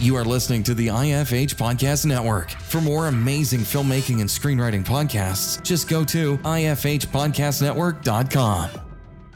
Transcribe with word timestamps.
You 0.00 0.14
are 0.14 0.24
listening 0.24 0.62
to 0.62 0.74
the 0.74 0.86
IFH 0.86 1.56
Podcast 1.56 2.06
Network. 2.06 2.52
For 2.52 2.80
more 2.80 3.08
amazing 3.08 3.58
filmmaking 3.60 4.20
and 4.20 4.30
screenwriting 4.30 4.84
podcasts, 4.84 5.60
just 5.64 5.88
go 5.88 6.04
to 6.04 6.38
ifhpodcastnetwork.com. 6.38 8.70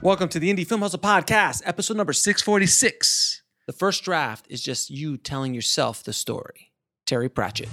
Welcome 0.03 0.29
to 0.29 0.39
the 0.39 0.55
Indie 0.55 0.65
Film 0.65 0.83
Hustle 0.83 1.01
Podcast, 1.01 1.63
episode 1.65 1.97
number 1.97 2.13
646. 2.13 3.43
The 3.67 3.73
first 3.73 4.05
draft 4.05 4.47
is 4.49 4.63
just 4.63 4.89
you 4.89 5.17
telling 5.17 5.53
yourself 5.53 6.05
the 6.05 6.13
story. 6.13 6.71
Terry 7.07 7.29
Pratchett. 7.29 7.69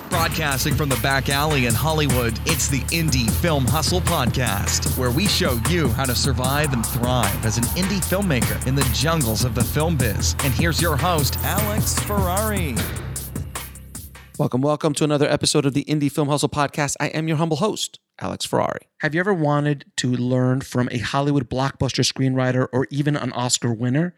Broadcasting 0.00 0.74
from 0.74 0.88
the 0.88 0.98
back 1.02 1.28
alley 1.28 1.66
in 1.66 1.74
Hollywood, 1.74 2.38
it's 2.46 2.66
the 2.68 2.80
Indie 2.84 3.30
Film 3.30 3.66
Hustle 3.66 4.00
Podcast, 4.00 4.96
where 4.96 5.10
we 5.10 5.26
show 5.26 5.60
you 5.68 5.88
how 5.88 6.04
to 6.04 6.14
survive 6.14 6.72
and 6.72 6.84
thrive 6.84 7.44
as 7.44 7.58
an 7.58 7.64
indie 7.64 8.02
filmmaker 8.02 8.66
in 8.66 8.74
the 8.74 8.88
jungles 8.94 9.44
of 9.44 9.54
the 9.54 9.62
film 9.62 9.98
biz. 9.98 10.34
And 10.44 10.52
here's 10.54 10.80
your 10.80 10.96
host, 10.96 11.38
Alex 11.40 11.98
Ferrari. 12.00 12.74
Welcome, 14.38 14.62
welcome 14.62 14.94
to 14.94 15.04
another 15.04 15.28
episode 15.28 15.66
of 15.66 15.74
the 15.74 15.84
Indie 15.84 16.10
Film 16.10 16.28
Hustle 16.28 16.48
Podcast. 16.48 16.96
I 16.98 17.08
am 17.08 17.28
your 17.28 17.36
humble 17.36 17.58
host, 17.58 18.00
Alex 18.18 18.46
Ferrari. 18.46 18.88
Have 19.00 19.14
you 19.14 19.20
ever 19.20 19.34
wanted 19.34 19.84
to 19.96 20.08
learn 20.08 20.62
from 20.62 20.88
a 20.90 20.98
Hollywood 20.98 21.50
blockbuster 21.50 22.02
screenwriter 22.02 22.66
or 22.72 22.86
even 22.90 23.14
an 23.14 23.32
Oscar 23.32 23.74
winner? 23.74 24.14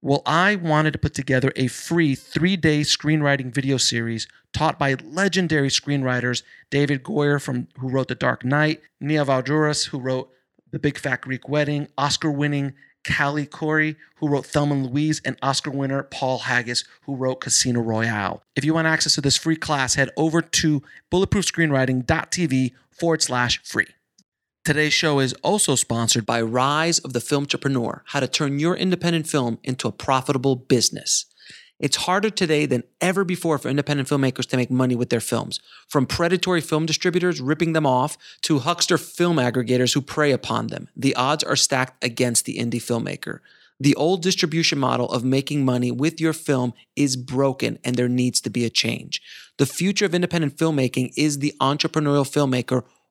Well, 0.00 0.22
I 0.26 0.54
wanted 0.54 0.92
to 0.92 0.98
put 0.98 1.14
together 1.14 1.52
a 1.56 1.66
free 1.66 2.14
three 2.14 2.56
day 2.56 2.82
screenwriting 2.82 3.52
video 3.52 3.78
series 3.78 4.28
taught 4.52 4.78
by 4.78 4.94
legendary 4.94 5.68
screenwriters 5.68 6.42
David 6.70 7.02
Goyer, 7.02 7.42
from, 7.42 7.66
who 7.78 7.88
wrote 7.88 8.06
The 8.06 8.14
Dark 8.14 8.44
Knight, 8.44 8.80
Nia 9.00 9.24
Vardalos, 9.24 9.88
who 9.88 9.98
wrote 9.98 10.30
The 10.70 10.78
Big 10.78 10.98
Fat 10.98 11.22
Greek 11.22 11.48
Wedding, 11.48 11.88
Oscar 11.98 12.30
winning 12.30 12.74
Callie 13.04 13.46
Khouri, 13.46 13.96
who 14.16 14.28
wrote 14.28 14.46
Thelma 14.46 14.74
and 14.74 14.86
Louise, 14.86 15.20
and 15.24 15.36
Oscar 15.42 15.70
winner 15.70 16.04
Paul 16.04 16.38
Haggis, 16.38 16.84
who 17.02 17.16
wrote 17.16 17.40
Casino 17.40 17.80
Royale. 17.80 18.42
If 18.54 18.64
you 18.64 18.74
want 18.74 18.86
access 18.86 19.16
to 19.16 19.20
this 19.20 19.36
free 19.36 19.56
class, 19.56 19.94
head 19.94 20.10
over 20.16 20.42
to 20.42 20.82
bulletproofscreenwriting.tv 21.10 22.72
forward 22.90 23.22
slash 23.22 23.60
free. 23.64 23.86
Today's 24.68 24.92
show 24.92 25.18
is 25.18 25.32
also 25.42 25.76
sponsored 25.76 26.26
by 26.26 26.42
Rise 26.42 26.98
of 26.98 27.14
the 27.14 27.22
Film 27.22 27.44
Entrepreneur, 27.44 28.02
how 28.08 28.20
to 28.20 28.28
turn 28.28 28.58
your 28.58 28.76
independent 28.76 29.26
film 29.26 29.58
into 29.64 29.88
a 29.88 29.92
profitable 29.92 30.56
business. 30.56 31.24
It's 31.78 31.96
harder 31.96 32.28
today 32.28 32.66
than 32.66 32.82
ever 33.00 33.24
before 33.24 33.56
for 33.56 33.70
independent 33.70 34.10
filmmakers 34.10 34.46
to 34.50 34.58
make 34.58 34.70
money 34.70 34.94
with 34.94 35.08
their 35.08 35.20
films. 35.20 35.58
From 35.88 36.04
predatory 36.04 36.60
film 36.60 36.84
distributors 36.84 37.40
ripping 37.40 37.72
them 37.72 37.86
off 37.86 38.18
to 38.42 38.58
huckster 38.58 38.98
film 38.98 39.38
aggregators 39.38 39.94
who 39.94 40.02
prey 40.02 40.32
upon 40.32 40.66
them, 40.66 40.90
the 40.94 41.16
odds 41.16 41.42
are 41.42 41.56
stacked 41.56 42.04
against 42.04 42.44
the 42.44 42.58
indie 42.58 42.72
filmmaker. 42.72 43.38
The 43.80 43.94
old 43.94 44.22
distribution 44.22 44.78
model 44.78 45.10
of 45.10 45.24
making 45.24 45.64
money 45.64 45.90
with 45.90 46.20
your 46.20 46.34
film 46.34 46.74
is 46.94 47.16
broken 47.16 47.78
and 47.84 47.96
there 47.96 48.06
needs 48.06 48.38
to 48.42 48.50
be 48.50 48.66
a 48.66 48.70
change. 48.70 49.22
The 49.56 49.64
future 49.64 50.04
of 50.04 50.14
independent 50.14 50.58
filmmaking 50.58 51.12
is 51.16 51.38
the 51.38 51.54
entrepreneurial 51.58 52.28
filmmaker 52.28 52.82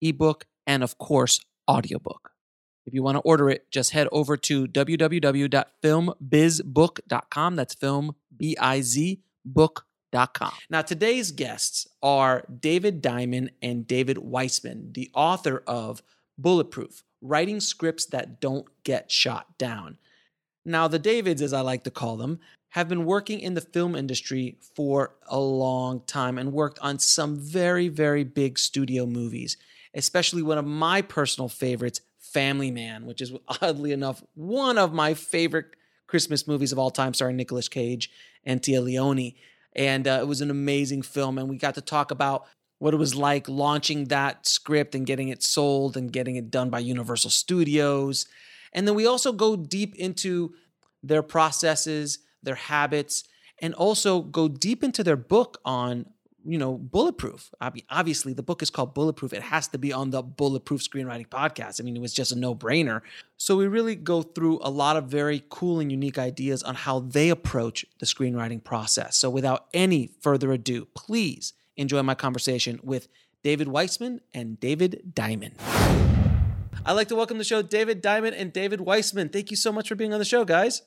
ebook, 0.00 0.46
and 0.66 0.82
of 0.82 0.98
course, 0.98 1.40
audiobook. 1.68 2.30
If 2.86 2.92
you 2.92 3.02
want 3.02 3.16
to 3.16 3.20
order 3.20 3.48
it, 3.48 3.70
just 3.70 3.92
head 3.92 4.08
over 4.12 4.36
to 4.36 4.66
www.filmbizbook.com. 4.66 7.56
That's 7.56 7.74
film, 7.74 8.14
B 8.36 8.54
I 8.60 8.82
Z, 8.82 9.20
book.com. 9.44 10.52
Now, 10.68 10.82
today's 10.82 11.32
guests 11.32 11.88
are 12.02 12.44
David 12.60 13.00
Diamond 13.00 13.52
and 13.62 13.86
David 13.86 14.18
Weissman, 14.18 14.92
the 14.92 15.10
author 15.14 15.62
of 15.66 16.02
Bulletproof 16.36 17.02
Writing 17.22 17.60
Scripts 17.60 18.04
That 18.06 18.40
Don't 18.40 18.66
Get 18.84 19.10
Shot 19.10 19.56
Down. 19.56 19.96
Now, 20.66 20.88
the 20.88 20.98
Davids, 20.98 21.42
as 21.42 21.52
I 21.52 21.60
like 21.60 21.84
to 21.84 21.90
call 21.90 22.16
them, 22.16 22.40
have 22.70 22.88
been 22.88 23.04
working 23.04 23.40
in 23.40 23.54
the 23.54 23.60
film 23.60 23.94
industry 23.94 24.56
for 24.74 25.14
a 25.28 25.38
long 25.38 26.00
time 26.06 26.38
and 26.38 26.52
worked 26.52 26.78
on 26.80 26.98
some 26.98 27.36
very, 27.36 27.88
very 27.88 28.24
big 28.24 28.58
studio 28.58 29.06
movies 29.06 29.56
especially 29.94 30.42
one 30.42 30.58
of 30.58 30.66
my 30.66 31.02
personal 31.02 31.48
favorites, 31.48 32.00
Family 32.18 32.70
Man, 32.70 33.06
which 33.06 33.20
is 33.20 33.32
oddly 33.62 33.92
enough 33.92 34.22
one 34.34 34.78
of 34.78 34.92
my 34.92 35.14
favorite 35.14 35.66
Christmas 36.06 36.46
movies 36.46 36.72
of 36.72 36.78
all 36.78 36.90
time, 36.90 37.14
starring 37.14 37.36
Nicolas 37.36 37.68
Cage 37.68 38.10
and 38.44 38.60
Téa 38.60 38.82
Leoni. 38.82 39.36
And 39.76 40.06
uh, 40.06 40.18
it 40.20 40.26
was 40.26 40.40
an 40.40 40.50
amazing 40.50 41.02
film, 41.02 41.38
and 41.38 41.48
we 41.48 41.56
got 41.56 41.74
to 41.74 41.80
talk 41.80 42.10
about 42.10 42.46
what 42.78 42.94
it 42.94 42.98
was 42.98 43.14
like 43.14 43.48
launching 43.48 44.06
that 44.06 44.46
script 44.46 44.94
and 44.94 45.06
getting 45.06 45.28
it 45.28 45.42
sold 45.42 45.96
and 45.96 46.12
getting 46.12 46.36
it 46.36 46.50
done 46.50 46.70
by 46.70 46.78
Universal 46.80 47.30
Studios. 47.30 48.26
And 48.72 48.86
then 48.86 48.94
we 48.94 49.06
also 49.06 49.32
go 49.32 49.56
deep 49.56 49.94
into 49.96 50.54
their 51.02 51.22
processes, 51.22 52.18
their 52.42 52.56
habits, 52.56 53.24
and 53.60 53.74
also 53.74 54.20
go 54.20 54.48
deep 54.48 54.82
into 54.82 55.02
their 55.02 55.16
book 55.16 55.58
on 55.64 56.06
you 56.44 56.58
know, 56.58 56.74
bulletproof. 56.76 57.52
Obviously, 57.90 58.32
the 58.32 58.42
book 58.42 58.62
is 58.62 58.70
called 58.70 58.94
Bulletproof. 58.94 59.32
It 59.32 59.42
has 59.42 59.68
to 59.68 59.78
be 59.78 59.92
on 59.92 60.10
the 60.10 60.22
Bulletproof 60.22 60.82
Screenwriting 60.82 61.28
Podcast. 61.28 61.80
I 61.80 61.84
mean, 61.84 61.96
it 61.96 62.00
was 62.00 62.12
just 62.12 62.32
a 62.32 62.36
no 62.36 62.54
brainer. 62.54 63.00
So, 63.36 63.56
we 63.56 63.66
really 63.66 63.94
go 63.94 64.22
through 64.22 64.60
a 64.62 64.70
lot 64.70 64.96
of 64.96 65.06
very 65.06 65.42
cool 65.48 65.80
and 65.80 65.90
unique 65.90 66.18
ideas 66.18 66.62
on 66.62 66.74
how 66.74 67.00
they 67.00 67.30
approach 67.30 67.84
the 67.98 68.06
screenwriting 68.06 68.62
process. 68.62 69.16
So, 69.16 69.30
without 69.30 69.66
any 69.72 70.10
further 70.20 70.52
ado, 70.52 70.86
please 70.94 71.54
enjoy 71.76 72.02
my 72.02 72.14
conversation 72.14 72.80
with 72.82 73.08
David 73.42 73.68
Weissman 73.68 74.20
and 74.32 74.58
David 74.58 75.12
Diamond. 75.14 75.54
I'd 76.86 76.92
like 76.92 77.08
to 77.08 77.16
welcome 77.16 77.38
the 77.38 77.44
show 77.44 77.62
David 77.62 78.02
Diamond 78.02 78.36
and 78.36 78.52
David 78.52 78.80
Weissman. 78.80 79.28
Thank 79.28 79.50
you 79.50 79.56
so 79.56 79.72
much 79.72 79.88
for 79.88 79.94
being 79.94 80.12
on 80.12 80.18
the 80.18 80.24
show, 80.24 80.44
guys. 80.44 80.82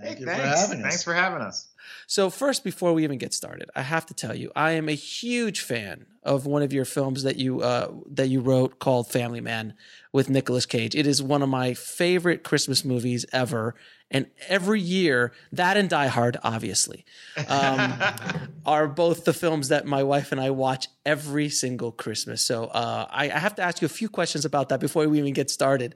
Thank 0.00 0.14
hey, 0.14 0.20
you 0.20 0.26
thanks. 0.26 0.40
for 0.40 0.48
having 0.48 0.78
us. 0.78 0.88
Thanks 0.90 1.02
for 1.02 1.14
having 1.14 1.40
us. 1.42 1.68
So, 2.06 2.30
first, 2.30 2.64
before 2.64 2.92
we 2.92 3.04
even 3.04 3.18
get 3.18 3.34
started, 3.34 3.70
I 3.74 3.82
have 3.82 4.06
to 4.06 4.14
tell 4.14 4.34
you, 4.34 4.50
I 4.54 4.72
am 4.72 4.88
a 4.88 4.94
huge 4.94 5.60
fan 5.60 6.06
of 6.22 6.46
one 6.46 6.62
of 6.62 6.72
your 6.72 6.84
films 6.84 7.22
that 7.22 7.36
you 7.36 7.60
uh, 7.60 7.90
that 8.10 8.28
you 8.28 8.40
wrote 8.40 8.78
called 8.78 9.08
Family 9.08 9.40
Man 9.40 9.74
with 10.12 10.30
Nicolas 10.30 10.66
Cage. 10.66 10.94
It 10.94 11.06
is 11.06 11.22
one 11.22 11.42
of 11.42 11.48
my 11.48 11.74
favorite 11.74 12.44
Christmas 12.44 12.84
movies 12.84 13.26
ever, 13.32 13.74
and 14.10 14.26
every 14.48 14.80
year, 14.80 15.32
that 15.52 15.76
and 15.76 15.88
Die 15.88 16.06
Hard, 16.06 16.36
obviously, 16.42 17.04
um, 17.48 17.94
are 18.66 18.88
both 18.88 19.24
the 19.24 19.32
films 19.32 19.68
that 19.68 19.86
my 19.86 20.02
wife 20.02 20.32
and 20.32 20.40
I 20.40 20.50
watch 20.50 20.88
every 21.04 21.48
single 21.48 21.92
Christmas. 21.92 22.44
So, 22.44 22.64
uh, 22.64 23.06
I, 23.10 23.24
I 23.24 23.38
have 23.38 23.54
to 23.56 23.62
ask 23.62 23.82
you 23.82 23.86
a 23.86 23.90
few 23.90 24.08
questions 24.08 24.44
about 24.44 24.68
that 24.70 24.80
before 24.80 25.06
we 25.08 25.18
even 25.18 25.32
get 25.32 25.50
started. 25.50 25.94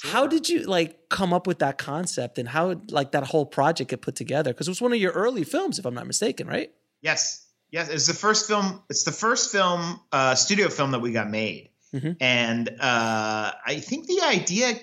Sure. 0.00 0.12
How 0.12 0.26
did 0.26 0.48
you 0.48 0.62
like 0.62 1.10
come 1.10 1.34
up 1.34 1.46
with 1.46 1.58
that 1.58 1.76
concept 1.76 2.38
and 2.38 2.48
how 2.48 2.80
like 2.88 3.12
that 3.12 3.24
whole 3.24 3.44
project 3.44 3.90
get 3.90 4.00
put 4.00 4.16
together? 4.16 4.50
Because 4.50 4.66
it 4.66 4.70
was 4.70 4.80
one 4.80 4.94
of 4.94 4.98
your 4.98 5.12
early 5.12 5.44
films, 5.44 5.78
if 5.78 5.84
I'm 5.84 5.92
not 5.92 6.06
mistaken, 6.06 6.46
right? 6.46 6.72
Yes, 7.02 7.46
yes. 7.70 7.90
It's 7.90 8.06
the 8.06 8.14
first 8.14 8.46
film. 8.46 8.82
It's 8.88 9.04
the 9.04 9.12
first 9.12 9.52
film, 9.52 10.00
uh, 10.10 10.36
studio 10.36 10.68
film 10.68 10.92
that 10.92 11.00
we 11.00 11.12
got 11.12 11.28
made, 11.28 11.68
mm-hmm. 11.92 12.12
and 12.18 12.68
uh, 12.80 13.52
I 13.66 13.80
think 13.80 14.06
the 14.06 14.22
idea 14.22 14.74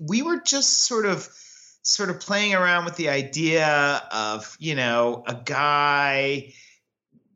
we 0.00 0.22
were 0.22 0.40
just 0.40 0.84
sort 0.84 1.04
of 1.04 1.28
sort 1.82 2.10
of 2.10 2.20
playing 2.20 2.54
around 2.54 2.84
with 2.84 2.94
the 2.94 3.08
idea 3.08 4.00
of 4.12 4.56
you 4.60 4.76
know 4.76 5.24
a 5.26 5.34
guy 5.34 6.52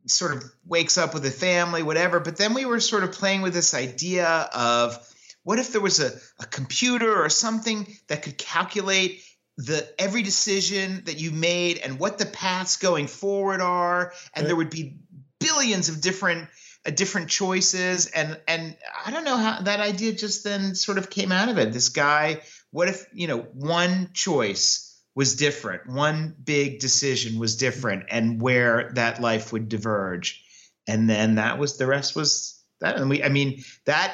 sort 0.07 0.37
of 0.37 0.43
wakes 0.65 0.97
up 0.97 1.13
with 1.13 1.25
a 1.25 1.31
family, 1.31 1.83
whatever. 1.83 2.21
But 2.21 2.37
then 2.37 2.53
we 2.53 2.63
were 2.63 2.79
sort 2.79 3.03
of 3.03 3.11
playing 3.11 3.41
with 3.41 3.53
this 3.53 3.73
idea 3.73 4.27
of 4.53 4.97
what 5.45 5.59
if 5.59 5.71
there 5.71 5.79
was 5.79 5.99
a, 5.99 6.11
a 6.39 6.45
computer 6.47 7.23
or 7.23 7.29
something 7.29 7.87
that 8.07 8.23
could 8.23 8.37
calculate 8.37 9.21
the 9.57 9.87
every 9.97 10.23
decision 10.23 11.03
that 11.05 11.17
you 11.17 11.31
made 11.31 11.77
and 11.77 11.99
what 11.99 12.17
the 12.17 12.25
paths 12.25 12.75
going 12.75 13.07
forward 13.07 13.61
are, 13.61 14.11
and 14.33 14.43
right. 14.43 14.47
there 14.47 14.55
would 14.55 14.71
be 14.71 14.97
billions 15.39 15.87
of 15.87 16.01
different 16.01 16.49
uh, 16.85 16.89
different 16.89 17.29
choices 17.29 18.07
and 18.07 18.37
and 18.47 18.75
I 19.05 19.11
don't 19.11 19.23
know 19.23 19.37
how 19.37 19.61
that 19.61 19.79
idea 19.79 20.11
just 20.13 20.43
then 20.43 20.75
sort 20.75 20.97
of 20.97 21.09
came 21.09 21.31
out 21.31 21.47
of 21.47 21.57
it. 21.59 21.71
This 21.71 21.89
guy, 21.89 22.41
what 22.71 22.89
if 22.89 23.05
you 23.13 23.27
know 23.27 23.41
one 23.53 24.09
choice 24.13 24.99
was 25.13 25.35
different. 25.35 25.87
One 25.87 26.35
big 26.43 26.79
decision 26.79 27.39
was 27.39 27.55
different, 27.55 28.05
and 28.09 28.41
where 28.41 28.91
that 28.95 29.21
life 29.21 29.53
would 29.53 29.69
diverge, 29.69 30.43
and 30.87 31.09
then 31.09 31.35
that 31.35 31.59
was 31.59 31.77
the 31.77 31.87
rest 31.87 32.15
was 32.15 32.61
that. 32.81 32.97
And 32.97 33.09
we, 33.09 33.23
I 33.23 33.29
mean, 33.29 33.63
that 33.85 34.13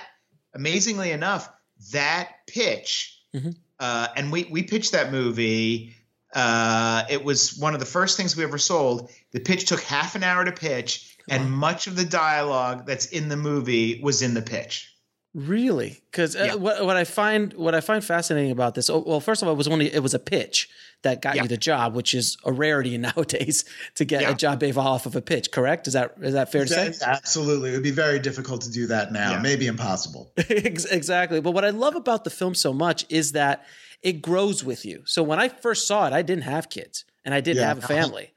amazingly 0.53 1.11
enough, 1.11 1.49
that 1.91 2.29
pitch, 2.47 3.21
mm-hmm. 3.33 3.51
uh, 3.79 4.07
and 4.15 4.31
we 4.31 4.47
we 4.51 4.63
pitched 4.63 4.91
that 4.93 5.11
movie. 5.11 5.95
Uh, 6.33 7.03
it 7.09 7.23
was 7.23 7.57
one 7.57 7.73
of 7.73 7.79
the 7.79 7.85
first 7.85 8.15
things 8.15 8.37
we 8.37 8.43
ever 8.43 8.57
sold. 8.57 9.11
The 9.31 9.39
pitch 9.39 9.65
took 9.65 9.81
half 9.81 10.15
an 10.15 10.23
hour 10.23 10.45
to 10.45 10.51
pitch, 10.51 11.17
and 11.29 11.51
much 11.51 11.87
of 11.87 11.95
the 11.95 12.05
dialogue 12.05 12.85
that's 12.85 13.07
in 13.07 13.29
the 13.29 13.37
movie 13.37 13.99
was 14.01 14.21
in 14.21 14.33
the 14.33 14.41
pitch. 14.41 14.90
Really? 15.33 16.01
Because 16.11 16.35
uh, 16.35 16.55
what, 16.57 16.85
what 16.85 16.97
I 16.97 17.05
find 17.05 17.53
what 17.53 17.73
I 17.73 17.79
find 17.79 18.03
fascinating 18.03 18.51
about 18.51 18.75
this, 18.75 18.89
oh, 18.89 19.03
well, 19.05 19.21
first 19.21 19.41
of 19.41 19.47
all, 19.47 19.53
it 19.53 19.57
was 19.57 19.67
only 19.67 19.93
it 19.93 20.03
was 20.03 20.13
a 20.13 20.19
pitch 20.19 20.69
that 21.03 21.21
got 21.21 21.35
yeah. 21.35 21.43
you 21.43 21.47
the 21.47 21.57
job, 21.57 21.95
which 21.95 22.13
is 22.13 22.37
a 22.43 22.51
rarity 22.51 22.97
nowadays 22.97 23.63
to 23.95 24.03
get 24.03 24.23
yeah. 24.23 24.31
a 24.31 24.35
job 24.35 24.61
off 24.77 25.05
of 25.05 25.15
a 25.15 25.21
pitch. 25.21 25.51
Correct? 25.51 25.87
Is 25.87 25.93
that 25.93 26.15
is 26.21 26.33
that 26.33 26.51
fair 26.51 26.65
to 26.65 26.67
say? 26.67 26.93
Absolutely, 27.05 27.69
it 27.69 27.73
would 27.73 27.83
be 27.83 27.91
very 27.91 28.19
difficult 28.19 28.61
to 28.61 28.71
do 28.71 28.87
that 28.87 29.13
now. 29.13 29.31
Yeah. 29.31 29.41
Maybe 29.41 29.67
impossible. 29.67 30.31
exactly. 30.49 31.39
But 31.39 31.51
what 31.51 31.63
I 31.63 31.69
love 31.69 31.95
about 31.95 32.25
the 32.25 32.29
film 32.29 32.53
so 32.53 32.73
much 32.73 33.05
is 33.07 33.31
that 33.31 33.65
it 34.01 34.21
grows 34.21 34.65
with 34.65 34.85
you. 34.85 35.03
So 35.05 35.23
when 35.23 35.39
I 35.39 35.47
first 35.47 35.87
saw 35.87 36.07
it, 36.07 36.13
I 36.13 36.23
didn't 36.23 36.43
have 36.43 36.69
kids 36.69 37.05
and 37.23 37.33
I 37.33 37.39
didn't 37.39 37.63
have 37.63 37.77
a 37.77 37.87
family. 37.87 38.33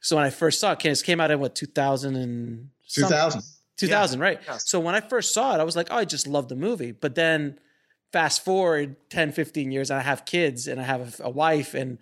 So 0.00 0.16
when 0.16 0.24
I 0.24 0.30
first 0.30 0.60
saw 0.60 0.72
it, 0.72 0.84
it 0.84 1.02
came 1.04 1.20
out 1.20 1.30
in 1.30 1.40
what 1.40 1.54
2000 1.54 2.16
and 2.16 2.70
2000. 2.88 3.42
2000, 3.80 4.18
yeah. 4.18 4.24
right? 4.24 4.40
Yes. 4.46 4.68
So 4.68 4.78
when 4.80 4.94
I 4.94 5.00
first 5.00 5.34
saw 5.34 5.54
it, 5.54 5.60
I 5.60 5.64
was 5.64 5.76
like, 5.76 5.88
oh, 5.90 5.96
I 5.96 6.04
just 6.04 6.26
love 6.26 6.48
the 6.48 6.56
movie. 6.56 6.92
But 6.92 7.14
then 7.14 7.58
fast 8.12 8.44
forward 8.44 8.96
10, 9.10 9.32
15 9.32 9.72
years, 9.72 9.90
and 9.90 9.98
I 9.98 10.02
have 10.02 10.24
kids 10.24 10.68
and 10.68 10.80
I 10.80 10.84
have 10.84 11.20
a 11.22 11.30
wife 11.30 11.74
and 11.74 11.98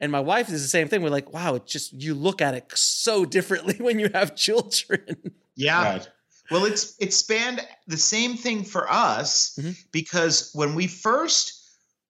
and 0.00 0.10
my 0.10 0.20
wife 0.20 0.50
is 0.50 0.62
the 0.62 0.68
same 0.68 0.88
thing. 0.88 1.00
We're 1.00 1.10
like, 1.10 1.32
wow, 1.32 1.54
it 1.54 1.66
just 1.66 1.92
you 1.92 2.14
look 2.14 2.42
at 2.42 2.54
it 2.54 2.70
so 2.74 3.24
differently 3.24 3.76
when 3.78 3.98
you 3.98 4.10
have 4.12 4.34
children. 4.34 5.32
Yeah. 5.54 5.82
Right. 5.82 6.08
Well, 6.50 6.64
it's 6.64 6.96
it 7.00 7.14
spanned 7.14 7.66
the 7.86 7.96
same 7.96 8.36
thing 8.36 8.64
for 8.64 8.90
us 8.92 9.56
mm-hmm. 9.58 9.70
because 9.90 10.50
when 10.52 10.74
we 10.74 10.86
first 10.86 11.62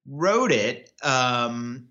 wrote 0.06 0.50
it, 0.50 0.90
um, 1.02 1.88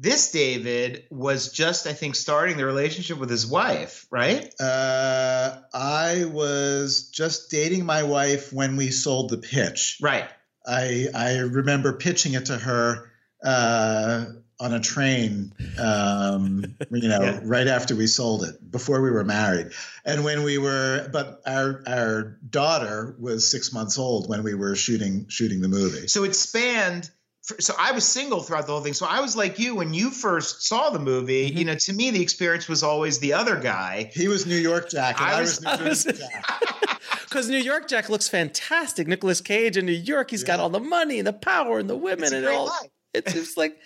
this 0.00 0.30
David 0.30 1.04
was 1.10 1.52
just, 1.52 1.86
I 1.86 1.92
think, 1.92 2.16
starting 2.16 2.56
the 2.56 2.64
relationship 2.64 3.18
with 3.18 3.28
his 3.28 3.46
wife, 3.46 4.06
right? 4.10 4.50
Uh, 4.58 5.58
I 5.74 6.24
was 6.24 7.10
just 7.10 7.50
dating 7.50 7.84
my 7.84 8.02
wife 8.04 8.50
when 8.50 8.76
we 8.76 8.92
sold 8.92 9.28
the 9.28 9.36
pitch. 9.36 9.98
Right. 10.00 10.26
I 10.66 11.08
I 11.14 11.38
remember 11.40 11.92
pitching 11.92 12.32
it 12.32 12.46
to 12.46 12.56
her 12.56 13.10
uh, 13.44 14.24
on 14.58 14.72
a 14.72 14.80
train, 14.80 15.52
um, 15.78 16.76
you 16.90 17.08
know, 17.08 17.20
yeah. 17.20 17.40
right 17.42 17.66
after 17.66 17.94
we 17.94 18.06
sold 18.06 18.44
it, 18.44 18.70
before 18.70 19.02
we 19.02 19.10
were 19.10 19.24
married, 19.24 19.72
and 20.06 20.24
when 20.24 20.44
we 20.44 20.56
were, 20.56 21.10
but 21.12 21.42
our 21.46 21.82
our 21.86 22.38
daughter 22.48 23.16
was 23.18 23.46
six 23.46 23.70
months 23.70 23.98
old 23.98 24.30
when 24.30 24.44
we 24.44 24.54
were 24.54 24.74
shooting 24.76 25.26
shooting 25.28 25.60
the 25.60 25.68
movie. 25.68 26.08
So 26.08 26.24
it 26.24 26.34
spanned 26.34 27.10
so 27.42 27.74
I 27.78 27.92
was 27.92 28.06
single 28.06 28.42
throughout 28.42 28.66
the 28.66 28.72
whole 28.72 28.82
thing. 28.82 28.92
So 28.92 29.06
I 29.06 29.20
was 29.20 29.36
like 29.36 29.58
you 29.58 29.74
when 29.74 29.94
you 29.94 30.10
first 30.10 30.62
saw 30.62 30.90
the 30.90 30.98
movie. 30.98 31.48
Mm-hmm. 31.48 31.58
You 31.58 31.64
know, 31.64 31.74
to 31.74 31.92
me 31.92 32.10
the 32.10 32.22
experience 32.22 32.68
was 32.68 32.82
always 32.82 33.18
the 33.18 33.32
other 33.32 33.56
guy. 33.56 34.10
He 34.12 34.28
was 34.28 34.46
New 34.46 34.56
York 34.56 34.90
Jack, 34.90 35.20
and 35.20 35.30
I, 35.30 35.38
I 35.38 35.40
was, 35.40 35.60
New 35.60 35.70
York 35.70 36.18
Jack. 36.18 36.96
Because 37.30 37.48
New 37.48 37.58
York 37.58 37.86
Jack 37.86 38.08
looks 38.08 38.28
fantastic. 38.28 39.06
Nicolas 39.06 39.40
Cage 39.40 39.76
in 39.76 39.86
New 39.86 39.92
York, 39.92 40.32
he's 40.32 40.42
yeah. 40.42 40.48
got 40.48 40.60
all 40.60 40.68
the 40.68 40.80
money 40.80 41.18
and 41.18 41.26
the 41.28 41.32
power 41.32 41.78
and 41.78 41.88
the 41.88 41.96
women 41.96 42.34
and 42.34 42.44
all. 42.44 42.66
Life. 42.66 42.90
It's 43.12 43.32
just 43.32 43.56
like, 43.56 43.76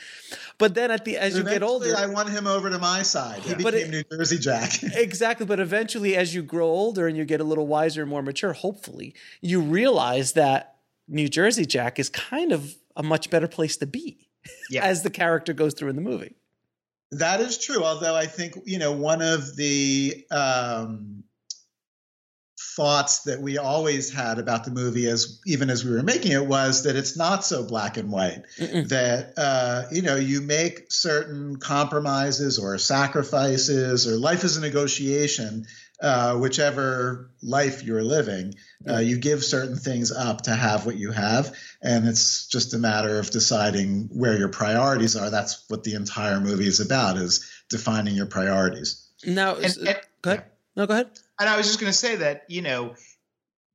but 0.59 0.75
then 0.75 0.91
at 0.91 1.05
the 1.05 1.17
as 1.17 1.37
you 1.37 1.45
get 1.45 1.63
older, 1.63 1.95
I 1.97 2.07
want 2.07 2.29
him 2.29 2.47
over 2.47 2.69
to 2.69 2.79
my 2.79 3.03
side. 3.03 3.41
He 3.41 3.55
became 3.55 3.75
it, 3.75 3.91
New 3.91 4.03
Jersey 4.17 4.39
Jack. 4.39 4.83
exactly, 4.83 5.47
but 5.47 5.61
eventually, 5.61 6.15
as 6.15 6.35
you 6.35 6.43
grow 6.43 6.67
older 6.67 7.07
and 7.07 7.17
you 7.17 7.25
get 7.25 7.41
a 7.41 7.45
little 7.45 7.67
wiser 7.67 8.03
and 8.03 8.11
more 8.11 8.23
mature, 8.23 8.53
hopefully, 8.53 9.15
you 9.41 9.61
realize 9.61 10.33
that 10.33 10.74
New 11.09 11.29
Jersey 11.29 11.67
Jack 11.67 11.99
is 11.99 12.09
kind 12.09 12.53
of 12.53 12.75
a 12.97 13.03
much 13.03 13.31
better 13.31 13.49
place 13.49 13.77
to 13.79 13.87
be 13.87 14.29
yeah. 14.71 14.85
as 14.85 15.03
the 15.03 15.11
character 15.11 15.53
goes 15.53 15.75
through 15.75 15.91
in 15.91 15.97
the 15.97 16.03
movie. 16.03 16.35
That 17.13 17.41
is 17.41 17.59
true. 17.59 17.85
Although 17.85 18.15
I 18.15 18.27
think, 18.27 18.55
you 18.65 18.79
know, 18.79 18.93
one 18.93 19.23
of 19.23 19.57
the 19.57 20.25
um, 20.31 21.25
thoughts 22.75 23.23
that 23.23 23.41
we 23.41 23.59
always 23.59 24.13
had 24.13 24.39
about 24.39 24.65
the 24.65 24.71
movie 24.71 25.07
as 25.07 25.41
even 25.47 25.71
as 25.71 25.85
we 25.85 25.93
were 25.93 26.03
making 26.03 26.33
it 26.33 26.45
was 26.45 26.85
that 26.85 26.97
it's 26.97 27.17
not 27.17 27.45
so 27.45 27.65
black 27.65 27.97
and 27.97 28.11
white 28.11 28.43
Mm-mm. 28.59 28.89
that 28.89 29.35
uh, 29.37 29.85
you 29.93 30.03
know 30.03 30.17
you 30.17 30.41
make 30.41 30.91
certain 30.91 31.57
compromises 31.57 32.59
or 32.59 32.77
sacrifices 32.79 34.09
or 34.09 34.17
life 34.17 34.45
is 34.45 34.57
a 34.57 34.61
negotiation 34.61 35.67
uh, 36.03 36.37
whichever 36.37 37.31
life 37.43 37.83
you're 37.83 38.03
living 38.03 38.55
uh, 38.89 38.99
you 38.99 39.17
give 39.17 39.43
certain 39.45 39.77
things 39.77 40.11
up 40.11 40.43
to 40.43 40.51
have 40.51 40.85
what 40.87 40.97
you 40.97 41.13
have 41.13 41.55
and 41.85 42.09
it's 42.09 42.47
just 42.47 42.73
a 42.73 42.79
matter 42.79 43.19
of 43.19 43.31
deciding 43.31 44.09
where 44.11 44.37
your 44.37 44.49
priorities 44.49 45.17
are. 45.17 45.29
That's 45.29 45.65
what 45.69 45.85
the 45.85 45.95
entire 45.95 46.41
movie 46.41 46.67
is 46.67 46.81
about 46.81 47.19
is 47.19 47.49
defining 47.69 48.15
your 48.15 48.27
priorities. 48.27 49.07
Now 49.27 49.57
and, 49.57 49.77
and, 49.77 50.01
go 50.23 50.31
ahead. 50.31 50.45
No 50.75 50.87
go 50.87 50.95
ahead. 50.95 51.11
And 51.39 51.49
I 51.49 51.59
was 51.59 51.67
just 51.67 51.79
going 51.79 51.93
to 51.93 51.97
say 51.97 52.17
that 52.17 52.45
you 52.49 52.63
know, 52.63 52.95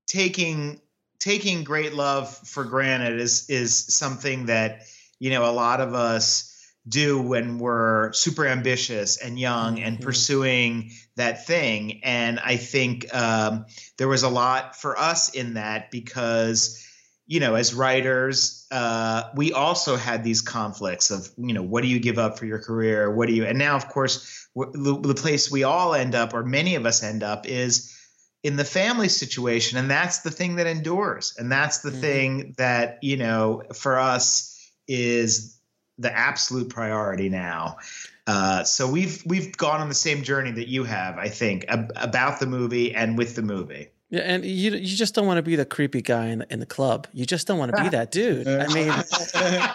taking 0.08 0.82
taking 1.20 1.64
great 1.64 1.94
love 1.94 2.36
for 2.36 2.64
granted 2.64 3.20
is 3.20 3.48
is 3.50 3.76
something 3.96 4.48
that 4.48 4.82
you 5.20 5.30
know 5.30 5.46
a 5.46 5.54
lot 5.54 5.82
of 5.82 5.94
us 5.94 6.49
do 6.88 7.22
when 7.22 7.60
we're 7.60 8.14
super 8.14 8.48
ambitious 8.48 9.18
and 9.18 9.40
young 9.40 9.80
and 9.80 9.98
mm-hmm. 9.98 10.06
pursuing 10.06 10.92
that 11.16 11.46
thing. 11.46 12.02
And 12.04 12.40
I 12.40 12.58
think 12.58 13.14
um, 13.14 13.66
there 13.98 14.08
was 14.08 14.24
a 14.24 14.30
lot 14.30 14.76
for 14.76 14.98
us 14.98 15.30
in 15.30 15.56
that 15.56 15.92
because 15.92 16.86
you 17.30 17.40
know, 17.40 17.54
as 17.54 17.76
writers, 17.76 18.66
uh, 18.72 19.30
we 19.36 19.54
also 19.54 19.96
had 19.96 20.24
these 20.24 20.42
conflicts 20.42 21.12
of, 21.12 21.30
you 21.38 21.54
know, 21.54 21.62
what 21.62 21.84
do 21.84 21.88
you 21.88 22.00
give 22.00 22.18
up 22.18 22.40
for 22.40 22.48
your 22.48 22.58
career? 22.58 23.14
What 23.14 23.28
do 23.28 23.36
you, 23.36 23.46
and 23.46 23.60
now, 23.60 23.76
of 23.76 23.88
course, 23.88 24.48
the, 24.56 25.00
the 25.00 25.14
place 25.14 25.52
we 25.52 25.64
all 25.64 25.94
end 25.94 26.16
up, 26.16 26.34
or 26.34 26.44
many 26.44 26.74
of 26.74 26.88
us 26.88 27.04
end 27.04 27.22
up, 27.22 27.46
is 27.46 27.96
in 28.42 28.56
the 28.56 28.66
family 28.66 29.10
situation. 29.10 29.78
And 29.78 29.92
that's 29.92 30.22
the 30.22 30.32
thing 30.32 30.56
that 30.56 30.66
endures. 30.66 31.36
And 31.38 31.52
that's 31.52 31.80
the 31.80 31.92
mm-hmm. 31.92 32.02
thing 32.02 32.56
that, 32.58 32.98
you 33.04 33.18
know, 33.18 33.62
for 33.76 34.00
us 34.00 34.58
is 34.88 35.59
the 36.00 36.16
absolute 36.16 36.70
priority 36.70 37.30
now. 37.30 37.78
Uh, 38.26 38.64
so 38.64 38.90
we've 38.90 39.24
we've 39.26 39.56
gone 39.58 39.82
on 39.82 39.90
the 39.90 39.96
same 39.96 40.24
journey 40.24 40.52
that 40.52 40.68
you 40.68 40.84
have, 40.84 41.18
I 41.18 41.30
think, 41.30 41.66
ab- 41.68 41.92
about 41.96 42.40
the 42.40 42.46
movie 42.46 42.94
and 42.94 43.18
with 43.18 43.36
the 43.36 43.42
movie. 43.42 43.90
Yeah, 44.12 44.22
and 44.22 44.44
you 44.44 44.72
you 44.72 44.96
just 44.98 45.14
don't 45.14 45.28
want 45.28 45.38
to 45.38 45.44
be 45.44 45.56
the 45.56 45.66
creepy 45.66 46.02
guy 46.02 46.28
in 46.28 46.40
the, 46.40 46.54
in 46.54 46.60
the 46.60 46.66
club. 46.66 47.08
You 47.14 47.26
just 47.26 47.46
don't 47.46 47.60
want 47.60 47.76
to 47.76 47.84
be 47.84 47.90
that 47.90 48.12
dude. 48.12 48.48
I 48.48 48.68
mean, 48.74 48.92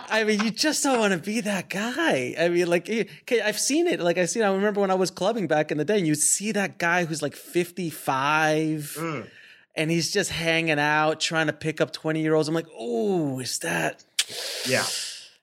I 0.08 0.24
mean, 0.24 0.42
you 0.42 0.50
just 0.50 0.82
don't 0.82 0.98
want 0.98 1.12
to 1.12 1.18
be 1.20 1.40
that 1.42 1.68
guy. 1.68 2.34
I 2.38 2.48
mean, 2.48 2.66
like, 2.66 2.88
okay, 2.90 3.40
I've 3.40 3.58
seen 3.58 3.86
it. 3.86 4.00
Like, 4.00 4.18
I've 4.18 4.28
seen. 4.30 4.42
I 4.42 4.52
remember 4.52 4.80
when 4.80 4.90
I 4.90 4.94
was 4.94 5.12
clubbing 5.12 5.46
back 5.46 5.70
in 5.70 5.78
the 5.78 5.84
day. 5.84 5.98
You 5.98 6.16
see 6.16 6.50
that 6.52 6.78
guy 6.78 7.04
who's 7.04 7.22
like 7.22 7.36
fifty 7.36 7.90
five, 7.90 8.96
mm. 8.98 9.28
and 9.76 9.90
he's 9.90 10.12
just 10.12 10.30
hanging 10.30 10.80
out, 10.80 11.20
trying 11.20 11.46
to 11.46 11.52
pick 11.52 11.80
up 11.80 11.92
twenty 11.92 12.20
year 12.20 12.34
olds. 12.34 12.48
I'm 12.48 12.54
like, 12.54 12.68
oh, 12.76 13.38
is 13.38 13.60
that? 13.60 14.02
Yeah. 14.66 14.84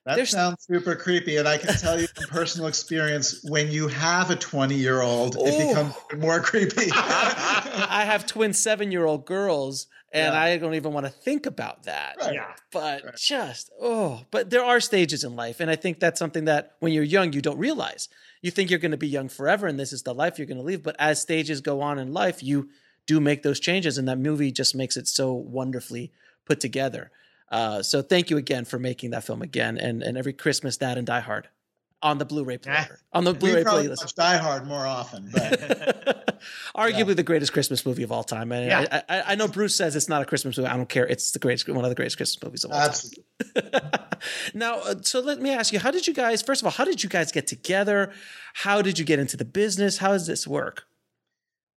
That 0.04 0.16
There's- 0.16 0.30
sounds 0.30 0.64
super 0.66 0.96
creepy, 0.96 1.36
and 1.36 1.46
I 1.46 1.58
can 1.58 1.74
tell 1.76 2.00
you 2.00 2.08
from 2.08 2.24
personal 2.26 2.66
experience, 2.66 3.40
when 3.44 3.70
you 3.70 3.86
have 3.88 4.30
a 4.30 4.36
20 4.36 4.74
year 4.74 5.00
old, 5.00 5.36
it 5.38 5.68
becomes 5.68 5.94
even 6.10 6.20
more 6.20 6.40
creepy. 6.40 6.90
I 6.92 8.02
have 8.06 8.26
twin 8.26 8.52
seven 8.52 8.90
year 8.90 9.04
old 9.04 9.24
girls, 9.26 9.86
and 10.12 10.34
Yeah. 10.34 10.40
I 10.40 10.56
don't 10.58 10.74
even 10.74 10.92
want 10.92 11.06
to 11.06 11.12
think 11.12 11.46
about 11.46 11.84
that. 11.84 12.16
Right. 12.20 12.34
Yeah. 12.34 12.52
But 12.72 13.04
Right. 13.04 13.16
just, 13.16 13.70
oh, 13.80 14.22
but 14.32 14.50
there 14.50 14.64
are 14.64 14.80
stages 14.80 15.22
in 15.22 15.36
life. 15.36 15.60
And 15.60 15.70
I 15.70 15.76
think 15.76 16.00
that's 16.00 16.18
something 16.18 16.46
that 16.46 16.72
when 16.80 16.92
you're 16.92 17.04
young, 17.04 17.32
you 17.32 17.40
don't 17.40 17.58
realize. 17.58 18.08
You 18.40 18.50
think 18.50 18.70
you're 18.70 18.80
going 18.80 18.90
to 18.90 18.96
be 18.96 19.08
young 19.08 19.28
forever 19.28 19.68
and 19.68 19.78
this 19.78 19.92
is 19.92 20.02
the 20.02 20.12
life 20.14 20.36
you're 20.36 20.48
going 20.48 20.58
to 20.58 20.64
live. 20.64 20.82
But 20.82 20.96
as 20.98 21.22
stages 21.22 21.60
go 21.60 21.80
on 21.80 21.98
in 22.00 22.12
life, 22.12 22.42
you 22.42 22.70
do 23.06 23.20
make 23.20 23.42
those 23.44 23.60
changes. 23.60 23.98
And 23.98 24.08
that 24.08 24.18
movie 24.18 24.50
just 24.50 24.74
makes 24.74 24.96
it 24.96 25.06
so 25.06 25.32
wonderfully 25.32 26.12
put 26.44 26.58
together. 26.58 27.10
Uh, 27.52 27.82
so 27.82 28.02
thank 28.02 28.30
you 28.30 28.38
again 28.38 28.64
for 28.64 28.78
making 28.78 29.10
that 29.10 29.22
film 29.24 29.42
again. 29.42 29.76
And, 29.78 30.02
and 30.02 30.16
every 30.18 30.32
Christmas, 30.32 30.78
that 30.78 30.98
and 30.98 31.06
Die 31.06 31.20
Hard 31.20 31.48
on 32.02 32.18
the 32.18 32.24
Blu 32.24 32.42
ray 32.44 32.58
player. 32.58 32.98
On 33.12 33.22
the 33.24 33.32
Blu-ray 33.34 33.62
probably 33.62 33.86
playlist. 33.86 34.00
watch 34.00 34.14
Die 34.16 34.36
Hard 34.38 34.66
more 34.66 34.84
often, 34.86 35.28
but 35.32 36.40
Arguably 36.74 37.14
the 37.14 37.22
greatest 37.22 37.52
Christmas 37.52 37.86
movie 37.86 38.02
of 38.02 38.10
all 38.10 38.24
time. 38.24 38.50
And 38.50 38.66
Yeah. 38.66 39.02
I, 39.08 39.18
I, 39.18 39.22
I 39.28 39.34
know 39.36 39.46
Bruce 39.46 39.76
says 39.76 39.94
it's 39.94 40.08
not 40.08 40.22
a 40.22 40.24
Christmas 40.24 40.56
movie. 40.58 40.68
I 40.68 40.76
don't 40.76 40.88
care. 40.88 41.06
It's 41.06 41.30
the 41.30 41.38
greatest, 41.38 41.68
one 41.68 41.84
of 41.84 41.90
the 41.90 41.94
greatest 41.94 42.16
Christmas 42.16 42.42
movies 42.42 42.64
of 42.64 42.72
all 42.72 42.80
time. 42.80 42.88
absolutely. 42.88 43.80
now, 44.54 44.78
uh, 44.80 44.94
so 45.02 45.20
let 45.20 45.40
me 45.40 45.50
ask 45.50 45.72
you, 45.72 45.78
how 45.78 45.90
did 45.92 46.06
you 46.08 46.14
guys, 46.14 46.42
first 46.42 46.62
of 46.62 46.66
all, 46.66 46.72
how 46.72 46.84
did 46.84 47.02
you 47.04 47.08
guys 47.08 47.30
get 47.30 47.46
together? 47.46 48.12
How 48.54 48.82
did 48.82 48.98
you 48.98 49.04
get 49.04 49.18
into 49.20 49.36
the 49.36 49.44
business? 49.44 49.98
How 49.98 50.08
does 50.12 50.26
this 50.26 50.46
work? 50.46 50.84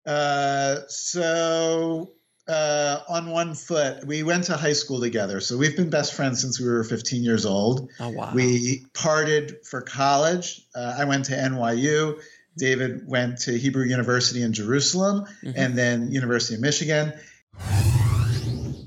Uh, 0.06 0.80
so 0.88 2.12
uh, 2.48 2.98
on 3.08 3.30
one 3.30 3.54
foot, 3.54 4.06
we 4.06 4.22
went 4.22 4.44
to 4.44 4.56
high 4.56 4.72
school 4.74 5.00
together. 5.00 5.40
So 5.40 5.56
we've 5.56 5.76
been 5.76 5.90
best 5.90 6.14
friends 6.14 6.40
since 6.40 6.60
we 6.60 6.66
were 6.66 6.84
15 6.84 7.22
years 7.24 7.46
old. 7.46 7.88
Oh, 8.00 8.10
wow. 8.10 8.32
We 8.34 8.84
parted 8.92 9.56
for 9.64 9.80
college. 9.80 10.60
Uh, 10.74 10.94
I 10.98 11.04
went 11.04 11.24
to 11.26 11.32
NYU. 11.32 12.20
David 12.56 13.02
went 13.06 13.38
to 13.40 13.56
Hebrew 13.58 13.84
University 13.84 14.42
in 14.42 14.52
Jerusalem 14.52 15.24
Mhm. 15.42 15.54
and 15.56 15.76
then 15.78 16.10
University 16.12 16.54
of 16.54 16.60
Michigan. 16.60 17.12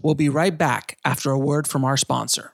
We'll 0.04 0.16
be 0.16 0.30
right 0.30 0.56
back 0.58 0.98
after 1.04 1.32
a 1.32 1.40
word 1.40 1.68
from 1.68 1.84
our 1.84 1.98
sponsor. 1.98 2.54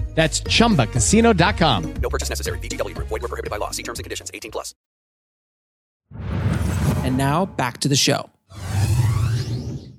That's 0.13 0.41
chumbacasino.com. 0.41 1.93
No 1.93 2.09
purchase 2.09 2.29
necessary. 2.29 2.59
VGW 2.59 2.95
Group. 2.95 3.07
Void 3.07 3.21
were 3.21 3.27
prohibited 3.27 3.49
by 3.49 3.57
law. 3.57 3.71
See 3.71 3.83
terms 3.83 3.97
and 3.97 4.03
conditions. 4.03 4.29
18 4.33 4.51
plus. 4.51 4.75
And 7.03 7.17
now 7.17 7.45
back 7.45 7.79
to 7.79 7.87
the 7.87 7.95
show. 7.95 8.29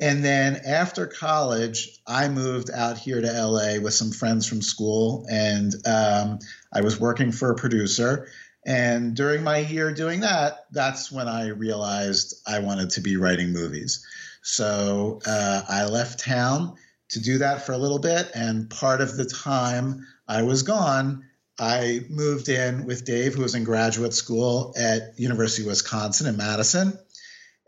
And 0.02 0.24
then 0.24 0.60
after 0.66 1.06
college, 1.06 2.00
I 2.08 2.28
moved 2.28 2.70
out 2.74 2.98
here 2.98 3.20
to 3.20 3.46
LA 3.46 3.80
with 3.80 3.94
some 3.94 4.10
friends 4.10 4.48
from 4.48 4.60
school, 4.60 5.24
and 5.30 5.72
um, 5.86 6.40
I 6.72 6.80
was 6.80 6.98
working 6.98 7.30
for 7.30 7.52
a 7.52 7.54
producer. 7.54 8.26
And 8.66 9.14
during 9.14 9.44
my 9.44 9.58
year 9.58 9.94
doing 9.94 10.18
that, 10.20 10.66
that's 10.72 11.12
when 11.12 11.28
I 11.28 11.50
realized 11.50 12.34
I 12.48 12.58
wanted 12.58 12.90
to 12.90 13.00
be 13.00 13.16
writing 13.16 13.52
movies. 13.52 14.04
So 14.42 15.20
uh, 15.24 15.62
I 15.68 15.84
left 15.84 16.18
town 16.18 16.74
to 17.12 17.20
do 17.20 17.38
that 17.38 17.64
for 17.64 17.72
a 17.72 17.78
little 17.78 17.98
bit. 17.98 18.30
And 18.34 18.68
part 18.68 19.00
of 19.00 19.16
the 19.16 19.24
time 19.24 20.06
I 20.28 20.42
was 20.42 20.62
gone, 20.62 21.24
I 21.58 22.00
moved 22.10 22.48
in 22.48 22.84
with 22.86 23.04
Dave, 23.04 23.34
who 23.34 23.42
was 23.42 23.54
in 23.54 23.64
graduate 23.64 24.14
school 24.14 24.74
at 24.76 25.18
University 25.18 25.62
of 25.62 25.68
Wisconsin 25.68 26.26
in 26.26 26.36
Madison 26.36 26.98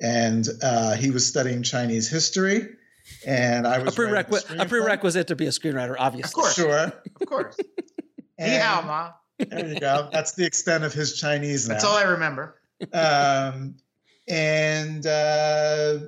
and 0.01 0.47
uh, 0.63 0.95
he 0.95 1.11
was 1.11 1.27
studying 1.27 1.63
Chinese 1.63 2.11
history, 2.11 2.67
and 3.27 3.67
I 3.67 3.77
A, 3.77 3.85
was 3.85 3.95
prerequisite, 3.95 4.51
writing 4.51 4.61
a 4.61 4.65
the 4.65 4.69
prerequisite 4.69 5.29
to 5.29 5.37
be 5.37 5.47
a 5.47 5.51
screenwriter, 5.51 5.95
obviously. 5.99 6.29
Of 6.31 6.35
course. 6.35 6.55
Sure, 6.55 6.93
Of 7.21 7.27
course. 7.27 7.57
Ni 7.59 7.65
And 8.39 8.63
hao, 8.63 8.83
ma. 8.83 9.13
there 9.39 9.69
you 9.69 9.81
go. 9.81 10.09
That's 10.13 10.33
the 10.33 10.45
extent 10.45 10.85
of 10.85 10.93
his 10.93 11.19
Chinese 11.19 11.69
now. 11.69 11.75
That's 11.75 11.85
all 11.85 11.97
I 11.97 12.03
remember. 12.03 12.61
um, 12.93 13.77
and 14.27 15.07
uh, 15.07 15.99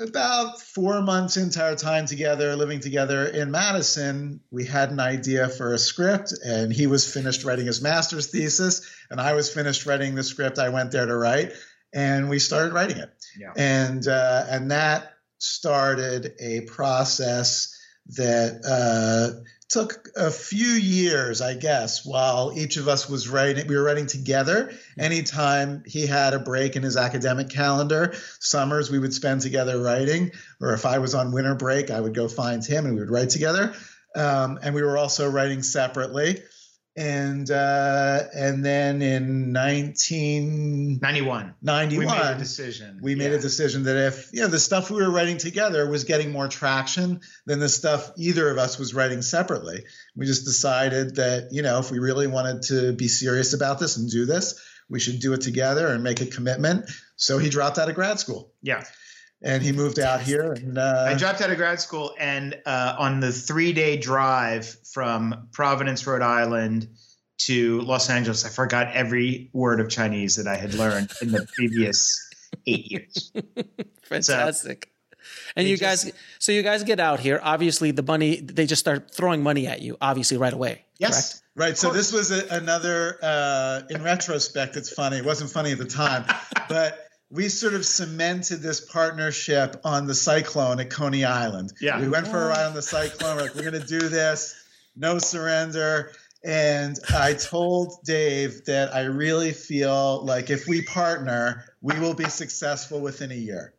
about 0.00 0.60
four 0.60 1.02
months 1.02 1.36
into 1.36 1.62
our 1.62 1.74
time 1.74 2.06
together, 2.06 2.56
living 2.56 2.80
together 2.80 3.24
in 3.24 3.50
Madison, 3.50 4.40
we 4.50 4.64
had 4.64 4.90
an 4.90 5.00
idea 5.00 5.48
for 5.48 5.72
a 5.72 5.78
script, 5.78 6.32
and 6.44 6.72
he 6.72 6.86
was 6.86 7.12
finished 7.12 7.44
writing 7.44 7.66
his 7.66 7.82
master's 7.82 8.28
thesis, 8.28 8.88
and 9.10 9.20
I 9.20 9.34
was 9.34 9.52
finished 9.52 9.86
writing 9.86 10.14
the 10.14 10.24
script 10.24 10.58
I 10.58 10.68
went 10.68 10.92
there 10.92 11.06
to 11.06 11.16
write, 11.16 11.52
and 11.92 12.28
we 12.28 12.38
started 12.38 12.72
writing 12.72 12.98
it. 12.98 13.10
Yeah. 13.38 13.52
And 13.56 14.06
uh, 14.06 14.46
and 14.48 14.70
that 14.70 15.12
started 15.38 16.34
a 16.40 16.62
process 16.62 17.78
that 18.08 18.60
uh, 18.66 19.40
took 19.74 20.08
a 20.14 20.30
few 20.30 20.68
years, 20.68 21.40
I 21.40 21.54
guess, 21.54 22.06
while 22.06 22.52
each 22.54 22.76
of 22.76 22.86
us 22.86 23.08
was 23.08 23.28
writing. 23.28 23.66
We 23.66 23.74
were 23.74 23.82
writing 23.82 24.06
together. 24.06 24.72
Anytime 24.96 25.82
he 25.84 26.06
had 26.06 26.32
a 26.32 26.38
break 26.38 26.76
in 26.76 26.84
his 26.84 26.96
academic 26.96 27.48
calendar, 27.48 28.14
summers 28.38 28.88
we 28.88 29.00
would 29.00 29.12
spend 29.12 29.40
together 29.40 29.82
writing. 29.82 30.30
Or 30.60 30.74
if 30.74 30.86
I 30.86 30.98
was 30.98 31.16
on 31.16 31.32
winter 31.32 31.56
break, 31.56 31.90
I 31.90 32.00
would 32.00 32.14
go 32.14 32.28
find 32.28 32.64
him 32.64 32.86
and 32.86 32.94
we 32.94 33.00
would 33.00 33.10
write 33.10 33.30
together. 33.30 33.74
Um, 34.14 34.60
and 34.62 34.76
we 34.76 34.82
were 34.82 34.96
also 34.96 35.28
writing 35.28 35.64
separately. 35.64 36.44
And 36.96 37.50
uh, 37.50 38.22
and 38.34 38.64
then 38.64 39.02
in 39.02 39.52
1991, 39.52 41.54
91. 41.62 41.98
We 41.98 42.06
made 42.06 42.34
a 42.34 42.38
decision. 42.38 42.98
we 43.02 43.14
made 43.14 43.30
Yeah. 43.32 43.38
a 43.38 43.40
decision 43.40 43.84
that 43.84 43.96
if 43.96 44.30
you 44.32 44.40
know 44.42 44.48
the 44.48 44.58
stuff 44.60 44.90
we 44.90 45.02
were 45.02 45.10
writing 45.10 45.38
together 45.38 45.88
was 45.88 46.04
getting 46.04 46.30
more 46.30 46.48
traction 46.48 47.20
than 47.46 47.58
the 47.58 47.68
stuff 47.68 48.12
either 48.16 48.48
of 48.48 48.58
us 48.58 48.78
was 48.78 48.94
writing 48.94 49.22
separately, 49.22 49.84
we 50.16 50.26
just 50.26 50.44
decided 50.44 51.16
that 51.16 51.48
you 51.52 51.62
know 51.62 51.78
if 51.80 51.90
we 51.90 51.98
really 51.98 52.26
wanted 52.26 52.62
to 52.62 52.92
be 52.92 53.08
serious 53.08 53.52
about 53.54 53.78
this 53.80 53.96
and 53.96 54.10
do 54.10 54.26
this, 54.26 54.60
we 54.88 55.00
should 55.00 55.18
do 55.20 55.32
it 55.32 55.40
together 55.40 55.88
and 55.88 56.02
make 56.04 56.20
a 56.20 56.26
commitment. 56.26 56.88
So 57.16 57.38
he 57.38 57.48
dropped 57.48 57.78
out 57.78 57.88
of 57.88 57.94
grad 57.94 58.18
school 58.20 58.52
Yeah. 58.62 58.84
And 59.42 59.62
he 59.62 59.72
moved 59.72 59.98
out 59.98 60.20
here. 60.20 60.52
And 60.52 60.78
uh, 60.78 61.06
I 61.08 61.14
dropped 61.14 61.40
out 61.40 61.50
of 61.50 61.56
grad 61.56 61.80
school, 61.80 62.14
and 62.18 62.58
uh, 62.66 62.96
on 62.98 63.20
the 63.20 63.32
three 63.32 63.72
day 63.72 63.96
drive 63.96 64.66
from 64.92 65.48
Providence, 65.52 66.06
Rhode 66.06 66.22
Island 66.22 66.88
to 67.38 67.80
Los 67.82 68.08
Angeles, 68.10 68.44
I 68.44 68.48
forgot 68.48 68.92
every 68.94 69.50
word 69.52 69.80
of 69.80 69.88
Chinese 69.88 70.36
that 70.36 70.46
I 70.46 70.56
had 70.56 70.74
learned 70.74 71.10
in 71.20 71.32
the 71.32 71.46
previous 71.54 72.18
eight 72.66 72.90
years. 72.90 73.32
Fantastic. 74.02 74.90
and 75.56 75.66
you 75.66 75.76
just- 75.76 76.04
guys, 76.06 76.12
so 76.38 76.52
you 76.52 76.62
guys 76.62 76.84
get 76.84 77.00
out 77.00 77.20
here. 77.20 77.40
Obviously, 77.42 77.90
the 77.90 78.02
money 78.02 78.40
they 78.40 78.66
just 78.66 78.80
start 78.80 79.14
throwing 79.14 79.42
money 79.42 79.66
at 79.66 79.82
you. 79.82 79.96
Obviously, 80.00 80.36
right 80.36 80.52
away. 80.52 80.84
Yes. 80.98 81.32
correct? 81.32 81.40
Right. 81.56 81.78
So 81.78 81.92
this 81.92 82.12
was 82.12 82.30
a, 82.30 82.46
another. 82.50 83.18
Uh, 83.22 83.82
in 83.90 84.02
retrospect, 84.02 84.76
it's 84.76 84.90
funny. 84.92 85.18
It 85.18 85.24
wasn't 85.24 85.50
funny 85.50 85.72
at 85.72 85.78
the 85.78 85.84
time, 85.84 86.24
but 86.68 86.98
we 87.34 87.48
sort 87.48 87.74
of 87.74 87.84
cemented 87.84 88.62
this 88.62 88.80
partnership 88.80 89.80
on 89.84 90.06
the 90.06 90.14
Cyclone 90.14 90.78
at 90.78 90.88
Coney 90.88 91.24
Island. 91.24 91.72
Yeah. 91.80 92.00
We 92.00 92.08
went 92.08 92.28
for 92.28 92.40
a 92.40 92.46
ride 92.46 92.64
on 92.64 92.74
the 92.74 92.82
Cyclone. 92.82 93.36
We're 93.36 93.42
like, 93.42 93.54
we're 93.56 93.68
going 93.68 93.82
to 93.82 93.86
do 93.86 94.08
this. 94.08 94.54
No 94.94 95.18
surrender. 95.18 96.12
And 96.44 96.96
I 97.12 97.34
told 97.34 98.04
Dave 98.04 98.64
that 98.66 98.94
I 98.94 99.06
really 99.06 99.50
feel 99.50 100.24
like 100.24 100.48
if 100.48 100.68
we 100.68 100.82
partner, 100.82 101.64
we 101.82 101.98
will 101.98 102.14
be 102.14 102.28
successful 102.28 103.00
within 103.00 103.32
a 103.32 103.36
year. 103.36 103.74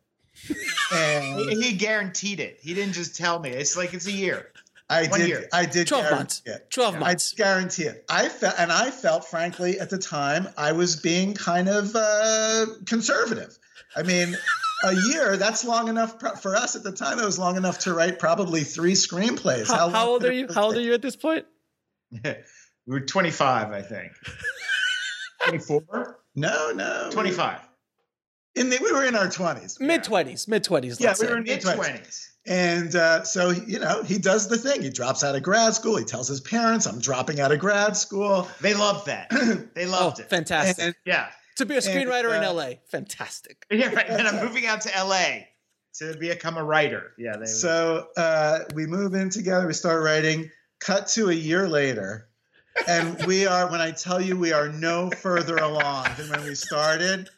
And 0.92 1.50
He, 1.50 1.62
he 1.62 1.72
guaranteed 1.72 2.38
it. 2.38 2.58
He 2.60 2.74
didn't 2.74 2.92
just 2.92 3.16
tell 3.16 3.40
me. 3.40 3.50
It's 3.50 3.76
like 3.76 3.94
it's 3.94 4.06
a 4.06 4.12
year. 4.12 4.52
I 4.88 5.08
One 5.08 5.20
did. 5.20 5.28
year. 5.28 5.48
I 5.52 5.66
did. 5.66 5.88
12 5.88 6.10
months. 6.12 6.42
It. 6.46 6.70
12 6.70 7.00
months. 7.00 7.34
I 7.34 7.36
guarantee 7.36 7.84
it. 7.84 8.04
I 8.08 8.28
felt, 8.28 8.54
and 8.58 8.70
I 8.70 8.90
felt, 8.90 9.24
frankly, 9.24 9.80
at 9.80 9.90
the 9.90 9.98
time, 9.98 10.48
I 10.56 10.72
was 10.72 10.96
being 10.96 11.34
kind 11.34 11.68
of 11.68 11.94
uh, 11.94 12.66
conservative. 12.86 13.58
I 13.96 14.02
mean, 14.02 14.36
a 14.84 14.94
year—that's 15.10 15.64
long 15.64 15.88
enough 15.88 16.18
pro- 16.18 16.36
for 16.36 16.54
us 16.54 16.76
at 16.76 16.84
the 16.84 16.92
time. 16.92 17.18
It 17.18 17.24
was 17.24 17.38
long 17.38 17.56
enough 17.56 17.80
to 17.80 17.94
write 17.94 18.18
probably 18.18 18.62
three 18.62 18.92
screenplays. 18.92 19.66
How, 19.66 19.86
long 19.86 19.92
how 19.92 20.08
old 20.08 20.24
are 20.24 20.32
you? 20.32 20.46
How 20.54 20.64
old 20.64 20.76
are 20.76 20.80
you 20.80 20.94
at 20.94 21.02
this 21.02 21.16
point? 21.16 21.46
we 22.12 22.20
were 22.86 23.00
25, 23.00 23.72
I 23.72 23.82
think. 23.82 24.12
24? 25.46 26.20
No, 26.36 26.72
no, 26.72 27.08
25. 27.10 27.60
In 28.54 28.70
the, 28.70 28.78
we 28.82 28.92
were 28.92 29.04
in 29.04 29.14
our 29.16 29.28
twenties. 29.28 29.78
Mid 29.80 30.04
twenties. 30.04 30.46
Mid 30.48 30.64
twenties. 30.64 31.00
Yeah, 31.00 31.14
we 31.20 31.26
were 31.26 31.36
in 31.38 31.44
Mid 31.44 31.64
mid-twenties. 31.64 32.32
20s. 32.46 32.50
And 32.82 32.94
uh, 32.96 33.22
so, 33.24 33.50
you 33.50 33.78
know, 33.78 34.02
he 34.02 34.18
does 34.18 34.48
the 34.48 34.56
thing. 34.56 34.82
He 34.82 34.90
drops 34.90 35.24
out 35.24 35.34
of 35.34 35.42
grad 35.42 35.74
school. 35.74 35.96
He 35.96 36.04
tells 36.04 36.28
his 36.28 36.40
parents, 36.40 36.86
"I'm 36.86 36.98
dropping 36.98 37.40
out 37.40 37.52
of 37.52 37.58
grad 37.58 37.96
school." 37.96 38.48
They 38.60 38.74
loved 38.74 39.06
that. 39.06 39.30
They 39.74 39.86
Oh, 39.86 39.90
loved 39.90 40.20
it. 40.20 40.30
fantastic. 40.30 40.84
And- 40.84 40.94
Yeah. 41.04 41.28
to 41.56 41.66
be 41.66 41.74
a 41.74 41.78
and, 41.78 41.84
screenwriter 41.86 42.36
in 42.36 42.44
uh, 42.44 42.52
LA. 42.52 42.70
Fantastic. 42.90 43.64
Yeah, 43.70 43.92
right. 43.92 44.06
And 44.08 44.26
I'm 44.28 44.44
moving 44.44 44.66
out 44.66 44.80
to 44.82 44.90
LA 44.96 45.44
to 45.94 46.16
become 46.18 46.56
a 46.56 46.64
writer. 46.64 47.12
Yeah. 47.18 47.36
They, 47.38 47.46
So 47.46 48.08
uh, 48.16 48.60
we 48.74 48.86
move 48.86 49.14
in 49.14 49.30
together. 49.30 49.66
We 49.66 49.72
start 49.72 50.02
writing. 50.02 50.50
Cut 50.78 51.06
to 51.08 51.30
a 51.30 51.32
year 51.34 51.66
later, 51.68 52.28
and 52.86 53.24
we 53.24 53.46
are. 53.46 53.70
When 53.70 53.80
I 53.80 53.92
tell 53.92 54.20
you, 54.20 54.36
we 54.36 54.52
are 54.52 54.68
no 54.68 55.10
further 55.10 55.56
along 55.56 56.08
than 56.18 56.28
when 56.28 56.44
we 56.44 56.54
started. 56.54 57.30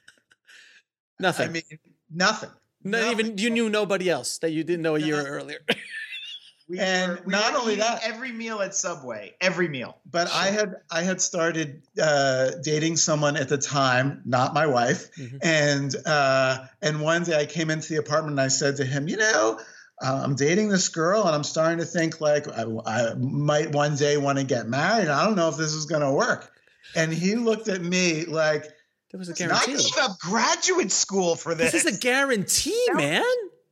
Nothing. 1.21 1.49
I 1.49 1.53
mean, 1.53 1.63
nothing. 2.11 2.51
Not 2.91 3.13
even 3.13 3.39
you 3.39 3.51
knew 3.51 3.69
nobody 3.69 4.11
else 4.11 4.39
that 4.39 4.51
you 4.51 4.65
didn't 4.65 4.83
know 4.83 4.97
a 4.97 5.01
year 5.01 5.25
earlier. 5.27 5.59
we 6.69 6.79
and 6.79 7.13
were- 7.13 7.23
we 7.27 7.33
not 7.33 7.55
only 7.55 7.77
that- 7.77 8.03
every 8.05 8.33
meal 8.33 8.61
at 8.61 8.75
Subway, 8.75 9.35
every 9.41 9.69
meal. 9.69 9.97
But 10.11 10.31
I 10.33 10.49
had 10.49 10.77
I 10.91 11.03
had 11.03 11.21
started 11.21 11.83
uh, 12.01 12.51
dating 12.63 12.97
someone 12.97 13.37
at 13.37 13.49
the 13.49 13.59
time, 13.59 14.23
not 14.25 14.55
my 14.55 14.67
wife, 14.67 15.09
and 15.43 15.95
uh, 16.07 16.67
and 16.83 17.01
one 17.01 17.25
day 17.25 17.39
I 17.39 17.47
came 17.47 17.71
into 17.71 17.89
the 17.89 17.97
apartment 17.97 18.33
and 18.33 18.41
I 18.41 18.49
said 18.49 18.77
to 18.77 18.85
him, 18.85 19.09
you 19.09 19.17
know, 19.17 19.59
uh, 20.01 20.21
I'm 20.25 20.35
dating 20.37 20.69
this 20.69 20.89
girl 20.89 21.27
and 21.27 21.35
I'm 21.35 21.45
starting 21.45 21.79
to 21.79 21.85
think 21.85 22.21
like 22.21 22.47
I, 22.49 22.65
I 22.87 23.15
might 23.15 23.73
one 23.73 23.97
day 23.97 24.17
want 24.17 24.39
to 24.39 24.45
get 24.45 24.69
married. 24.69 25.09
I 25.09 25.25
don't 25.25 25.37
know 25.37 25.49
if 25.49 25.57
this 25.57 25.73
is 25.73 25.87
going 25.87 26.03
to 26.03 26.13
work. 26.13 26.53
And 26.97 27.13
he 27.13 27.35
looked 27.35 27.69
at 27.69 27.83
me 27.83 28.25
like 28.25 28.65
There 29.11 29.19
was 29.19 29.29
a 29.29 29.33
It's 29.33 29.41
not 29.41 29.65
guarantee. 29.67 29.73
I 29.73 29.77
gave 29.77 30.11
up 30.11 30.19
graduate 30.19 30.93
school 30.93 31.35
for 31.35 31.55
this. 31.55 31.73
This 31.73 31.87
is 31.87 31.97
a 31.97 32.01
guarantee, 32.01 32.87
man. 32.93 33.23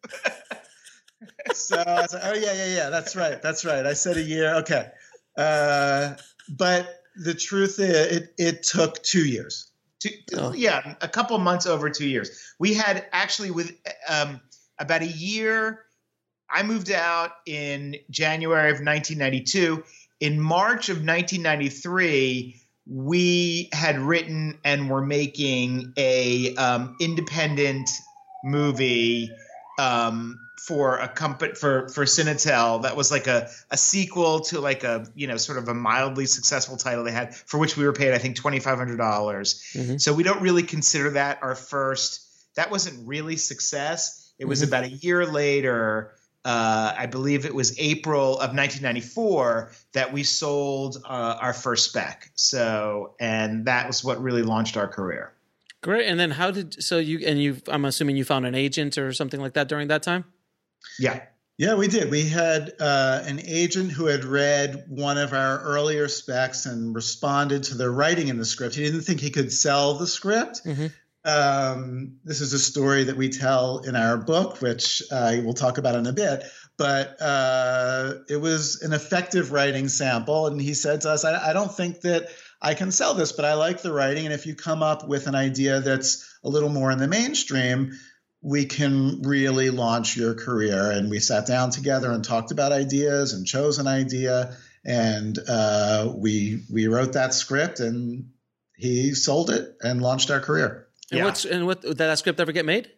so 1.52 1.76
I 1.76 2.00
was 2.00 2.14
like, 2.14 2.22
oh 2.24 2.34
yeah, 2.34 2.52
yeah, 2.52 2.74
yeah, 2.74 2.90
that's 2.90 3.14
right, 3.16 3.40
that's 3.42 3.64
right. 3.64 3.84
I 3.84 3.92
said 3.92 4.16
a 4.16 4.22
year, 4.22 4.54
okay. 4.56 4.88
Uh, 5.36 6.14
but 6.48 7.02
the 7.16 7.34
truth 7.34 7.78
is, 7.78 8.16
it 8.16 8.34
it 8.38 8.62
took 8.62 9.02
two 9.02 9.26
years. 9.26 9.70
Two, 9.98 10.10
Oh. 10.36 10.52
Yeah, 10.52 10.94
a 11.00 11.08
couple 11.08 11.36
months 11.38 11.66
over 11.66 11.90
two 11.90 12.06
years. 12.08 12.54
We 12.58 12.74
had 12.74 13.06
actually 13.12 13.50
with 13.50 13.72
um, 14.08 14.40
about 14.78 15.02
a 15.02 15.06
year. 15.06 15.82
I 16.48 16.62
moved 16.62 16.92
out 16.92 17.32
in 17.44 17.96
January 18.08 18.70
of 18.70 18.76
1992. 18.76 19.82
In 20.20 20.40
March 20.40 20.88
of 20.88 20.98
1993, 20.98 22.60
we 22.88 23.68
had 23.72 23.98
written 23.98 24.58
and 24.64 24.88
were 24.90 25.04
making 25.04 25.92
a 25.96 26.54
um, 26.56 26.96
independent 27.00 27.90
movie 28.44 29.30
um, 29.78 30.38
for 30.58 30.98
a 30.98 31.08
company 31.08 31.54
for 31.54 31.88
for 31.88 32.04
Cinetel 32.04 32.82
that 32.82 32.96
was 32.96 33.10
like 33.10 33.26
a 33.26 33.48
a 33.70 33.76
sequel 33.76 34.40
to 34.40 34.60
like 34.60 34.84
a 34.84 35.06
you 35.14 35.26
know 35.26 35.36
sort 35.36 35.58
of 35.58 35.68
a 35.68 35.74
mildly 35.74 36.26
successful 36.26 36.76
title 36.76 37.04
they 37.04 37.12
had 37.12 37.34
for 37.34 37.58
which 37.58 37.76
we 37.76 37.84
were 37.84 37.92
paid 37.92 38.12
I 38.14 38.18
think 38.18 38.36
twenty 38.36 38.60
five 38.60 38.78
hundred 38.78 38.96
dollars. 38.98 39.62
Mhm. 39.74 40.00
So 40.00 40.12
we 40.12 40.22
don't 40.22 40.40
really 40.42 40.62
consider 40.62 41.10
that 41.10 41.38
our 41.42 41.54
first. 41.54 42.22
That 42.56 42.70
wasn't 42.70 43.06
really 43.06 43.36
success. 43.36 44.32
It 44.38 44.46
was 44.46 44.62
Mhm. 44.62 44.68
about 44.68 44.84
a 44.84 44.88
year 44.88 45.26
later. 45.26 46.12
Uh, 46.46 46.94
I 46.96 47.06
believe 47.06 47.44
it 47.44 47.52
was 47.52 47.76
April 47.76 48.34
of 48.34 48.54
1994 48.54 49.72
that 49.94 50.12
we 50.12 50.22
sold 50.22 50.98
uh, 51.04 51.38
our 51.40 51.52
first 51.52 51.86
spec. 51.90 52.30
So, 52.36 53.16
and 53.18 53.64
that 53.64 53.88
was 53.88 54.04
what 54.04 54.22
really 54.22 54.44
launched 54.44 54.76
our 54.76 54.86
career. 54.86 55.32
Great. 55.82 56.06
And 56.06 56.20
then 56.20 56.30
how 56.30 56.52
did 56.52 56.80
so 56.82 56.98
you 56.98 57.26
and 57.26 57.42
you? 57.42 57.56
I'm 57.66 57.84
assuming 57.84 58.16
you 58.16 58.24
found 58.24 58.46
an 58.46 58.54
agent 58.54 58.96
or 58.96 59.12
something 59.12 59.40
like 59.40 59.54
that 59.54 59.68
during 59.68 59.88
that 59.88 60.04
time. 60.04 60.24
Yeah. 61.00 61.20
Yeah, 61.58 61.74
we 61.74 61.88
did. 61.88 62.10
We 62.10 62.28
had 62.28 62.74
uh, 62.78 63.22
an 63.24 63.40
agent 63.44 63.90
who 63.90 64.06
had 64.06 64.24
read 64.24 64.84
one 64.88 65.18
of 65.18 65.32
our 65.32 65.58
earlier 65.60 66.06
specs 66.06 66.66
and 66.66 66.94
responded 66.94 67.64
to 67.64 67.74
the 67.74 67.90
writing 67.90 68.28
in 68.28 68.36
the 68.38 68.44
script. 68.44 68.74
He 68.76 68.84
didn't 68.84 69.00
think 69.00 69.20
he 69.20 69.30
could 69.30 69.52
sell 69.52 69.94
the 69.94 70.06
script. 70.06 70.64
Mhm. 70.64 70.92
Um, 71.26 72.18
this 72.24 72.40
is 72.40 72.52
a 72.52 72.58
story 72.58 73.04
that 73.04 73.16
we 73.16 73.28
tell 73.30 73.80
in 73.80 73.96
our 73.96 74.16
book, 74.16 74.62
which 74.62 75.02
I 75.12 75.40
will 75.40 75.54
talk 75.54 75.76
about 75.76 75.96
in 75.96 76.06
a 76.06 76.12
bit. 76.12 76.44
But 76.78 77.20
uh, 77.20 78.14
it 78.28 78.36
was 78.36 78.82
an 78.82 78.92
effective 78.92 79.50
writing 79.50 79.88
sample. 79.88 80.46
And 80.46 80.60
he 80.60 80.72
said 80.72 81.00
to 81.00 81.10
us, 81.10 81.24
I, 81.24 81.50
I 81.50 81.52
don't 81.52 81.74
think 81.74 82.02
that 82.02 82.28
I 82.62 82.74
can 82.74 82.92
sell 82.92 83.14
this, 83.14 83.32
but 83.32 83.44
I 83.44 83.54
like 83.54 83.82
the 83.82 83.92
writing. 83.92 84.24
And 84.24 84.34
if 84.34 84.46
you 84.46 84.54
come 84.54 84.84
up 84.84 85.08
with 85.08 85.26
an 85.26 85.34
idea 85.34 85.80
that's 85.80 86.38
a 86.44 86.48
little 86.48 86.68
more 86.68 86.92
in 86.92 86.98
the 86.98 87.08
mainstream, 87.08 87.98
we 88.40 88.66
can 88.66 89.22
really 89.22 89.70
launch 89.70 90.16
your 90.16 90.34
career. 90.34 90.92
And 90.92 91.10
we 91.10 91.18
sat 91.18 91.46
down 91.46 91.70
together 91.70 92.12
and 92.12 92.24
talked 92.24 92.52
about 92.52 92.70
ideas 92.70 93.32
and 93.32 93.44
chose 93.46 93.78
an 93.80 93.88
idea. 93.88 94.56
And 94.84 95.36
uh, 95.48 96.12
we 96.14 96.62
we 96.72 96.86
wrote 96.86 97.14
that 97.14 97.34
script 97.34 97.80
and 97.80 98.30
he 98.76 99.14
sold 99.14 99.50
it 99.50 99.76
and 99.80 100.00
launched 100.00 100.30
our 100.30 100.38
career. 100.38 100.85
And 101.12 101.24
what's 101.24 101.44
and 101.44 101.66
what 101.66 101.82
did 101.82 101.98
that 101.98 102.18
script 102.18 102.40
ever 102.40 102.52
get 102.52 102.64
made? 102.64 102.90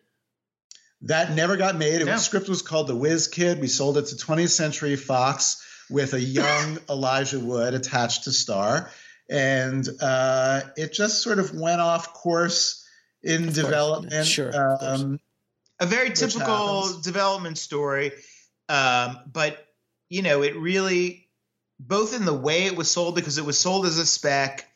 That 1.02 1.32
never 1.32 1.56
got 1.56 1.76
made. 1.76 2.00
It 2.00 2.06
No. 2.06 2.12
was 2.12 2.24
script 2.24 2.48
was 2.48 2.62
called 2.62 2.88
The 2.88 2.96
Whiz 2.96 3.28
Kid. 3.28 3.60
We 3.60 3.68
sold 3.68 3.98
it 3.98 4.06
to 4.06 4.16
20th 4.16 4.50
Century 4.50 4.96
Fox 4.96 5.62
with 5.88 6.14
a 6.14 6.20
young 6.20 6.78
Elijah 6.88 7.38
Wood 7.38 7.74
attached 7.74 8.24
to 8.24 8.32
star, 8.32 8.90
and 9.30 9.88
uh, 10.00 10.62
it 10.76 10.92
just 10.92 11.22
sort 11.22 11.38
of 11.38 11.54
went 11.54 11.80
off 11.80 12.12
course 12.14 12.84
in 13.22 13.52
development. 13.52 14.26
Sure, 14.26 14.50
Um, 14.80 15.20
a 15.80 15.86
very 15.86 16.10
typical 16.10 17.00
development 17.00 17.58
story 17.58 18.12
um, 18.68 19.18
but 19.32 19.66
you 20.08 20.22
know 20.22 20.42
it 20.42 20.56
really 20.56 21.28
both 21.80 22.14
in 22.14 22.24
the 22.24 22.34
way 22.34 22.66
it 22.66 22.76
was 22.76 22.90
sold 22.90 23.14
because 23.14 23.38
it 23.38 23.44
was 23.44 23.58
sold 23.58 23.86
as 23.86 23.98
a 23.98 24.06
spec 24.06 24.66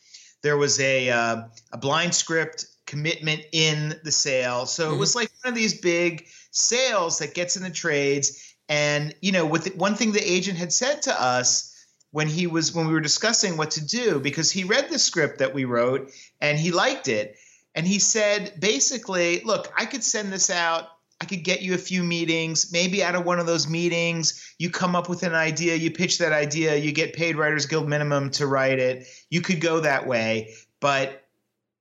there 0.42 0.56
was 0.56 0.80
a 0.80 1.10
uh, 1.10 1.42
a 1.72 1.78
blind 1.78 2.14
script 2.14 2.66
commitment 2.86 3.42
in 3.52 3.98
the 4.04 4.12
sale. 4.12 4.66
So 4.66 4.92
it 4.94 4.98
was 4.98 5.10
mm-hmm. 5.10 5.20
like 5.20 5.30
one 5.42 5.52
of 5.52 5.54
these 5.54 5.80
big 5.80 6.26
sales 6.50 7.18
that 7.18 7.34
gets 7.34 7.56
in 7.56 7.62
the 7.62 7.70
trades. 7.70 8.54
And 8.68 9.14
you 9.20 9.32
know 9.32 9.46
with 9.46 9.74
one 9.76 9.94
thing 9.94 10.12
the 10.12 10.32
agent 10.32 10.58
had 10.58 10.72
said 10.72 11.02
to 11.02 11.22
us 11.22 11.68
when 12.10 12.28
he 12.28 12.46
was 12.46 12.74
when 12.74 12.86
we 12.86 12.92
were 12.92 13.00
discussing 13.00 13.56
what 13.56 13.72
to 13.72 13.84
do 13.84 14.20
because 14.20 14.50
he 14.50 14.64
read 14.64 14.88
the 14.90 14.98
script 14.98 15.38
that 15.38 15.54
we 15.54 15.64
wrote 15.64 16.10
and 16.40 16.58
he 16.58 16.70
liked 16.70 17.08
it. 17.08 17.36
And 17.74 17.86
he 17.86 17.98
said 17.98 18.52
basically 18.58 19.40
look 19.40 19.72
i 19.76 19.86
could 19.86 20.04
send 20.04 20.32
this 20.32 20.50
out. 20.50 20.88
I 21.20 21.24
could 21.24 21.44
get 21.44 21.62
you 21.62 21.74
a 21.74 21.78
few 21.78 22.02
meetings. 22.02 22.72
Maybe 22.72 23.04
out 23.04 23.14
of 23.14 23.24
one 23.24 23.38
of 23.38 23.46
those 23.46 23.68
meetings 23.68 24.54
you 24.58 24.70
come 24.70 24.96
up 24.96 25.08
with 25.08 25.22
an 25.22 25.34
idea 25.34 25.74
you 25.76 25.90
pitch 25.90 26.18
that 26.18 26.32
idea 26.32 26.76
you 26.76 26.92
get 26.92 27.14
paid 27.14 27.36
writers 27.36 27.66
guild 27.66 27.88
minimum 27.88 28.30
to 28.32 28.46
write 28.46 28.78
it. 28.78 29.06
You 29.30 29.40
could 29.40 29.60
go 29.60 29.80
that 29.80 30.06
way. 30.06 30.54
But 30.80 31.21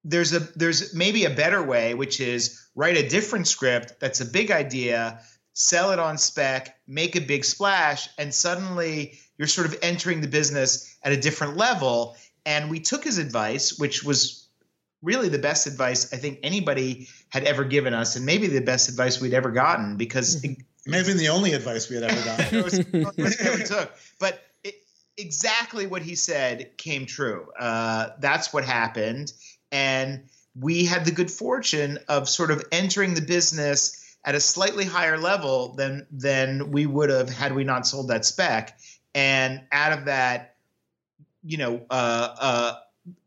there's 0.03 0.33
a 0.33 0.39
there's 0.55 0.93
maybe 0.93 1.25
a 1.25 1.29
better 1.29 1.61
way 1.61 1.93
which 1.93 2.19
is 2.19 2.67
write 2.75 2.97
a 2.97 3.07
different 3.07 3.47
script 3.47 3.99
that's 3.99 4.21
a 4.21 4.25
big 4.25 4.51
idea 4.51 5.19
sell 5.53 5.91
it 5.91 5.99
on 5.99 6.17
spec 6.17 6.77
make 6.87 7.15
a 7.15 7.21
big 7.21 7.45
splash 7.45 8.09
and 8.17 8.33
suddenly 8.33 9.19
you're 9.37 9.47
sort 9.47 9.67
of 9.67 9.77
entering 9.81 10.21
the 10.21 10.27
business 10.27 10.97
at 11.03 11.11
a 11.11 11.17
different 11.17 11.57
level 11.57 12.15
and 12.45 12.69
we 12.69 12.79
took 12.79 13.03
his 13.03 13.17
advice 13.17 13.77
which 13.77 14.03
was 14.03 14.41
really 15.01 15.29
the 15.29 15.39
best 15.39 15.67
advice 15.67 16.13
I 16.13 16.17
think 16.17 16.39
anybody 16.43 17.07
had 17.29 17.43
ever 17.43 17.63
given 17.63 17.93
us, 17.93 18.15
and 18.15 18.25
maybe 18.25 18.47
the 18.47 18.61
best 18.61 18.89
advice 18.89 19.19
we'd 19.19 19.33
ever 19.33 19.51
gotten 19.51 19.97
because 19.97 20.43
it, 20.43 20.57
maybe 20.85 21.13
the 21.13 21.29
only 21.29 21.53
advice 21.53 21.89
we 21.89 21.95
had 21.95 22.03
ever 22.05 22.25
gotten. 22.25 22.57
it 22.59 22.63
was 22.63 22.77
advice 22.79 23.57
we 23.57 23.63
took. 23.63 23.91
But 24.19 24.41
it, 24.63 24.75
exactly 25.17 25.87
what 25.87 26.01
he 26.01 26.15
said 26.15 26.77
came 26.77 27.05
true. 27.05 27.47
Uh, 27.59 28.09
that's 28.19 28.53
what 28.53 28.63
happened, 28.63 29.33
and 29.71 30.23
we 30.59 30.85
had 30.85 31.05
the 31.05 31.11
good 31.11 31.31
fortune 31.31 31.99
of 32.07 32.27
sort 32.27 32.51
of 32.51 32.63
entering 32.71 33.13
the 33.13 33.21
business 33.21 34.15
at 34.23 34.35
a 34.35 34.39
slightly 34.39 34.85
higher 34.85 35.17
level 35.17 35.73
than 35.75 36.05
than 36.11 36.71
we 36.71 36.85
would 36.85 37.09
have 37.09 37.29
had 37.29 37.53
we 37.53 37.63
not 37.63 37.87
sold 37.87 38.09
that 38.09 38.25
spec. 38.25 38.77
And 39.15 39.61
out 39.71 39.97
of 39.97 40.05
that, 40.05 40.55
you 41.43 41.57
know, 41.57 41.81
uh, 41.89 42.35
uh, 42.39 42.73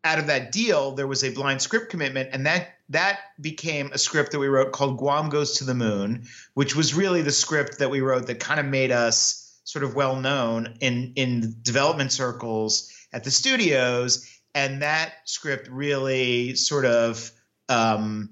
out 0.05 0.19
of 0.19 0.29
that 0.29 0.53
deal, 0.53 0.93
there 0.93 1.07
was 1.07 1.25
a 1.25 1.31
blind 1.31 1.61
script 1.63 1.91
commitment, 1.91 2.31
and 2.33 2.47
that 2.47 2.69
that 2.91 3.21
became 3.41 3.91
a 3.93 3.99
script 3.99 4.33
that 4.33 4.39
we 4.39 4.47
wrote 4.47 4.73
called 4.73 4.99
Guam 4.99 5.31
Goes 5.31 5.59
to 5.59 5.65
the 5.65 5.75
Moon, 5.75 6.27
which 6.53 6.77
was 6.77 6.95
really 6.95 7.23
the 7.23 7.33
script 7.33 7.79
that 7.79 7.91
we 7.91 8.01
wrote 8.01 8.27
that 8.27 8.41
kind 8.41 8.61
of 8.61 8.67
made 8.67 8.93
us 8.93 9.41
sort 9.65 9.83
of 9.83 9.95
well 9.95 10.17
known 10.17 10.77
in 10.81 11.15
in 11.17 11.57
development 11.63 12.13
circles 12.13 12.91
at 13.13 13.25
the 13.25 13.31
studios, 13.31 14.29
and 14.55 14.83
that 14.83 15.15
script 15.25 15.69
really 15.69 16.55
sort 16.55 16.85
of 16.85 17.31
um, 17.69 18.31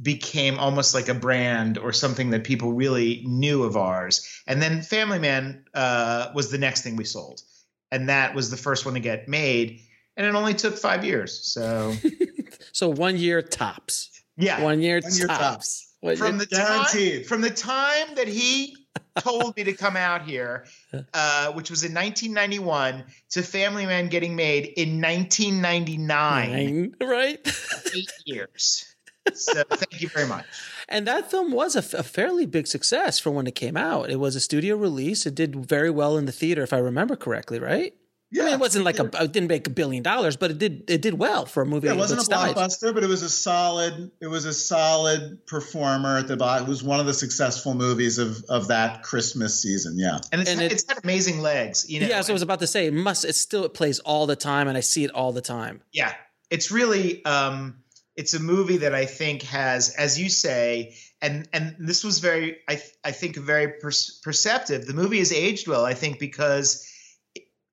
became 0.00 0.58
almost 0.58 0.94
like 0.94 1.08
a 1.08 1.14
brand 1.14 1.78
or 1.78 1.92
something 1.92 2.30
that 2.30 2.44
people 2.44 2.72
really 2.72 3.22
knew 3.26 3.62
of 3.62 3.76
ours. 3.76 4.26
And 4.46 4.60
then 4.60 4.82
Family 4.82 5.18
Man 5.18 5.64
uh, 5.74 6.30
was 6.34 6.50
the 6.50 6.58
next 6.58 6.82
thing 6.82 6.96
we 6.96 7.04
sold, 7.04 7.42
and 7.90 8.08
that 8.08 8.34
was 8.34 8.50
the 8.50 8.56
first 8.56 8.84
one 8.84 8.94
to 8.94 9.00
get 9.00 9.28
made, 9.28 9.80
and 10.16 10.26
it 10.26 10.34
only 10.34 10.54
took 10.54 10.76
five 10.76 11.04
years. 11.04 11.46
So, 11.52 11.94
so 12.72 12.88
one 12.88 13.16
year 13.16 13.42
tops. 13.42 14.10
Yeah, 14.36 14.62
one 14.62 14.80
year, 14.80 15.00
One 15.02 15.14
year 15.14 15.26
tops. 15.26 15.40
tops. 15.40 15.91
One 16.02 16.16
from 16.16 16.36
year- 16.36 16.46
the 16.50 16.56
time 16.56 17.24
from 17.24 17.40
the 17.40 17.50
time 17.50 18.14
that 18.16 18.28
he 18.28 18.76
told 19.18 19.56
me 19.56 19.64
to 19.64 19.72
come 19.72 19.96
out 19.96 20.22
here, 20.28 20.66
uh, 21.14 21.52
which 21.52 21.70
was 21.70 21.84
in 21.84 21.94
1991, 21.94 23.04
to 23.30 23.42
Family 23.42 23.86
Man 23.86 24.08
getting 24.08 24.34
made 24.36 24.66
in 24.76 25.00
1999. 25.00 26.06
Nine, 26.06 26.94
right? 27.00 27.38
Eight 27.94 28.12
years. 28.24 28.94
So 29.32 29.62
thank 29.70 30.02
you 30.02 30.08
very 30.08 30.26
much. 30.26 30.44
And 30.88 31.06
that 31.06 31.30
film 31.30 31.52
was 31.52 31.76
a, 31.76 31.78
f- 31.78 31.94
a 31.94 32.02
fairly 32.02 32.44
big 32.46 32.66
success 32.66 33.18
for 33.20 33.30
when 33.30 33.46
it 33.46 33.54
came 33.54 33.76
out. 33.76 34.10
It 34.10 34.16
was 34.18 34.34
a 34.34 34.40
studio 34.40 34.76
release. 34.76 35.24
It 35.26 35.34
did 35.36 35.54
very 35.54 35.90
well 35.90 36.18
in 36.18 36.26
the 36.26 36.32
theater, 36.32 36.62
if 36.62 36.72
I 36.72 36.78
remember 36.78 37.14
correctly, 37.14 37.60
right? 37.60 37.94
I 38.34 38.44
mean, 38.44 38.54
it 38.54 38.60
wasn't 38.60 38.84
like 38.84 38.98
a, 38.98 39.04
it 39.22 39.32
didn't 39.32 39.48
make 39.48 39.66
a 39.66 39.70
billion 39.70 40.02
dollars, 40.02 40.36
but 40.36 40.50
it 40.50 40.58
did 40.58 40.84
it 40.88 41.02
did 41.02 41.14
well 41.14 41.44
for 41.44 41.62
a 41.62 41.66
movie. 41.66 41.86
Yeah, 41.88 41.94
it 41.94 41.98
wasn't 41.98 42.20
a 42.20 42.22
its 42.22 42.28
size. 42.30 42.54
blockbuster, 42.54 42.94
but 42.94 43.02
it 43.02 43.08
was 43.08 43.22
a 43.22 43.28
solid. 43.28 44.10
It 44.20 44.26
was 44.28 44.44
a 44.46 44.54
solid 44.54 45.46
performer 45.46 46.16
at 46.18 46.28
the 46.28 46.36
bottom. 46.36 46.66
It 46.66 46.70
was 46.70 46.82
one 46.82 47.00
of 47.00 47.06
the 47.06 47.14
successful 47.14 47.74
movies 47.74 48.18
of 48.18 48.42
of 48.48 48.68
that 48.68 49.02
Christmas 49.02 49.60
season. 49.60 49.98
Yeah, 49.98 50.18
And 50.32 50.40
it's, 50.42 50.50
And 50.50 50.62
it- 50.62 50.72
it's 50.72 50.84
got 50.84 51.02
amazing 51.04 51.40
legs. 51.40 51.88
You 51.88 52.00
know, 52.00 52.06
yeah, 52.06 52.20
so 52.22 52.32
I 52.32 52.34
was 52.34 52.42
about 52.42 52.60
to 52.60 52.66
say 52.66 52.86
it 52.86 52.94
must. 52.94 53.24
It 53.24 53.34
still 53.34 53.64
it 53.64 53.74
plays 53.74 53.98
all 54.00 54.26
the 54.26 54.36
time, 54.36 54.68
and 54.68 54.76
I 54.78 54.80
see 54.80 55.04
it 55.04 55.10
all 55.10 55.32
the 55.32 55.42
time. 55.42 55.82
yeah 55.92 56.14
it's 56.50 56.70
really 56.70 57.24
um 57.24 57.76
it's 58.14 58.34
a 58.34 58.38
movie 58.38 58.76
that 58.76 58.94
i 58.94 59.06
think 59.06 59.40
has 59.42 59.88
as 59.96 60.20
you 60.20 60.28
say 60.28 60.94
and 61.22 61.48
and 61.54 61.74
this 61.78 62.04
was 62.04 62.18
very 62.18 62.58
i 62.68 62.78
i 63.04 63.10
think 63.10 63.36
very 63.36 63.68
per- 63.80 63.90
perceptive 64.22 64.84
the 64.86 64.92
movie 64.92 65.18
has 65.18 65.32
aged 65.32 65.66
well 65.66 65.84
i 65.86 65.94
think 65.94 66.18
because 66.18 66.86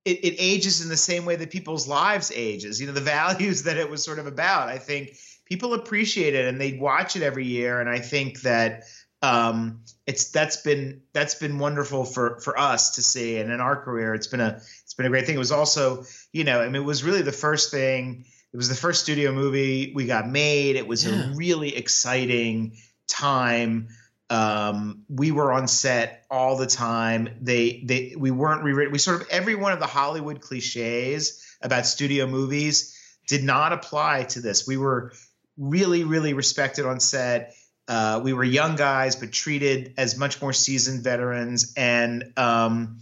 it, 0.05 0.17
it 0.23 0.35
ages 0.39 0.81
in 0.81 0.89
the 0.89 0.97
same 0.97 1.25
way 1.25 1.35
that 1.35 1.49
people's 1.51 1.87
lives 1.87 2.31
ages 2.35 2.79
you 2.79 2.87
know 2.87 2.93
the 2.93 3.01
values 3.17 3.63
that 3.63 3.77
it 3.77 3.89
was 3.89 4.03
sort 4.03 4.19
of 4.19 4.27
about. 4.27 4.69
I 4.69 4.77
think 4.77 5.17
people 5.45 5.73
appreciate 5.73 6.35
it 6.35 6.45
and 6.45 6.59
they 6.59 6.73
watch 6.77 7.15
it 7.15 7.23
every 7.23 7.45
year. 7.45 7.79
And 7.81 7.89
i 7.89 7.99
think 7.99 8.41
that 8.41 8.83
um 9.21 9.81
it's 10.07 10.31
that's 10.31 10.57
been 10.57 11.01
that's 11.11 11.35
been 11.35 11.59
wonderful 11.59 12.05
for 12.05 12.39
for 12.39 12.57
us 12.57 12.91
to 12.95 13.01
see. 13.01 13.37
And 13.37 13.51
in 13.51 13.59
our 13.59 13.75
career 13.75 14.13
it's 14.13 14.27
been 14.27 14.39
a 14.41 14.61
it's 14.83 14.93
been 14.93 15.05
a 15.05 15.09
great 15.09 15.25
thing. 15.25 15.35
It 15.35 15.39
was 15.39 15.51
also 15.51 16.03
you 16.31 16.43
know 16.43 16.61
i 16.61 16.65
mean 16.65 16.75
it 16.75 16.85
was 16.85 17.03
really 17.03 17.21
the 17.21 17.31
first 17.31 17.71
thing 17.71 18.25
it 18.53 18.57
was 18.57 18.69
the 18.69 18.75
first 18.75 19.03
studio 19.03 19.31
movie 19.31 19.91
we 19.93 20.05
got 20.05 20.27
made. 20.27 20.75
It 20.75 20.87
was 20.87 21.05
Yeah. 21.05 21.31
a 21.31 21.35
really 21.35 21.75
exciting 21.75 22.77
time 23.07 23.89
um, 24.29 25.03
we 25.09 25.31
were 25.31 25.51
on 25.51 25.67
set 25.67 26.25
all 26.29 26.57
the 26.57 26.67
time 26.67 27.29
they 27.41 27.81
they 27.85 28.15
we 28.17 28.31
weren't 28.31 28.63
rewritten 28.63 28.91
we 28.91 28.99
sort 28.99 29.21
of 29.21 29.27
every 29.29 29.55
one 29.55 29.71
of 29.71 29.79
the 29.79 29.87
hollywood 29.87 30.41
cliches 30.41 31.43
about 31.61 31.85
studio 31.85 32.27
movies 32.27 32.95
did 33.27 33.43
not 33.43 33.73
apply 33.73 34.23
to 34.23 34.39
this 34.39 34.67
we 34.67 34.77
were 34.77 35.13
really 35.57 36.03
really 36.03 36.33
respected 36.33 36.85
on 36.85 36.99
set 36.99 37.53
uh, 37.87 38.21
we 38.23 38.33
were 38.33 38.43
young 38.43 38.75
guys 38.75 39.15
but 39.15 39.31
treated 39.31 39.95
as 39.97 40.15
much 40.15 40.41
more 40.41 40.53
seasoned 40.53 41.03
veterans 41.03 41.73
and 41.75 42.31
um, 42.37 42.99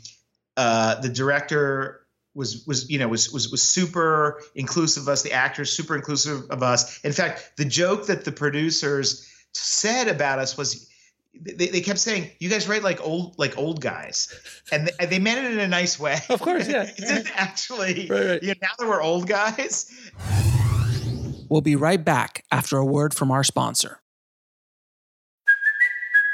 uh, 0.56 1.00
the 1.02 1.10
director 1.10 2.08
was 2.38 2.66
was 2.68 2.90
you 2.90 3.00
know 3.00 3.08
was 3.08 3.32
was 3.34 3.52
was 3.52 3.64
super 3.64 4.42
inclusive 4.56 5.04
of 5.04 5.10
us. 5.10 5.24
The 5.24 5.34
actors 5.34 5.72
super 5.72 5.96
inclusive 5.96 6.50
of 6.52 6.64
us. 6.64 7.04
In 7.04 7.12
fact, 7.12 7.52
the 7.58 7.66
joke 7.66 8.08
that 8.08 8.24
the 8.24 8.32
producers 8.32 9.28
said 9.54 10.08
about 10.08 10.40
us 10.40 10.56
was. 10.56 10.90
They, 11.42 11.68
they 11.68 11.82
kept 11.82 12.00
saying, 12.00 12.32
"You 12.40 12.50
guys 12.50 12.68
write 12.68 12.84
like 12.84 13.06
old 13.06 13.38
like 13.38 13.58
old 13.58 13.82
guys," 13.82 14.34
and 14.72 14.88
they, 15.00 15.06
they 15.06 15.20
meant 15.20 15.46
it 15.46 15.52
in 15.54 15.60
a 15.60 15.68
nice 15.68 16.00
way. 16.00 16.18
Of 16.30 16.42
course, 16.42 16.68
yeah. 16.68 16.84
it 16.98 16.98
didn't 16.98 17.32
actually. 17.36 18.08
Right, 18.10 18.26
right. 18.26 18.42
You 18.44 18.50
know, 18.50 18.56
now 18.62 18.70
that 18.78 18.88
we're 18.88 19.02
old 19.02 19.28
guys, 19.28 19.92
We'll 21.50 21.62
be 21.62 21.76
right 21.76 22.04
back 22.04 22.44
after 22.52 22.78
a 22.78 22.86
word 22.86 23.14
from 23.14 23.32
our 23.32 23.44
sponsor. 23.44 24.02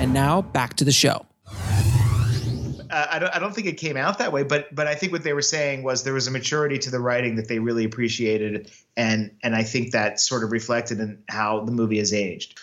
And 0.00 0.14
now 0.14 0.40
back 0.40 0.74
to 0.76 0.84
the 0.84 0.92
show. 0.92 1.26
uh, 2.90 3.06
I 3.10 3.18
don't 3.18 3.36
I 3.36 3.38
don't 3.38 3.54
think 3.54 3.66
it 3.66 3.74
came 3.76 3.98
out 3.98 4.18
that 4.18 4.32
way, 4.32 4.42
but 4.42 4.74
but 4.74 4.86
I 4.86 4.94
think 4.94 5.12
what 5.12 5.22
they 5.22 5.34
were 5.34 5.42
saying 5.42 5.82
was 5.82 6.04
there 6.04 6.14
was 6.14 6.26
a 6.26 6.30
maturity 6.30 6.78
to 6.78 6.90
the 6.90 6.98
writing 6.98 7.36
that 7.36 7.48
they 7.48 7.58
really 7.58 7.84
appreciated, 7.84 8.70
and 8.96 9.30
and 9.42 9.54
I 9.54 9.62
think 9.62 9.92
that 9.92 10.18
sort 10.18 10.42
of 10.42 10.52
reflected 10.52 11.00
in 11.00 11.22
how 11.28 11.60
the 11.60 11.72
movie 11.72 11.98
has 11.98 12.14
aged. 12.14 12.58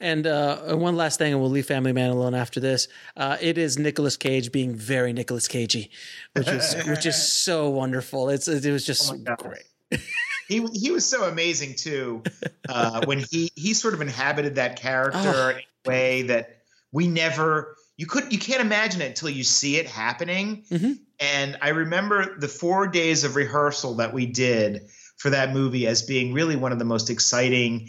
And 0.00 0.26
uh, 0.26 0.74
one 0.74 0.96
last 0.96 1.18
thing, 1.18 1.32
and 1.32 1.42
we'll 1.42 1.50
leave 1.50 1.66
Family 1.66 1.92
Man 1.92 2.08
alone 2.08 2.34
after 2.34 2.60
this. 2.60 2.88
Uh, 3.14 3.36
it 3.42 3.58
is 3.58 3.78
Nicolas 3.78 4.16
Cage 4.16 4.50
being 4.50 4.74
very 4.74 5.12
Nicolas 5.12 5.46
Cagey, 5.48 5.90
which 6.32 6.48
is 6.48 6.74
which 6.86 7.04
is 7.04 7.22
so 7.30 7.68
wonderful. 7.68 8.30
It's 8.30 8.48
it 8.48 8.72
was 8.72 8.86
just 8.86 9.12
great. 9.36 10.00
he 10.48 10.66
he 10.72 10.90
was 10.90 11.04
so 11.04 11.24
amazing 11.24 11.74
too 11.74 12.22
uh, 12.70 13.04
when 13.04 13.18
he 13.30 13.50
he 13.54 13.74
sort 13.74 13.92
of 13.92 14.00
inhabited 14.00 14.54
that 14.54 14.80
character 14.80 15.18
Oh. 15.58 15.58
Way 15.86 16.22
that 16.22 16.58
we 16.92 17.06
never 17.06 17.76
you 17.96 18.06
could 18.06 18.32
you 18.32 18.38
can't 18.38 18.60
imagine 18.60 19.02
it 19.02 19.08
until 19.08 19.30
you 19.30 19.44
see 19.44 19.76
it 19.76 19.86
happening. 19.86 20.64
Mm-hmm. 20.70 20.92
And 21.20 21.58
I 21.60 21.70
remember 21.70 22.38
the 22.38 22.48
four 22.48 22.86
days 22.86 23.24
of 23.24 23.34
rehearsal 23.34 23.96
that 23.96 24.14
we 24.14 24.26
did 24.26 24.88
for 25.16 25.30
that 25.30 25.52
movie 25.52 25.86
as 25.86 26.02
being 26.02 26.32
really 26.32 26.54
one 26.54 26.70
of 26.70 26.78
the 26.78 26.84
most 26.84 27.10
exciting 27.10 27.88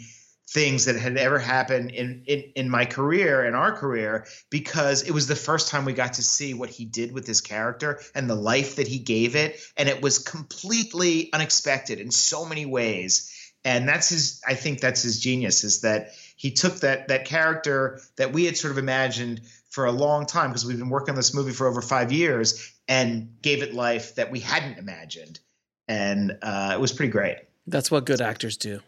things 0.50 0.86
that 0.86 0.96
had 0.96 1.16
ever 1.16 1.38
happened 1.38 1.92
in, 1.92 2.24
in 2.26 2.40
in 2.56 2.68
my 2.68 2.84
career 2.84 3.44
in 3.44 3.54
our 3.54 3.70
career 3.70 4.26
because 4.50 5.04
it 5.04 5.12
was 5.12 5.28
the 5.28 5.36
first 5.36 5.68
time 5.68 5.84
we 5.84 5.92
got 5.92 6.14
to 6.14 6.24
see 6.24 6.54
what 6.54 6.68
he 6.68 6.84
did 6.84 7.12
with 7.12 7.24
his 7.24 7.40
character 7.40 8.00
and 8.16 8.28
the 8.28 8.34
life 8.34 8.74
that 8.76 8.88
he 8.88 8.98
gave 8.98 9.36
it 9.36 9.60
and 9.76 9.88
it 9.88 10.02
was 10.02 10.18
completely 10.18 11.32
unexpected 11.32 12.00
in 12.00 12.10
so 12.10 12.44
many 12.44 12.66
ways 12.66 13.52
and 13.64 13.88
that's 13.88 14.08
his 14.08 14.42
i 14.44 14.54
think 14.54 14.80
that's 14.80 15.02
his 15.02 15.20
genius 15.20 15.62
is 15.62 15.82
that 15.82 16.08
he 16.40 16.52
took 16.52 16.80
that 16.80 17.08
that 17.08 17.26
character 17.26 18.00
that 18.16 18.32
we 18.32 18.46
had 18.46 18.56
sort 18.56 18.70
of 18.70 18.78
imagined 18.78 19.42
for 19.68 19.84
a 19.84 19.92
long 19.92 20.24
time 20.24 20.48
because 20.48 20.64
we've 20.64 20.78
been 20.78 20.88
working 20.88 21.10
on 21.10 21.16
this 21.16 21.34
movie 21.34 21.52
for 21.52 21.66
over 21.66 21.82
five 21.82 22.12
years 22.12 22.72
and 22.88 23.36
gave 23.42 23.62
it 23.62 23.74
life 23.74 24.14
that 24.14 24.30
we 24.30 24.40
hadn't 24.40 24.78
imagined 24.78 25.38
and 25.86 26.38
uh, 26.40 26.70
it 26.72 26.80
was 26.80 26.94
pretty 26.94 27.12
great 27.12 27.36
That's 27.66 27.90
what 27.90 28.06
good 28.06 28.22
actors 28.22 28.56
do. 28.56 28.80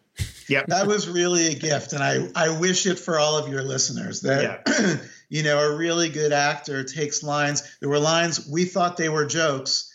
Yep. 0.48 0.64
That 0.68 0.86
was 0.86 1.10
really 1.10 1.48
a 1.48 1.54
gift. 1.54 1.92
And 1.92 2.02
I, 2.02 2.26
I 2.34 2.58
wish 2.58 2.86
it 2.86 2.98
for 2.98 3.18
all 3.18 3.36
of 3.36 3.48
your 3.52 3.62
listeners 3.62 4.22
that, 4.22 4.66
you 5.28 5.42
know, 5.42 5.58
a 5.58 5.76
really 5.76 6.08
good 6.08 6.32
actor 6.32 6.84
takes 6.84 7.22
lines. 7.22 7.76
There 7.80 7.90
were 7.90 7.98
lines 7.98 8.48
we 8.48 8.64
thought 8.64 8.96
they 8.96 9.10
were 9.10 9.26
jokes, 9.26 9.92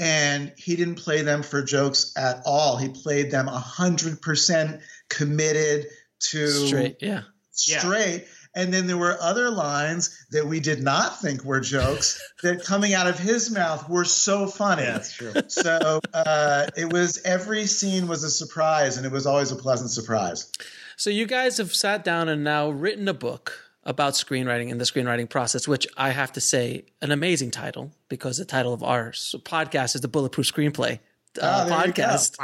and 0.00 0.52
he 0.56 0.74
didn't 0.74 0.96
play 0.96 1.22
them 1.22 1.42
for 1.42 1.62
jokes 1.62 2.12
at 2.16 2.42
all. 2.44 2.76
He 2.76 2.88
played 2.88 3.30
them 3.30 3.46
100% 3.46 4.80
committed 5.08 5.86
to 6.20 6.46
Straight, 6.48 6.96
yeah. 7.00 7.22
straight. 7.52 8.26
And 8.54 8.72
then 8.72 8.86
there 8.86 8.96
were 8.96 9.18
other 9.20 9.50
lines 9.50 10.26
that 10.30 10.46
we 10.46 10.60
did 10.60 10.82
not 10.82 11.20
think 11.20 11.44
were 11.44 11.60
jokes 11.60 12.22
that 12.42 12.64
coming 12.64 12.94
out 12.94 13.06
of 13.06 13.18
his 13.18 13.50
mouth 13.50 13.86
were 13.88 14.06
so 14.06 14.46
funny. 14.46 14.82
Yeah, 14.82 14.92
that's 14.92 15.12
true. 15.12 15.32
So 15.48 16.00
uh, 16.14 16.66
it 16.76 16.90
was 16.90 17.20
every 17.24 17.66
scene 17.66 18.08
was 18.08 18.24
a 18.24 18.30
surprise, 18.30 18.96
and 18.96 19.04
it 19.04 19.12
was 19.12 19.26
always 19.26 19.52
a 19.52 19.56
pleasant 19.56 19.90
surprise. 19.90 20.50
So 20.96 21.10
you 21.10 21.26
guys 21.26 21.58
have 21.58 21.74
sat 21.74 22.02
down 22.02 22.30
and 22.30 22.42
now 22.44 22.70
written 22.70 23.06
a 23.08 23.14
book 23.14 23.58
about 23.84 24.14
screenwriting 24.14 24.70
and 24.70 24.80
the 24.80 24.84
screenwriting 24.86 25.28
process, 25.28 25.68
which 25.68 25.86
I 25.98 26.10
have 26.10 26.32
to 26.32 26.40
say, 26.40 26.86
an 27.02 27.12
amazing 27.12 27.50
title 27.50 27.92
because 28.08 28.38
the 28.38 28.44
title 28.46 28.72
of 28.72 28.82
our 28.82 29.10
podcast 29.12 29.94
is 29.94 30.00
the 30.00 30.08
Bulletproof 30.08 30.50
Screenplay 30.50 30.98
uh, 31.40 31.64
Oh, 31.66 31.68
there 31.68 31.86
you 31.88 31.92
go. 31.92 32.02
podcast. 32.04 32.38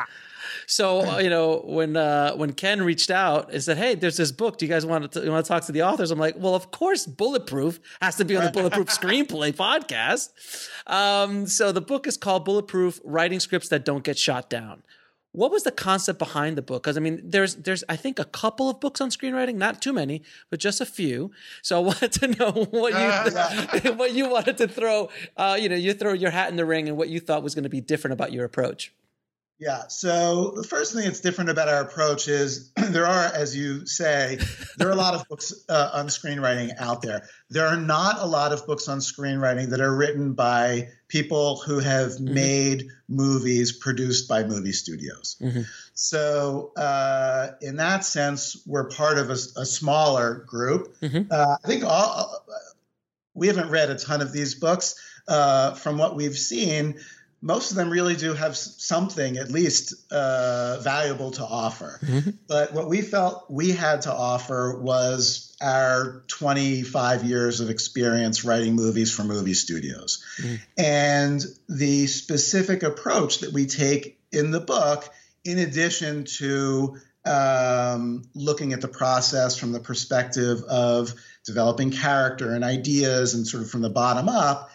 So 0.66 1.00
uh, 1.02 1.18
you 1.24 1.31
know 1.31 1.62
when 1.64 1.96
uh, 1.96 2.33
when 2.35 2.52
Ken 2.52 2.83
reached 2.83 3.11
out 3.11 3.52
and 3.52 3.62
said, 3.62 3.78
"Hey, 3.78 3.94
there's 3.94 4.16
this 4.16 4.33
book. 4.33 4.59
Do 4.59 4.66
you 4.66 4.72
guys 4.72 4.87
want 4.87 5.12
to 5.12 5.24
you 5.24 5.31
want 5.31 5.44
to 5.44 5.48
talk 5.48 5.64
to 5.64 5.72
the 5.72 5.83
authors?" 5.83 6.11
I'm 6.11 6.18
like, 6.18 6.37
"Well, 6.37 6.55
of 6.55 6.70
course, 6.70 7.07
Bulletproof 7.07 7.81
has 8.00 8.16
to 8.16 8.24
be 8.24 8.37
on 8.37 8.44
the 8.44 8.50
Bulletproof 8.59 8.88
Screenplay 8.88 9.52
podcast." 9.52 10.31
Um, 10.87 11.46
so 11.46 11.72
the 11.72 11.81
book 11.81 12.07
is 12.07 12.16
called 12.16 12.44
Bulletproof: 12.44 13.00
Writing 13.05 13.40
Scripts 13.40 13.68
That 13.68 13.85
Don't 13.85 14.05
Get 14.05 14.18
Shot 14.18 14.50
Down. 14.50 14.83
What 15.35 15.50
was 15.50 15.62
the 15.62 15.72
concept 15.72 16.18
behind 16.18 16.59
the 16.59 16.62
book? 16.62 16.83
Because 16.83 16.98
I 16.98 17.00
mean, 17.00 17.22
there's 17.24 17.55
there's 17.57 17.83
I 17.88 17.96
think 17.96 18.18
a 18.18 18.24
couple 18.26 18.68
of 18.68 18.81
books 18.81 19.00
on 19.00 19.09
screenwriting, 19.09 19.55
not 19.55 19.81
too 19.81 19.94
many, 19.94 20.22
but 20.50 20.61
just 20.61 20.83
a 20.83 20.87
few. 20.87 21.31
So 21.62 21.78
I 21.78 21.81
wanted 21.81 22.12
to 22.12 22.28
know 22.28 22.52
what 22.70 22.92
you 22.92 23.92
what 23.94 24.12
you 24.12 24.28
wanted 24.28 24.59
to 24.59 24.68
throw. 24.68 25.09
Uh, 25.37 25.57
you 25.59 25.70
know, 25.70 25.76
you 25.76 25.94
throw 25.94 26.12
your 26.12 26.31
hat 26.31 26.50
in 26.50 26.57
the 26.57 26.66
ring 26.66 26.87
and 26.87 26.98
what 26.98 27.09
you 27.09 27.18
thought 27.18 27.42
was 27.42 27.55
going 27.55 27.64
to 27.64 27.70
be 27.70 27.81
different 27.81 28.12
about 28.12 28.33
your 28.33 28.44
approach. 28.44 28.92
Yeah. 29.62 29.85
So 29.87 30.55
the 30.57 30.64
first 30.64 30.92
thing 30.92 31.05
that's 31.05 31.20
different 31.20 31.48
about 31.48 31.68
our 31.68 31.83
approach 31.83 32.27
is 32.27 32.72
there 32.90 33.07
are, 33.07 33.27
as 33.27 33.57
you 33.57 33.87
say, 33.87 34.40
there 34.77 34.88
are 34.88 34.90
a 34.90 34.96
lot 34.96 35.14
of 35.14 35.29
books 35.29 35.55
uh, 35.68 35.90
on 35.92 36.09
screenwriting 36.09 36.72
out 36.81 37.01
there. 37.01 37.29
There 37.48 37.68
are 37.68 37.77
not 37.77 38.18
a 38.18 38.27
lot 38.27 38.53
of 38.53 38.66
books 38.66 38.88
on 38.88 38.98
screenwriting 38.98 39.70
that 39.70 39.81
are 39.81 39.94
written 39.94 40.33
by 40.33 40.88
people 41.07 41.61
who 41.61 41.79
have 41.79 42.18
made 42.18 42.88
movies 43.09 43.70
produced 43.70 44.29
by 44.29 44.42
movie 44.42 44.72
studios. 44.72 45.37
So, 45.94 46.72
uh, 46.77 47.53
in 47.61 47.77
that 47.77 48.05
sense, 48.05 48.61
we're 48.66 48.88
part 48.88 49.16
of 49.18 49.31
a, 49.31 49.35
a 49.35 49.64
smaller 49.64 50.44
group. 50.44 50.96
Uh, 51.31 51.57
I 51.62 51.68
think 51.68 51.85
all, 51.85 52.44
we 53.35 53.46
haven't 53.46 53.70
read 53.70 53.90
a 53.90 53.94
ton 53.96 54.22
of 54.22 54.33
these 54.33 54.57
books. 54.57 54.96
Uh, 55.29 55.75
from 55.75 55.98
what 55.98 56.16
we've 56.16 56.37
seen, 56.37 56.98
most 57.42 57.72
of 57.72 57.76
them 57.76 57.90
really 57.90 58.14
do 58.14 58.33
have 58.35 58.57
something 58.57 59.37
at 59.37 59.50
least 59.50 59.94
uh, 60.12 60.78
valuable 60.81 61.33
to 61.33 61.44
offer. 61.44 61.98
But 62.46 62.72
what 62.72 62.88
we 62.88 63.02
felt 63.02 63.50
we 63.50 63.72
had 63.72 64.02
to 64.02 64.12
offer 64.12 64.78
was 64.81 65.55
our 65.61 66.22
25 66.28 67.24
years 67.24 67.61
of 67.61 67.68
experience 67.68 68.44
writing 68.44 68.76
movies 68.76 69.12
for 69.12 69.24
movie 69.24 69.55
studios. 69.55 70.24
And 70.78 71.44
the 71.68 72.07
specific 72.07 72.85
approach 72.85 73.40
that 73.40 73.52
we 73.52 73.66
take 73.66 74.20
in 74.31 74.52
the 74.52 74.61
book, 74.61 75.09
in 75.44 75.59
addition 75.59 76.24
to 76.38 76.96
um, 77.24 78.24
looking 78.35 78.72
at 78.72 78.81
the 78.81 78.88
process 78.88 79.57
from 79.57 79.72
the 79.72 79.81
perspective 79.81 80.62
of 80.64 81.12
developing 81.44 81.90
character 81.90 82.55
and 82.55 82.64
ideas 82.64 83.35
and 83.35 83.46
sort 83.46 83.62
of 83.62 83.70
from 83.70 83.83
the 83.83 83.90
bottom 83.90 84.28
up, 84.28 84.71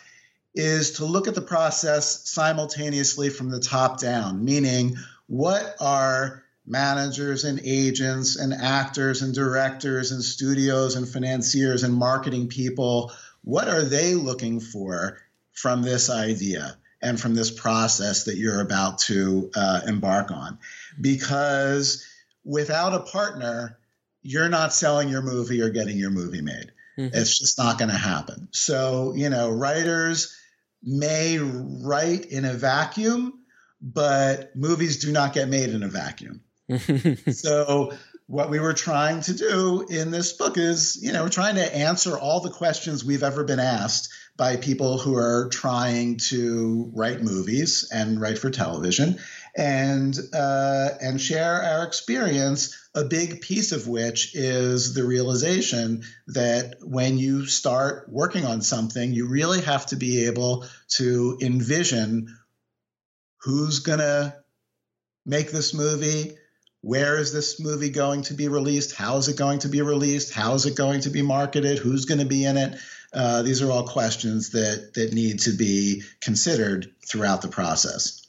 is 0.58 0.94
to 0.94 1.06
look 1.06 1.28
at 1.28 1.36
the 1.36 1.42
process 1.42 2.28
simultaneously 2.30 3.30
from 3.30 3.50
the 3.50 3.60
top 3.60 4.00
down, 4.00 4.44
meaning 4.44 4.96
what 5.28 5.76
are 5.80 6.44
managers 6.66 7.46
and 7.46 7.62
agents 7.64 8.36
and 8.36 8.54
actors 8.54 9.22
and 9.22 9.34
directors 9.34 10.12
and 10.12 10.22
studios 10.22 10.96
and 10.96 11.08
financiers 11.08 11.84
and 11.84 11.94
marketing 11.94 12.48
people 12.48 13.12
what 13.48 13.70
are 13.70 13.84
they 13.84 14.14
looking 14.14 14.60
for 14.60 15.20
from 15.54 15.82
this 15.82 16.10
idea 16.10 16.76
and 17.02 17.18
from 17.18 17.34
this 17.34 17.50
process 17.50 18.26
that 18.26 18.36
you're 18.36 18.60
about 18.60 18.98
to 18.98 19.50
uh, 19.56 19.80
embark 19.88 20.32
on? 20.32 20.60
Because 21.00 22.06
without 22.44 22.94
a 22.94 23.00
partner 23.00 23.78
you're 24.22 24.50
not 24.50 24.74
selling 24.74 25.08
your 25.08 25.22
movie 25.22 25.62
or 25.62 25.70
getting 25.70 25.98
your 25.98 26.10
movie 26.10 26.42
made. 26.42 26.74
It's 26.98 27.40
just 27.40 27.58
not 27.58 27.78
going 27.78 27.92
to 27.92 27.98
happen. 27.98 28.50
So 28.52 29.14
you 29.16 29.30
know 29.30 29.50
writers 29.50 30.36
may 30.84 31.40
write 31.40 32.26
in 32.26 32.46
a 32.46 32.54
vacuum 32.54 33.34
but 33.82 34.56
movies 34.56 34.98
do 34.98 35.12
not 35.12 35.34
get 35.34 35.50
made 35.50 35.70
in 35.70 35.84
a 35.84 35.88
vacuum. 35.88 36.42
So 37.32 37.94
what 38.28 38.50
we 38.50 38.60
were 38.60 38.74
trying 38.74 39.22
to 39.22 39.34
do 39.34 39.86
in 39.90 40.12
this 40.12 40.34
book 40.34 40.58
is 40.58 41.02
you 41.02 41.14
know 41.14 41.24
we're 41.24 41.30
trying 41.30 41.56
to 41.56 41.76
answer 41.76 42.18
all 42.18 42.42
the 42.42 42.50
questions 42.50 43.06
we've 43.06 43.24
ever 43.24 43.44
been 43.44 43.60
asked 43.60 44.10
by 44.36 44.58
people 44.58 44.98
who 44.98 45.16
are 45.16 45.48
trying 45.50 46.18
to 46.18 46.92
write 46.94 47.22
movies 47.22 47.88
and 47.92 48.20
write 48.20 48.38
for 48.38 48.50
television 48.50 49.18
and 49.58 50.16
uh, 50.34 50.90
and 51.02 51.20
share 51.20 51.64
our 51.64 51.84
experience 51.84 52.90
a 52.94 53.04
big 53.04 53.42
piece 53.42 53.72
of 53.72 53.88
which 53.88 54.36
is 54.36 54.94
the 54.94 55.04
realization 55.04 56.04
that 56.28 56.76
when 56.82 57.18
you 57.18 57.46
start 57.48 58.08
working 58.08 58.46
on 58.46 58.62
something 58.62 59.14
you 59.14 59.28
really 59.28 59.62
have 59.62 59.88
to 59.88 59.96
be 59.96 60.28
able 60.28 60.66
to 60.88 61.38
envision 61.42 62.38
who's 63.42 63.84
to 63.84 64.36
make 65.26 65.52
this 65.52 65.74
movie 65.74 66.38
where 66.82 67.18
is 67.18 67.34
this 67.34 67.60
movie 67.60 67.90
going 67.90 68.22
to 68.22 68.36
be 68.36 68.48
released 68.48 68.96
how 68.96 69.18
is 69.18 69.28
it 69.28 69.38
going 69.38 69.58
to 69.58 69.70
be 69.70 69.82
released 69.82 70.32
how 70.32 70.54
is 70.54 70.68
it 70.68 70.76
going 70.76 71.02
to 71.02 71.10
be 71.10 71.24
marketed 71.24 71.80
who's 71.80 72.06
going 72.06 72.20
to 72.20 72.26
be 72.26 72.46
in 72.46 72.58
it. 72.58 72.80
Uh, 73.12 73.42
these 73.42 73.64
are 73.64 73.72
all 73.72 73.88
questions 73.88 74.52
that 74.52 74.94
that 74.94 75.14
need 75.14 75.40
to 75.40 75.52
be 75.52 76.04
considered 76.22 76.94
throughout 77.08 77.42
the 77.42 77.48
process 77.48 78.27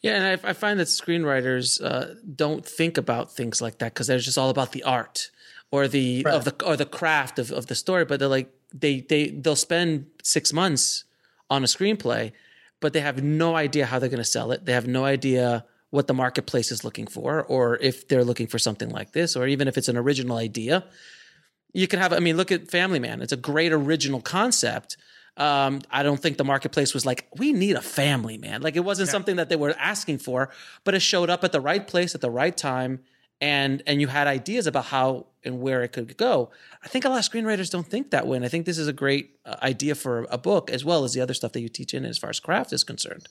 Yeah, 0.00 0.16
and 0.16 0.40
I, 0.44 0.50
I 0.50 0.52
find 0.52 0.80
that 0.80 0.88
screenwriters 0.88 1.82
uh, 1.82 2.14
don't 2.34 2.66
think 2.66 2.98
about 2.98 3.32
things 3.32 3.62
like 3.62 3.78
that 3.78 3.94
because 3.94 4.06
they're 4.06 4.18
just 4.18 4.38
all 4.38 4.50
about 4.50 4.72
the 4.72 4.82
art 4.82 5.30
or 5.70 5.88
the 5.88 6.26
of 6.26 6.44
the 6.44 6.54
or 6.64 6.76
the 6.76 6.86
craft 6.86 7.38
of, 7.38 7.50
of 7.50 7.66
the 7.66 7.74
story. 7.74 8.04
But 8.04 8.18
they're 8.18 8.28
like 8.28 8.52
they 8.72 9.00
they 9.00 9.28
they'll 9.28 9.56
spend 9.56 10.06
six 10.22 10.52
months 10.52 11.04
on 11.50 11.62
a 11.62 11.66
screenplay, 11.66 12.32
but 12.80 12.92
they 12.92 13.00
have 13.00 13.22
no 13.22 13.56
idea 13.56 13.86
how 13.86 13.98
they're 13.98 14.08
going 14.08 14.18
to 14.18 14.24
sell 14.24 14.52
it. 14.52 14.64
They 14.64 14.72
have 14.72 14.86
no 14.86 15.04
idea 15.04 15.64
what 15.90 16.06
the 16.06 16.14
marketplace 16.14 16.70
is 16.70 16.84
looking 16.84 17.06
for, 17.06 17.42
or 17.44 17.76
if 17.78 18.08
they're 18.08 18.24
looking 18.24 18.46
for 18.46 18.58
something 18.58 18.90
like 18.90 19.12
this, 19.12 19.36
or 19.36 19.46
even 19.46 19.68
if 19.68 19.78
it's 19.78 19.88
an 19.88 19.96
original 19.96 20.36
idea. 20.36 20.84
You 21.72 21.86
can 21.86 22.00
have. 22.00 22.12
I 22.12 22.18
mean, 22.18 22.36
look 22.36 22.50
at 22.50 22.70
Family 22.70 22.98
Man. 22.98 23.20
It's 23.20 23.32
a 23.32 23.36
great 23.36 23.72
original 23.72 24.20
concept. 24.20 24.96
Um, 25.38 25.82
I 25.90 26.02
don't 26.02 26.20
think 26.20 26.36
the 26.36 26.44
marketplace 26.44 26.92
was 26.92 27.06
like, 27.06 27.28
we 27.36 27.52
need 27.52 27.76
a 27.76 27.80
family 27.80 28.38
man. 28.38 28.60
Like 28.60 28.74
it 28.74 28.84
wasn't 28.84 29.08
something 29.08 29.36
that 29.36 29.48
they 29.48 29.56
were 29.56 29.74
asking 29.78 30.18
for, 30.18 30.50
but 30.82 30.94
it 30.94 31.00
showed 31.00 31.30
up 31.30 31.44
at 31.44 31.52
the 31.52 31.60
right 31.60 31.86
place 31.86 32.14
at 32.16 32.20
the 32.20 32.30
right 32.30 32.56
time, 32.56 33.00
and 33.40 33.82
and 33.86 34.00
you 34.00 34.08
had 34.08 34.26
ideas 34.26 34.66
about 34.66 34.86
how 34.86 35.26
and 35.44 35.60
where 35.60 35.84
it 35.84 35.92
could 35.92 36.16
go. 36.16 36.50
I 36.82 36.88
think 36.88 37.04
a 37.04 37.08
lot 37.08 37.20
of 37.20 37.32
screenwriters 37.32 37.70
don't 37.70 37.86
think 37.86 38.10
that 38.10 38.26
way, 38.26 38.36
and 38.36 38.44
I 38.44 38.48
think 38.48 38.66
this 38.66 38.78
is 38.78 38.88
a 38.88 38.92
great 38.92 39.38
uh, 39.46 39.56
idea 39.62 39.94
for 39.94 40.26
a 40.28 40.38
book 40.38 40.70
as 40.70 40.84
well 40.84 41.04
as 41.04 41.14
the 41.14 41.20
other 41.20 41.34
stuff 41.34 41.52
that 41.52 41.60
you 41.60 41.68
teach 41.68 41.94
in 41.94 42.04
as 42.04 42.18
far 42.18 42.30
as 42.30 42.40
craft 42.40 42.72
is 42.72 42.82
concerned. 42.82 43.28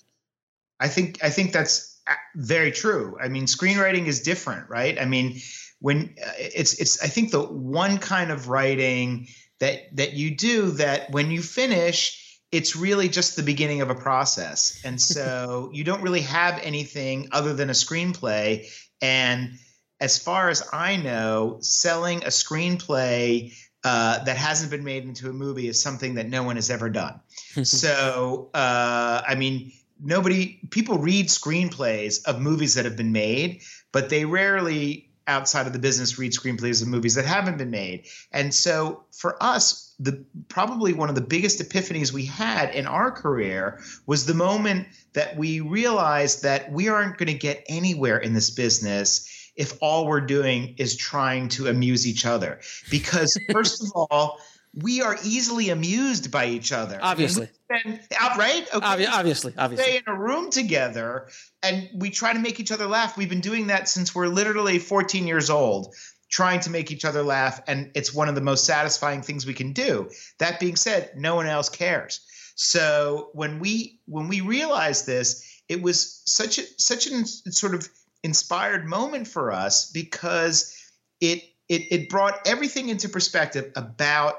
I 0.79 0.87
think 0.87 1.21
I 1.21 1.29
think 1.29 1.51
that's 1.51 1.99
very 2.35 2.71
true. 2.71 3.17
I 3.21 3.27
mean, 3.27 3.47
screenwriting 3.47 4.07
is 4.07 4.21
different, 4.21 4.69
right? 4.69 4.97
I 4.97 5.03
mean, 5.03 5.41
when 5.79 6.15
uh, 6.25 6.31
it's 6.37 6.79
it's 6.79 7.03
I 7.03 7.07
think 7.07 7.31
the 7.31 7.43
one 7.43 7.97
kind 7.97 8.31
of 8.31 8.47
writing 8.47 9.27
that 9.59 9.95
that 9.95 10.13
you 10.13 10.35
do 10.35 10.71
that 10.71 11.11
when 11.11 11.31
you 11.31 11.41
finish 11.41 12.23
it's 12.49 12.77
really 12.77 13.09
just 13.09 13.35
the 13.35 13.43
beginning 13.43 13.81
of 13.81 13.89
a 13.89 13.95
process. 13.95 14.81
And 14.85 15.01
so 15.01 15.69
you 15.73 15.83
don't 15.83 16.01
really 16.01 16.21
have 16.21 16.57
anything 16.63 17.27
other 17.33 17.53
than 17.53 17.69
a 17.69 17.73
screenplay. 17.73 18.69
And 19.01 19.57
as 19.99 20.17
far 20.17 20.49
as 20.49 20.67
i 20.73 20.95
know 20.95 21.57
selling 21.61 22.23
a 22.23 22.27
screenplay 22.27 23.53
uh, 23.83 24.23
that 24.23 24.35
hasn't 24.35 24.69
been 24.69 24.83
made 24.83 25.03
into 25.03 25.29
a 25.29 25.33
movie 25.33 25.67
is 25.67 25.79
something 25.79 26.15
that 26.15 26.27
no 26.27 26.43
one 26.43 26.55
has 26.55 26.69
ever 26.69 26.89
done. 26.89 27.19
So 27.63 28.49
uh, 28.53 29.21
i 29.27 29.35
mean 29.35 29.71
nobody 29.99 30.59
people 30.69 30.99
read 30.99 31.27
screenplays 31.27 32.23
of 32.25 32.39
movies 32.39 32.75
that 32.75 32.85
have 32.85 32.95
been 32.95 33.11
made 33.11 33.61
but 33.91 34.09
they 34.09 34.25
rarely 34.25 35.06
outside 35.27 35.67
of 35.67 35.73
the 35.73 35.79
business 35.79 36.17
read 36.17 36.31
screenplays 36.31 36.81
of 36.81 36.87
movies 36.87 37.15
that 37.15 37.25
haven't 37.25 37.57
been 37.57 37.69
made. 37.69 38.07
And 38.31 38.53
so 38.53 39.03
for 39.11 39.41
us 39.41 39.87
the 39.99 40.23
probably 40.47 40.93
one 40.93 41.09
of 41.09 41.15
the 41.15 41.21
biggest 41.21 41.59
epiphanies 41.59 42.11
we 42.11 42.25
had 42.25 42.73
in 42.75 42.85
our 42.85 43.11
career 43.11 43.79
was 44.05 44.25
the 44.25 44.33
moment 44.33 44.87
that 45.13 45.35
we 45.35 45.59
realized 45.59 46.43
that 46.43 46.71
we 46.71 46.87
aren't 46.87 47.17
going 47.17 47.27
to 47.27 47.33
get 47.33 47.63
anywhere 47.67 48.17
in 48.17 48.33
this 48.33 48.51
business 48.51 49.51
if 49.55 49.75
all 49.81 50.05
we're 50.05 50.21
doing 50.21 50.75
is 50.77 50.95
trying 50.95 51.49
to 51.49 51.67
amuse 51.67 52.05
each 52.05 52.27
other. 52.27 52.59
Because 52.91 53.35
first 53.51 53.83
of 53.83 53.91
all 53.95 54.39
we 54.81 55.01
are 55.01 55.17
easily 55.23 55.69
amused 55.69 56.31
by 56.31 56.45
each 56.45 56.71
other 56.71 56.99
Obviously. 57.01 57.49
and 57.69 57.99
right 58.37 58.67
okay. 58.73 58.85
Obvi- 58.85 59.09
obviously, 59.09 59.53
obviously. 59.57 59.85
stay 59.85 59.97
in 59.97 60.03
a 60.07 60.15
room 60.17 60.49
together 60.49 61.27
and 61.63 61.89
we 61.95 62.09
try 62.09 62.33
to 62.33 62.39
make 62.39 62.59
each 62.59 62.71
other 62.71 62.85
laugh 62.85 63.17
we've 63.17 63.29
been 63.29 63.41
doing 63.41 63.67
that 63.67 63.89
since 63.89 64.13
we're 64.13 64.27
literally 64.27 64.77
14 64.79 65.25
years 65.25 65.49
old 65.49 65.95
trying 66.29 66.59
to 66.59 66.69
make 66.69 66.91
each 66.91 67.05
other 67.05 67.23
laugh 67.23 67.61
and 67.67 67.91
it's 67.95 68.13
one 68.13 68.29
of 68.29 68.35
the 68.35 68.41
most 68.41 68.65
satisfying 68.65 69.21
things 69.21 69.45
we 69.45 69.53
can 69.53 69.73
do 69.73 70.09
that 70.39 70.59
being 70.59 70.75
said 70.75 71.11
no 71.15 71.35
one 71.35 71.47
else 71.47 71.69
cares 71.69 72.21
so 72.55 73.29
when 73.33 73.59
we 73.59 73.99
when 74.05 74.27
we 74.27 74.41
realized 74.41 75.05
this 75.05 75.61
it 75.69 75.81
was 75.81 76.21
such 76.25 76.59
a 76.59 76.63
such 76.77 77.07
an 77.07 77.25
sort 77.25 77.73
of 77.73 77.87
inspired 78.23 78.85
moment 78.85 79.27
for 79.27 79.51
us 79.51 79.89
because 79.91 80.75
it 81.19 81.41
it, 81.69 81.91
it 81.91 82.09
brought 82.09 82.47
everything 82.47 82.89
into 82.89 83.09
perspective 83.09 83.71
about 83.75 84.35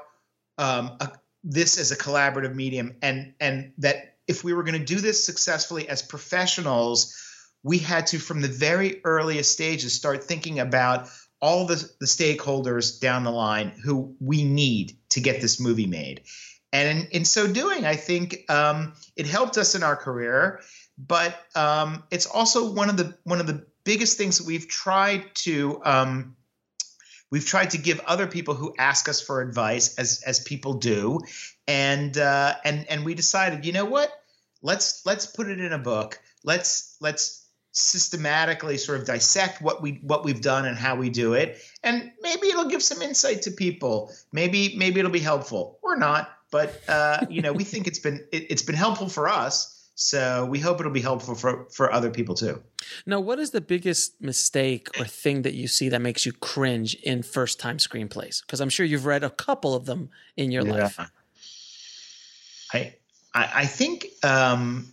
um, 0.58 0.96
a, 1.00 1.10
this 1.44 1.78
as 1.78 1.92
a 1.92 1.96
collaborative 1.96 2.54
medium 2.54 2.96
and 3.02 3.34
and 3.40 3.72
that 3.78 4.16
if 4.26 4.44
we 4.44 4.52
were 4.52 4.62
going 4.62 4.78
to 4.78 4.84
do 4.84 5.00
this 5.00 5.24
successfully 5.24 5.88
as 5.88 6.02
professionals 6.02 7.14
we 7.62 7.78
had 7.78 8.06
to 8.08 8.18
from 8.18 8.40
the 8.40 8.48
very 8.48 9.00
earliest 9.04 9.50
stages 9.50 9.94
start 9.94 10.22
thinking 10.22 10.58
about 10.58 11.08
all 11.40 11.66
the, 11.66 11.76
the 12.00 12.06
stakeholders 12.06 13.00
down 13.00 13.24
the 13.24 13.30
line 13.30 13.72
who 13.84 14.14
we 14.20 14.44
need 14.44 14.96
to 15.10 15.20
get 15.20 15.40
this 15.40 15.60
movie 15.60 15.86
made. 15.86 16.22
And 16.72 16.98
in, 16.98 17.06
in 17.08 17.24
so 17.24 17.50
doing 17.50 17.86
i 17.86 17.96
think 17.96 18.50
um, 18.50 18.94
it 19.16 19.26
helped 19.26 19.56
us 19.56 19.74
in 19.74 19.82
our 19.82 19.96
career 19.96 20.60
but 20.98 21.38
um, 21.54 22.02
it's 22.10 22.26
also 22.26 22.72
one 22.72 22.90
of 22.90 22.96
the 22.96 23.16
one 23.24 23.40
of 23.40 23.46
the 23.46 23.66
biggest 23.84 24.18
things 24.18 24.38
that 24.38 24.46
we've 24.46 24.68
tried 24.68 25.24
to 25.34 25.80
um, 25.84 26.36
we've 27.30 27.46
tried 27.46 27.70
to 27.70 27.78
give 27.78 28.00
other 28.00 28.26
people 28.26 28.54
who 28.54 28.74
ask 28.78 29.08
us 29.08 29.20
for 29.20 29.40
advice 29.40 29.96
as 29.98 30.22
as 30.26 30.40
people 30.40 30.74
do. 30.74 31.20
And 31.66 32.16
uh, 32.16 32.54
and 32.64 32.86
and 32.88 33.04
we 33.04 33.14
decided 33.14 33.64
you 33.64 33.72
know 33.72 33.84
what? 33.84 34.10
Let's 34.62 35.04
let's 35.06 35.26
put 35.26 35.48
it 35.48 35.60
in 35.60 35.72
a 35.72 35.78
book. 35.78 36.20
Let's 36.44 36.96
let's 37.00 37.46
systematically 37.72 38.76
sort 38.76 39.00
of 39.00 39.06
dissect 39.06 39.62
what 39.62 39.82
we 39.82 40.00
what 40.02 40.24
we've 40.24 40.40
done 40.40 40.66
and 40.66 40.76
how 40.76 40.96
we 40.96 41.10
do 41.10 41.34
it. 41.34 41.58
And 41.82 42.10
maybe 42.22 42.48
it'll 42.48 42.68
give 42.68 42.82
some 42.82 43.02
insight 43.02 43.42
to 43.42 43.50
people. 43.50 44.12
Maybe 44.32 44.74
maybe 44.76 45.00
it'll 45.00 45.12
be 45.12 45.20
helpful. 45.20 45.78
Or 45.82 45.96
not. 45.96 46.30
But 46.50 46.80
uh, 46.88 47.26
you 47.28 47.42
know 47.42 47.52
we 47.52 47.64
think 47.64 47.86
it's 47.86 47.98
been 47.98 48.26
it, 48.32 48.50
it's 48.50 48.62
been 48.62 48.76
helpful 48.76 49.08
for 49.08 49.28
us 49.28 49.77
so 50.00 50.46
we 50.46 50.60
hope 50.60 50.78
it'll 50.78 50.92
be 50.92 51.00
helpful 51.00 51.34
for 51.34 51.66
for 51.72 51.92
other 51.92 52.08
people 52.10 52.34
too 52.36 52.62
Now, 53.04 53.20
what 53.20 53.38
is 53.40 53.50
the 53.50 53.60
biggest 53.60 54.14
mistake 54.22 54.88
or 54.94 55.04
thing 55.04 55.42
that 55.42 55.54
you 55.54 55.66
see 55.66 55.88
that 55.90 56.00
makes 56.00 56.24
you 56.24 56.32
cringe 56.32 56.94
in 57.02 57.22
first 57.22 57.58
time 57.58 57.78
screenplays? 57.78 58.40
Because 58.40 58.60
I'm 58.62 58.70
sure 58.70 58.86
you've 58.86 59.04
read 59.04 59.24
a 59.24 59.30
couple 59.30 59.74
of 59.74 59.84
them 59.84 60.10
in 60.36 60.52
your 60.52 60.62
Yeah. 60.64 60.82
life. 60.82 60.98
I, 62.72 62.94
I 63.34 63.44
I 63.62 63.66
think 63.66 64.06
um, 64.22 64.92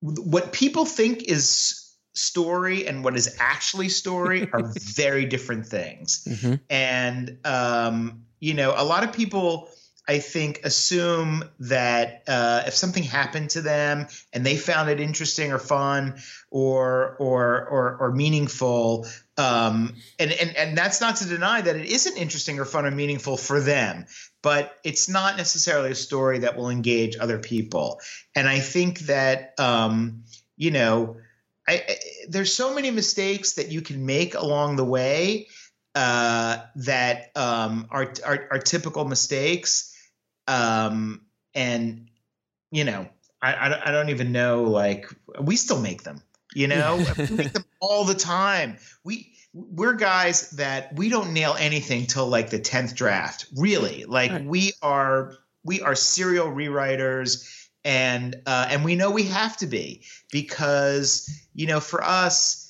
what 0.00 0.52
people 0.52 0.84
think 0.84 1.22
is 1.22 1.86
story 2.14 2.86
and 2.88 3.04
what 3.04 3.16
is 3.16 3.36
actually 3.38 3.88
story 3.88 4.50
are 4.52 4.64
very 4.98 5.24
different 5.24 5.66
things. 5.66 6.26
And 6.68 7.38
um, 7.44 8.24
you 8.40 8.54
know, 8.54 8.74
a 8.76 8.84
lot 8.84 9.04
of 9.04 9.12
people 9.12 9.68
I 10.08 10.20
think 10.20 10.64
assume 10.64 11.44
that 11.60 12.22
uh, 12.26 12.62
if 12.66 12.74
something 12.74 13.02
happened 13.02 13.50
to 13.50 13.60
them 13.60 14.06
and 14.32 14.44
they 14.44 14.56
found 14.56 14.88
it 14.88 15.00
interesting 15.00 15.52
or 15.52 15.58
fun 15.58 16.16
or 16.50 17.14
or 17.18 17.68
or, 17.68 17.96
or 18.00 18.12
meaningful, 18.12 19.06
um, 19.36 19.94
and, 20.18 20.32
and 20.32 20.56
and 20.56 20.78
that's 20.78 21.02
not 21.02 21.16
to 21.16 21.28
deny 21.28 21.60
that 21.60 21.76
it 21.76 21.84
isn't 21.84 22.16
interesting 22.16 22.58
or 22.58 22.64
fun 22.64 22.86
or 22.86 22.90
meaningful 22.90 23.36
for 23.36 23.60
them, 23.60 24.06
but 24.42 24.78
it's 24.82 25.10
not 25.10 25.36
necessarily 25.36 25.90
a 25.90 25.94
story 25.94 26.38
that 26.38 26.56
will 26.56 26.70
engage 26.70 27.18
other 27.18 27.38
people. 27.38 28.00
And 28.34 28.48
I 28.48 28.60
think 28.60 29.00
that 29.00 29.52
um, 29.58 30.22
you 30.56 30.70
know, 30.70 31.18
I, 31.68 31.84
I, 31.86 31.96
there's 32.30 32.54
so 32.54 32.74
many 32.74 32.90
mistakes 32.90 33.52
that 33.54 33.70
you 33.70 33.82
can 33.82 34.06
make 34.06 34.34
along 34.34 34.76
the 34.76 34.86
way 34.86 35.48
uh, 35.94 36.58
that 36.76 37.30
um, 37.36 37.88
are, 37.90 38.12
are 38.24 38.48
are 38.52 38.58
typical 38.58 39.04
mistakes, 39.04 39.87
um, 40.48 41.22
and 41.54 42.08
you 42.70 42.84
know, 42.84 43.08
I, 43.40 43.66
I 43.66 43.68
don't- 43.68 43.82
I 43.86 43.90
don't 43.92 44.08
even 44.10 44.32
know. 44.32 44.64
Like 44.64 45.08
we 45.40 45.56
still 45.56 45.80
make 45.80 46.02
them, 46.02 46.22
you 46.54 46.66
know, 46.66 47.04
we 47.30 47.36
make 47.36 47.52
them 47.52 47.64
all 47.80 48.04
the 48.04 48.14
time. 48.14 48.78
We 49.04 49.34
we're 49.54 49.94
guys 49.94 50.50
that 50.50 50.94
we 50.94 51.08
don't 51.08 51.32
nail 51.32 51.56
anything 51.58 52.06
till 52.06 52.26
like 52.26 52.50
the 52.50 52.58
tenth 52.58 52.94
draft. 52.94 53.46
Really, 53.56 54.04
like 54.04 54.32
we 54.44 54.72
are 54.82 55.34
we 55.64 55.80
are 55.80 55.94
serial 55.94 56.48
rewriters 56.48 57.66
and 57.84 58.36
uh, 58.46 58.66
and 58.70 58.84
we 58.84 58.96
know 58.96 59.10
we 59.10 59.24
have 59.24 59.56
to 59.58 59.66
be 59.66 60.02
because 60.30 61.28
you 61.54 61.66
know 61.66 61.80
for 61.80 62.02
us 62.04 62.67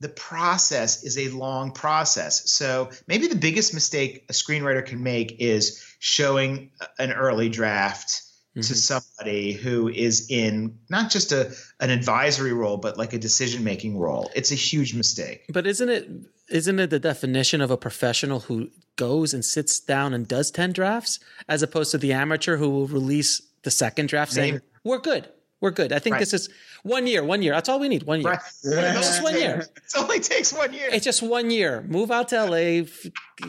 the 0.00 0.08
process 0.08 1.04
is 1.04 1.18
a 1.18 1.28
long 1.28 1.72
process 1.72 2.50
so 2.50 2.90
maybe 3.06 3.26
the 3.26 3.36
biggest 3.36 3.74
mistake 3.74 4.24
a 4.28 4.32
screenwriter 4.32 4.84
can 4.84 5.02
make 5.02 5.36
is 5.40 5.84
showing 5.98 6.70
an 6.98 7.12
early 7.12 7.48
draft 7.48 8.22
to 8.54 8.60
mm-hmm. 8.60 8.74
somebody 8.74 9.52
who 9.52 9.88
is 9.88 10.26
in 10.28 10.76
not 10.88 11.10
just 11.10 11.30
a 11.30 11.52
an 11.78 11.90
advisory 11.90 12.52
role 12.52 12.76
but 12.76 12.98
like 12.98 13.12
a 13.12 13.18
decision 13.18 13.62
making 13.62 13.96
role 13.96 14.30
it's 14.34 14.50
a 14.50 14.56
huge 14.56 14.94
mistake 14.94 15.44
But 15.48 15.66
isn't 15.66 15.88
it 15.88 16.08
isn't 16.48 16.80
it 16.80 16.90
the 16.90 16.98
definition 16.98 17.60
of 17.60 17.70
a 17.70 17.76
professional 17.76 18.40
who 18.40 18.70
goes 18.96 19.32
and 19.32 19.44
sits 19.44 19.78
down 19.80 20.12
and 20.12 20.26
does 20.26 20.50
10 20.50 20.72
drafts 20.72 21.20
as 21.48 21.62
opposed 21.62 21.90
to 21.92 21.98
the 21.98 22.12
amateur 22.12 22.56
who 22.56 22.68
will 22.68 22.88
release 22.88 23.40
the 23.62 23.70
second 23.70 24.08
draft 24.08 24.32
saying, 24.32 24.54
Maybe. 24.54 24.64
We're 24.84 24.98
good. 24.98 25.28
We're 25.60 25.70
good. 25.70 25.92
I 25.92 25.98
think 25.98 26.14
Right. 26.14 26.20
this 26.20 26.32
is 26.32 26.48
one 26.82 27.06
year, 27.06 27.22
one 27.22 27.42
year. 27.42 27.52
That's 27.52 27.68
all 27.68 27.78
we 27.78 27.88
need. 27.88 28.04
One 28.04 28.20
year. 28.22 28.32
It's 28.32 28.62
just 28.62 29.22
one 29.22 29.34
year. 29.34 29.60
it 29.76 29.82
only 29.98 30.18
takes 30.20 30.52
one 30.52 30.72
year 30.72 30.88
It's 30.90 31.04
just 31.04 31.22
one 31.22 31.50
year. 31.50 31.82
Move 31.82 32.10
out 32.10 32.28
to 32.28 32.42
LA, 32.44 32.84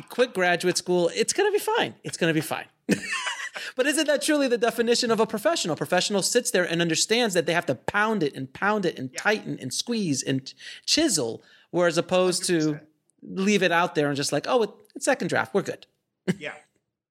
quit 0.09 0.33
graduate 0.33 0.77
school. 0.77 1.09
It's 1.15 1.31
going 1.33 1.47
to 1.49 1.53
be 1.53 1.63
fine. 1.63 1.95
It's 2.03 2.17
going 2.17 2.29
to 2.29 2.33
be 2.33 2.45
fine. 2.45 2.65
but 3.77 3.85
isn't 3.87 4.07
that 4.07 4.21
truly 4.21 4.47
the 4.49 4.57
definition 4.57 5.09
of 5.11 5.19
a 5.21 5.25
professional? 5.25 5.75
Professional 5.77 6.21
sits 6.21 6.51
there 6.51 6.65
and 6.65 6.81
understands 6.81 7.33
that 7.33 7.45
they 7.45 7.53
have 7.53 7.65
to 7.67 7.75
pound 7.75 8.23
it 8.23 8.35
and 8.35 8.51
pound 8.51 8.85
it 8.85 8.99
and 8.99 9.15
tighten 9.17 9.57
and 9.61 9.73
squeeze 9.73 10.21
and 10.21 10.53
chisel, 10.85 11.41
whereas 11.69 11.97
opposed 11.97 12.43
to 12.45 12.79
leave 13.23 13.63
it 13.63 13.71
out 13.71 13.95
there 13.95 14.07
and 14.07 14.17
just 14.17 14.31
like, 14.33 14.45
oh, 14.49 14.63
it- 14.63 14.69
it's 14.95 15.05
second 15.05 15.29
draft. 15.29 15.53
We're 15.53 15.61
good. 15.61 15.87
yeah 16.37 16.53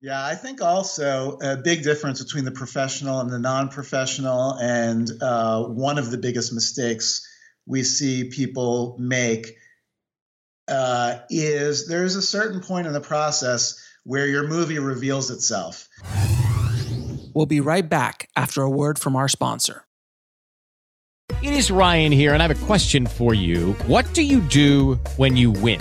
Yeah, 0.02 0.24
I 0.24 0.34
think 0.34 0.62
also 0.62 1.36
a 1.42 1.58
big 1.58 1.82
difference 1.82 2.22
between 2.22 2.46
the 2.46 2.52
professional 2.52 3.20
and 3.20 3.30
the 3.30 3.38
non-professional, 3.38 4.54
and 4.54 5.10
uh, 5.20 5.64
one 5.64 5.98
of 5.98 6.10
the 6.10 6.16
biggest 6.16 6.54
mistakes 6.54 7.26
we 7.66 7.82
see 7.82 8.30
people 8.30 8.96
make 8.98 9.56
uh, 10.68 11.18
is 11.28 11.86
there's 11.86 12.16
a 12.16 12.22
certain 12.22 12.60
point 12.60 12.86
in 12.86 12.94
the 12.94 13.00
process 13.00 13.78
where 14.04 14.26
your 14.26 14.48
movie 14.48 14.78
reveals 14.78 15.30
itself. 15.30 15.86
We'll 17.34 17.44
be 17.44 17.60
right 17.60 17.86
back 17.86 18.30
after 18.34 18.62
a 18.62 18.70
word 18.70 18.98
from 18.98 19.16
our 19.16 19.28
sponsor. 19.28 19.84
It 21.42 21.52
is 21.52 21.70
Ryan 21.70 22.10
here, 22.10 22.32
and 22.32 22.42
I 22.42 22.46
have 22.46 22.62
a 22.62 22.66
question 22.66 23.06
for 23.06 23.34
you. 23.34 23.74
What 23.86 24.12
do 24.14 24.22
you 24.22 24.40
do 24.40 24.94
when 25.16 25.36
you 25.36 25.50
win? 25.50 25.80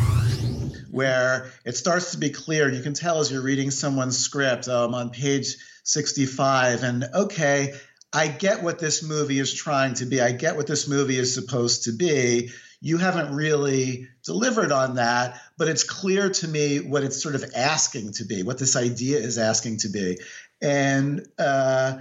Where 0.91 1.51
it 1.65 1.77
starts 1.77 2.11
to 2.11 2.17
be 2.17 2.29
clear. 2.29 2.69
You 2.69 2.83
can 2.83 2.93
tell 2.93 3.19
as 3.19 3.31
you're 3.31 3.41
reading 3.41 3.71
someone's 3.71 4.17
script 4.17 4.67
um, 4.67 4.93
on 4.93 5.09
page 5.09 5.55
65, 5.83 6.83
and 6.83 7.05
okay, 7.13 7.73
I 8.13 8.27
get 8.27 8.61
what 8.61 8.77
this 8.77 9.01
movie 9.01 9.39
is 9.39 9.53
trying 9.53 9.95
to 9.95 10.05
be. 10.05 10.21
I 10.21 10.33
get 10.33 10.57
what 10.57 10.67
this 10.67 10.87
movie 10.87 11.17
is 11.17 11.33
supposed 11.33 11.85
to 11.85 11.93
be. 11.93 12.51
You 12.81 12.97
haven't 12.97 13.33
really 13.33 14.09
delivered 14.25 14.71
on 14.71 14.95
that, 14.95 15.39
but 15.57 15.69
it's 15.69 15.83
clear 15.83 16.29
to 16.29 16.47
me 16.47 16.79
what 16.79 17.03
it's 17.03 17.21
sort 17.21 17.35
of 17.35 17.45
asking 17.55 18.13
to 18.13 18.25
be, 18.25 18.43
what 18.43 18.57
this 18.57 18.75
idea 18.75 19.17
is 19.19 19.37
asking 19.37 19.77
to 19.77 19.89
be. 19.89 20.17
And 20.61 21.25
uh, 21.39 21.99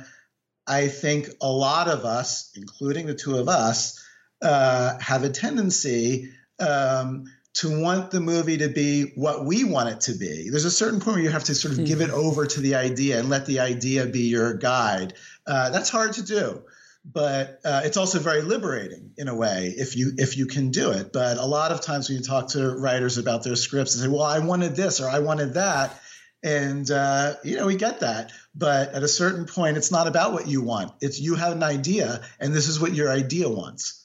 I 0.66 0.88
think 0.88 1.28
a 1.40 1.50
lot 1.50 1.88
of 1.88 2.04
us, 2.04 2.50
including 2.56 3.06
the 3.06 3.14
two 3.14 3.36
of 3.36 3.48
us, 3.48 4.02
uh, 4.42 4.98
have 4.98 5.22
a 5.22 5.28
tendency 5.28 6.30
um, 6.58 7.26
to 7.52 7.80
want 7.80 8.10
the 8.10 8.20
movie 8.20 8.58
to 8.58 8.68
be 8.68 9.12
what 9.16 9.44
we 9.44 9.64
want 9.64 9.88
it 9.88 10.00
to 10.02 10.12
be. 10.14 10.50
There's 10.50 10.64
a 10.64 10.70
certain 10.70 11.00
point 11.00 11.16
where 11.16 11.24
you 11.24 11.30
have 11.30 11.44
to 11.44 11.54
sort 11.54 11.76
of 11.76 11.84
give 11.84 12.00
it 12.00 12.10
over 12.10 12.46
to 12.46 12.60
the 12.60 12.76
idea 12.76 13.18
and 13.18 13.28
let 13.28 13.46
the 13.46 13.60
idea 13.60 14.06
be 14.06 14.28
your 14.28 14.54
guide. 14.54 15.14
Uh, 15.46 15.70
that's 15.70 15.90
hard 15.90 16.12
to 16.14 16.22
do, 16.22 16.62
but 17.04 17.60
uh, 17.64 17.82
it's 17.84 17.96
also 17.96 18.20
very 18.20 18.42
liberating 18.42 19.12
in 19.16 19.26
a 19.26 19.34
way 19.34 19.74
if 19.76 19.96
you 19.96 20.12
if 20.16 20.36
you 20.36 20.46
can 20.46 20.70
do 20.70 20.92
it. 20.92 21.12
But 21.12 21.38
a 21.38 21.44
lot 21.44 21.72
of 21.72 21.80
times 21.80 22.08
when 22.08 22.18
you 22.18 22.24
talk 22.24 22.50
to 22.50 22.70
writers 22.76 23.18
about 23.18 23.42
their 23.42 23.56
scripts, 23.56 23.94
and 23.94 24.04
say, 24.04 24.08
"Well, 24.08 24.22
I 24.22 24.38
wanted 24.38 24.76
this 24.76 25.00
or 25.00 25.08
I 25.08 25.18
wanted 25.18 25.54
that." 25.54 26.00
And 26.42 26.88
uh, 26.90 27.34
you 27.42 27.56
know 27.56 27.66
we 27.66 27.76
get 27.76 28.00
that, 28.00 28.30
but 28.54 28.94
at 28.94 29.02
a 29.02 29.08
certain 29.08 29.44
point, 29.44 29.76
it's 29.76 29.90
not 29.90 30.06
about 30.06 30.32
what 30.32 30.46
you 30.46 30.62
want. 30.62 30.92
It's 31.00 31.20
you 31.20 31.34
have 31.34 31.52
an 31.52 31.64
idea, 31.64 32.22
and 32.38 32.54
this 32.54 32.68
is 32.68 32.80
what 32.80 32.94
your 32.94 33.10
idea 33.10 33.48
wants. 33.48 33.99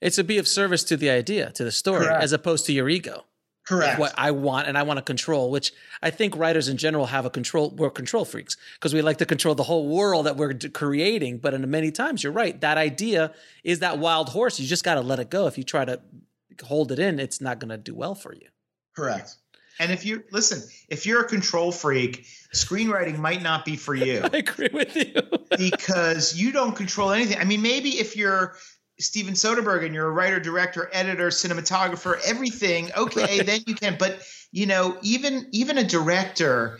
It's 0.00 0.16
to 0.16 0.24
be 0.24 0.38
of 0.38 0.46
service 0.48 0.84
to 0.84 0.96
the 0.96 1.10
idea, 1.10 1.50
to 1.52 1.64
the 1.64 1.72
story, 1.72 2.04
Correct. 2.06 2.22
as 2.22 2.32
opposed 2.32 2.66
to 2.66 2.72
your 2.72 2.88
ego. 2.88 3.24
Correct. 3.66 3.92
Like 3.94 3.98
what 3.98 4.14
I 4.16 4.30
want 4.30 4.68
and 4.68 4.78
I 4.78 4.84
want 4.84 4.98
to 4.98 5.02
control, 5.02 5.50
which 5.50 5.72
I 6.00 6.10
think 6.10 6.36
writers 6.36 6.68
in 6.68 6.76
general 6.76 7.06
have 7.06 7.26
a 7.26 7.30
control. 7.30 7.70
We're 7.70 7.90
control 7.90 8.24
freaks 8.24 8.56
because 8.74 8.94
we 8.94 9.02
like 9.02 9.16
to 9.18 9.26
control 9.26 9.56
the 9.56 9.64
whole 9.64 9.88
world 9.88 10.26
that 10.26 10.36
we're 10.36 10.54
creating. 10.72 11.38
But 11.38 11.52
in 11.52 11.68
many 11.68 11.90
times, 11.90 12.22
you're 12.22 12.32
right. 12.32 12.60
That 12.60 12.78
idea 12.78 13.32
is 13.64 13.80
that 13.80 13.98
wild 13.98 14.28
horse. 14.28 14.60
You 14.60 14.68
just 14.68 14.84
got 14.84 14.94
to 14.94 15.00
let 15.00 15.18
it 15.18 15.30
go. 15.30 15.48
If 15.48 15.58
you 15.58 15.64
try 15.64 15.84
to 15.84 16.00
hold 16.64 16.92
it 16.92 17.00
in, 17.00 17.18
it's 17.18 17.40
not 17.40 17.58
going 17.58 17.70
to 17.70 17.76
do 17.76 17.92
well 17.94 18.14
for 18.14 18.32
you. 18.32 18.46
Correct. 18.94 19.34
And 19.80 19.90
if 19.90 20.06
you 20.06 20.22
listen, 20.30 20.62
if 20.88 21.04
you're 21.04 21.22
a 21.22 21.28
control 21.28 21.72
freak, 21.72 22.24
screenwriting 22.54 23.18
might 23.18 23.42
not 23.42 23.64
be 23.64 23.74
for 23.74 23.94
you. 24.06 24.20
I 24.32 24.36
agree 24.38 24.70
with 24.72 24.94
you. 24.94 25.20
because 25.58 26.36
you 26.36 26.52
don't 26.52 26.76
control 26.76 27.10
anything. 27.10 27.38
I 27.38 27.44
mean, 27.44 27.62
maybe 27.62 27.98
if 27.98 28.16
you're 28.16 28.54
Steven 28.98 29.34
Soderbergh 29.34 29.84
and 29.84 29.94
you're 29.94 30.08
a 30.08 30.12
writer, 30.12 30.40
director, 30.40 30.88
editor, 30.92 31.28
cinematographer, 31.28 32.18
everything, 32.24 32.90
okay, 32.96 33.42
then 33.42 33.60
you 33.66 33.74
can. 33.74 33.96
But 33.98 34.20
you 34.52 34.66
know, 34.66 34.96
even 35.02 35.46
even 35.52 35.78
a 35.78 35.84
director 35.84 36.78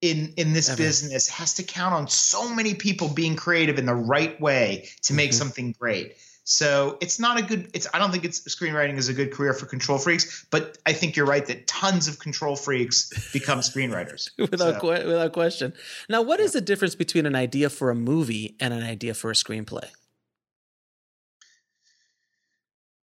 in 0.00 0.32
in 0.36 0.52
this 0.52 0.68
Ever. 0.70 0.78
business 0.78 1.28
has 1.28 1.54
to 1.54 1.62
count 1.62 1.94
on 1.94 2.08
so 2.08 2.54
many 2.54 2.74
people 2.74 3.08
being 3.08 3.36
creative 3.36 3.78
in 3.78 3.86
the 3.86 3.94
right 3.94 4.40
way 4.40 4.88
to 5.02 5.12
make 5.14 5.30
Mhm. 5.30 5.34
something 5.34 5.74
great. 5.78 6.16
So 6.44 6.96
it's 7.00 7.20
not 7.20 7.38
a 7.38 7.42
good. 7.42 7.70
It's 7.74 7.86
I 7.92 7.98
don't 7.98 8.10
think 8.10 8.24
it's 8.24 8.40
screenwriting 8.40 8.96
is 8.96 9.08
a 9.08 9.12
good 9.14 9.30
career 9.30 9.52
for 9.52 9.66
control 9.66 9.98
freaks. 9.98 10.46
But 10.50 10.78
I 10.86 10.92
think 10.94 11.14
you're 11.14 11.26
right 11.26 11.44
that 11.46 11.66
tons 11.66 12.08
of 12.08 12.18
control 12.18 12.56
freaks 12.56 13.30
become 13.32 13.60
screenwriters. 13.60 14.30
without 14.38 14.74
So- 14.74 14.80
que- 14.80 15.06
without 15.06 15.32
question. 15.32 15.74
Now, 16.08 16.22
what 16.22 16.40
is 16.40 16.52
the 16.52 16.60
difference 16.62 16.94
between 16.94 17.26
an 17.26 17.36
idea 17.36 17.68
for 17.70 17.90
a 17.90 17.94
movie 17.94 18.56
and 18.58 18.72
an 18.72 18.82
idea 18.82 19.14
for 19.14 19.30
a 19.30 19.34
screenplay? 19.34 19.88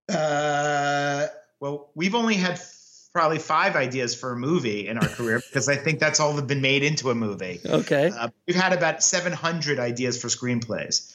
Uh, 0.08 1.26
Well, 1.60 1.90
we've 1.94 2.14
only 2.14 2.34
had 2.34 2.60
probably 3.14 3.38
five 3.38 3.76
ideas 3.76 4.14
for 4.14 4.32
a 4.32 4.36
movie 4.36 4.88
in 4.88 4.98
our 4.98 5.08
career 5.08 5.40
because 5.48 5.68
I 5.68 5.76
think 5.76 6.00
that's 6.00 6.18
all 6.18 6.32
that 6.34 6.46
been 6.46 6.62
made 6.62 6.82
into 6.82 7.10
a 7.10 7.14
movie. 7.14 7.60
Okay. 7.64 8.10
Uh, 8.10 8.28
we've 8.46 8.56
had 8.56 8.72
about 8.72 9.02
700 9.02 9.78
ideas 9.78 10.20
for 10.20 10.28
screenplays. 10.28 11.14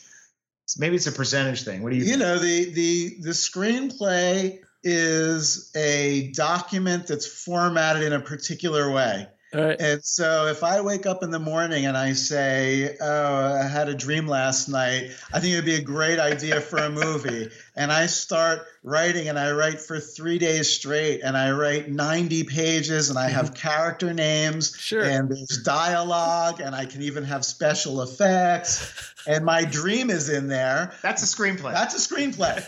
So 0.65 0.79
maybe 0.79 0.95
it's 0.95 1.07
a 1.07 1.11
percentage 1.11 1.63
thing. 1.63 1.81
What 1.81 1.91
do 1.91 1.95
you? 1.97 2.03
you 2.03 2.09
think? 2.09 2.19
know 2.19 2.39
the 2.39 2.65
the 2.71 3.17
the 3.21 3.29
screenplay 3.29 4.59
is 4.83 5.71
a 5.75 6.31
document 6.33 7.07
that's 7.07 7.25
formatted 7.25 8.03
in 8.03 8.13
a 8.13 8.19
particular 8.19 8.91
way. 8.91 9.27
All 9.53 9.61
right. 9.61 9.79
And 9.79 10.03
so 10.03 10.47
if 10.47 10.61
I 10.61 10.81
wake 10.81 11.05
up 11.05 11.23
in 11.23 11.31
the 11.31 11.39
morning 11.39 11.85
and 11.85 11.95
I 11.95 12.13
say, 12.13 12.97
"Oh, 12.99 13.53
I 13.53 13.63
had 13.65 13.87
a 13.87 13.95
dream 13.95 14.27
last 14.27 14.67
night," 14.67 15.11
I 15.31 15.39
think 15.39 15.53
it 15.53 15.55
would 15.55 15.65
be 15.65 15.75
a 15.75 15.81
great 15.81 16.19
idea 16.19 16.59
for 16.59 16.79
a 16.79 16.89
movie. 16.89 17.49
and 17.75 17.91
I 17.91 18.07
start 18.07 18.65
writing 18.83 19.29
and 19.29 19.39
I 19.39 19.51
write 19.51 19.79
for 19.79 19.99
3 19.99 20.37
days 20.37 20.69
straight 20.69 21.21
and 21.21 21.37
I 21.37 21.51
write 21.51 21.89
90 21.89 22.43
pages 22.43 23.09
and 23.09 23.17
I 23.17 23.29
have 23.29 23.53
character 23.55 24.13
names 24.13 24.75
Sure. 24.77 25.03
and 25.03 25.29
there's 25.29 25.61
dialogue 25.63 26.59
and 26.59 26.75
I 26.75 26.85
can 26.85 27.01
even 27.03 27.23
have 27.23 27.45
special 27.45 28.01
effects 28.01 29.13
and 29.27 29.45
my 29.45 29.63
dream 29.63 30.09
is 30.09 30.29
in 30.29 30.47
there. 30.47 30.93
That's 31.01 31.23
a 31.23 31.25
screenplay. 31.25 31.73
That's 31.73 31.95
a 31.95 32.13
screenplay. 32.15 32.63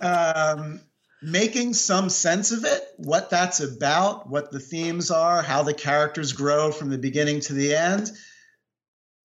um, 0.02 0.80
making 1.22 1.74
some 1.74 2.08
sense 2.08 2.50
of 2.50 2.64
it, 2.64 2.82
what 2.96 3.30
that's 3.30 3.60
about, 3.60 4.28
what 4.28 4.50
the 4.50 4.60
themes 4.60 5.10
are, 5.10 5.42
how 5.42 5.62
the 5.62 5.74
characters 5.74 6.32
grow 6.32 6.72
from 6.72 6.90
the 6.90 6.98
beginning 6.98 7.40
to 7.40 7.52
the 7.52 7.74
end. 7.74 8.10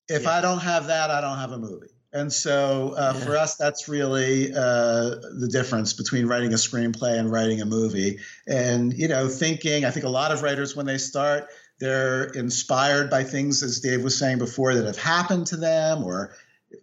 If 0.08 0.28
I 0.28 0.42
don't 0.42 0.60
have 0.60 0.88
that, 0.88 1.10
I 1.10 1.22
don't 1.22 1.38
have 1.38 1.52
a 1.52 1.58
movie. 1.58 1.88
And 2.14 2.32
so 2.32 2.94
uh, 2.98 3.14
for 3.14 3.36
us, 3.36 3.58
that's 3.58 3.90
really 3.90 4.54
uh, 4.54 5.16
the 5.40 5.50
difference 5.52 5.94
between 5.94 6.26
writing 6.26 6.54
a 6.54 6.56
screenplay 6.56 7.20
and 7.20 7.30
writing 7.32 7.62
a 7.62 7.66
movie. 7.66 8.20
And, 8.48 8.94
you 8.94 9.08
know, 9.08 9.28
thinking, 9.28 9.84
I 9.84 9.92
think 9.92 10.06
a 10.06 10.10
lot 10.10 10.32
of 10.32 10.42
writers, 10.42 10.76
when 10.76 10.86
they 10.86 10.98
start, 10.98 11.50
they're 11.80 12.26
inspired 12.26 13.10
by 13.10 13.24
things, 13.24 13.62
as 13.62 13.82
Dave 13.82 14.04
was 14.04 14.18
saying 14.18 14.38
before, 14.38 14.74
that 14.74 14.86
have 14.86 14.98
happened 14.98 15.48
to 15.48 15.58
them 15.58 16.04
or 16.04 16.34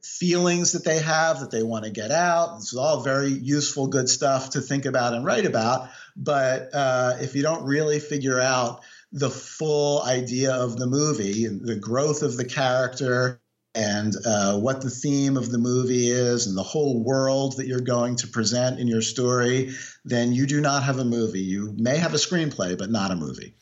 feelings 0.02 0.72
that 0.72 0.84
they 0.84 0.98
have 0.98 1.40
that 1.40 1.50
they 1.50 1.62
want 1.62 1.84
to 1.84 1.90
get 1.90 2.10
out. 2.10 2.56
This 2.56 2.72
is 2.72 2.78
all 2.78 3.02
very 3.02 3.30
useful, 3.30 3.86
good 3.86 4.08
stuff 4.08 4.50
to 4.50 4.60
think 4.60 4.84
about 4.84 5.14
and 5.14 5.24
write 5.24 5.46
about. 5.46 5.90
But 6.16 6.70
uh, 6.72 7.16
if 7.20 7.34
you 7.34 7.42
don't 7.42 7.64
really 7.64 8.00
figure 8.00 8.40
out 8.40 8.80
the 9.12 9.30
full 9.30 10.02
idea 10.02 10.52
of 10.52 10.76
the 10.76 10.86
movie 10.86 11.44
and 11.44 11.64
the 11.64 11.76
growth 11.76 12.22
of 12.22 12.36
the 12.36 12.44
character 12.44 13.40
and 13.74 14.14
uh, 14.24 14.58
what 14.58 14.80
the 14.80 14.90
theme 14.90 15.36
of 15.36 15.50
the 15.50 15.58
movie 15.58 16.08
is 16.08 16.46
and 16.46 16.56
the 16.56 16.62
whole 16.62 17.02
world 17.02 17.56
that 17.56 17.66
you're 17.66 17.80
going 17.80 18.16
to 18.16 18.28
present 18.28 18.78
in 18.78 18.86
your 18.86 19.02
story, 19.02 19.72
then 20.04 20.32
you 20.32 20.46
do 20.46 20.60
not 20.60 20.84
have 20.84 20.98
a 20.98 21.04
movie. 21.04 21.40
You 21.40 21.74
may 21.76 21.96
have 21.96 22.14
a 22.14 22.18
screenplay, 22.18 22.78
but 22.78 22.90
not 22.90 23.10
a 23.10 23.16
movie. 23.16 23.54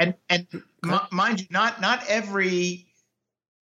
and 0.00 0.14
and 0.28 0.46
m- 0.84 1.00
mind 1.12 1.40
you, 1.40 1.46
not 1.50 1.80
not 1.80 2.02
every 2.08 2.86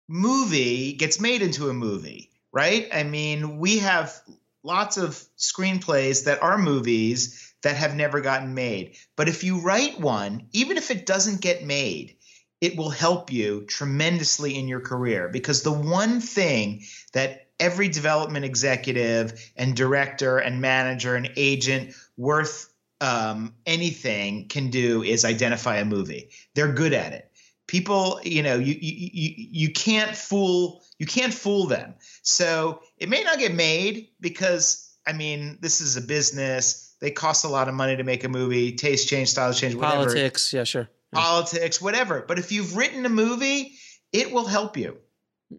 movie 0.09 0.95
gets 0.95 1.21
made 1.21 1.43
into 1.43 1.69
a 1.69 1.75
movie, 1.75 2.31
right? 2.53 2.89
I 2.93 3.03
mean, 3.03 3.59
we 3.59 3.79
have 3.79 4.19
lots 4.63 4.97
of 4.97 5.23
screenplays 5.37 6.25
that 6.25 6.43
are 6.43 6.59
movies 6.59 7.55
that 7.63 7.77
have 7.77 7.95
never 7.95 8.21
gotten 8.21 8.55
made. 8.55 8.97
But 9.17 9.29
if 9.29 9.45
you 9.45 9.61
write 9.61 10.01
one, 10.01 10.49
even 10.53 10.77
if 10.77 10.91
it 10.91 11.07
doesn't 11.07 11.41
get 11.41 11.65
made, 11.65 12.17
it 12.61 12.77
will 12.77 12.91
help 12.91 13.33
you 13.33 13.65
tremendously 13.67 14.59
in 14.59 14.67
your 14.67 14.81
career 14.81 15.29
because 15.29 15.63
the 15.63 15.73
one 15.73 16.21
thing 16.21 16.83
that 17.13 17.49
every 17.61 17.89
development 17.89 18.45
executive 18.45 19.33
and 19.57 19.77
director 19.77 20.39
and 20.39 20.61
manager 20.61 21.15
and 21.15 21.31
agent 21.37 21.95
worth 22.17 22.73
um, 23.01 23.55
anything 23.65 24.49
can 24.49 24.71
do 24.71 25.03
is 25.03 25.25
identify 25.25 25.77
a 25.77 25.85
movie. 25.85 26.31
They're 26.55 26.73
good 26.73 26.93
at 26.93 27.13
it. 27.13 27.28
People, 27.69 28.21
you 28.25 28.43
know, 28.43 28.57
you, 28.57 28.75
you 28.81 29.11
you 29.13 29.35
you 29.37 29.73
can't 29.73 30.17
fool 30.17 30.83
you 30.99 31.07
can't 31.07 31.33
fool 31.33 31.67
them. 31.67 31.95
So 32.23 32.83
it 32.99 33.09
may 33.09 33.23
not 33.23 33.39
get 33.39 33.55
made 33.55 34.09
because 34.21 34.93
I 35.07 35.13
mean 35.13 35.59
this 35.61 35.81
is 35.81 35.97
a 35.97 36.01
business. 36.01 36.97
They 37.01 37.13
cost 37.13 37.45
a 37.45 37.49
lot 37.49 37.69
of 37.69 37.75
money 37.75 37.97
to 37.97 38.03
make 38.03 38.25
a 38.25 38.29
movie. 38.29 38.73
Taste 38.73 39.09
change, 39.09 39.29
styles 39.29 39.61
change, 39.61 39.77
whatever 39.77 40.07
Politics, 40.07 40.53
yeah, 40.53 40.65
sure. 40.65 40.89
politics, 41.13 41.81
whatever. 41.81 42.25
But 42.27 42.41
if 42.41 42.51
you've 42.51 42.77
written 42.77 43.07
a 43.07 43.09
movie, 43.09 43.75
it 44.13 44.33
will 44.33 44.47
help 44.47 44.77
you. 44.77 44.99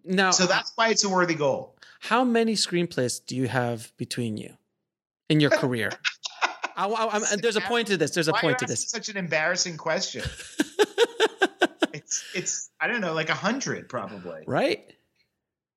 Now, 0.03 0.31
so 0.31 0.45
that's 0.45 0.73
why 0.75 0.89
it's 0.89 1.03
a 1.05 1.09
worthy 1.09 1.35
goal. 1.35 1.77
How 2.01 2.23
many 2.23 2.53
screenplays 2.53 3.25
do 3.25 3.35
you 3.35 3.47
have 3.47 3.91
between 3.97 4.35
you 4.37 4.53
in 5.29 5.39
your 5.39 5.49
career? 5.49 5.91
I, 6.75 6.87
I, 6.87 7.35
there's 7.35 7.57
a 7.57 7.61
point 7.61 7.87
to 7.87 7.97
this. 7.97 8.11
There's 8.11 8.29
a 8.29 8.31
Why 8.31 8.41
point 8.41 8.59
to 8.59 8.65
this. 8.65 8.89
Such 8.89 9.09
an 9.09 9.17
embarrassing 9.17 9.75
question. 9.75 10.23
it's 12.33 12.35
it's 12.35 12.69
I 12.79 12.87
don't 12.87 13.01
know, 13.01 13.13
like 13.13 13.29
a 13.29 13.35
hundred 13.35 13.89
probably. 13.89 14.43
Right. 14.47 14.85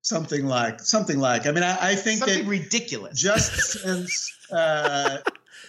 Something 0.01 0.45
like 0.45 0.81
something 0.81 1.17
like. 1.19 1.45
I 1.47 1.51
mean, 1.51 1.63
I, 1.63 1.91
I 1.91 1.95
think 1.95 2.19
Something 2.19 2.43
that 2.43 2.49
ridiculous. 2.49 3.19
just 3.19 3.53
since 3.81 4.33
uh, 4.51 5.19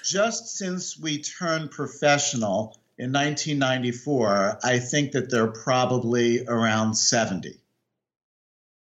just 0.05 0.57
since 0.57 0.99
we 0.99 1.23
turned 1.23 1.71
professional 1.71 2.77
in 2.99 3.13
1994, 3.13 4.59
I 4.65 4.79
think 4.81 5.13
that 5.13 5.31
they're 5.31 5.47
probably 5.53 6.45
around 6.47 6.95
70. 6.95 7.61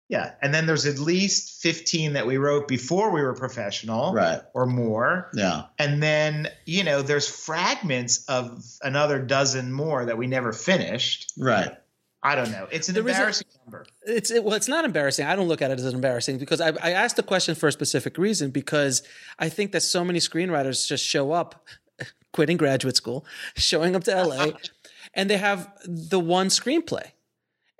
Yeah, 0.08 0.32
and 0.42 0.52
then 0.52 0.66
there's 0.66 0.84
at 0.86 0.98
least 0.98 1.62
fifteen 1.62 2.12
that 2.12 2.26
we 2.26 2.36
wrote 2.36 2.68
before 2.68 3.10
we 3.10 3.22
were 3.22 3.32
professional, 3.32 4.12
Right. 4.12 4.40
or 4.52 4.66
more. 4.66 5.30
Yeah. 5.34 5.62
And 5.78 6.02
then 6.02 6.48
you 6.66 6.84
know, 6.84 7.00
there's 7.00 7.26
fragments 7.28 8.24
of 8.26 8.62
another 8.82 9.18
dozen 9.18 9.72
more 9.72 10.04
that 10.04 10.18
we 10.18 10.26
never 10.26 10.52
finished. 10.52 11.32
Right. 11.38 11.72
I 12.26 12.34
don't 12.34 12.50
know. 12.50 12.66
It's 12.72 12.88
an 12.88 12.94
The 12.94 13.02
reason- 13.02 13.20
embarrassing 13.20 13.46
number. 13.66 13.86
It's 14.06 14.30
it, 14.30 14.42
well, 14.42 14.54
it's 14.54 14.66
not 14.68 14.84
embarrassing. 14.86 15.26
I 15.26 15.36
don't 15.36 15.46
look 15.46 15.60
at 15.60 15.70
it 15.70 15.78
as 15.78 15.84
embarrassing 15.92 16.38
because 16.38 16.60
I, 16.60 16.68
I 16.82 16.90
asked 16.92 17.16
the 17.16 17.22
question 17.22 17.54
for 17.54 17.68
a 17.68 17.72
specific 17.72 18.16
reason 18.16 18.50
because 18.50 19.02
I 19.38 19.50
think 19.50 19.72
that 19.72 19.82
so 19.82 20.04
many 20.04 20.18
screenwriters 20.20 20.86
just 20.88 21.04
show 21.04 21.32
up, 21.32 21.66
quitting 22.32 22.56
graduate 22.56 22.96
school, 22.96 23.26
showing 23.56 23.94
up 23.94 24.04
to 24.04 24.24
LA, 24.24 24.52
and 25.14 25.28
they 25.28 25.36
have 25.36 25.70
the 25.84 26.18
one 26.18 26.48
screenplay. 26.48 27.10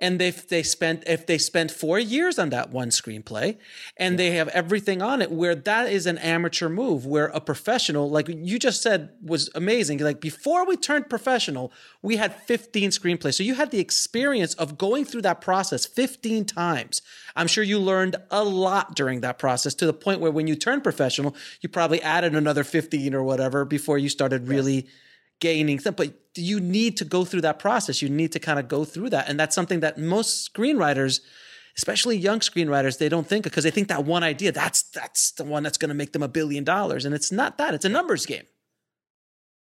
And 0.01 0.21
if 0.21 0.49
they 0.49 0.61
spent 0.61 1.03
if 1.07 1.25
they 1.25 1.37
spent 1.37 1.71
four 1.71 1.97
years 1.97 2.37
on 2.37 2.49
that 2.49 2.69
one 2.69 2.89
screenplay, 2.89 3.57
and 3.95 4.19
they 4.19 4.31
have 4.31 4.49
everything 4.49 5.01
on 5.01 5.21
it, 5.21 5.31
where 5.31 5.55
that 5.55 5.89
is 5.89 6.05
an 6.05 6.17
amateur 6.17 6.67
move, 6.67 7.05
where 7.05 7.27
a 7.27 7.39
professional, 7.39 8.09
like 8.09 8.27
you 8.27 8.59
just 8.59 8.81
said, 8.81 9.11
was 9.21 9.49
amazing. 9.55 9.99
Like 9.99 10.19
before 10.19 10.65
we 10.65 10.75
turned 10.75 11.09
professional, 11.09 11.71
we 12.01 12.17
had 12.17 12.35
15 12.41 12.89
screenplays. 12.89 13.35
So 13.35 13.43
you 13.43 13.55
had 13.55 13.71
the 13.71 13.79
experience 13.79 14.53
of 14.55 14.77
going 14.77 15.05
through 15.05 15.21
that 15.21 15.39
process 15.39 15.85
15 15.85 16.43
times. 16.43 17.01
I'm 17.37 17.47
sure 17.47 17.63
you 17.63 17.79
learned 17.79 18.17
a 18.31 18.43
lot 18.43 18.95
during 18.95 19.21
that 19.21 19.39
process 19.39 19.73
to 19.75 19.85
the 19.85 19.93
point 19.93 20.19
where 20.19 20.31
when 20.31 20.47
you 20.47 20.55
turned 20.55 20.83
professional, 20.83 21.35
you 21.61 21.69
probably 21.69 22.01
added 22.01 22.35
another 22.35 22.65
15 22.65 23.13
or 23.13 23.23
whatever 23.23 23.63
before 23.63 23.97
you 23.97 24.09
started 24.09 24.49
really 24.49 24.87
gaining 25.45 25.79
stuff. 25.79 25.95
But 25.95 26.13
you 26.35 26.59
need 26.59 26.97
to 26.97 27.05
go 27.05 27.23
through 27.23 27.41
that 27.41 27.59
process. 27.59 28.01
You 28.01 28.09
need 28.09 28.31
to 28.31 28.39
kind 28.39 28.59
of 28.59 28.67
go 28.67 28.83
through 28.83 29.09
that. 29.11 29.29
And 29.29 29.39
that's 29.39 29.55
something 29.55 29.81
that 29.81 29.97
most 29.97 30.51
screenwriters, 30.51 31.21
especially 31.77 32.17
young 32.17 32.39
screenwriters, 32.39 32.97
they 32.97 33.09
don't 33.09 33.27
think 33.27 33.43
because 33.43 33.63
they 33.63 33.71
think 33.71 33.87
that 33.89 34.03
one 34.05 34.23
idea, 34.23 34.51
that's 34.51 34.81
that's 34.99 35.31
the 35.31 35.43
one 35.43 35.61
that's 35.63 35.77
going 35.77 35.89
to 35.89 35.95
make 36.01 36.11
them 36.13 36.23
a 36.23 36.27
billion 36.27 36.63
dollars. 36.63 37.05
And 37.05 37.13
it's 37.13 37.31
not 37.31 37.57
that. 37.59 37.73
It's 37.75 37.85
a 37.85 37.89
numbers 37.89 38.25
game. 38.25 38.47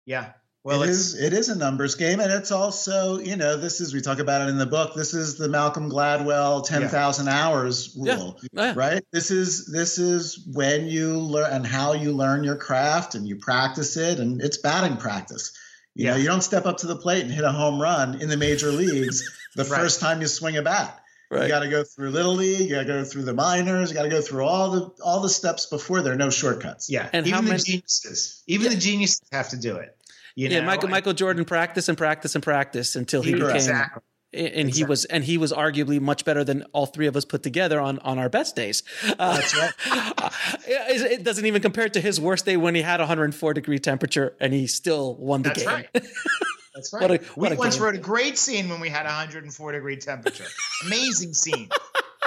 Yeah. 0.04 0.32
Well, 0.64 0.82
it 0.82 0.90
is 0.90 1.18
it 1.18 1.32
is 1.32 1.48
a 1.48 1.56
numbers 1.56 1.94
game, 1.94 2.20
and 2.20 2.30
it's 2.30 2.50
also 2.50 3.18
you 3.20 3.36
know 3.36 3.56
this 3.56 3.80
is 3.80 3.94
we 3.94 4.02
talk 4.02 4.18
about 4.18 4.42
it 4.42 4.50
in 4.50 4.58
the 4.58 4.66
book. 4.66 4.94
This 4.94 5.14
is 5.14 5.38
the 5.38 5.48
Malcolm 5.48 5.88
Gladwell 5.88 6.66
ten 6.66 6.88
thousand 6.88 7.28
hours 7.28 7.96
rule, 7.96 8.36
oh, 8.36 8.46
Yeah. 8.52 8.74
right? 8.76 9.02
This 9.10 9.30
is 9.30 9.66
this 9.66 9.98
is 9.98 10.46
when 10.52 10.86
you 10.86 11.16
learn 11.16 11.50
and 11.52 11.66
how 11.66 11.94
you 11.94 12.12
learn 12.12 12.44
your 12.44 12.56
craft 12.56 13.14
and 13.14 13.26
you 13.26 13.36
practice 13.36 13.96
it, 13.96 14.18
and 14.20 14.42
it's 14.42 14.58
batting 14.58 14.98
practice. 14.98 15.52
You 15.98 16.06
know, 16.06 16.12
Yeah. 16.12 16.16
you 16.22 16.28
don't 16.28 16.42
step 16.42 16.64
up 16.64 16.78
to 16.78 16.86
the 16.86 16.96
plate 16.96 17.22
and 17.24 17.30
hit 17.32 17.44
a 17.44 17.50
home 17.52 17.80
run 17.82 18.20
in 18.22 18.28
the 18.28 18.36
major 18.36 18.70
leagues 18.82 19.28
the 19.56 19.64
Right. 19.64 19.80
first 19.80 20.00
time 20.00 20.20
you 20.22 20.28
swing 20.28 20.56
a 20.56 20.62
bat. 20.62 20.98
Right. 21.30 21.42
You 21.42 21.48
got 21.48 21.60
to 21.60 21.68
go 21.68 21.84
through 21.84 22.10
little 22.10 22.34
league. 22.36 22.60
You 22.70 22.76
got 22.76 22.82
to 22.82 22.86
go 22.86 23.04
through 23.04 23.24
the 23.24 23.34
minors. 23.34 23.90
You 23.90 23.96
got 23.96 24.04
to 24.04 24.08
go 24.08 24.22
through 24.22 24.44
all 24.44 24.70
the 24.70 25.02
all 25.02 25.20
the 25.20 25.28
steps 25.28 25.66
before. 25.66 26.00
There 26.00 26.14
are 26.14 26.16
no 26.16 26.30
shortcuts. 26.30 26.88
yeah. 26.88 27.10
And 27.12 27.26
even 27.26 27.34
how 27.34 27.42
the 27.42 27.48
many- 27.50 27.62
geniuses, 27.62 28.42
even 28.46 28.70
the 28.72 28.78
geniuses 28.78 29.20
have 29.32 29.48
to 29.50 29.56
do 29.58 29.76
it. 29.76 29.94
You 30.36 30.48
yeah, 30.48 30.60
know? 30.60 30.66
Michael 30.66 30.88
Michael 30.88 31.12
Jordan 31.14 31.44
practiced 31.44 31.88
and 31.88 31.98
practiced 31.98 32.34
and 32.36 32.42
practiced 32.44 32.94
until 32.96 33.20
he 33.22 33.32
Correct. 33.32 33.46
became 33.46 33.56
Exactly. 33.56 34.02
And 34.32 34.68
he 34.68 34.84
was 34.84 35.04
and 35.06 35.24
he 35.24 35.38
was 35.38 35.52
arguably 35.52 36.00
much 36.00 36.24
better 36.24 36.44
than 36.44 36.62
all 36.72 36.86
three 36.86 37.06
of 37.06 37.16
us 37.16 37.24
put 37.24 37.42
together 37.42 37.80
on 37.80 37.98
on 38.00 38.18
our 38.18 38.28
best 38.28 38.54
days. 38.56 38.82
Uh, 39.18 39.36
That's 39.36 39.56
right. 39.56 39.72
it, 40.66 41.12
it 41.12 41.24
doesn't 41.24 41.46
even 41.46 41.62
compare 41.62 41.88
to 41.88 42.00
his 42.00 42.20
worst 42.20 42.44
day 42.44 42.56
when 42.56 42.74
he 42.74 42.82
had 42.82 43.00
104 43.00 43.54
degree 43.54 43.78
temperature 43.78 44.36
and 44.40 44.52
he 44.52 44.66
still 44.66 45.16
won 45.16 45.42
the 45.42 45.48
That's 45.50 45.62
game. 45.62 45.68
right. 45.68 45.88
That's 46.74 46.92
right. 46.92 47.02
What 47.02 47.10
a- 47.10 47.18
we 47.18 47.26
what 47.40 47.52
a 47.52 47.54
once 47.56 47.74
game. 47.76 47.84
wrote 47.84 47.94
a 47.94 47.98
great 47.98 48.38
scene 48.38 48.68
when 48.68 48.80
we 48.80 48.88
had 48.88 49.04
104 49.06 49.72
degree 49.72 49.96
temperature. 49.96 50.46
Amazing 50.86 51.34
scene. 51.34 51.68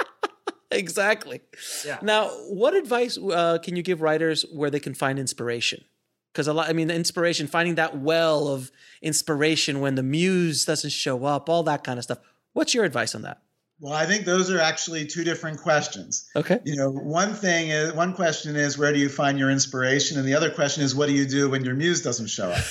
exactly. 0.70 1.40
Yeah. 1.86 1.98
Now, 2.02 2.28
what 2.48 2.74
advice 2.74 3.16
uh, 3.16 3.58
can 3.62 3.76
you 3.76 3.82
give 3.82 4.00
writers 4.02 4.44
where 4.52 4.70
they 4.70 4.80
can 4.80 4.94
find 4.94 5.18
inspiration? 5.18 5.84
Because 6.32 6.48
a 6.48 6.52
lot, 6.52 6.68
I 6.68 6.72
mean, 6.72 6.88
the 6.88 6.94
inspiration, 6.94 7.46
finding 7.46 7.74
that 7.74 7.98
well 7.98 8.48
of 8.48 8.70
inspiration 9.02 9.80
when 9.80 9.96
the 9.96 10.02
muse 10.02 10.64
doesn't 10.64 10.90
show 10.90 11.24
up, 11.26 11.48
all 11.48 11.62
that 11.64 11.84
kind 11.84 11.98
of 11.98 12.04
stuff. 12.04 12.18
What's 12.54 12.72
your 12.72 12.84
advice 12.84 13.14
on 13.14 13.22
that? 13.22 13.42
Well, 13.80 13.92
I 13.92 14.06
think 14.06 14.24
those 14.24 14.48
are 14.50 14.60
actually 14.60 15.06
two 15.06 15.24
different 15.24 15.58
questions. 15.58 16.30
Okay. 16.36 16.60
You 16.64 16.76
know, 16.76 16.90
one 16.90 17.34
thing 17.34 17.70
is 17.70 17.92
one 17.92 18.14
question 18.14 18.54
is 18.54 18.78
where 18.78 18.92
do 18.92 18.98
you 19.00 19.08
find 19.08 19.38
your 19.38 19.50
inspiration, 19.50 20.18
and 20.18 20.26
the 20.26 20.34
other 20.34 20.50
question 20.50 20.84
is 20.84 20.94
what 20.94 21.08
do 21.08 21.14
you 21.14 21.26
do 21.26 21.50
when 21.50 21.64
your 21.64 21.74
muse 21.74 22.00
doesn't 22.00 22.28
show 22.28 22.50
up, 22.50 22.64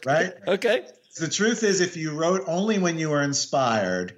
right? 0.06 0.32
Okay. 0.48 0.84
The 1.16 1.28
truth 1.28 1.62
is, 1.62 1.80
if 1.80 1.96
you 1.96 2.12
wrote 2.12 2.42
only 2.48 2.78
when 2.80 2.98
you 2.98 3.10
were 3.10 3.22
inspired, 3.22 4.16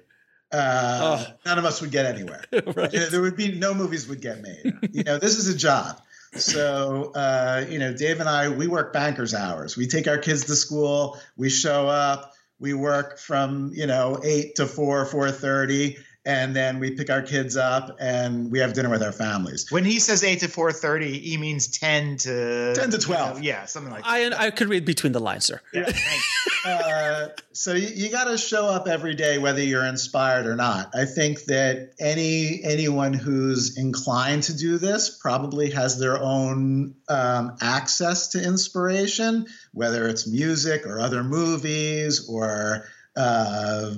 uh, 0.51 1.25
none 1.45 1.59
of 1.59 1.65
us 1.65 1.79
would 1.81 1.91
get 1.91 2.05
anywhere. 2.05 2.43
Right. 2.75 2.91
There 2.91 3.21
would 3.21 3.37
be 3.37 3.51
no 3.51 3.73
movies 3.73 4.07
would 4.07 4.21
get 4.21 4.41
made. 4.41 4.73
you 4.91 5.03
know, 5.03 5.19
this 5.19 5.37
is 5.37 5.47
a 5.47 5.55
job. 5.55 6.01
So, 6.37 7.11
uh, 7.15 7.65
you 7.69 7.79
know, 7.79 7.93
Dave 7.93 8.19
and 8.19 8.29
I, 8.29 8.49
we 8.49 8.67
work 8.67 8.93
bankers 8.93 9.33
hours. 9.33 9.77
We 9.77 9.87
take 9.87 10.07
our 10.07 10.17
kids 10.17 10.45
to 10.45 10.55
school. 10.55 11.19
We 11.37 11.49
show 11.49 11.87
up. 11.87 12.33
We 12.59 12.73
work 12.73 13.19
from 13.19 13.71
you 13.73 13.85
know 13.85 14.19
eight 14.23 14.55
to 14.55 14.65
four, 14.65 15.05
four 15.05 15.29
thirty, 15.31 15.97
and 16.25 16.55
then 16.55 16.79
we 16.79 16.91
pick 16.91 17.09
our 17.09 17.21
kids 17.21 17.55
up 17.55 17.97
and 17.99 18.51
we 18.51 18.59
have 18.59 18.73
dinner 18.73 18.89
with 18.89 19.03
our 19.03 19.11
families. 19.11 19.71
When 19.71 19.85
he 19.85 19.99
says 19.99 20.23
8 20.23 20.39
to 20.39 20.47
4:30, 20.47 21.19
he 21.21 21.37
means 21.37 21.67
10 21.67 22.17
to 22.17 22.73
10 22.75 22.89
to 22.91 22.97
you 22.97 23.03
12. 23.03 23.35
know, 23.35 23.41
yeah, 23.41 23.65
something 23.65 23.91
like 23.91 24.03
that. 24.03 24.09
I 24.09 24.47
I 24.47 24.49
could 24.51 24.69
read 24.69 24.85
between 24.85 25.13
the 25.13 25.19
lines, 25.19 25.45
sir. 25.45 25.61
Yeah, 25.71 25.91
uh, 26.65 27.27
so 27.53 27.73
you, 27.73 27.87
you 27.87 28.09
got 28.09 28.25
to 28.25 28.37
show 28.37 28.65
up 28.67 28.87
every 28.87 29.13
day, 29.13 29.37
whether 29.37 29.61
you're 29.61 29.85
inspired 29.85 30.47
or 30.47 30.55
not. 30.55 30.95
I 30.95 31.05
think 31.05 31.45
that 31.45 31.93
any 31.99 32.63
anyone 32.63 33.13
who's 33.13 33.77
inclined 33.77 34.43
to 34.43 34.57
do 34.57 34.77
this 34.77 35.09
probably 35.09 35.71
has 35.71 35.99
their 35.99 36.17
own 36.17 36.95
um, 37.07 37.57
access 37.61 38.29
to 38.29 38.43
inspiration, 38.43 39.45
whether 39.73 40.07
it's 40.07 40.27
music 40.27 40.87
or 40.87 40.99
other 40.99 41.23
movies 41.23 42.27
or 42.27 42.87
uh, 43.15 43.93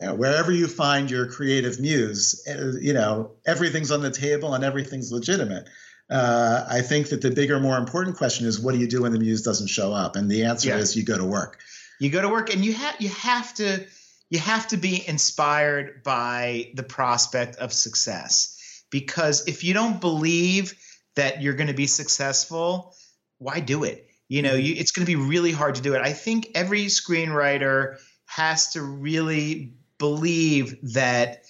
you 0.00 0.06
know, 0.06 0.14
wherever 0.14 0.52
you 0.52 0.66
find 0.66 1.10
your 1.10 1.26
creative 1.26 1.80
muse. 1.80 2.44
uh, 2.48 2.72
You 2.80 2.92
know, 2.92 3.32
everything's 3.46 3.90
on 3.90 4.02
the 4.02 4.10
table 4.10 4.54
and 4.54 4.64
everything's 4.64 5.10
legitimate. 5.12 5.68
Uh, 6.10 6.64
I 6.68 6.80
think 6.80 7.10
that 7.10 7.20
the 7.20 7.30
bigger, 7.30 7.60
more 7.60 7.76
important 7.76 8.16
question 8.16 8.46
is, 8.46 8.58
what 8.58 8.72
do 8.72 8.78
you 8.80 8.86
do 8.88 9.02
when 9.02 9.12
the 9.12 9.18
muse 9.18 9.42
doesn't 9.42 9.66
show 9.68 9.92
up? 9.92 10.16
And 10.16 10.30
the 10.30 10.44
answer 10.44 10.68
Yeah. 10.70 10.78
is, 10.78 10.96
you 10.96 11.04
go 11.04 11.18
to 11.18 11.24
work. 11.24 11.58
You 12.00 12.10
go 12.10 12.22
to 12.22 12.28
work 12.28 12.52
and 12.54 12.64
you 12.64 12.72
have 12.74 12.94
you 13.00 13.08
have 13.08 13.52
to 13.54 13.84
you 14.30 14.38
have 14.38 14.68
to 14.68 14.76
be 14.76 15.06
inspired 15.08 16.02
by 16.04 16.70
the 16.74 16.82
prospect 16.82 17.56
of 17.56 17.72
success 17.72 18.56
because 18.90 19.48
if 19.48 19.64
you 19.64 19.74
don't 19.74 20.00
believe 20.00 20.74
that 21.16 21.42
you're 21.42 21.54
going 21.54 21.68
to 21.68 21.74
be 21.74 21.86
successful, 21.88 22.94
why 23.38 23.58
do 23.60 23.84
it? 23.84 24.06
You 24.28 24.42
know, 24.42 24.54
you, 24.54 24.74
it's 24.76 24.92
going 24.92 25.06
to 25.06 25.10
be 25.10 25.16
really 25.16 25.50
hard 25.50 25.74
to 25.76 25.82
do 25.82 25.94
it. 25.94 26.02
I 26.02 26.12
think 26.12 26.50
every 26.54 26.84
screenwriter 26.86 27.96
has 28.26 28.72
to 28.74 28.82
really 28.82 29.74
believe 29.98 30.94
that, 30.94 31.44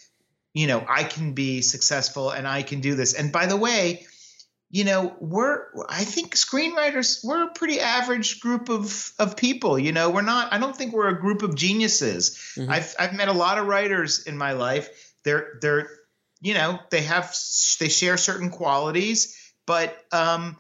you 0.55 0.67
know, 0.67 0.85
I 0.89 1.05
can 1.05 1.33
be 1.35 1.63
successful 1.63 2.31
and 2.31 2.47
I 2.47 2.63
can 2.63 2.81
do 2.81 2.95
this. 2.95 3.15
And 3.15 3.33
by 3.33 3.47
the 3.47 3.57
way, 3.57 4.07
you 4.71 4.85
know, 4.85 5.17
we're 5.21 5.65
I 5.89 6.05
think 6.05 6.35
screenwriters 6.35 7.25
we're 7.25 7.45
a 7.45 7.53
pretty 7.53 7.81
average 7.81 8.41
group 8.41 8.69
of 8.69 9.13
of 9.19 9.37
people. 9.37 9.79
You 9.79 9.93
know, 9.93 10.11
we're 10.11 10.23
not. 10.23 10.53
I 10.53 10.59
don't 10.59 10.77
think 10.77 10.93
we're 10.93 11.09
a 11.09 11.19
group 11.19 11.43
of 11.43 11.55
geniuses. 11.55 12.37
Mm-hmm. 12.57 12.71
I've 12.71 12.95
I've 12.99 13.15
met 13.15 13.29
a 13.29 13.33
lot 13.33 13.59
of 13.59 13.67
writers 13.67 14.27
in 14.27 14.37
my 14.37 14.53
life. 14.53 15.15
They're 15.25 15.59
they're 15.63 15.89
you 16.41 16.55
know 16.55 16.79
they 16.91 17.03
have 17.03 17.35
they 17.81 17.89
share 17.89 18.19
certain 18.19 18.51
qualities, 18.51 19.53
but 19.67 19.97
um, 20.13 20.57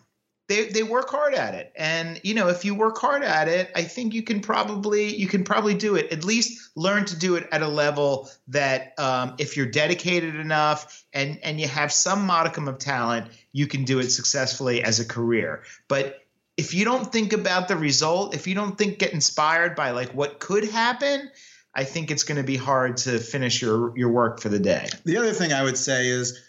they 0.48 0.68
they 0.68 0.82
work 0.82 1.10
hard 1.10 1.34
at 1.34 1.54
it. 1.54 1.72
And 1.76 2.20
you 2.24 2.34
know 2.34 2.48
if 2.48 2.64
you 2.64 2.74
work 2.74 2.98
hard 2.98 3.22
at 3.22 3.48
it 3.48 3.70
i 3.74 3.82
think 3.82 4.14
you 4.14 4.22
can 4.22 4.40
probably 4.40 5.14
you 5.14 5.28
can 5.28 5.44
probably 5.44 5.74
do 5.74 5.94
it 5.94 6.10
at 6.12 6.24
least 6.24 6.70
learn 6.74 7.04
to 7.04 7.18
do 7.18 7.36
it 7.36 7.46
at 7.52 7.62
a 7.62 7.68
level 7.68 8.28
that 8.48 8.94
um, 8.98 9.34
if 9.38 9.56
you're 9.56 9.66
dedicated 9.66 10.34
enough 10.34 11.04
and 11.12 11.38
and 11.42 11.60
you 11.60 11.68
have 11.68 11.92
some 11.92 12.26
modicum 12.26 12.66
of 12.66 12.78
talent 12.78 13.30
you 13.52 13.66
can 13.66 13.84
do 13.84 13.98
it 13.98 14.10
successfully 14.10 14.82
as 14.82 15.00
a 15.00 15.04
career. 15.04 15.62
But 15.86 16.24
if 16.56 16.74
you 16.74 16.84
don't 16.84 17.12
think 17.12 17.32
about 17.32 17.68
the 17.68 17.76
result 17.76 18.34
if 18.34 18.46
you 18.46 18.54
don't 18.54 18.76
think 18.76 18.98
get 18.98 19.12
inspired 19.12 19.76
by 19.76 19.90
like 19.90 20.10
what 20.12 20.40
could 20.40 20.64
happen 20.64 21.30
i 21.74 21.84
think 21.84 22.10
it's 22.10 22.24
going 22.24 22.38
to 22.38 22.42
be 22.44 22.56
hard 22.56 22.96
to 22.96 23.18
finish 23.18 23.62
your 23.62 23.96
your 23.96 24.08
work 24.08 24.40
for 24.40 24.48
the 24.48 24.58
day. 24.58 24.88
The 25.04 25.18
other 25.18 25.32
thing 25.32 25.52
i 25.52 25.62
would 25.62 25.76
say 25.76 26.08
is 26.08 26.42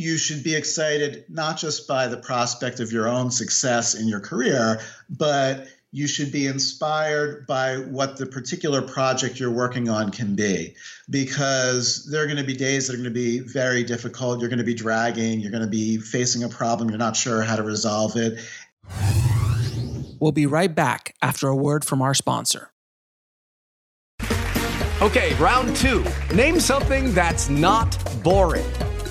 you 0.00 0.16
should 0.16 0.42
be 0.42 0.54
excited 0.54 1.24
not 1.28 1.58
just 1.58 1.86
by 1.86 2.06
the 2.06 2.16
prospect 2.16 2.80
of 2.80 2.90
your 2.90 3.06
own 3.06 3.30
success 3.30 3.94
in 3.94 4.08
your 4.08 4.20
career, 4.20 4.80
but 5.10 5.68
you 5.92 6.06
should 6.06 6.32
be 6.32 6.46
inspired 6.46 7.46
by 7.46 7.76
what 7.76 8.16
the 8.16 8.24
particular 8.24 8.80
project 8.80 9.38
you're 9.38 9.50
working 9.50 9.90
on 9.90 10.10
can 10.10 10.34
be 10.34 10.74
because 11.10 12.08
there 12.10 12.22
are 12.22 12.26
going 12.26 12.38
to 12.38 12.44
be 12.44 12.56
days 12.56 12.86
that 12.86 12.94
are 12.94 12.96
going 12.96 13.04
to 13.04 13.10
be 13.10 13.40
very 13.40 13.84
difficult. 13.84 14.40
You're 14.40 14.48
going 14.48 14.58
to 14.58 14.64
be 14.64 14.74
dragging, 14.74 15.40
you're 15.40 15.50
going 15.50 15.64
to 15.64 15.68
be 15.68 15.98
facing 15.98 16.44
a 16.44 16.48
problem, 16.48 16.88
you're 16.88 16.98
not 16.98 17.16
sure 17.16 17.42
how 17.42 17.56
to 17.56 17.62
resolve 17.62 18.16
it. 18.16 18.38
We'll 20.18 20.32
be 20.32 20.46
right 20.46 20.74
back 20.74 21.14
after 21.20 21.48
a 21.48 21.56
word 21.56 21.84
from 21.84 22.00
our 22.00 22.14
sponsor. 22.14 22.70
Okay, 25.02 25.34
round 25.34 25.76
two. 25.76 26.04
Name 26.34 26.60
something 26.60 27.12
that's 27.12 27.48
not 27.48 27.98
boring 28.22 28.66
a 28.80 28.89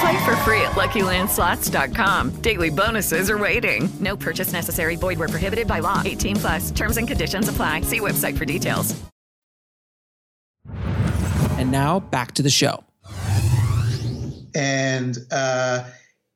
Play 0.00 0.24
for 0.24 0.36
free 0.36 0.60
at 0.60 0.72
LuckyLandSlots.com. 0.72 2.40
Daily 2.40 2.70
bonuses 2.70 3.30
are 3.30 3.38
waiting. 3.38 3.88
No 3.98 4.16
purchase 4.16 4.52
necessary. 4.52 4.96
Void 4.96 5.18
where 5.18 5.28
prohibited 5.28 5.66
by 5.66 5.80
law. 5.80 6.02
18 6.04 6.36
plus. 6.36 6.70
Terms 6.70 6.96
and 6.98 7.08
conditions 7.08 7.48
apply. 7.48 7.80
See 7.80 8.00
website 8.00 8.38
for 8.38 8.44
details. 8.44 8.94
And 11.58 11.72
now 11.72 11.98
back 11.98 12.32
to 12.34 12.42
the 12.42 12.50
show. 12.50 12.84
And 14.54 15.18
uh, 15.32 15.84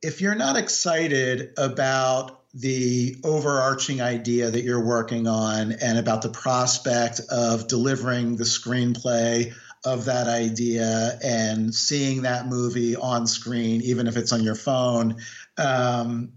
if 0.02 0.20
you're 0.20 0.34
not 0.34 0.56
excited 0.56 1.52
about 1.56 2.40
the 2.54 3.16
overarching 3.24 4.02
idea 4.02 4.50
that 4.50 4.62
you're 4.62 4.84
working 4.84 5.26
on 5.26 5.72
and 5.72 5.98
about 5.98 6.22
the 6.22 6.28
prospect 6.28 7.20
of 7.30 7.68
delivering 7.68 8.36
the 8.36 8.44
screenplay 8.44 9.54
of 9.84 10.04
that 10.04 10.28
idea 10.28 11.18
and 11.22 11.74
seeing 11.74 12.22
that 12.22 12.46
movie 12.46 12.94
on 12.96 13.26
screen, 13.26 13.82
even 13.82 14.06
if 14.06 14.16
it's 14.16 14.32
on 14.32 14.42
your 14.42 14.54
phone, 14.54 15.16
um, 15.58 16.32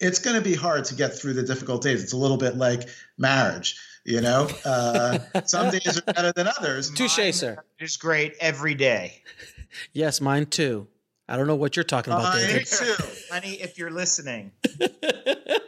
it's 0.00 0.18
going 0.18 0.36
to 0.36 0.42
be 0.42 0.54
hard 0.54 0.86
to 0.86 0.94
get 0.94 1.14
through 1.14 1.34
the 1.34 1.42
difficult 1.42 1.82
days. 1.82 2.02
It's 2.02 2.12
a 2.12 2.16
little 2.16 2.38
bit 2.38 2.56
like 2.56 2.88
marriage. 3.18 3.76
You 4.04 4.22
know, 4.22 4.48
uh, 4.64 5.18
some 5.44 5.70
days 5.70 5.98
are 5.98 6.12
better 6.12 6.32
than 6.32 6.48
others. 6.48 6.90
Touche, 6.90 7.34
sir. 7.34 7.62
It's 7.78 7.98
great 7.98 8.34
every 8.40 8.74
day. 8.74 9.22
yes, 9.92 10.22
mine 10.22 10.46
too. 10.46 10.88
I 11.28 11.36
don't 11.36 11.46
know 11.46 11.54
what 11.54 11.76
you're 11.76 11.84
talking 11.84 12.12
about, 12.12 12.34
mine 12.34 12.46
David. 12.46 12.66
too, 12.66 12.94
honey. 13.30 13.52
If 13.60 13.78
you're 13.78 13.90
listening. 13.90 14.52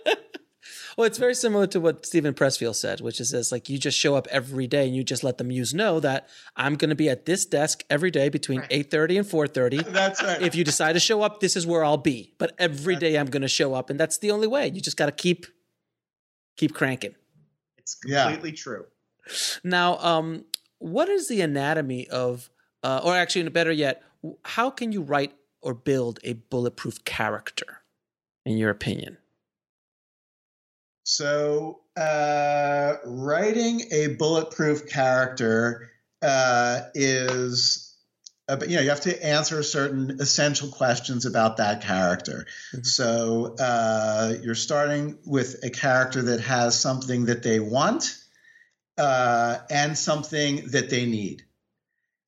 Well, 0.96 1.06
it's 1.06 1.18
very 1.18 1.34
similar 1.34 1.66
to 1.68 1.80
what 1.80 2.04
Steven 2.04 2.34
Pressfield 2.34 2.74
said, 2.74 3.00
which 3.00 3.20
is 3.20 3.30
this 3.30 3.50
like 3.50 3.68
you 3.68 3.78
just 3.78 3.98
show 3.98 4.14
up 4.14 4.26
every 4.30 4.66
day 4.66 4.86
and 4.86 4.94
you 4.94 5.02
just 5.04 5.24
let 5.24 5.38
the 5.38 5.44
muse 5.44 5.72
know 5.72 6.00
that 6.00 6.28
I'm 6.56 6.76
going 6.76 6.90
to 6.90 6.94
be 6.96 7.08
at 7.08 7.26
this 7.26 7.46
desk 7.46 7.84
every 7.88 8.10
day 8.10 8.28
between 8.28 8.60
right. 8.60 8.70
8:30 8.70 9.18
and 9.18 9.26
4:30. 9.26 9.86
That's 9.92 10.22
right. 10.22 10.42
If 10.42 10.54
you 10.54 10.64
decide 10.64 10.94
to 10.94 11.00
show 11.00 11.22
up, 11.22 11.40
this 11.40 11.56
is 11.56 11.66
where 11.66 11.84
I'll 11.84 11.96
be. 11.96 12.34
But 12.38 12.54
every 12.58 12.96
day 12.96 13.16
I'm 13.16 13.26
going 13.26 13.42
to 13.42 13.48
show 13.48 13.74
up 13.74 13.90
and 13.90 13.98
that's 13.98 14.18
the 14.18 14.30
only 14.30 14.46
way. 14.46 14.68
You 14.68 14.80
just 14.80 14.96
got 14.96 15.06
to 15.06 15.12
keep 15.12 15.46
keep 16.56 16.74
cranking. 16.74 17.14
It's 17.78 17.94
completely 17.94 18.50
yeah. 18.50 18.56
true. 18.56 18.86
Now, 19.64 19.98
um 19.98 20.44
what 20.78 21.08
is 21.08 21.28
the 21.28 21.40
anatomy 21.40 22.08
of 22.08 22.50
uh, 22.82 23.00
or 23.04 23.14
actually 23.14 23.48
better 23.48 23.70
yet, 23.72 24.02
how 24.44 24.70
can 24.70 24.92
you 24.92 25.02
write 25.02 25.32
or 25.60 25.74
build 25.74 26.18
a 26.24 26.32
bulletproof 26.32 27.04
character 27.04 27.82
in 28.44 28.56
your 28.56 28.70
opinion? 28.70 29.18
So, 31.04 31.80
uh, 31.96 32.94
writing 33.04 33.82
a 33.90 34.08
bulletproof 34.08 34.88
character 34.88 35.90
uh, 36.22 36.82
is, 36.94 37.96
uh, 38.48 38.58
you 38.62 38.76
know, 38.76 38.82
you 38.82 38.90
have 38.90 39.00
to 39.02 39.24
answer 39.24 39.62
certain 39.62 40.20
essential 40.20 40.68
questions 40.68 41.26
about 41.26 41.56
that 41.56 41.82
character. 41.82 42.46
Mm-hmm. 42.72 42.82
So, 42.84 43.56
uh, 43.58 44.34
you're 44.42 44.54
starting 44.54 45.18
with 45.26 45.64
a 45.64 45.70
character 45.70 46.22
that 46.22 46.40
has 46.40 46.78
something 46.78 47.26
that 47.26 47.42
they 47.42 47.58
want 47.58 48.16
uh, 48.96 49.58
and 49.70 49.98
something 49.98 50.68
that 50.68 50.88
they 50.88 51.06
need. 51.06 51.42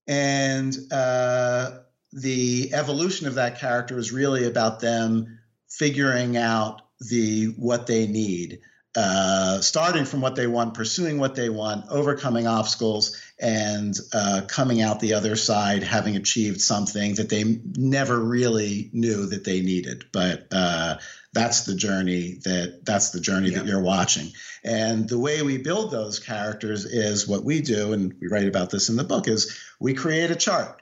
And 0.06 0.76
uh, 0.90 1.78
the 2.12 2.74
evolution 2.74 3.26
of 3.26 3.36
that 3.36 3.58
character 3.58 3.98
is 3.98 4.12
really 4.12 4.44
about 4.46 4.80
them 4.80 5.38
figuring 5.68 6.36
out 6.36 6.82
the 7.08 7.46
what 7.56 7.86
they 7.86 8.06
need, 8.06 8.60
uh, 8.96 9.60
starting 9.60 10.04
from 10.04 10.20
what 10.20 10.36
they 10.36 10.46
want, 10.46 10.74
pursuing 10.74 11.18
what 11.18 11.34
they 11.34 11.48
want, 11.48 11.86
overcoming 11.90 12.46
obstacles, 12.46 13.20
and 13.40 13.98
uh, 14.12 14.42
coming 14.46 14.82
out 14.82 15.00
the 15.00 15.14
other 15.14 15.34
side 15.34 15.82
having 15.82 16.16
achieved 16.16 16.60
something 16.60 17.14
that 17.16 17.28
they 17.28 17.44
never 17.76 18.18
really 18.18 18.90
knew 18.92 19.26
that 19.26 19.44
they 19.44 19.60
needed. 19.60 20.04
But 20.12 20.46
uh, 20.52 20.98
that's 21.32 21.64
the 21.64 21.74
journey 21.74 22.38
that 22.44 22.84
that's 22.84 23.10
the 23.10 23.20
journey 23.20 23.50
yeah. 23.50 23.58
that 23.58 23.66
you're 23.66 23.82
watching. 23.82 24.30
And 24.62 25.08
the 25.08 25.18
way 25.18 25.42
we 25.42 25.58
build 25.58 25.90
those 25.90 26.20
characters 26.20 26.84
is 26.84 27.26
what 27.26 27.44
we 27.44 27.60
do, 27.60 27.92
and 27.92 28.14
we 28.20 28.28
write 28.28 28.46
about 28.46 28.70
this 28.70 28.88
in 28.88 28.96
the 28.96 29.04
book. 29.04 29.26
Is 29.26 29.58
we 29.80 29.94
create 29.94 30.30
a 30.30 30.36
chart. 30.36 30.80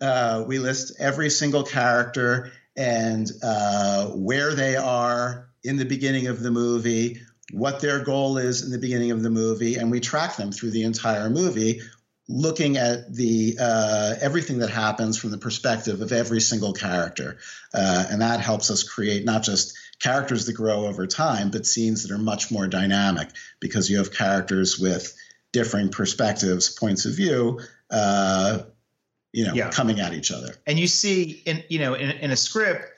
Uh, 0.00 0.42
we 0.48 0.58
list 0.58 0.96
every 0.98 1.30
single 1.30 1.62
character 1.62 2.50
and 2.76 3.30
uh, 3.42 4.06
where 4.08 4.54
they 4.54 4.74
are 4.74 5.51
in 5.64 5.76
the 5.76 5.84
beginning 5.84 6.26
of 6.26 6.42
the 6.42 6.50
movie, 6.50 7.20
what 7.52 7.80
their 7.80 8.02
goal 8.04 8.38
is 8.38 8.62
in 8.62 8.70
the 8.70 8.78
beginning 8.78 9.10
of 9.10 9.22
the 9.22 9.30
movie, 9.30 9.76
and 9.76 9.90
we 9.90 10.00
track 10.00 10.36
them 10.36 10.52
through 10.52 10.70
the 10.70 10.82
entire 10.84 11.28
movie, 11.30 11.80
looking 12.28 12.76
at 12.76 13.12
the 13.14 13.56
uh, 13.60 14.14
everything 14.20 14.58
that 14.58 14.70
happens 14.70 15.18
from 15.18 15.30
the 15.30 15.38
perspective 15.38 16.00
of 16.00 16.12
every 16.12 16.40
single 16.40 16.72
character, 16.72 17.38
uh, 17.74 18.06
and 18.10 18.22
that 18.22 18.40
helps 18.40 18.70
us 18.70 18.82
create 18.82 19.24
not 19.24 19.42
just 19.42 19.74
characters 20.00 20.46
that 20.46 20.54
grow 20.54 20.86
over 20.86 21.06
time, 21.06 21.50
but 21.50 21.66
scenes 21.66 22.02
that 22.02 22.12
are 22.14 22.18
much 22.18 22.50
more 22.50 22.66
dynamic 22.66 23.28
because 23.60 23.88
you 23.90 23.98
have 23.98 24.12
characters 24.12 24.78
with 24.78 25.14
differing 25.52 25.90
perspectives, 25.90 26.70
points 26.70 27.04
of 27.04 27.14
view, 27.14 27.60
uh, 27.90 28.60
you 29.32 29.44
know, 29.46 29.54
Yeah. 29.54 29.70
coming 29.70 30.00
at 30.00 30.12
each 30.14 30.32
other. 30.32 30.54
and 30.66 30.78
you 30.78 30.86
see 30.86 31.42
in 31.44 31.62
you 31.68 31.78
know 31.78 31.94
in, 31.94 32.10
in 32.10 32.30
a 32.30 32.36
script 32.36 32.91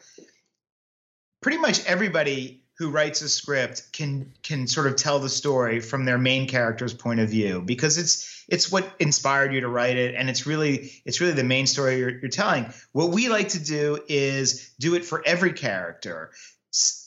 pretty 1.45 1.59
much 1.59 1.85
everybody 1.85 2.63
who 2.79 2.89
writes 2.89 3.21
a 3.21 3.29
script 3.29 3.93
can 3.93 4.33
can 4.43 4.67
sort 4.67 4.87
of 4.87 4.97
tell 4.97 5.19
the 5.19 5.29
story 5.29 5.79
from 5.79 6.07
their 6.07 6.17
main 6.17 6.49
character's 6.49 6.95
point 6.95 7.21
of 7.21 7.29
view 7.29 7.61
because 7.61 7.99
it's 7.99 8.47
it's 8.49 8.73
what 8.73 8.91
inspired 8.99 9.53
you 9.53 9.61
to 9.61 9.69
write 9.69 9.99
it. 9.99 10.15
And 10.15 10.31
it's 10.31 10.47
really 10.47 10.91
it's 11.05 11.21
really 11.21 11.35
the 11.35 11.45
main 11.45 11.67
story 11.67 11.99
you're, 11.99 12.19
you're 12.19 12.31
telling. 12.31 12.73
What 12.93 13.11
we 13.11 13.29
like 13.29 13.51
to 13.51 13.63
do 13.63 13.99
is 14.09 14.73
do 14.81 14.95
it 14.95 15.05
for 15.05 15.23
every 15.27 15.53
character. 15.53 16.31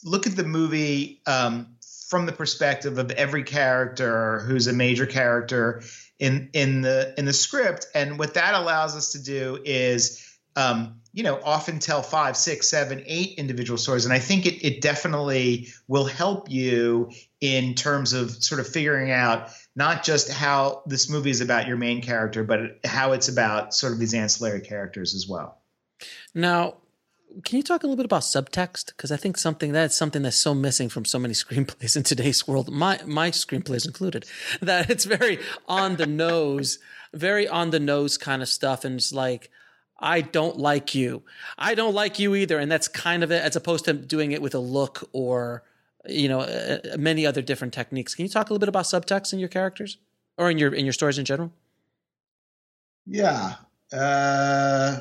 Look 0.04 0.28
at 0.28 0.36
the 0.36 0.44
movie 0.44 1.20
um, 1.26 1.74
from 2.06 2.26
the 2.26 2.32
perspective 2.32 2.96
of 2.98 3.10
every 3.10 3.42
character 3.42 4.38
who's 4.46 4.68
a 4.68 4.72
major 4.72 5.06
character 5.06 5.82
in 6.20 6.50
in 6.52 6.82
the 6.82 7.12
in 7.18 7.24
the 7.24 7.32
script. 7.32 7.88
And 7.92 8.20
what 8.20 8.34
that 8.34 8.54
allows 8.54 8.94
us 8.94 9.10
to 9.12 9.20
do 9.20 9.58
is 9.64 10.27
um, 10.58 11.00
you 11.12 11.22
know 11.22 11.40
often 11.44 11.78
tell 11.78 12.02
five 12.02 12.36
six 12.36 12.68
seven 12.68 13.02
eight 13.06 13.38
individual 13.38 13.78
stories 13.78 14.04
and 14.04 14.12
i 14.12 14.18
think 14.18 14.46
it, 14.46 14.64
it 14.64 14.80
definitely 14.80 15.68
will 15.86 16.04
help 16.04 16.50
you 16.50 17.10
in 17.40 17.74
terms 17.74 18.12
of 18.12 18.30
sort 18.42 18.60
of 18.60 18.68
figuring 18.68 19.10
out 19.10 19.50
not 19.74 20.04
just 20.04 20.30
how 20.30 20.82
this 20.86 21.08
movie 21.08 21.30
is 21.30 21.40
about 21.40 21.66
your 21.66 21.76
main 21.76 22.02
character 22.02 22.44
but 22.44 22.60
how 22.84 23.12
it's 23.12 23.28
about 23.28 23.72
sort 23.72 23.92
of 23.92 23.98
these 23.98 24.14
ancillary 24.14 24.60
characters 24.60 25.14
as 25.14 25.26
well 25.26 25.58
Now, 26.34 26.76
can 27.44 27.56
you 27.56 27.62
talk 27.62 27.82
a 27.82 27.86
little 27.86 27.96
bit 27.96 28.06
about 28.06 28.22
subtext? 28.22 28.86
Because 28.86 29.12
I 29.12 29.16
think 29.16 29.36
something 29.36 29.72
that's 29.72 29.96
something 29.96 30.22
that's 30.22 30.36
so 30.36 30.54
missing 30.54 30.88
from 30.88 31.04
so 31.04 31.18
many 31.18 31.34
screenplays 31.44 31.96
in 31.96 32.02
today's 32.02 32.46
world, 32.46 32.70
my 32.70 33.00
my 33.06 33.30
screenplays 33.30 33.86
included, 33.86 34.26
that 34.60 34.90
it's 34.90 35.04
very 35.04 35.38
on 35.66 35.96
the 35.96 36.06
nose, 36.06 36.78
very 37.12 37.46
on 37.48 37.70
the 37.70 37.80
nose 37.80 38.16
kind 38.18 38.42
of 38.42 38.48
stuff, 38.48 38.84
and 38.84 38.96
it's 38.96 39.12
like. 39.12 39.50
I 39.98 40.20
don't 40.20 40.58
like 40.58 40.94
you. 40.94 41.22
I 41.58 41.74
don't 41.74 41.94
like 41.94 42.18
you 42.18 42.34
either, 42.34 42.58
and 42.58 42.70
that's 42.70 42.88
kind 42.88 43.24
of 43.24 43.32
it, 43.32 43.42
as 43.42 43.56
opposed 43.56 43.84
to 43.86 43.92
doing 43.92 44.32
it 44.32 44.40
with 44.40 44.54
a 44.54 44.60
look 44.60 45.08
or, 45.12 45.64
you 46.06 46.28
know, 46.28 46.40
uh, 46.40 46.78
many 46.96 47.26
other 47.26 47.42
different 47.42 47.74
techniques. 47.74 48.14
Can 48.14 48.24
you 48.24 48.28
talk 48.28 48.48
a 48.48 48.52
little 48.52 48.60
bit 48.60 48.68
about 48.68 48.84
subtext 48.84 49.32
in 49.32 49.38
your 49.38 49.48
characters 49.48 49.98
or 50.36 50.50
in 50.50 50.58
your 50.58 50.72
in 50.72 50.84
your 50.86 50.92
stories 50.92 51.18
in 51.18 51.24
general? 51.24 51.52
Yeah. 53.06 53.54
Uh, 53.92 55.00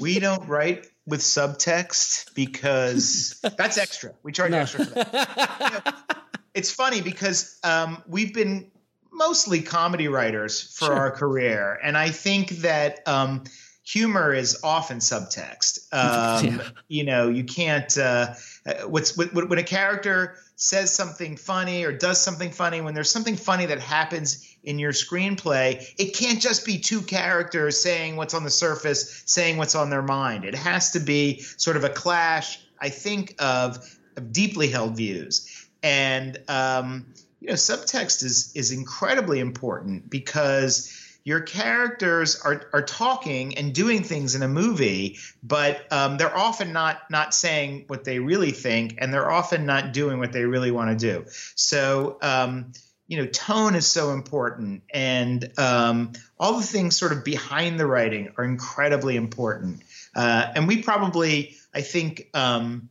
we 0.00 0.18
don't 0.18 0.46
write 0.48 0.86
with 1.06 1.20
subtext 1.20 2.34
because 2.34 3.40
that's 3.56 3.78
extra. 3.78 4.12
We 4.22 4.32
charge 4.32 4.52
extra 4.52 4.84
for 4.84 4.94
that. 4.94 5.60
You 5.60 5.70
know, 5.70 6.16
it's 6.54 6.70
funny 6.70 7.00
because 7.00 7.58
um, 7.62 8.02
we've 8.06 8.34
been 8.34 8.70
mostly 9.16 9.62
comedy 9.62 10.08
writers 10.08 10.74
for 10.76 10.86
Sure. 10.86 10.94
our 10.94 11.10
career, 11.10 11.78
and 11.82 11.96
I 11.96 12.10
think 12.10 12.50
that 12.62 13.00
um, 13.06 13.44
humor 13.82 14.32
is 14.34 14.60
often 14.62 14.98
subtext. 14.98 15.80
Um, 15.92 16.44
Yeah. 16.44 16.68
You 16.88 17.04
know, 17.04 17.28
you 17.28 17.44
can't. 17.44 17.96
Uh, 17.96 18.34
uh, 18.66 18.74
what's 18.88 19.16
when, 19.16 19.28
when 19.48 19.58
a 19.58 19.62
character 19.62 20.36
says 20.56 20.92
something 20.92 21.36
funny 21.36 21.84
or 21.84 21.92
does 21.92 22.20
something 22.20 22.50
funny 22.50 22.80
when 22.80 22.94
there's 22.94 23.10
something 23.10 23.36
funny 23.36 23.66
that 23.66 23.78
happens 23.78 24.56
in 24.64 24.78
your 24.78 24.92
screenplay 24.92 25.84
it 25.98 26.16
can't 26.16 26.40
just 26.40 26.64
be 26.64 26.78
two 26.78 27.02
characters 27.02 27.78
saying 27.78 28.16
what's 28.16 28.32
on 28.32 28.42
the 28.42 28.50
surface 28.50 29.22
saying 29.26 29.58
what's 29.58 29.74
on 29.74 29.90
their 29.90 30.02
mind 30.02 30.44
it 30.46 30.54
has 30.54 30.92
to 30.92 30.98
be 30.98 31.38
sort 31.40 31.76
of 31.76 31.84
a 31.84 31.90
clash 31.90 32.58
i 32.80 32.88
think 32.88 33.34
of, 33.38 33.76
of 34.16 34.32
deeply 34.32 34.68
held 34.68 34.96
views 34.96 35.68
and 35.82 36.38
um, 36.48 37.04
you 37.46 37.52
know 37.52 37.56
subtext 37.56 38.24
is 38.24 38.50
is 38.56 38.72
incredibly 38.72 39.38
important 39.38 40.10
because 40.10 40.92
your 41.22 41.40
characters 41.40 42.40
are 42.40 42.68
are 42.72 42.82
talking 42.82 43.56
and 43.56 43.72
doing 43.72 44.02
things 44.02 44.34
in 44.34 44.42
a 44.42 44.48
movie, 44.48 45.18
but 45.44 45.90
um, 45.92 46.16
they're 46.16 46.36
often 46.36 46.72
not 46.72 47.08
not 47.08 47.32
saying 47.32 47.84
what 47.86 48.02
they 48.02 48.18
really 48.18 48.50
think, 48.50 48.96
and 48.98 49.14
they're 49.14 49.30
often 49.30 49.64
not 49.64 49.92
doing 49.92 50.18
what 50.18 50.32
they 50.32 50.44
really 50.44 50.72
want 50.72 50.90
to 50.90 50.96
do. 50.96 51.24
So. 51.54 52.18
Um, 52.20 52.72
you 53.08 53.18
know, 53.18 53.26
tone 53.26 53.76
is 53.76 53.86
so 53.86 54.10
important, 54.10 54.82
and 54.92 55.52
um, 55.58 56.14
all 56.40 56.58
the 56.58 56.66
things 56.66 56.96
sort 56.96 57.12
of 57.12 57.22
behind 57.22 57.78
the 57.78 57.86
writing 57.86 58.32
are 58.36 58.42
incredibly 58.42 59.14
important. 59.14 59.84
Uh, 60.12 60.50
and 60.56 60.66
we 60.66 60.82
probably, 60.82 61.54
I 61.72 61.82
think, 61.82 62.28
um, 62.34 62.88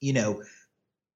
you 0.00 0.12
know, 0.12 0.44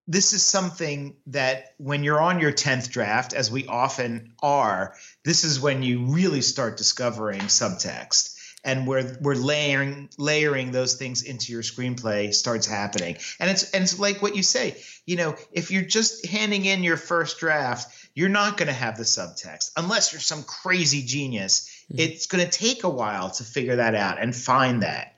this 0.07 0.33
is 0.33 0.43
something 0.43 1.17
that 1.29 1.75
when 1.79 2.03
you're 2.03 2.21
on 2.21 2.41
your 2.41 2.53
10th 2.53 2.91
draft, 2.91 3.33
as 3.33 3.51
we 3.51 3.67
often 3.67 4.33
are, 4.43 4.95
this 5.25 5.45
is 5.45 5.61
when 5.61 5.83
you 5.83 6.07
really 6.07 6.43
start 6.43 6.77
discovering 6.77 7.41
subtext. 7.43 8.37
And 8.65 8.87
where 8.87 9.19
we're 9.21 9.35
layering 9.35 10.09
layering 10.19 10.71
those 10.71 10.95
things 10.95 11.25
into 11.25 11.51
your 11.51 11.63
screenplay 11.63 12.33
starts 12.33 12.65
happening. 12.65 13.17
And 13.41 13.51
it's 13.51 13.69
and 13.73 13.83
it's 13.83 13.99
like 13.99 14.23
what 14.23 14.37
you 14.37 14.45
say, 14.45 14.81
you 15.05 15.17
know, 15.17 15.35
if 15.51 15.73
you're 15.73 15.83
just 15.83 16.25
handing 16.27 16.65
in 16.65 16.85
your 16.85 16.97
first 16.97 17.41
draft, 17.41 17.93
you're 18.15 18.29
not 18.29 18.57
going 18.57 18.69
to 18.69 18.73
have 18.73 18.97
the 18.97 19.03
subtext 19.03 19.73
unless 19.77 20.13
you're 20.13 20.21
some 20.21 20.45
crazy 20.45 21.03
genius. 21.03 21.69
Mm-hmm. 21.91 22.03
It's 22.03 22.27
going 22.27 22.45
to 22.45 22.51
take 22.51 22.85
a 22.85 22.89
while 22.89 23.31
to 23.31 23.43
figure 23.43 23.77
that 23.77 23.97
out 23.97 24.21
and 24.21 24.33
find 24.33 24.85
that. 24.85 25.17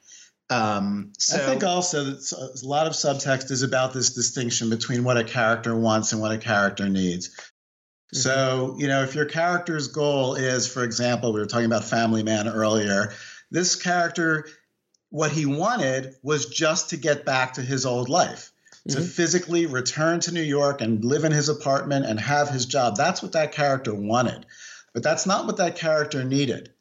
Um, 0.50 1.12
so 1.18 1.36
I 1.36 1.46
think 1.46 1.64
also 1.64 2.04
that 2.04 2.16
s- 2.16 2.32
uh, 2.32 2.48
a 2.62 2.66
lot 2.66 2.86
of 2.86 2.92
subtext 2.92 3.50
is 3.50 3.62
about 3.62 3.92
this 3.94 4.10
distinction 4.10 4.68
between 4.68 5.02
what 5.02 5.16
a 5.16 5.24
character 5.24 5.74
wants 5.74 6.12
and 6.12 6.20
what 6.20 6.32
a 6.32 6.38
character 6.38 6.88
needs. 6.88 7.28
Mm-hmm. 7.28 8.18
So, 8.18 8.76
you 8.78 8.86
know, 8.86 9.02
if 9.02 9.14
your 9.14 9.24
character's 9.24 9.88
goal 9.88 10.34
is, 10.34 10.66
for 10.66 10.84
example, 10.84 11.32
we 11.32 11.40
were 11.40 11.46
talking 11.46 11.66
about 11.66 11.84
Family 11.84 12.22
Man 12.22 12.46
earlier, 12.46 13.14
this 13.50 13.74
character, 13.74 14.46
what 15.08 15.32
he 15.32 15.46
wanted 15.46 16.14
was 16.22 16.46
just 16.46 16.90
to 16.90 16.96
get 16.98 17.24
back 17.24 17.54
to 17.54 17.62
his 17.62 17.86
old 17.86 18.10
life, 18.10 18.52
to 18.88 18.98
mm-hmm. 18.98 19.06
physically 19.06 19.64
return 19.64 20.20
to 20.20 20.34
New 20.34 20.42
York 20.42 20.82
and 20.82 21.04
live 21.04 21.24
in 21.24 21.32
his 21.32 21.48
apartment 21.48 22.04
and 22.04 22.20
have 22.20 22.50
his 22.50 22.66
job. 22.66 22.96
That's 22.96 23.22
what 23.22 23.32
that 23.32 23.52
character 23.52 23.94
wanted. 23.94 24.44
But 24.92 25.02
that's 25.02 25.26
not 25.26 25.46
what 25.46 25.56
that 25.56 25.76
character 25.76 26.22
needed. 26.22 26.73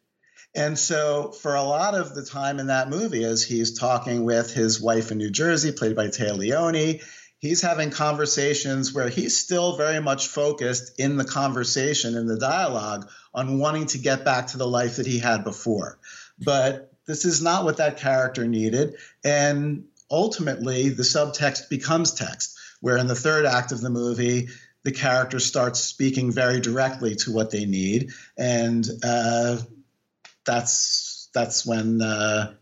And 0.56 0.78
so, 0.78 1.32
for 1.32 1.56
a 1.56 1.64
lot 1.64 1.96
of 1.96 2.14
the 2.14 2.24
time 2.24 2.60
in 2.60 2.68
that 2.68 2.90
movie, 2.90 3.24
as 3.24 3.44
he's 3.44 3.78
talking 3.78 4.24
with 4.24 4.54
his 4.54 4.80
wife 4.80 5.12
in 5.12 5.18
New 5.18 5.32
Jersey, 5.32 5.72
played 5.72 5.96
by 5.96 6.08
Téa 6.08 6.38
Leoni, 6.38 7.02
he's 7.40 7.62
having 7.62 7.90
conversations 7.90 8.94
where 8.94 9.10
he's 9.10 9.36
still 9.38 9.76
very 9.78 10.00
much 10.00 10.28
focused 10.28 11.00
in 11.00 11.18
the 11.18 11.26
conversation, 11.26 12.16
in 12.16 12.28
the 12.28 12.38
dialogue, 12.38 13.10
on 13.34 13.58
wanting 13.58 13.88
to 13.88 13.98
get 13.98 14.24
back 14.24 14.48
to 14.48 14.58
the 14.58 14.68
life 14.68 14.98
that 14.98 15.08
he 15.08 15.18
had 15.18 15.44
before. 15.44 15.98
But 16.38 16.94
this 17.08 17.26
is 17.26 17.42
not 17.42 17.66
what 17.66 17.78
that 17.78 17.98
character 17.98 18.48
needed. 18.48 18.96
And 19.24 19.86
ultimately, 20.10 20.90
the 20.90 21.04
subtext 21.04 21.70
becomes 21.70 22.14
text, 22.14 22.58
where 22.80 22.98
in 22.98 23.08
the 23.08 23.16
third 23.16 23.46
act 23.46 23.72
of 23.72 23.82
the 23.82 23.90
movie, 23.90 24.50
the 24.84 24.92
character 24.92 25.40
starts 25.40 25.80
speaking 25.80 26.32
very 26.32 26.60
directly 26.62 27.16
to 27.16 27.32
what 27.32 27.50
they 27.50 27.66
need. 27.66 28.12
And 28.38 28.88
uh, 29.04 29.58
that's 30.46 31.30
that's 31.34 31.66
when 31.66 32.02
uh, 32.02 32.54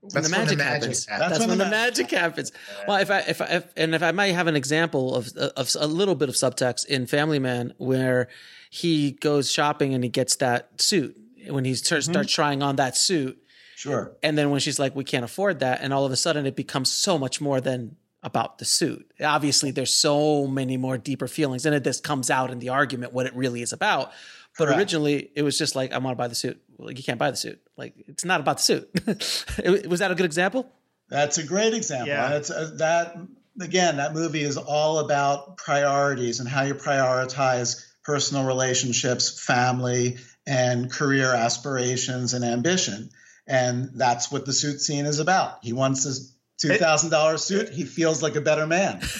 when 0.00 0.22
the 0.22 0.28
magic 0.28 0.60
happens. 0.60 1.06
That's, 1.06 1.38
That's, 1.38 1.46
when, 1.46 1.58
the 1.58 1.68
magic 1.68 2.10
happens. 2.10 2.52
Well, 2.88 2.98
if 2.98 3.10
I, 3.10 3.18
if 3.20 3.40
I, 3.42 3.44
if, 3.46 3.72
and 3.76 3.94
if 3.94 4.02
I 4.02 4.12
might 4.12 4.32
have 4.34 4.46
an 4.46 4.56
example 4.56 5.14
of, 5.14 5.36
of 5.36 5.76
a 5.78 5.86
little 5.86 6.14
bit 6.14 6.28
of 6.28 6.34
subtext 6.34 6.86
in 6.86 7.06
Family 7.06 7.38
Man, 7.38 7.74
where 7.76 8.28
he 8.70 9.12
goes 9.12 9.52
shopping 9.52 9.92
and 9.94 10.02
he 10.02 10.08
gets 10.08 10.36
that 10.36 10.80
suit 10.80 11.16
when 11.48 11.64
he 11.64 11.74
starts, 11.74 12.06
starts 12.06 12.32
trying 12.32 12.62
on 12.62 12.76
that 12.76 12.96
suit. 12.96 13.38
Sure. 13.76 14.12
And 14.22 14.36
then 14.36 14.50
when 14.50 14.60
she's 14.60 14.78
like, 14.78 14.96
"We 14.96 15.04
can't 15.04 15.24
afford 15.24 15.60
that," 15.60 15.80
and 15.82 15.92
all 15.92 16.04
of 16.04 16.12
a 16.12 16.16
sudden 16.16 16.46
it 16.46 16.56
becomes 16.56 16.90
so 16.90 17.18
much 17.18 17.40
more 17.40 17.60
than 17.60 17.96
about 18.22 18.58
the 18.58 18.64
suit. 18.64 19.10
Obviously, 19.22 19.70
there's 19.70 19.94
so 19.94 20.46
many 20.46 20.76
more 20.76 20.98
deeper 20.98 21.28
feelings, 21.28 21.64
and 21.66 21.74
it 21.74 21.84
this 21.84 22.00
comes 22.00 22.30
out 22.30 22.50
in 22.50 22.58
the 22.58 22.68
argument 22.70 23.12
what 23.12 23.26
it 23.26 23.34
really 23.34 23.62
is 23.62 23.72
about. 23.72 24.12
But 24.58 24.66
Correct. 24.66 24.78
originally, 24.78 25.30
it 25.34 25.42
was 25.42 25.56
just 25.56 25.76
like, 25.76 25.92
"I 25.92 25.98
want 25.98 26.16
to 26.16 26.18
buy 26.18 26.28
the 26.28 26.34
suit." 26.34 26.60
Well, 26.80 26.90
you 26.90 27.02
can't 27.02 27.18
buy 27.18 27.30
the 27.30 27.36
suit. 27.36 27.60
Like, 27.76 27.94
it's 28.06 28.24
not 28.24 28.40
about 28.40 28.56
the 28.56 28.62
suit. 28.62 29.86
Was 29.88 30.00
that 30.00 30.10
a 30.10 30.14
good 30.14 30.24
example? 30.24 30.66
That's 31.10 31.36
a 31.38 31.44
great 31.44 31.74
example. 31.74 32.08
Yeah. 32.08 32.26
And 32.26 32.34
it's 32.34 32.50
uh, 32.50 32.70
that 32.76 33.16
again, 33.60 33.98
that 33.98 34.14
movie 34.14 34.42
is 34.42 34.56
all 34.56 35.00
about 35.00 35.58
priorities 35.58 36.40
and 36.40 36.48
how 36.48 36.62
you 36.62 36.74
prioritize 36.74 37.84
personal 38.02 38.46
relationships, 38.46 39.44
family, 39.44 40.18
and 40.46 40.90
career 40.90 41.34
aspirations 41.34 42.32
and 42.32 42.44
ambition. 42.44 43.10
And 43.46 43.90
that's 43.94 44.32
what 44.32 44.46
the 44.46 44.52
suit 44.52 44.80
scene 44.80 45.04
is 45.04 45.18
about. 45.18 45.58
He 45.62 45.72
wants 45.72 46.04
his 46.04 46.34
two 46.58 46.76
thousand 46.76 47.10
dollar 47.10 47.36
suit. 47.36 47.68
He 47.70 47.84
feels 47.84 48.22
like 48.22 48.36
a 48.36 48.40
better 48.40 48.66
man. 48.66 49.02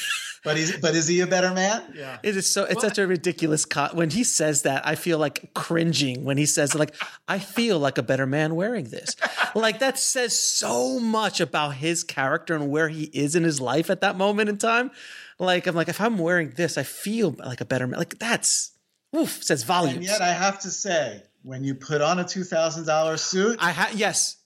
But 0.43 0.57
he's 0.57 0.77
but 0.79 0.95
is 0.95 1.07
he 1.07 1.21
a 1.21 1.27
better 1.27 1.53
man? 1.53 1.83
Yeah. 1.95 2.19
It 2.23 2.37
is 2.37 2.51
so 2.51 2.65
it's 2.65 2.81
such 2.81 2.99
a 2.99 3.07
ridiculous 3.07 3.65
co- 3.65 3.91
when 3.93 4.11
he 4.11 4.25
says 4.25 4.63
that 4.63 4.87
I 4.87 4.95
feel 4.95 5.19
like 5.19 5.53
cringing 5.55 6.25
when 6.25 6.39
he 6.39 6.47
says 6.47 6.75
like 6.75 6.95
I 7.29 7.39
feel 7.39 7.79
like 7.79 7.99
a 7.99 8.03
better 8.03 8.27
man 8.27 8.55
wearing 8.55 8.85
this. 8.85 9.17
like 9.55 9.81
that 9.81 9.99
says 9.99 10.39
so 10.39 10.99
much 10.99 11.41
about 11.41 11.75
his 11.75 12.05
character 12.05 12.55
and 12.55 12.71
where 12.71 12.89
he 12.89 13.05
is 13.05 13.37
in 13.37 13.45
his 13.45 13.61
life 13.61 13.91
at 13.91 14.01
that 14.01 14.17
moment 14.17 14.49
in 14.49 14.57
time. 14.57 14.91
Like 15.39 15.67
I'm 15.67 15.75
like 15.75 15.89
if 15.89 16.01
I'm 16.01 16.17
wearing 16.17 16.51
this 16.51 16.79
I 16.79 16.85
feel 16.85 17.33
like 17.39 17.61
a 17.61 17.67
better 17.67 17.87
man. 17.87 17.99
Like 17.99 18.19
that's 18.19 18.73
oof, 19.15 19.43
says 19.43 19.63
volumes. 19.63 19.97
And 19.97 20.05
yet, 20.05 20.23
I 20.23 20.33
have 20.33 20.61
to 20.61 20.71
say, 20.71 21.23
when 21.43 21.65
you 21.65 21.75
put 21.75 22.01
on 22.01 22.19
a 22.19 22.25
two 22.25 22.45
thousand 22.45 22.87
dollar 22.87 23.17
suit, 23.17 23.59
I 23.61 23.73
ha- 23.73 23.91
yes, 23.95 24.37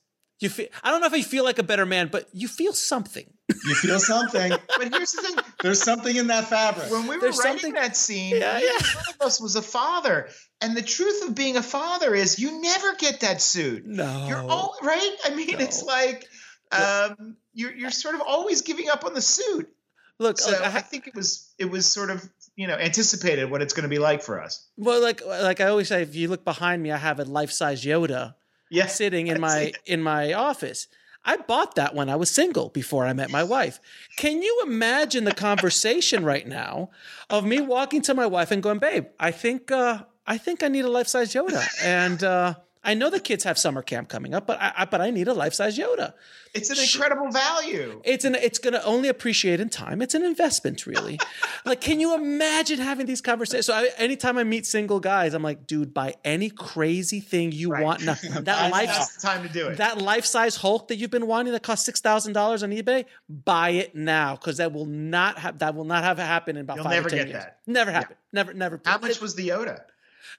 you 0.41 0.49
feel. 0.49 0.67
I 0.83 0.91
don't 0.91 1.01
know 1.01 1.07
if 1.07 1.13
you 1.13 1.23
feel 1.25 1.45
like 1.45 1.59
a 1.59 1.63
better 1.63 1.87
man, 1.87 2.09
but 2.11 2.29
you 2.33 2.49
feel 2.49 2.73
something. 2.73 3.25
you 3.49 3.75
feel 3.75 3.99
something. 4.01 4.53
But 4.79 4.93
here's 4.93 5.13
the 5.13 5.23
thing: 5.23 5.37
There's 5.63 5.83
something 5.83 6.15
in 6.17 6.27
that 6.29 6.45
fabric. 6.49 6.91
when 6.91 7.07
we 7.07 7.17
were 7.17 7.21
There's 7.21 7.39
writing 7.39 7.61
something- 7.61 7.75
that 7.75 7.97
scene, 7.97 8.37
Yeah, 8.37 8.59
yeah. 8.59 8.71
one 8.73 9.05
of 9.21 9.27
us 9.27 9.41
was 9.41 9.57
a 9.57 9.63
father. 9.63 10.29
And 10.61 10.77
the 10.77 10.83
truth 10.83 11.29
of 11.29 11.35
being 11.35 11.57
a 11.57 11.63
father 11.63 12.15
is 12.15 12.39
you 12.39 12.61
never 12.63 12.95
get 12.97 13.21
that 13.21 13.41
suit. 13.43 13.85
No, 13.87 14.27
You're 14.29 14.39
all 14.43 14.77
right. 14.83 15.17
I 15.25 15.35
mean, 15.35 15.61
it's 15.61 15.83
like 15.83 16.27
um, 16.73 17.37
you're 17.53 17.75
you're 17.75 17.91
sort 17.91 18.15
of 18.15 18.21
always 18.23 18.63
giving 18.63 18.89
up 18.89 19.05
on 19.05 19.15
the 19.15 19.21
suit. 19.23 19.69
Look, 20.19 20.39
So 20.39 20.53
like, 20.53 20.61
I 20.63 20.79
I, 20.79 20.81
think 20.81 21.07
it 21.07 21.15
was 21.15 21.53
it 21.59 21.67
was 21.71 21.87
sort 21.87 22.11
of 22.11 22.23
you 22.57 22.67
know 22.67 22.75
anticipated 22.75 23.51
what 23.51 23.63
it's 23.63 23.75
going 23.75 23.83
to 23.83 23.89
be 23.89 23.99
like 23.99 24.23
for 24.23 24.41
us. 24.43 24.67
Well, 24.77 25.01
like 25.03 25.23
like 25.27 25.61
I 25.61 25.67
always 25.67 25.89
say, 25.89 26.03
if 26.03 26.15
you 26.15 26.29
look 26.29 26.45
behind 26.45 26.83
me, 26.83 26.91
I 26.93 26.97
have 26.97 27.19
a 27.21 27.25
life 27.25 27.51
size 27.51 27.85
Yoda 27.85 28.35
Yeah, 28.75 28.87
sitting 28.87 29.29
in 29.29 29.41
my 29.41 29.73
in 29.87 30.03
my 30.03 30.33
office. 30.33 30.89
I 31.27 31.39
bought 31.39 31.77
that 31.77 31.95
when 31.95 32.11
I 32.11 32.17
was 32.17 32.31
single 32.31 32.69
before 32.69 33.07
I 33.07 33.15
met 33.15 33.31
my 33.31 33.43
wife. 33.43 33.81
Can 34.17 34.43
you 34.43 34.63
imagine 34.67 35.25
the 35.25 35.33
conversation 35.33 36.23
right 36.33 36.47
now 36.47 36.91
of 37.31 37.47
me 37.47 37.61
walking 37.63 38.03
to 38.03 38.15
my 38.15 38.27
wife 38.27 38.51
and 38.51 38.63
going, 38.63 38.79
"Babe, 38.79 39.07
I 39.19 39.31
think 39.31 39.71
uh, 39.71 40.03
I 40.27 40.39
think 40.39 40.63
I 40.63 40.69
need 40.69 40.85
a 40.85 40.91
life 40.91 41.09
size 41.09 41.33
Yoda," 41.33 41.65
and 41.83 42.23
uh, 42.23 42.55
I 42.85 42.95
know 42.95 43.11
the 43.11 43.21
kids 43.21 43.45
have 43.45 43.59
summer 43.59 43.83
camp 43.83 44.09
coming 44.09 44.35
up, 44.35 44.47
but 44.47 44.61
I, 44.61 44.73
I 44.79 44.85
but 44.85 45.01
I 45.01 45.11
need 45.11 45.29
a 45.29 45.35
life 45.35 45.55
size 45.55 45.79
Yoda. 45.79 46.13
It's 46.53 46.71
an 46.71 46.79
incredible 46.79 47.33
value. 47.33 48.01
It's 48.05 48.25
an 48.25 48.37
it's 48.37 48.59
gonna 48.59 48.81
only 48.85 49.09
appreciate 49.09 49.59
in 49.59 49.69
time. 49.71 50.01
It's 50.03 50.15
an 50.15 50.23
investment, 50.25 50.87
really. 50.87 51.19
like, 51.65 51.81
can 51.81 51.99
you 51.99 52.15
imagine 52.15 52.79
having 52.79 53.07
these 53.07 53.21
conversations? 53.21 53.67
So 53.67 53.75
I, 53.75 53.89
anytime 53.97 54.39
I 54.39 54.45
meet 54.45 54.67
single 54.67 55.01
guys, 55.01 55.35
I'm 55.35 55.43
like, 55.43 55.67
dude, 55.67 55.93
buy 55.93 56.15
any 56.25 56.51
crazy 56.51 57.19
thing 57.21 57.51
you 57.51 57.71
want 57.71 58.03
now. 58.05 58.15
That 58.41 58.71
life 58.71 59.09
time 59.21 59.43
to 59.47 59.53
do 59.53 59.69
it. 59.69 59.79
That 59.79 59.99
life 60.01 60.25
size 60.27 60.55
Hulk 60.57 60.89
that 60.89 60.97
you've 60.97 61.11
been 61.11 61.27
wanting 61.27 61.53
that 61.55 61.63
costs 61.63 61.85
six 61.85 62.01
thousand 62.01 62.35
dollars 62.35 62.63
on 62.63 62.71
eBay, 62.71 63.07
buy 63.29 63.71
it 63.71 63.95
now 63.97 64.37
because 64.37 64.59
that 64.59 64.73
will 64.73 64.87
not 64.87 65.39
have 65.39 65.59
that 65.59 65.75
will 65.75 65.85
not 65.85 66.05
have 66.05 66.19
happen 66.19 66.57
in 66.57 66.63
about 66.63 66.77
You'll 66.77 66.85
five 66.85 66.93
never 66.93 67.07
or 67.07 67.11
ten 67.11 67.19
get 67.19 67.29
years. 67.29 67.43
that. 67.45 67.59
Never 67.67 67.91
happen. 67.91 68.17
Never 68.33 68.55
never. 68.55 68.81
How 68.85 68.99
much 68.99 69.21
was 69.21 69.35
the 69.35 69.49
Yoda? 69.49 69.83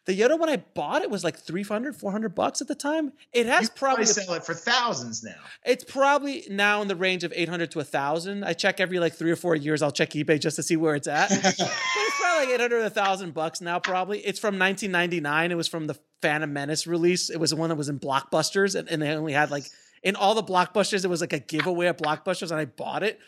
The 0.05 0.19
Yoda 0.19 0.39
when 0.39 0.49
I 0.49 0.57
bought 0.57 1.01
it 1.01 1.09
was 1.09 1.23
like 1.23 1.37
300, 1.37 1.95
400 1.95 2.35
bucks 2.35 2.61
at 2.61 2.67
the 2.67 2.75
time. 2.75 3.13
It 3.33 3.47
has 3.47 3.69
probably 3.69 3.95
probably 3.95 4.05
sell 4.05 4.33
it 4.35 4.45
for 4.45 4.53
thousands 4.53 5.23
now. 5.23 5.35
it's 5.65 5.83
probably 5.83 6.43
now 6.49 6.81
in 6.81 6.87
the 6.87 6.95
range 6.95 7.23
of 7.23 7.31
800 7.35 7.71
to 7.71 7.77
1000 7.79 8.43
i 8.43 8.53
check 8.53 8.79
every 8.79 8.99
like 8.99 9.13
three 9.13 9.31
or 9.31 9.35
four 9.35 9.55
years 9.55 9.81
i'll 9.81 9.91
check 9.91 10.11
ebay 10.11 10.39
just 10.39 10.55
to 10.55 10.63
see 10.63 10.75
where 10.75 10.95
it's 10.95 11.07
at. 11.07 11.29
But 11.29 11.37
it's 11.39 12.19
probably 12.19 12.45
like 12.47 12.55
800 12.55 12.77
or 12.77 12.81
1000 12.81 13.33
bucks 13.33 13.61
now 13.61 13.79
probably. 13.79 14.19
It's 14.19 14.39
from 14.39 14.59
1999 14.59 15.51
it 15.51 15.55
was 15.55 15.67
from 15.67 15.87
the 15.87 15.97
phantom 16.21 16.53
menace 16.53 16.87
release. 16.87 17.29
It 17.29 17.37
was 17.39 17.51
the 17.51 17.55
one 17.55 17.69
that 17.69 17.75
was 17.75 17.89
in 17.89 17.99
blockbusters 17.99 18.75
and, 18.77 18.89
and 18.89 19.01
they 19.01 19.09
only 19.11 19.33
had 19.33 19.51
like 19.51 19.65
in 20.03 20.15
all 20.15 20.35
the 20.35 20.43
blockbusters 20.43 21.03
it 21.03 21.07
was 21.07 21.21
like 21.21 21.33
a 21.33 21.39
giveaway 21.39 21.87
at 21.87 21.97
blockbusters 21.97 22.51
and 22.51 22.59
i 22.59 22.65
bought 22.65 23.03
it. 23.03 23.19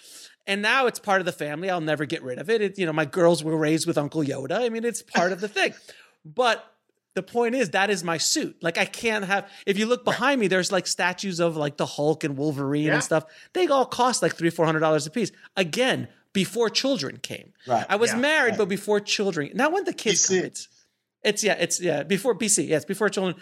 And 0.46 0.62
now 0.62 0.88
it's 0.88 1.00
part 1.00 1.20
of 1.20 1.26
the 1.26 1.34
family. 1.34 1.70
I'll 1.70 1.82
never 1.82 2.06
get 2.06 2.24
rid 2.24 2.40
of 2.40 2.50
it. 2.50 2.62
it 2.62 2.80
you 2.80 2.86
know 2.86 2.94
my 2.94 3.06
girls 3.06 3.44
were 3.44 3.58
raised 3.58 3.88
with 3.88 3.98
uncle 3.98 4.24
yoda. 4.24 4.60
I 4.60 4.70
mean 4.70 4.84
it's 4.84 5.02
part 5.02 5.32
of 5.32 5.40
the 5.42 5.48
thing 5.48 5.74
but 6.36 6.74
the 7.16 7.24
point 7.24 7.56
is 7.56 7.72
that 7.72 7.90
is 7.90 8.04
my 8.04 8.18
suit. 8.18 8.58
Like 8.62 8.78
I 8.78 8.86
can't 8.86 9.26
have. 9.26 9.50
If 9.66 9.78
you 9.80 9.86
look 9.88 10.06
behind 10.06 10.40
me, 10.40 10.48
there's 10.48 10.72
like 10.72 10.86
statues 10.88 11.40
of 11.40 11.58
like 11.58 11.78
the 11.78 11.86
Hulk 11.86 12.24
and 12.24 12.38
Wolverine 12.38 12.86
Yeah. 12.86 12.94
and 12.96 13.04
stuff. 13.04 13.26
They 13.54 13.66
all 13.68 13.86
cost 13.86 14.22
like 14.22 14.36
three, 14.36 14.50
four 14.52 14.66
hundred 14.66 14.82
dollars 14.82 15.08
a 15.08 15.10
piece. 15.12 15.32
Again, 15.56 16.08
before 16.34 16.70
children 16.70 17.18
came. 17.18 17.54
Right. 17.68 17.86
I 17.90 17.96
was 17.96 18.12
Yeah. 18.12 18.18
married, 18.20 18.58
but 18.58 18.68
before 18.70 19.00
children. 19.00 19.50
Now 19.56 19.70
when 19.72 19.84
the 19.86 19.94
kids 19.94 20.28
come, 20.28 20.38
it's 20.38 20.68
it's 21.24 21.44
yeah, 21.44 21.54
it's 21.54 21.82
yeah 21.82 22.04
before 22.04 22.36
BC. 22.36 22.68
Yes, 22.68 22.86
before 22.86 23.10
children. 23.10 23.36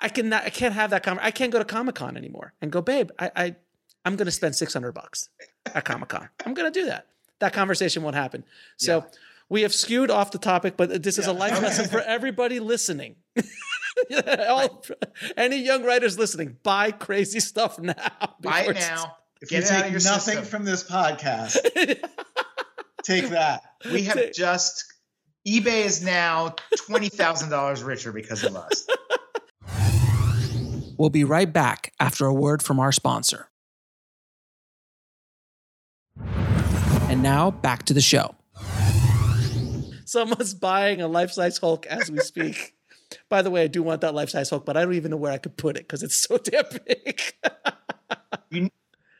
I 0.00 0.08
can 0.08 0.30
not, 0.30 0.44
I 0.44 0.50
can't 0.50 0.72
have 0.72 0.90
that. 0.90 1.02
Con- 1.02 1.18
I 1.20 1.30
can't 1.30 1.52
go 1.52 1.58
to 1.58 1.64
Comic 1.66 1.96
Con 1.96 2.16
anymore 2.16 2.54
and 2.62 2.72
go, 2.72 2.80
babe. 2.80 3.10
I, 3.18 3.30
I 3.36 3.56
I'm 4.06 4.16
going 4.16 4.24
to 4.26 4.32
spend 4.32 4.56
six 4.56 4.72
hundred 4.72 4.92
bucks 4.92 5.28
at 5.66 5.84
Comic 5.84 6.08
Con. 6.08 6.30
I'm 6.46 6.54
going 6.54 6.72
to 6.72 6.80
do 6.80 6.86
that. 6.86 7.06
That 7.40 7.52
conversation 7.52 8.02
won't 8.02 8.16
happen. 8.16 8.44
So. 8.78 9.04
We 9.50 9.62
have 9.62 9.74
skewed 9.74 10.10
off 10.10 10.30
the 10.30 10.38
topic, 10.38 10.76
but 10.76 11.02
this 11.02 11.18
is 11.18 11.26
a 11.26 11.32
life 11.32 11.60
lesson 11.60 11.88
for 11.88 12.00
everybody 12.00 12.60
listening. 12.60 13.16
All, 14.48 14.84
any 15.36 15.56
young 15.56 15.84
writers 15.84 16.18
listening, 16.18 16.56
buy 16.62 16.90
crazy 16.90 17.40
stuff 17.40 17.78
now. 17.78 17.94
Buy 18.40 18.62
it 18.62 18.76
now. 18.76 19.16
If 19.40 19.48
Get 19.48 19.62
you 19.62 19.66
it 19.66 19.70
out 19.70 19.76
of 19.76 19.82
take 19.82 19.92
your 19.92 20.02
nothing 20.02 20.34
system. 20.34 20.44
from 20.44 20.64
this 20.64 20.84
podcast, 20.84 21.56
take 23.02 23.28
that. 23.30 23.62
We 23.90 24.02
have 24.02 24.32
just 24.32 24.84
eBay 25.48 25.84
is 25.84 26.02
now 26.02 26.54
twenty 26.86 27.08
thousand 27.08 27.50
dollars 27.50 27.82
richer 27.82 28.12
because 28.12 28.44
of 28.44 28.54
us. 28.54 28.86
We'll 30.98 31.10
be 31.10 31.24
right 31.24 31.50
back 31.50 31.92
after 31.98 32.26
a 32.26 32.34
word 32.34 32.62
from 32.62 32.78
our 32.78 32.92
sponsor. 32.92 33.48
And 37.08 37.22
now 37.22 37.50
back 37.50 37.84
to 37.86 37.94
the 37.94 38.02
show. 38.02 38.34
Someone's 40.10 40.54
buying 40.54 41.00
a 41.00 41.06
life 41.08 41.30
size 41.30 41.58
Hulk 41.58 41.86
as 41.86 42.10
we 42.10 42.18
speak. 42.18 42.74
By 43.28 43.42
the 43.42 43.50
way, 43.50 43.62
I 43.62 43.66
do 43.68 43.82
want 43.82 44.00
that 44.00 44.12
life 44.14 44.30
size 44.30 44.50
Hulk, 44.50 44.64
but 44.66 44.76
I 44.76 44.82
don't 44.84 44.94
even 44.94 45.10
know 45.12 45.16
where 45.16 45.32
I 45.32 45.38
could 45.38 45.56
put 45.56 45.76
it 45.76 45.84
because 45.84 46.02
it's 46.02 46.16
so 46.16 46.36
damn 46.42 46.64
big. 46.86 47.20
You, 48.50 48.70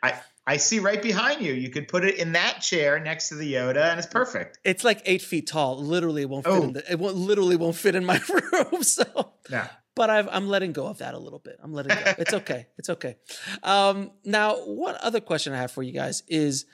I 0.03 0.21
I 0.47 0.57
see 0.57 0.81
right 0.81 1.01
behind 1.01 1.43
you. 1.43 1.53
You 1.53 1.71
could 1.71 1.87
put 1.87 2.05
it 2.05 2.17
in 2.17 2.33
that 2.33 2.61
chair 2.61 2.99
next 2.99 3.29
to 3.29 3.37
the 3.37 3.53
Yoda, 3.55 3.91
and 3.91 3.99
it's 3.99 4.09
perfect. 4.09 4.59
It's 4.65 4.83
like 4.83 5.03
eight 5.05 5.23
feet 5.23 5.47
tall. 5.47 5.79
Literally, 5.81 6.23
it 6.23 6.29
won't 6.29 6.45
fit 6.45 6.53
Oh. 6.55 6.63
in 6.63 6.73
the, 6.73 6.91
it 6.93 6.99
won't, 6.99 7.15
literally 7.17 7.57
won't 7.57 7.77
fit 7.77 7.95
in 7.95 8.05
my 8.05 8.21
room. 8.53 8.83
So 8.83 9.33
Yeah. 9.49 9.69
but 9.95 10.11
I've, 10.11 10.29
I'm 10.29 10.49
letting 10.49 10.73
go 10.73 10.87
of 10.87 10.99
that 10.99 11.15
a 11.15 11.19
little 11.19 11.39
bit. 11.39 11.57
I'm 11.63 11.73
letting 11.73 11.97
go. 11.97 12.15
It's 12.19 12.35
okay. 12.35 12.67
It's 12.79 12.91
okay. 12.91 13.17
Um, 13.63 14.11
now, 14.25 14.57
one 14.57 14.97
other 15.03 15.21
question 15.21 15.53
I 15.53 15.59
have 15.59 15.71
for 15.71 15.83
you 15.85 15.93
guys 15.93 16.25
is, 16.27 16.67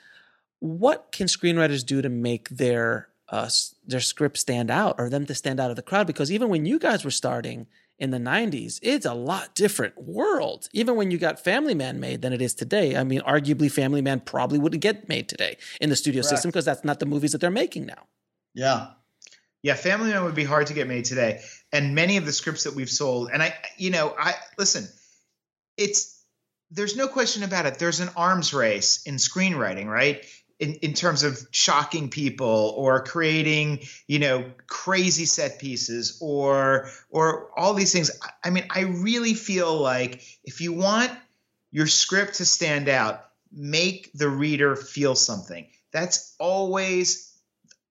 what 0.59 1.11
can 1.11 1.27
screenwriters 1.27 1.85
do 1.85 2.01
to 2.01 2.09
make 2.09 2.49
their 2.49 3.09
uh, 3.29 3.49
their 3.85 3.99
script 3.99 4.37
stand 4.37 4.71
out, 4.71 4.95
or 4.97 5.09
them 5.09 5.25
to 5.25 5.35
stand 5.35 5.59
out 5.59 5.69
of 5.69 5.75
the 5.75 5.81
crowd? 5.81 6.07
Because 6.07 6.31
even 6.31 6.49
when 6.49 6.65
you 6.65 6.79
guys 6.79 7.03
were 7.03 7.11
starting 7.11 7.67
in 7.99 8.11
the 8.11 8.17
'90s, 8.17 8.79
it's 8.81 9.05
a 9.05 9.13
lot 9.13 9.55
different 9.55 10.01
world. 10.01 10.69
Even 10.73 10.95
when 10.95 11.11
you 11.11 11.17
got 11.17 11.39
Family 11.39 11.73
Man 11.73 11.99
made 11.99 12.21
than 12.21 12.33
it 12.33 12.41
is 12.41 12.53
today. 12.53 12.95
I 12.95 13.03
mean, 13.03 13.21
arguably, 13.21 13.71
Family 13.71 14.01
Man 14.01 14.19
probably 14.19 14.59
wouldn't 14.59 14.81
get 14.81 15.09
made 15.09 15.29
today 15.29 15.57
in 15.81 15.89
the 15.89 15.95
studio 15.95 16.21
Correct. 16.21 16.29
system 16.29 16.49
because 16.49 16.65
that's 16.65 16.83
not 16.83 16.99
the 16.99 17.05
movies 17.05 17.31
that 17.31 17.41
they're 17.41 17.51
making 17.51 17.85
now. 17.85 18.07
Yeah. 18.53 18.87
Yeah, 19.63 19.73
Family 19.73 20.11
Man 20.11 20.23
would 20.23 20.35
be 20.35 20.43
hard 20.43 20.67
to 20.67 20.73
get 20.73 20.87
made 20.87 21.05
today. 21.05 21.41
And 21.73 21.95
many 21.95 22.17
of 22.17 22.25
the 22.25 22.31
scripts 22.31 22.63
that 22.63 22.75
we've 22.75 22.89
sold, 22.89 23.29
and 23.33 23.43
I, 23.43 23.53
you 23.77 23.89
know, 23.89 24.15
I 24.17 24.35
listen, 24.57 24.87
it's 25.75 26.23
there's 26.71 26.95
no 26.95 27.07
question 27.07 27.43
about 27.43 27.65
it. 27.65 27.79
There's 27.79 27.99
an 27.99 28.09
arms 28.15 28.53
race 28.53 29.03
in 29.05 29.15
screenwriting, 29.15 29.87
right? 29.87 30.25
In, 30.59 30.73
in 30.81 30.93
terms 30.95 31.21
of 31.21 31.37
shocking 31.51 32.09
people 32.09 32.73
or 32.75 33.03
creating, 33.03 33.81
you 34.07 34.17
know, 34.17 34.51
crazy 34.65 35.25
set 35.25 35.59
pieces 35.59 36.17
or 36.19 36.89
or 37.11 37.51
all 37.59 37.75
these 37.75 37.93
things. 37.93 38.09
I- 38.43 38.49
mean, 38.49 38.65
I 38.71 38.81
really 38.81 39.35
feel 39.35 39.77
like 39.77 40.23
if 40.43 40.59
you 40.61 40.73
want 40.73 41.11
your 41.69 41.85
script 41.85 42.35
to 42.35 42.45
stand 42.45 42.89
out, 42.89 43.23
make 43.51 44.11
the 44.13 44.29
reader 44.29 44.75
feel 44.75 45.13
something. 45.13 45.67
That's 45.91 46.33
always 46.39 47.31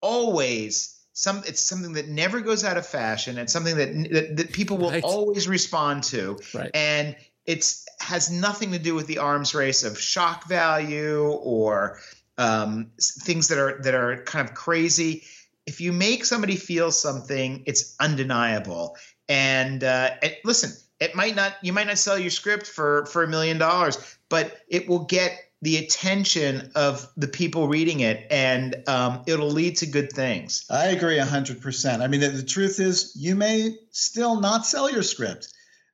always 0.01 1.01
some 1.13 1.43
it's 1.47 1.61
something 1.61 1.95
that 1.95 2.09
never 2.09 2.41
goes 2.41 2.65
out 2.65 2.77
of 2.77 2.87
fashion 2.87 3.39
and 3.39 3.49
something 3.49 3.77
that 3.77 3.93
that, 4.13 4.37
that 4.37 4.53
people 4.53 4.77
will 4.77 4.91
Right. 4.91 5.05
always 5.05 5.49
respond 5.49 6.03
to 6.05 6.39
Right. 6.53 6.71
and 6.75 7.17
it's 7.47 7.87
has 8.01 8.31
nothing 8.31 8.73
to 8.73 8.79
do 8.79 8.95
with 8.95 9.07
the 9.07 9.19
arms 9.19 9.55
race 9.55 9.85
of 9.85 9.99
shock 9.99 10.47
value 10.49 11.27
or 11.29 12.01
um, 12.39 12.91
things 13.01 13.49
that 13.49 13.59
are 13.59 13.81
that 13.83 13.95
are 13.95 14.23
kind 14.25 14.49
of 14.49 14.55
crazy. 14.55 15.25
If 15.67 15.81
you 15.81 15.93
make 15.93 16.25
somebody 16.25 16.57
feel 16.57 16.93
something 16.93 17.65
it's 17.67 17.97
undeniable. 18.01 18.97
And 19.29 19.83
uh, 19.83 20.11
and 20.23 20.37
listen 20.45 20.71
it 21.01 21.15
might 21.15 21.35
not 21.35 21.55
you 21.63 21.73
might 21.73 21.87
not 21.87 21.99
sell 21.99 22.19
your 22.19 22.31
script 22.31 22.67
for 22.67 23.07
for 23.07 23.25
a 23.25 23.29
million 23.29 23.59
dollars 23.59 24.17
but 24.29 24.63
it 24.69 24.89
will 24.89 25.05
get 25.05 25.47
the 25.63 25.79
attention 25.79 26.71
of 26.75 27.09
the 27.17 27.29
people 27.29 27.67
reading 27.67 28.01
it 28.01 28.27
and 28.31 28.77
um, 28.87 29.23
it'll 29.27 29.51
lead 29.51 29.77
to 29.77 29.87
good 29.87 30.13
things. 30.13 30.67
I 30.71 30.87
agree 30.87 31.17
100%. 31.17 32.01
I 32.01 32.07
mean, 32.07 32.21
the, 32.21 32.29
the 32.29 32.43
truth 32.43 32.79
is, 32.79 33.17
you 33.19 33.35
may 33.35 33.77
still 33.91 34.39
not 34.41 34.67
sell 34.67 34.91
your 34.91 35.03
script, 35.03 35.49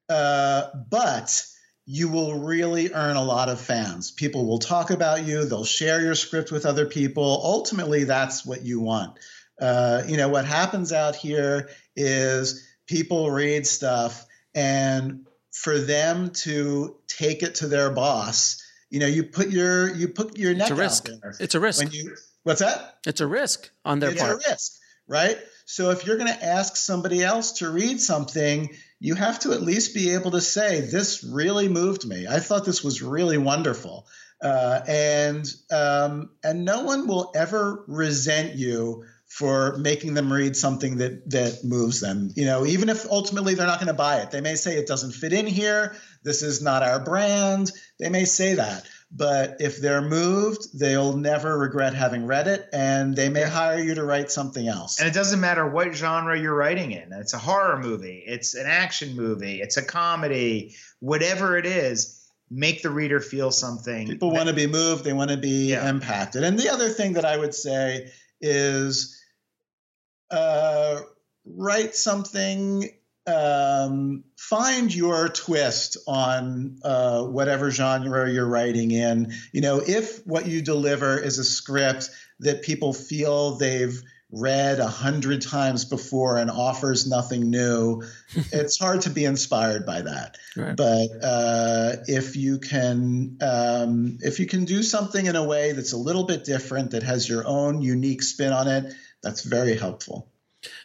uh, 0.08 0.64
but 0.90 1.44
you 1.84 2.08
will 2.08 2.38
really 2.38 2.92
earn 2.92 3.16
a 3.16 3.24
lot 3.24 3.48
of 3.48 3.60
fans. 3.60 4.10
People 4.10 4.46
will 4.46 4.58
talk 4.58 4.90
about 4.90 5.24
you, 5.24 5.44
they'll 5.44 5.64
share 5.64 6.00
your 6.00 6.14
script 6.14 6.52
with 6.52 6.64
other 6.66 6.86
people. 6.86 7.40
Ultimately, 7.42 8.04
that's 8.04 8.46
what 8.46 8.62
you 8.62 8.80
want. 8.80 9.18
Uh, 9.60 10.02
you 10.06 10.16
know, 10.16 10.28
what 10.28 10.44
happens 10.44 10.92
out 10.92 11.16
here 11.16 11.70
is 11.96 12.66
people 12.86 13.30
read 13.30 13.66
stuff, 13.66 14.26
and 14.54 15.26
for 15.52 15.78
them 15.78 16.30
to 16.30 16.96
take 17.06 17.42
it 17.42 17.56
to 17.56 17.68
their 17.68 17.90
boss, 17.90 18.62
you 18.90 19.00
know, 19.00 19.06
you 19.06 19.24
put 19.24 19.50
your 19.50 19.94
you 19.94 20.08
put 20.08 20.36
your 20.36 20.54
neck 20.54 20.70
It's 20.70 20.70
a 20.70 20.74
risk. 20.74 21.08
It's 21.40 21.54
a 21.54 21.60
risk. 21.60 21.82
When 21.82 21.92
you 21.92 22.16
what's 22.42 22.60
that? 22.60 22.98
It's 23.06 23.20
a 23.20 23.26
risk 23.26 23.70
on 23.84 24.00
their 24.00 24.10
it's 24.10 24.20
part. 24.20 24.36
It's 24.36 24.46
a 24.46 24.50
risk. 24.50 24.72
right? 25.08 25.38
So 25.64 25.90
if 25.90 26.06
you're 26.06 26.18
going 26.18 26.32
to 26.32 26.44
ask 26.44 26.76
somebody 26.76 27.22
else 27.22 27.52
to 27.58 27.70
read 27.70 28.00
something, 28.00 28.70
you 29.02 29.16
have 29.16 29.40
to 29.40 29.52
at 29.52 29.62
least 29.62 29.94
be 29.94 30.14
able 30.14 30.30
to 30.30 30.40
say, 30.40 30.80
This 30.80 31.24
really 31.24 31.68
moved 31.68 32.06
me. 32.06 32.28
I 32.28 32.38
thought 32.38 32.64
this 32.64 32.84
was 32.84 33.02
really 33.02 33.36
wonderful. 33.36 34.06
Uh, 34.40 34.80
and 34.86 35.44
um, 35.72 36.30
and 36.44 36.64
no 36.64 36.84
one 36.84 37.08
will 37.08 37.32
ever 37.34 37.84
resent 37.88 38.54
you 38.54 39.04
for 39.26 39.76
making 39.78 40.14
them 40.14 40.32
read 40.32 40.56
something 40.56 40.98
that 40.98 41.28
that 41.30 41.64
moves 41.64 42.00
them. 42.00 42.30
You 42.36 42.44
know, 42.44 42.64
even 42.64 42.88
if 42.88 43.04
ultimately 43.10 43.54
they're 43.54 43.66
not 43.66 43.80
going 43.80 43.88
to 43.88 43.94
buy 43.94 44.20
it, 44.20 44.30
they 44.30 44.40
may 44.40 44.54
say 44.54 44.76
it 44.76 44.86
doesn't 44.86 45.12
fit 45.12 45.32
in 45.32 45.46
here. 45.48 45.96
This 46.22 46.42
is 46.42 46.62
not 46.62 46.84
our 46.84 47.00
brand. 47.00 47.72
They 47.98 48.08
may 48.08 48.24
say 48.24 48.54
that, 48.54 48.86
but 49.14 49.58
if 49.60 49.80
they're 49.80 50.02
moved, 50.02 50.78
they'll 50.78 51.16
never 51.16 51.58
regret 51.58 51.94
having 51.94 52.26
read 52.26 52.48
it, 52.48 52.66
and 52.72 53.14
they 53.14 53.28
may 53.28 53.42
hire 53.42 53.78
you 53.78 53.94
to 53.94 54.04
write 54.04 54.30
something 54.30 54.66
else. 54.66 54.98
And 54.98 55.08
it 55.08 55.12
doesn't 55.12 55.40
matter 55.40 55.68
what 55.68 55.94
genre 55.94 56.38
you're 56.38 56.54
writing 56.54 56.92
in. 56.92 57.12
It's 57.12 57.34
a 57.34 57.38
horror 57.38 57.78
movie, 57.78 58.22
it's 58.26 58.54
an 58.54 58.66
action 58.66 59.14
movie, 59.14 59.60
it's 59.60 59.76
a 59.76 59.84
comedy, 59.84 60.74
whatever 61.00 61.58
it 61.58 61.66
is 61.66 62.18
make 62.50 62.82
the 62.82 62.90
reader 62.90 63.20
feel 63.20 63.50
something. 63.50 64.08
People 64.08 64.30
want 64.30 64.48
to 64.48 64.54
be 64.54 64.66
moved, 64.66 65.04
they 65.04 65.12
want 65.12 65.30
to 65.30 65.36
be 65.36 65.70
yeah. 65.70 65.88
impacted. 65.88 66.44
And 66.44 66.58
the 66.58 66.70
other 66.70 66.88
thing 66.88 67.14
that 67.14 67.24
I 67.24 67.36
would 67.36 67.54
say 67.54 68.10
is 68.40 69.22
uh, 70.30 71.00
write 71.44 71.94
something, 71.94 72.90
um, 73.26 74.24
find 74.36 74.94
your 74.94 75.28
twist 75.28 75.96
on 76.06 76.78
uh, 76.82 77.24
whatever 77.24 77.70
genre 77.70 78.30
you're 78.30 78.46
writing 78.46 78.90
in. 78.90 79.32
You 79.52 79.60
know, 79.60 79.82
if 79.86 80.26
what 80.26 80.46
you 80.46 80.62
deliver 80.62 81.18
is 81.18 81.38
a 81.38 81.44
script 81.44 82.10
that 82.40 82.62
people 82.62 82.92
feel 82.92 83.56
they've 83.56 84.00
read 84.32 84.80
a 84.80 84.88
hundred 84.88 85.42
times 85.42 85.84
before 85.84 86.38
and 86.38 86.50
offers 86.50 87.06
nothing 87.06 87.50
new, 87.50 88.02
it's 88.52 88.78
hard 88.78 89.02
to 89.02 89.10
be 89.10 89.24
inspired 89.24 89.84
by 89.86 90.02
that. 90.02 90.38
Right. 90.56 90.74
But 90.74 91.08
uh, 91.22 91.96
if 92.08 92.34
you 92.34 92.58
can, 92.58 93.36
um, 93.40 94.18
if 94.20 94.40
you 94.40 94.46
can 94.46 94.64
do 94.64 94.82
something 94.82 95.26
in 95.26 95.36
a 95.36 95.44
way 95.44 95.72
that's 95.72 95.92
a 95.92 95.98
little 95.98 96.24
bit 96.24 96.44
different, 96.44 96.92
that 96.92 97.02
has 97.02 97.28
your 97.28 97.46
own 97.46 97.82
unique 97.82 98.22
spin 98.22 98.52
on 98.52 98.68
it, 98.68 98.94
that's 99.22 99.42
very 99.42 99.76
helpful. 99.76 100.31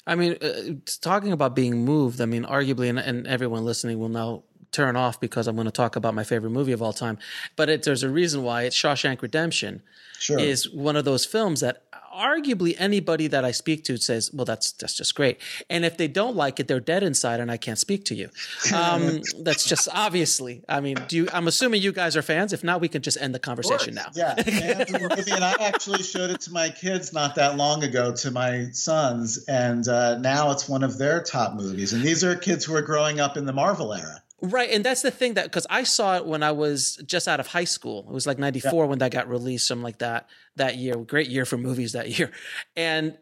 I 0.05 0.15
mean, 0.15 0.37
uh, 0.41 0.73
talking 1.01 1.31
about 1.31 1.55
being 1.55 1.85
moved. 1.85 2.21
I 2.21 2.25
mean, 2.25 2.43
arguably, 2.43 2.89
and, 2.89 2.99
and 2.99 3.27
everyone 3.27 3.65
listening 3.65 3.99
will 3.99 4.09
now 4.09 4.43
turn 4.71 4.95
off 4.95 5.19
because 5.19 5.47
I'm 5.47 5.55
going 5.55 5.65
to 5.65 5.71
talk 5.71 5.95
about 5.95 6.13
my 6.13 6.23
favorite 6.23 6.51
movie 6.51 6.71
of 6.71 6.81
all 6.81 6.93
time. 6.93 7.17
But 7.55 7.69
it, 7.69 7.83
there's 7.83 8.03
a 8.03 8.09
reason 8.09 8.43
why 8.43 8.63
it's 8.63 8.75
Shawshank 8.75 9.21
Redemption. 9.21 9.81
Sure. 10.19 10.39
Is 10.39 10.69
one 10.69 10.95
of 10.95 11.05
those 11.05 11.25
films 11.25 11.61
that 11.61 11.83
arguably 12.17 12.75
anybody 12.77 13.27
that 13.27 13.45
I 13.45 13.51
speak 13.51 13.83
to 13.85 13.97
says, 13.97 14.31
"Well, 14.33 14.45
that's 14.45 14.71
that's 14.73 14.95
just 14.95 15.15
great." 15.15 15.39
And 15.69 15.85
if 15.85 15.97
they 15.97 16.07
don't 16.07 16.35
like 16.35 16.59
it, 16.59 16.67
they're 16.67 16.79
dead 16.79 17.03
inside, 17.03 17.39
and 17.39 17.51
I 17.51 17.57
can't 17.57 17.77
speak 17.77 18.05
to 18.05 18.15
you. 18.15 18.29
Um, 18.73 19.21
that's 19.39 19.65
just 19.65 19.87
obviously. 19.93 20.63
I 20.67 20.79
mean, 20.79 20.97
do 21.07 21.17
you? 21.17 21.27
I'm 21.31 21.47
assuming 21.47 21.81
you 21.81 21.91
guys 21.91 22.15
are 22.15 22.21
fans. 22.21 22.53
If 22.53 22.63
not, 22.63 22.81
we 22.81 22.87
can 22.87 23.01
just 23.01 23.19
end 23.21 23.35
the 23.35 23.39
conversation 23.39 23.93
now. 23.93 24.07
Yeah, 24.13 24.33
and 24.37 25.43
I 25.43 25.55
actually 25.59 26.03
showed 26.03 26.31
it 26.31 26.41
to 26.41 26.51
my 26.51 26.69
kids 26.69 27.13
not 27.13 27.35
that 27.35 27.57
long 27.57 27.83
ago, 27.83 28.13
to 28.15 28.31
my 28.31 28.69
sons, 28.71 29.45
and 29.47 29.87
uh, 29.87 30.17
now 30.17 30.51
it's 30.51 30.67
one 30.67 30.83
of 30.83 30.97
their 30.97 31.21
top 31.21 31.53
movies. 31.53 31.93
And 31.93 32.03
these 32.03 32.23
are 32.23 32.35
kids 32.35 32.65
who 32.65 32.75
are 32.75 32.81
growing 32.81 33.19
up 33.19 33.37
in 33.37 33.45
the 33.45 33.53
Marvel 33.53 33.93
era. 33.93 34.23
Right, 34.39 34.69
and 34.69 34.85
that's 34.85 35.01
the 35.01 35.09
thing 35.09 35.33
that 35.33 35.45
because 35.45 35.65
I 35.67 35.81
saw 35.81 36.15
it 36.17 36.25
when 36.25 36.43
I 36.43 36.51
was 36.51 36.97
just 37.07 37.27
out 37.27 37.39
of 37.39 37.47
high 37.47 37.63
school. 37.63 38.05
It 38.07 38.13
was 38.13 38.27
like 38.27 38.37
'94 38.37 38.71
yeah. 38.71 38.89
when 38.89 38.99
that 38.99 39.11
got 39.11 39.27
released, 39.27 39.67
something 39.67 39.83
like 39.83 39.97
that. 39.97 40.29
That 40.57 40.75
year, 40.75 40.95
great 40.95 41.27
year 41.27 41.43
for 41.43 41.57
movies 41.57 41.93
that 41.93 42.19
year, 42.19 42.31
and 42.75 43.17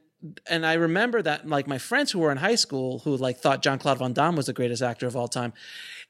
and 0.46 0.66
I 0.66 0.74
remember 0.74 1.22
that 1.22 1.48
like 1.48 1.68
my 1.68 1.78
friends 1.78 2.12
who 2.12 2.20
were 2.20 2.32
in 2.32 2.38
high 2.38 2.56
school 2.56 3.00
who 3.00 3.16
like 3.16 3.38
thought 3.38 3.64
Jean 3.64 3.80
Claude 3.80 4.00
Van 4.00 4.12
Damme 4.12 4.36
was 4.36 4.48
the 4.48 4.54
greatest 4.54 4.82
actor 4.82 5.08
of 5.08 5.16
all 5.16 5.28
time, 5.30 5.54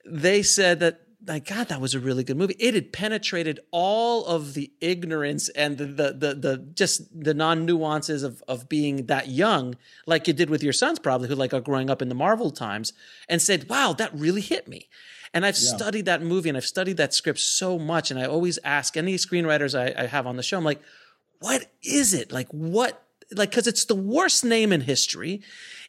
they 0.05 0.41
said 0.41 0.79
that 0.79 1.01
my 1.27 1.39
God, 1.39 1.69
that 1.69 1.81
was 1.81 1.93
a 1.93 1.99
really 1.99 2.23
good 2.23 2.37
movie. 2.37 2.55
It 2.59 2.73
had 2.73 2.93
penetrated 2.93 3.59
all 3.71 4.25
of 4.25 4.53
the 4.53 4.71
ignorance 4.81 5.49
and 5.49 5.77
the 5.77 5.85
the 5.85 6.13
the, 6.13 6.35
the 6.35 6.57
just 6.73 7.07
the 7.23 7.33
non 7.33 7.65
nuances 7.65 8.23
of 8.23 8.43
of 8.47 8.69
being 8.69 9.07
that 9.07 9.27
young, 9.27 9.75
like 10.05 10.27
you 10.27 10.33
did 10.33 10.49
with 10.49 10.63
your 10.63 10.73
sons, 10.73 10.99
probably 10.99 11.27
who 11.27 11.35
like 11.35 11.53
are 11.53 11.61
growing 11.61 11.89
up 11.89 12.01
in 12.01 12.09
the 12.09 12.15
Marvel 12.15 12.51
times, 12.51 12.93
and 13.27 13.41
said, 13.41 13.69
"Wow, 13.69 13.93
that 13.93 14.13
really 14.13 14.41
hit 14.41 14.67
me." 14.67 14.89
And 15.33 15.45
I've 15.45 15.57
yeah. 15.57 15.75
studied 15.75 16.05
that 16.05 16.21
movie 16.21 16.49
and 16.49 16.57
I've 16.57 16.65
studied 16.65 16.97
that 16.97 17.13
script 17.13 17.39
so 17.39 17.77
much, 17.79 18.11
and 18.11 18.19
I 18.19 18.25
always 18.25 18.59
ask 18.63 18.95
any 18.95 19.15
screenwriters 19.15 19.77
I, 19.77 20.03
I 20.03 20.05
have 20.07 20.27
on 20.27 20.37
the 20.37 20.43
show, 20.43 20.57
I'm 20.57 20.63
like, 20.63 20.81
"What 21.39 21.65
is 21.83 22.13
it? 22.13 22.31
Like 22.31 22.49
what?" 22.49 23.01
Like, 23.31 23.49
because 23.49 23.65
it's 23.65 23.85
the 23.85 23.95
worst 23.95 24.45
name 24.45 24.71
in 24.71 24.81
history. 24.81 25.41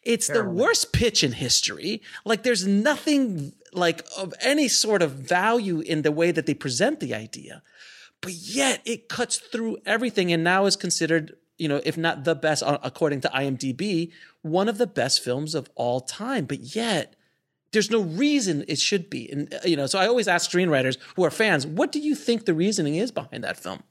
It's 0.02 0.28
Terrible. 0.28 0.54
the 0.54 0.62
worst 0.62 0.92
pitch 0.94 1.22
in 1.22 1.32
history. 1.32 2.00
Like, 2.24 2.44
there's 2.44 2.66
nothing 2.66 3.52
like 3.76 4.04
of 4.16 4.34
any 4.40 4.68
sort 4.68 5.02
of 5.02 5.12
value 5.12 5.80
in 5.80 6.02
the 6.02 6.12
way 6.12 6.32
that 6.32 6.46
they 6.46 6.54
present 6.54 7.00
the 7.00 7.14
idea. 7.14 7.62
But 8.20 8.32
yet 8.32 8.80
it 8.84 9.08
cuts 9.08 9.36
through 9.36 9.78
everything 9.84 10.32
and 10.32 10.42
now 10.42 10.64
is 10.64 10.76
considered, 10.76 11.36
you 11.58 11.68
know, 11.68 11.80
if 11.84 11.96
not 11.96 12.24
the 12.24 12.34
best 12.34 12.62
uh, 12.62 12.78
according 12.82 13.20
to 13.20 13.28
IMDb, 13.28 14.10
one 14.42 14.68
of 14.68 14.78
the 14.78 14.86
best 14.86 15.22
films 15.22 15.54
of 15.54 15.70
all 15.74 16.00
time. 16.00 16.46
But 16.46 16.74
yet 16.74 17.14
there's 17.72 17.90
no 17.90 18.00
reason 18.00 18.64
it 18.68 18.78
should 18.78 19.10
be. 19.10 19.30
And 19.30 19.52
uh, 19.52 19.58
you 19.64 19.76
know, 19.76 19.86
so 19.86 19.98
I 19.98 20.06
always 20.06 20.28
ask 20.28 20.50
screenwriters 20.50 20.96
who 21.14 21.24
are 21.24 21.30
fans, 21.30 21.66
what 21.66 21.92
do 21.92 22.00
you 22.00 22.14
think 22.14 22.46
the 22.46 22.54
reasoning 22.54 22.96
is 22.96 23.12
behind 23.12 23.44
that 23.44 23.58
film? 23.58 23.82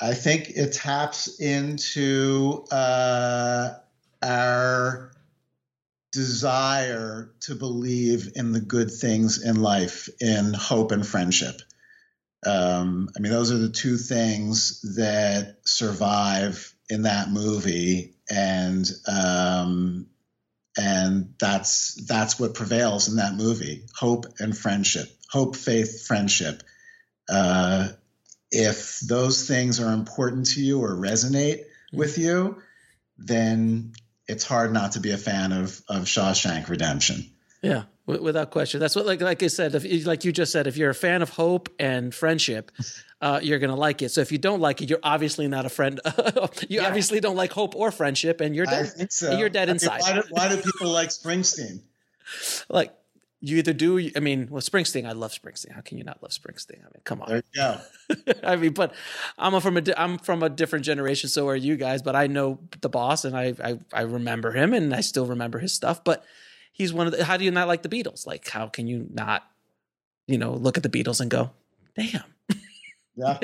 I 0.00 0.14
think 0.14 0.50
it 0.50 0.72
taps 0.72 1.38
into 1.38 2.64
uh, 2.72 3.74
our 4.22 5.12
desire 6.12 7.32
to 7.40 7.54
believe 7.54 8.32
in 8.34 8.52
the 8.52 8.60
good 8.60 8.90
things 8.90 9.42
in 9.42 9.60
life, 9.62 10.08
in 10.20 10.52
hope 10.52 10.92
and 10.92 11.06
friendship. 11.06 11.60
Um, 12.44 13.08
I 13.16 13.20
mean, 13.20 13.32
those 13.32 13.50
are 13.50 13.58
the 13.58 13.70
two 13.70 13.96
things 13.96 14.80
that 14.96 15.58
survive 15.64 16.74
in 16.88 17.02
that 17.02 17.30
movie, 17.30 18.14
and 18.30 18.88
um, 19.06 20.06
and 20.76 21.34
that's 21.38 21.94
that's 22.06 22.38
what 22.38 22.54
prevails 22.54 23.08
in 23.08 23.16
that 23.16 23.34
movie: 23.34 23.86
hope 23.94 24.26
and 24.38 24.56
friendship, 24.56 25.08
hope, 25.30 25.56
faith, 25.56 26.06
friendship. 26.06 26.62
Uh, 27.28 27.88
if 28.50 29.00
those 29.00 29.46
things 29.46 29.80
are 29.80 29.92
important 29.92 30.46
to 30.46 30.62
you 30.62 30.82
or 30.82 30.94
resonate 30.94 31.60
with 31.92 32.18
you, 32.18 32.60
then 33.16 33.92
it's 34.32 34.44
hard 34.44 34.72
not 34.72 34.92
to 34.92 35.00
be 35.00 35.12
a 35.12 35.18
fan 35.18 35.52
of 35.52 35.80
of 35.88 36.04
Shawshank 36.04 36.68
Redemption. 36.68 37.30
Yeah, 37.62 37.84
without 38.06 38.50
question. 38.50 38.80
That's 38.80 38.96
what, 38.96 39.06
like, 39.06 39.20
like 39.20 39.40
I 39.40 39.46
said, 39.46 39.76
if, 39.76 40.04
like 40.04 40.24
you 40.24 40.32
just 40.32 40.50
said, 40.50 40.66
if 40.66 40.76
you're 40.76 40.90
a 40.90 40.94
fan 40.94 41.22
of 41.22 41.30
hope 41.30 41.68
and 41.78 42.12
friendship, 42.12 42.72
uh, 43.20 43.38
you're 43.40 43.60
gonna 43.60 43.76
like 43.76 44.02
it. 44.02 44.08
So 44.08 44.20
if 44.20 44.32
you 44.32 44.38
don't 44.38 44.60
like 44.60 44.82
it, 44.82 44.90
you're 44.90 44.98
obviously 45.02 45.46
not 45.46 45.64
a 45.64 45.68
friend. 45.68 46.00
you 46.68 46.80
yeah. 46.80 46.86
obviously 46.88 47.20
don't 47.20 47.36
like 47.36 47.52
hope 47.52 47.76
or 47.76 47.92
friendship, 47.92 48.40
and 48.40 48.56
you're 48.56 48.66
dead. 48.66 48.92
I 48.98 49.06
so. 49.10 49.38
You're 49.38 49.48
dead 49.48 49.68
inside. 49.68 50.00
why, 50.00 50.12
do, 50.14 50.22
why 50.30 50.48
do 50.48 50.56
people 50.60 50.88
like 50.88 51.10
Springsteen? 51.10 51.82
like 52.68 52.92
you 53.44 53.58
either 53.58 53.72
do. 53.72 54.10
I 54.14 54.20
mean, 54.20 54.46
well, 54.50 54.62
Springsteen. 54.62 55.04
I 55.04 55.12
love 55.12 55.32
Springsteen. 55.32 55.72
How 55.72 55.80
can 55.80 55.98
you 55.98 56.04
not 56.04 56.22
love 56.22 56.30
Springsteen? 56.30 56.78
I 56.78 56.84
mean, 56.84 57.02
come 57.04 57.20
on. 57.20 57.28
There 57.28 57.42
you 57.52 57.60
go. 57.60 58.32
I 58.44 58.54
mean, 58.54 58.72
but 58.72 58.94
I'm 59.36 59.54
a, 59.54 59.60
from 59.60 59.76
a 59.76 59.82
I'm 59.96 60.18
from 60.18 60.44
a 60.44 60.48
different 60.48 60.84
generation. 60.84 61.28
So 61.28 61.48
are 61.48 61.56
you 61.56 61.76
guys? 61.76 62.02
But 62.02 62.14
I 62.14 62.28
know 62.28 62.60
the 62.80 62.88
boss, 62.88 63.24
and 63.24 63.36
I 63.36 63.54
I, 63.62 63.78
I 63.92 64.02
remember 64.02 64.52
him, 64.52 64.72
and 64.72 64.94
I 64.94 65.00
still 65.00 65.26
remember 65.26 65.58
his 65.58 65.72
stuff. 65.72 66.04
But 66.04 66.24
he's 66.72 66.92
one 66.92 67.08
of 67.08 67.12
the. 67.12 67.24
How 67.24 67.36
do 67.36 67.44
you 67.44 67.50
not 67.50 67.66
like 67.66 67.82
the 67.82 67.88
Beatles? 67.88 68.28
Like, 68.28 68.48
how 68.48 68.68
can 68.68 68.86
you 68.86 69.08
not, 69.12 69.42
you 70.28 70.38
know, 70.38 70.54
look 70.54 70.76
at 70.76 70.84
the 70.84 70.88
Beatles 70.88 71.20
and 71.20 71.30
go, 71.30 71.50
damn. 71.96 72.22
Yeah. 73.14 73.40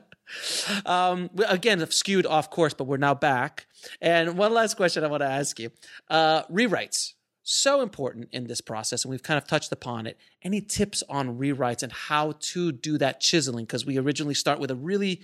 um, 0.84 1.30
again, 1.46 1.88
skewed 1.92 2.26
off 2.26 2.50
course, 2.50 2.74
but 2.74 2.88
we're 2.88 2.96
now 2.96 3.14
back. 3.14 3.66
And 4.00 4.36
one 4.36 4.52
last 4.52 4.76
question 4.76 5.04
I 5.04 5.06
want 5.06 5.20
to 5.20 5.28
ask 5.28 5.60
you: 5.60 5.70
uh, 6.08 6.42
rewrites 6.46 7.12
so 7.50 7.80
important 7.80 8.28
in 8.32 8.46
this 8.46 8.60
process, 8.60 9.04
and 9.04 9.10
we've 9.10 9.22
kind 9.22 9.38
of 9.38 9.46
touched 9.46 9.72
upon 9.72 10.06
it. 10.06 10.18
Any 10.42 10.60
tips 10.60 11.02
on 11.08 11.38
rewrites 11.38 11.82
and 11.82 11.92
how 11.92 12.34
to 12.40 12.72
do 12.72 12.98
that 12.98 13.20
chiseling? 13.20 13.64
Because 13.64 13.84
we 13.84 13.98
originally 13.98 14.34
start 14.34 14.60
with 14.60 14.70
a 14.70 14.76
really 14.76 15.22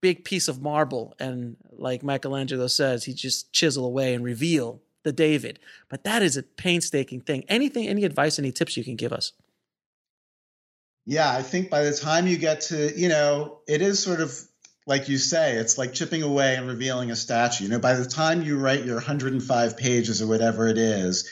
big 0.00 0.24
piece 0.24 0.48
of 0.48 0.60
marble, 0.62 1.14
and 1.18 1.56
like 1.72 2.02
Michelangelo 2.02 2.66
says, 2.66 3.04
he 3.04 3.14
just 3.14 3.52
chisel 3.52 3.84
away 3.84 4.14
and 4.14 4.24
reveal 4.24 4.80
the 5.04 5.12
David. 5.12 5.58
But 5.88 6.04
that 6.04 6.22
is 6.22 6.36
a 6.36 6.42
painstaking 6.42 7.20
thing. 7.20 7.44
Anything, 7.48 7.88
any 7.88 8.04
advice, 8.04 8.38
any 8.38 8.52
tips 8.52 8.76
you 8.76 8.84
can 8.84 8.96
give 8.96 9.12
us? 9.12 9.32
Yeah, 11.06 11.30
I 11.30 11.42
think 11.42 11.70
by 11.70 11.84
the 11.84 11.94
time 11.94 12.26
you 12.26 12.36
get 12.36 12.60
to, 12.62 12.92
you 12.98 13.08
know, 13.08 13.60
it 13.66 13.80
is 13.80 14.02
sort 14.02 14.20
of 14.20 14.38
like 14.88 15.10
you 15.10 15.18
say, 15.18 15.56
it's 15.56 15.76
like 15.76 15.92
chipping 15.92 16.22
away 16.22 16.56
and 16.56 16.66
revealing 16.66 17.10
a 17.10 17.16
statue. 17.16 17.64
You 17.64 17.70
know, 17.70 17.78
by 17.78 17.92
the 17.94 18.06
time 18.06 18.40
you 18.40 18.58
write 18.58 18.86
your 18.86 18.94
105 18.94 19.76
pages 19.76 20.22
or 20.22 20.26
whatever 20.26 20.66
it 20.66 20.78
is, 20.78 21.30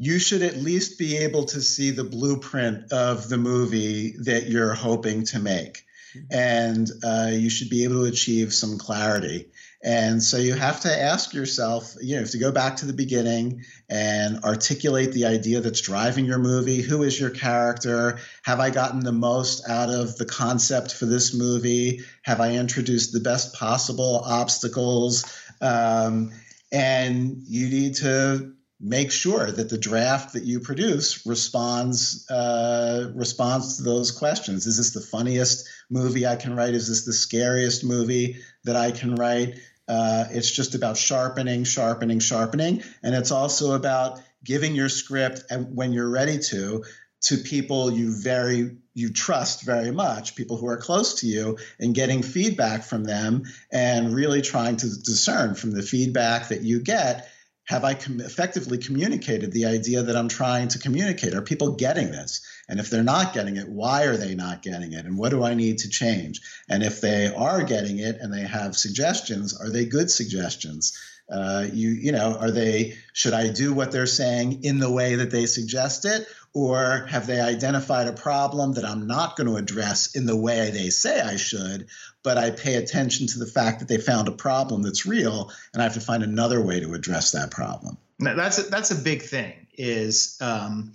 you 0.00 0.18
should 0.18 0.40
at 0.40 0.56
least 0.56 0.98
be 0.98 1.18
able 1.18 1.44
to 1.44 1.60
see 1.60 1.90
the 1.90 2.04
blueprint 2.04 2.90
of 2.90 3.28
the 3.28 3.36
movie 3.36 4.14
that 4.20 4.48
you're 4.48 4.72
hoping 4.72 5.24
to 5.24 5.38
make. 5.38 5.84
And 6.30 6.90
uh, 7.04 7.28
you 7.32 7.50
should 7.50 7.68
be 7.68 7.84
able 7.84 7.96
to 7.96 8.10
achieve 8.10 8.54
some 8.54 8.78
clarity. 8.78 9.50
And 9.84 10.22
so 10.22 10.38
you 10.38 10.54
have 10.54 10.80
to 10.80 11.02
ask 11.02 11.34
yourself, 11.34 11.94
you 12.00 12.14
know, 12.14 12.22
you 12.22 12.28
to 12.28 12.38
go 12.38 12.50
back 12.50 12.76
to 12.76 12.86
the 12.86 12.94
beginning 12.94 13.66
and 13.90 14.42
articulate 14.42 15.12
the 15.12 15.26
idea 15.26 15.60
that's 15.60 15.82
driving 15.82 16.24
your 16.24 16.38
movie. 16.38 16.80
Who 16.80 17.02
is 17.02 17.20
your 17.20 17.30
character? 17.30 18.18
Have 18.42 18.58
I 18.58 18.70
gotten 18.70 19.00
the 19.00 19.12
most 19.12 19.68
out 19.68 19.90
of 19.90 20.16
the 20.16 20.24
concept 20.24 20.94
for 20.94 21.04
this 21.04 21.34
movie? 21.34 22.00
Have 22.22 22.40
I 22.40 22.54
introduced 22.54 23.12
the 23.12 23.20
best 23.20 23.54
possible 23.54 24.22
obstacles? 24.24 25.30
Um, 25.60 26.32
and 26.72 27.42
you 27.46 27.68
need 27.68 27.96
to 27.96 28.54
make 28.80 29.12
sure 29.12 29.50
that 29.50 29.68
the 29.68 29.78
draft 29.78 30.32
that 30.32 30.44
you 30.44 30.60
produce 30.60 31.26
responds 31.26 32.28
uh, 32.30 33.12
responds 33.14 33.76
to 33.76 33.82
those 33.82 34.10
questions. 34.10 34.66
Is 34.66 34.78
this 34.78 34.92
the 34.92 35.00
funniest 35.00 35.68
movie 35.90 36.26
I 36.26 36.36
can 36.36 36.56
write? 36.56 36.74
Is 36.74 36.88
this 36.88 37.04
the 37.04 37.12
scariest 37.12 37.84
movie 37.84 38.38
that 38.64 38.76
I 38.76 38.90
can 38.90 39.14
write? 39.14 39.60
Uh, 39.86 40.24
it's 40.30 40.50
just 40.50 40.74
about 40.74 40.96
sharpening, 40.96 41.64
sharpening, 41.64 42.20
sharpening. 42.20 42.82
And 43.02 43.14
it's 43.14 43.32
also 43.32 43.72
about 43.72 44.20
giving 44.42 44.74
your 44.74 44.88
script 44.88 45.44
and 45.50 45.76
when 45.76 45.92
you're 45.92 46.08
ready 46.08 46.38
to 46.38 46.84
to 47.22 47.36
people 47.36 47.90
you 47.90 48.16
very 48.16 48.76
you 48.94 49.12
trust 49.12 49.62
very 49.62 49.90
much 49.90 50.34
people 50.34 50.56
who 50.56 50.66
are 50.66 50.78
close 50.78 51.20
to 51.20 51.26
you 51.26 51.58
and 51.78 51.94
getting 51.94 52.22
feedback 52.22 52.82
from 52.82 53.04
them 53.04 53.42
and 53.70 54.14
really 54.14 54.40
trying 54.40 54.76
to 54.76 54.86
discern 54.86 55.54
from 55.54 55.72
the 55.72 55.82
feedback 55.82 56.48
that 56.48 56.62
you 56.62 56.80
get 56.80 57.28
have 57.70 57.84
I 57.84 57.94
com- 57.94 58.20
effectively 58.20 58.78
communicated 58.78 59.52
the 59.52 59.66
idea 59.66 60.02
that 60.02 60.16
I'm 60.16 60.26
trying 60.26 60.66
to 60.68 60.80
communicate? 60.80 61.34
Are 61.34 61.40
people 61.40 61.76
getting 61.76 62.10
this? 62.10 62.40
And 62.68 62.80
if 62.80 62.90
they're 62.90 63.04
not 63.04 63.32
getting 63.32 63.58
it, 63.58 63.68
why 63.68 64.06
are 64.06 64.16
they 64.16 64.34
not 64.34 64.62
getting 64.62 64.92
it? 64.92 65.06
And 65.06 65.16
what 65.16 65.28
do 65.28 65.44
I 65.44 65.54
need 65.54 65.78
to 65.78 65.88
change? 65.88 66.40
And 66.68 66.82
if 66.82 67.00
they 67.00 67.32
are 67.32 67.62
getting 67.62 68.00
it 68.00 68.16
and 68.20 68.34
they 68.34 68.42
have 68.42 68.76
suggestions, 68.76 69.56
are 69.56 69.70
they 69.70 69.84
good 69.84 70.10
suggestions? 70.10 70.98
Uh, 71.30 71.64
you 71.72 71.90
you 71.90 72.10
know, 72.10 72.36
are 72.40 72.50
they 72.50 72.96
should 73.12 73.34
I 73.34 73.52
do 73.52 73.72
what 73.72 73.92
they're 73.92 74.06
saying 74.06 74.64
in 74.64 74.80
the 74.80 74.90
way 74.90 75.14
that 75.14 75.30
they 75.30 75.46
suggest 75.46 76.04
it, 76.04 76.26
or 76.52 77.06
have 77.08 77.28
they 77.28 77.40
identified 77.40 78.08
a 78.08 78.12
problem 78.12 78.72
that 78.72 78.84
I'm 78.84 79.06
not 79.06 79.36
going 79.36 79.46
to 79.46 79.54
address 79.54 80.16
in 80.16 80.26
the 80.26 80.36
way 80.36 80.70
they 80.70 80.90
say 80.90 81.20
I 81.20 81.36
should, 81.36 81.86
but 82.22 82.38
I 82.38 82.50
pay 82.50 82.74
attention 82.74 83.26
to 83.28 83.38
the 83.38 83.46
fact 83.46 83.80
that 83.80 83.88
they 83.88 83.98
found 83.98 84.28
a 84.28 84.32
problem 84.32 84.82
that's 84.82 85.06
real, 85.06 85.50
and 85.72 85.80
I 85.80 85.84
have 85.84 85.94
to 85.94 86.00
find 86.00 86.22
another 86.22 86.60
way 86.60 86.80
to 86.80 86.94
address 86.94 87.32
that 87.32 87.50
problem. 87.50 87.96
Now, 88.18 88.34
that's 88.34 88.58
a, 88.58 88.62
that's 88.62 88.90
a 88.90 88.96
big 88.96 89.22
thing. 89.22 89.66
Is 89.76 90.36
um, 90.40 90.92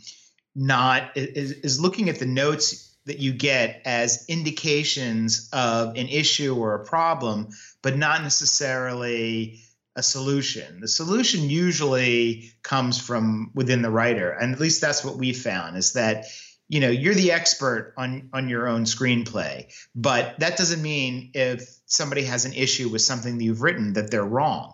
not 0.56 1.16
is, 1.16 1.52
is 1.52 1.82
looking 1.82 2.10
at 2.10 2.20
the 2.20 2.26
notes 2.26 2.94
that 3.06 3.20
you 3.20 3.34
get 3.34 3.82
as 3.86 4.26
indications 4.28 5.50
of 5.54 5.90
an 5.96 6.08
issue 6.08 6.56
or 6.56 6.76
a 6.76 6.86
problem, 6.86 7.50
but 7.82 7.98
not 7.98 8.24
necessarily 8.24 9.62
a 9.96 10.04
solution. 10.04 10.82
The 10.82 10.88
solution 10.88 11.50
usually 11.50 12.52
comes 12.64 13.00
from 13.00 13.52
within 13.54 13.82
the 13.82 13.90
writer, 13.90 14.32
and 14.32 14.54
at 14.54 14.60
least 14.60 14.82
that's 14.82 15.06
what 15.06 15.18
we 15.18 15.34
found 15.34 15.78
is 15.78 15.94
that 15.94 16.26
you 16.68 16.80
know 16.80 16.90
you're 16.90 17.14
the 17.14 17.32
expert 17.32 17.94
on 17.98 18.30
on 18.34 18.50
your 18.50 18.68
own 18.68 18.86
screenplay, 18.86 19.72
but 19.96 20.40
that 20.40 20.58
doesn't 20.58 20.82
mean 20.82 21.32
if 21.34 21.70
somebody 21.86 22.24
has 22.24 22.46
an 22.46 22.54
issue 22.54 22.90
with 22.90 23.02
something 23.02 23.38
that 23.38 23.44
you've 23.44 23.62
written 23.62 23.94
that 23.94 24.12
they're 24.12 24.26
wrong. 24.26 24.74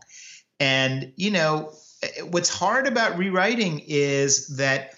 And 0.60 1.14
you 1.16 1.32
know 1.32 1.74
what's 2.30 2.50
hard 2.50 2.88
about 2.88 3.18
rewriting 3.18 3.82
is 3.88 4.58
that 4.58 4.96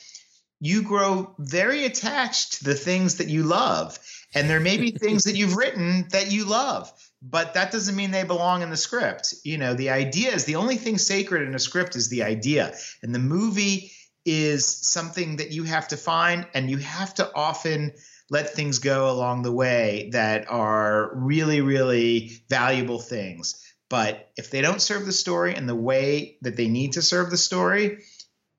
you 0.59 0.83
grow 0.83 1.35
very 1.39 1.83
attached 1.85 2.59
to 2.59 2.63
the 2.63 2.75
things 2.75 3.17
that 3.17 3.27
you 3.27 3.43
love, 3.43 3.97
and 4.33 4.49
there 4.49 4.59
may 4.59 4.77
be 4.77 4.91
things 4.99 5.23
that 5.23 5.35
you've 5.35 5.55
written 5.55 6.07
that 6.11 6.31
you 6.31 6.45
love 6.45 6.91
but 7.23 7.53
that 7.53 7.71
doesn't 7.71 7.95
mean 7.95 8.11
they 8.11 8.23
belong 8.23 8.61
in 8.61 8.69
the 8.69 8.77
script. 8.77 9.33
You 9.45 9.57
know, 9.57 9.73
the 9.73 9.91
idea 9.91 10.31
is 10.33 10.43
the 10.43 10.57
only 10.57 10.75
thing 10.75 10.97
sacred 10.97 11.47
in 11.47 11.55
a 11.55 11.59
script 11.59 11.95
is 11.95 12.09
the 12.09 12.23
idea. 12.23 12.75
And 13.01 13.15
the 13.15 13.19
movie 13.19 13.93
is 14.25 14.65
something 14.65 15.37
that 15.37 15.51
you 15.51 15.63
have 15.63 15.87
to 15.89 15.97
find 15.97 16.47
and 16.53 16.69
you 16.69 16.77
have 16.77 17.13
to 17.15 17.29
often 17.35 17.93
let 18.29 18.53
things 18.53 18.79
go 18.79 19.09
along 19.09 19.41
the 19.41 19.51
way 19.51 20.09
that 20.13 20.49
are 20.49 21.11
really 21.15 21.61
really 21.61 22.31
valuable 22.49 22.99
things. 22.99 23.59
But 23.89 24.31
if 24.37 24.49
they 24.49 24.61
don't 24.61 24.81
serve 24.81 25.05
the 25.05 25.11
story 25.11 25.55
in 25.55 25.67
the 25.67 25.75
way 25.75 26.37
that 26.41 26.55
they 26.55 26.67
need 26.67 26.93
to 26.93 27.01
serve 27.01 27.29
the 27.29 27.37
story, 27.37 27.99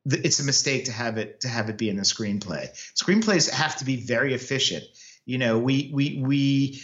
it's 0.07 0.39
a 0.39 0.45
mistake 0.45 0.85
to 0.85 0.93
have 0.93 1.19
it 1.19 1.41
to 1.41 1.49
have 1.49 1.71
it 1.71 1.79
be 1.79 1.89
in 1.89 1.97
the 1.97 2.03
screenplay. 2.03 2.69
Screenplays 2.95 3.51
have 3.51 3.77
to 3.77 3.85
be 3.85 3.97
very 3.97 4.35
efficient. 4.35 4.85
You 5.25 5.39
know, 5.39 5.59
we 5.59 5.91
we 5.93 6.21
we 6.23 6.83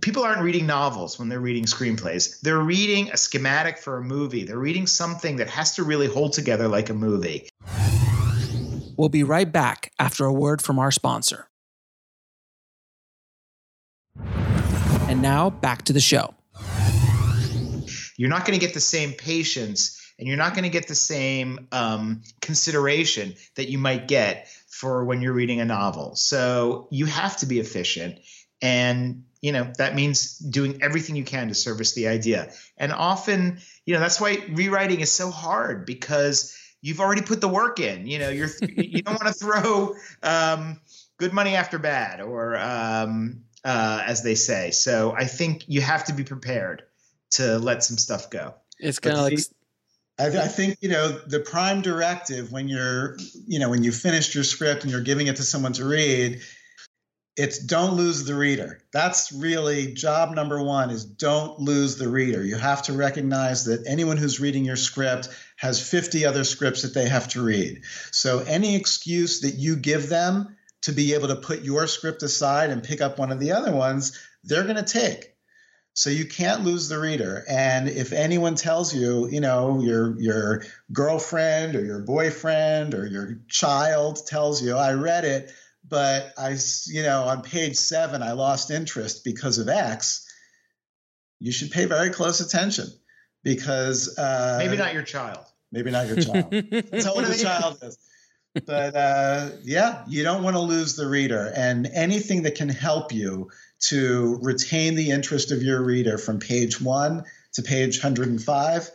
people 0.00 0.22
aren't 0.24 0.42
reading 0.42 0.66
novels 0.66 1.18
when 1.18 1.28
they're 1.28 1.40
reading 1.40 1.64
screenplays. 1.64 2.40
They're 2.40 2.58
reading 2.58 3.10
a 3.10 3.16
schematic 3.16 3.78
for 3.78 3.96
a 3.96 4.02
movie. 4.02 4.44
They're 4.44 4.58
reading 4.58 4.86
something 4.86 5.36
that 5.36 5.48
has 5.48 5.74
to 5.76 5.84
really 5.84 6.06
hold 6.06 6.34
together 6.34 6.68
like 6.68 6.90
a 6.90 6.94
movie. 6.94 7.48
We'll 8.96 9.08
be 9.08 9.22
right 9.22 9.50
back 9.50 9.92
after 9.98 10.24
a 10.24 10.32
word 10.32 10.60
from 10.60 10.78
our 10.78 10.90
sponsor. 10.90 11.48
And 15.08 15.22
now 15.22 15.48
back 15.48 15.82
to 15.84 15.92
the 15.92 16.00
show. 16.00 16.34
You're 18.16 18.28
not 18.28 18.44
going 18.44 18.58
to 18.58 18.64
get 18.64 18.74
the 18.74 18.80
same 18.80 19.12
patience 19.12 19.98
and 20.18 20.26
you're 20.26 20.36
not 20.36 20.52
going 20.52 20.64
to 20.64 20.70
get 20.70 20.88
the 20.88 20.96
same 20.96 21.68
um, 21.70 22.22
consideration 22.42 23.34
that 23.54 23.70
you 23.70 23.78
might 23.78 24.08
get 24.08 24.48
for 24.68 25.04
when 25.04 25.22
you're 25.22 25.32
reading 25.32 25.60
a 25.60 25.64
novel. 25.64 26.16
So 26.16 26.88
you 26.90 27.06
have 27.06 27.36
to 27.38 27.46
be 27.46 27.60
efficient. 27.60 28.18
And 28.60 29.22
you 29.40 29.52
know 29.52 29.70
that 29.78 29.94
means 29.94 30.38
doing 30.38 30.82
everything 30.82 31.16
you 31.16 31.24
can 31.24 31.48
to 31.48 31.54
service 31.54 31.94
the 31.94 32.08
idea. 32.08 32.52
And 32.76 32.92
often 32.92 33.60
you 33.84 33.94
know 33.94 34.00
that's 34.00 34.20
why 34.20 34.38
rewriting 34.50 35.00
is 35.00 35.12
so 35.12 35.30
hard 35.30 35.86
because 35.86 36.56
you've 36.80 37.00
already 37.00 37.22
put 37.22 37.40
the 37.40 37.48
work 37.48 37.80
in. 37.80 38.06
You 38.06 38.18
know 38.18 38.28
you're 38.28 38.50
you 38.62 39.02
don't 39.02 39.22
want 39.22 39.34
to 39.34 39.38
throw 39.38 39.94
um, 40.22 40.80
good 41.18 41.32
money 41.32 41.54
after 41.54 41.78
bad 41.78 42.20
or 42.20 42.56
um, 42.56 43.44
uh, 43.64 44.02
as 44.06 44.22
they 44.22 44.34
say. 44.34 44.70
So 44.70 45.14
i 45.16 45.24
think 45.24 45.64
you 45.66 45.80
have 45.80 46.04
to 46.04 46.12
be 46.12 46.24
prepared 46.24 46.84
to 47.32 47.58
let 47.58 47.84
some 47.84 47.98
stuff 47.98 48.30
go. 48.30 48.54
It's 48.78 48.98
kind 48.98 49.16
of 49.16 49.22
like 49.24 49.38
I, 50.18 50.26
I 50.26 50.48
think 50.48 50.78
you 50.80 50.88
know 50.88 51.08
the 51.08 51.40
prime 51.40 51.80
directive 51.80 52.50
when 52.50 52.68
you're 52.68 53.16
you 53.46 53.58
know 53.58 53.70
when 53.70 53.84
you 53.84 53.92
finished 53.92 54.34
your 54.34 54.44
script 54.44 54.82
and 54.82 54.90
you're 54.90 55.00
giving 55.00 55.28
it 55.28 55.36
to 55.36 55.42
someone 55.42 55.72
to 55.74 55.84
read 55.84 56.40
it's 57.38 57.60
don't 57.60 57.94
lose 57.94 58.24
the 58.24 58.34
reader. 58.34 58.80
That's 58.92 59.30
really 59.30 59.94
job 59.94 60.34
number 60.34 60.60
one 60.60 60.90
is 60.90 61.04
don't 61.04 61.60
lose 61.60 61.96
the 61.96 62.08
reader. 62.08 62.44
You 62.44 62.56
have 62.56 62.82
to 62.82 62.92
recognize 62.92 63.66
that 63.66 63.86
anyone 63.86 64.16
who's 64.16 64.40
reading 64.40 64.64
your 64.64 64.76
script 64.76 65.28
has 65.56 65.80
50 65.88 66.26
other 66.26 66.42
scripts 66.42 66.82
that 66.82 66.94
they 66.94 67.08
have 67.08 67.28
to 67.28 67.42
read. 67.44 67.82
So 68.10 68.40
any 68.40 68.74
excuse 68.74 69.42
that 69.42 69.54
you 69.54 69.76
give 69.76 70.08
them 70.08 70.56
to 70.82 70.92
be 70.92 71.14
able 71.14 71.28
to 71.28 71.36
put 71.36 71.62
your 71.62 71.86
script 71.86 72.24
aside 72.24 72.70
and 72.70 72.82
pick 72.82 73.00
up 73.00 73.20
one 73.20 73.30
of 73.30 73.38
the 73.38 73.52
other 73.52 73.72
ones, 73.72 74.18
they're 74.42 74.64
going 74.64 74.76
to 74.76 74.82
take. 74.82 75.32
So 75.94 76.10
you 76.10 76.26
can't 76.26 76.64
lose 76.64 76.88
the 76.88 76.98
reader. 76.98 77.44
And 77.48 77.88
if 77.88 78.12
anyone 78.12 78.56
tells 78.56 78.92
you, 78.92 79.28
you 79.28 79.40
know, 79.40 79.80
your 79.80 80.20
your 80.20 80.62
girlfriend 80.92 81.76
or 81.76 81.84
your 81.84 82.00
boyfriend 82.00 82.94
or 82.94 83.06
your 83.06 83.40
child 83.48 84.26
tells 84.26 84.62
you, 84.62 84.76
I 84.76 84.92
read 84.92 85.24
it, 85.24 85.52
but 85.88 86.32
I, 86.38 86.56
you 86.86 87.02
know, 87.02 87.24
on 87.24 87.42
page 87.42 87.76
seven, 87.76 88.22
I 88.22 88.32
lost 88.32 88.70
interest 88.70 89.24
because 89.24 89.58
of 89.58 89.68
X. 89.68 90.26
You 91.40 91.52
should 91.52 91.70
pay 91.70 91.84
very 91.84 92.10
close 92.10 92.40
attention 92.40 92.86
because 93.44 94.18
uh, 94.18 94.56
maybe 94.58 94.76
not 94.76 94.92
your 94.92 95.02
child. 95.02 95.44
Maybe 95.70 95.90
not 95.90 96.06
your 96.06 96.16
child. 96.16 96.50
Tell 96.50 97.14
what 97.14 97.26
the 97.26 97.38
child 97.40 97.78
is. 97.82 97.98
But 98.66 98.96
uh, 98.96 99.50
yeah, 99.62 100.04
you 100.08 100.24
don't 100.24 100.42
want 100.42 100.56
to 100.56 100.62
lose 100.62 100.96
the 100.96 101.06
reader, 101.06 101.52
and 101.54 101.86
anything 101.94 102.42
that 102.42 102.54
can 102.56 102.68
help 102.68 103.12
you 103.12 103.50
to 103.80 104.38
retain 104.42 104.94
the 104.94 105.10
interest 105.10 105.52
of 105.52 105.62
your 105.62 105.84
reader 105.84 106.18
from 106.18 106.40
page 106.40 106.80
one 106.80 107.24
to 107.52 107.62
page 107.62 108.02
105 108.02 108.90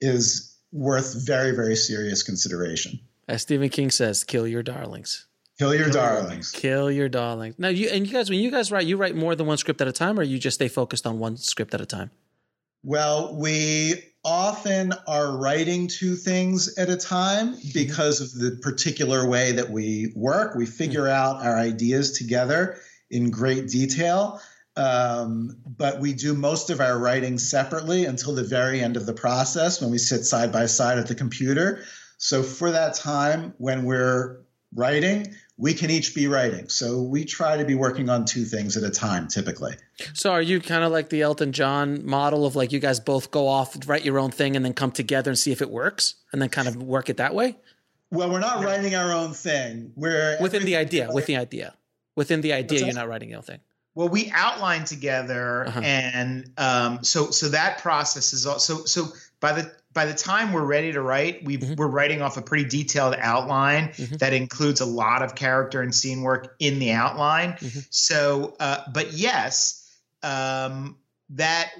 is 0.00 0.56
worth 0.72 1.26
very, 1.26 1.52
very 1.52 1.76
serious 1.76 2.22
consideration. 2.22 3.00
As 3.28 3.42
Stephen 3.42 3.68
King 3.68 3.90
says, 3.90 4.24
kill 4.24 4.46
your 4.46 4.62
darlings. 4.62 5.26
Kill 5.60 5.74
your 5.74 5.90
darlings. 5.90 6.52
Kill 6.52 6.90
your 6.90 7.10
darlings. 7.10 7.54
Now 7.58 7.68
you 7.68 7.90
and 7.90 8.06
you 8.06 8.12
guys, 8.14 8.30
when 8.30 8.38
you 8.38 8.50
guys 8.50 8.72
write, 8.72 8.86
you 8.86 8.96
write 8.96 9.14
more 9.14 9.34
than 9.34 9.46
one 9.46 9.58
script 9.58 9.82
at 9.82 9.88
a 9.88 9.92
time, 9.92 10.18
or 10.18 10.22
you 10.22 10.38
just 10.38 10.54
stay 10.54 10.68
focused 10.68 11.06
on 11.06 11.18
one 11.18 11.36
script 11.36 11.74
at 11.74 11.82
a 11.82 11.86
time. 11.86 12.10
Well, 12.82 13.36
we 13.36 13.96
often 14.24 14.94
are 15.06 15.36
writing 15.36 15.86
two 15.86 16.16
things 16.16 16.78
at 16.78 16.88
a 16.88 16.96
time 16.96 17.56
because 17.74 18.22
of 18.22 18.32
the 18.32 18.58
particular 18.62 19.28
way 19.28 19.52
that 19.52 19.68
we 19.68 20.14
work. 20.16 20.54
We 20.54 20.64
figure 20.64 21.02
mm-hmm. 21.02 21.38
out 21.38 21.44
our 21.44 21.58
ideas 21.58 22.12
together 22.12 22.78
in 23.10 23.30
great 23.30 23.68
detail. 23.68 24.40
Um, 24.78 25.58
but 25.76 26.00
we 26.00 26.14
do 26.14 26.32
most 26.32 26.70
of 26.70 26.80
our 26.80 26.98
writing 26.98 27.36
separately 27.36 28.06
until 28.06 28.34
the 28.34 28.44
very 28.44 28.80
end 28.80 28.96
of 28.96 29.04
the 29.04 29.12
process 29.12 29.82
when 29.82 29.90
we 29.90 29.98
sit 29.98 30.24
side 30.24 30.52
by 30.52 30.64
side 30.64 30.96
at 30.96 31.06
the 31.06 31.14
computer. 31.14 31.84
So 32.16 32.42
for 32.42 32.70
that 32.70 32.94
time 32.94 33.52
when 33.58 33.84
we're 33.84 34.40
writing, 34.74 35.34
we 35.60 35.74
can 35.74 35.90
each 35.90 36.14
be 36.14 36.26
writing. 36.26 36.68
So 36.70 37.02
we 37.02 37.24
try 37.24 37.58
to 37.58 37.64
be 37.66 37.74
working 37.74 38.08
on 38.08 38.24
two 38.24 38.44
things 38.44 38.76
at 38.78 38.82
a 38.82 38.90
time 38.90 39.28
typically. 39.28 39.74
So 40.14 40.32
are 40.32 40.40
you 40.40 40.58
kind 40.60 40.82
of 40.82 40.90
like 40.90 41.10
the 41.10 41.20
Elton 41.20 41.52
John 41.52 42.04
model 42.06 42.46
of 42.46 42.56
like 42.56 42.72
you 42.72 42.80
guys 42.80 42.98
both 42.98 43.30
go 43.30 43.46
off, 43.46 43.76
write 43.86 44.04
your 44.04 44.18
own 44.18 44.30
thing, 44.30 44.56
and 44.56 44.64
then 44.64 44.72
come 44.72 44.90
together 44.90 45.30
and 45.30 45.38
see 45.38 45.52
if 45.52 45.60
it 45.60 45.70
works, 45.70 46.14
and 46.32 46.40
then 46.40 46.48
kind 46.48 46.66
of 46.66 46.76
work 46.82 47.10
it 47.10 47.18
that 47.18 47.34
way? 47.34 47.56
Well, 48.10 48.30
we're 48.30 48.40
not 48.40 48.64
writing 48.64 48.94
our 48.94 49.12
own 49.12 49.34
thing. 49.34 49.92
We're 49.94 50.38
within 50.40 50.64
the 50.64 50.76
idea. 50.76 51.10
With 51.12 51.26
the 51.26 51.36
idea. 51.36 51.74
Within 52.16 52.40
the 52.40 52.54
idea, 52.54 52.80
you're 52.86 52.94
not 52.94 53.08
writing 53.08 53.28
your 53.28 53.38
own 53.38 53.44
thing. 53.44 53.60
Well, 53.94 54.08
we 54.08 54.30
outline 54.34 54.84
together, 54.84 55.66
Uh-huh. 55.66 55.80
and 55.82 56.50
um, 56.56 57.04
so 57.04 57.30
so 57.30 57.50
that 57.50 57.78
process 57.78 58.32
is 58.32 58.46
also 58.46 58.84
so 58.84 59.08
by 59.40 59.52
the 59.52 59.72
by 59.92 60.06
the 60.06 60.14
time 60.14 60.52
we're 60.52 60.64
ready 60.64 60.92
to 60.92 61.00
write, 61.02 61.44
we 61.44 61.58
Mm-hmm. 61.58 61.74
we're 61.74 61.88
writing 61.88 62.22
off 62.22 62.36
a 62.36 62.42
pretty 62.42 62.64
detailed 62.64 63.16
outline 63.18 63.88
Mhm. 63.88 64.18
that 64.18 64.32
includes 64.32 64.80
a 64.80 64.86
lot 64.86 65.22
of 65.22 65.34
character 65.34 65.82
and 65.82 65.94
scene 65.94 66.22
work 66.22 66.54
in 66.58 66.78
the 66.78 66.92
outline. 66.92 67.54
Mm-hmm. 67.54 67.80
So, 67.90 68.54
uh, 68.60 68.82
but 68.92 69.12
yes, 69.12 69.90
um, 70.22 70.96
that 71.30 71.70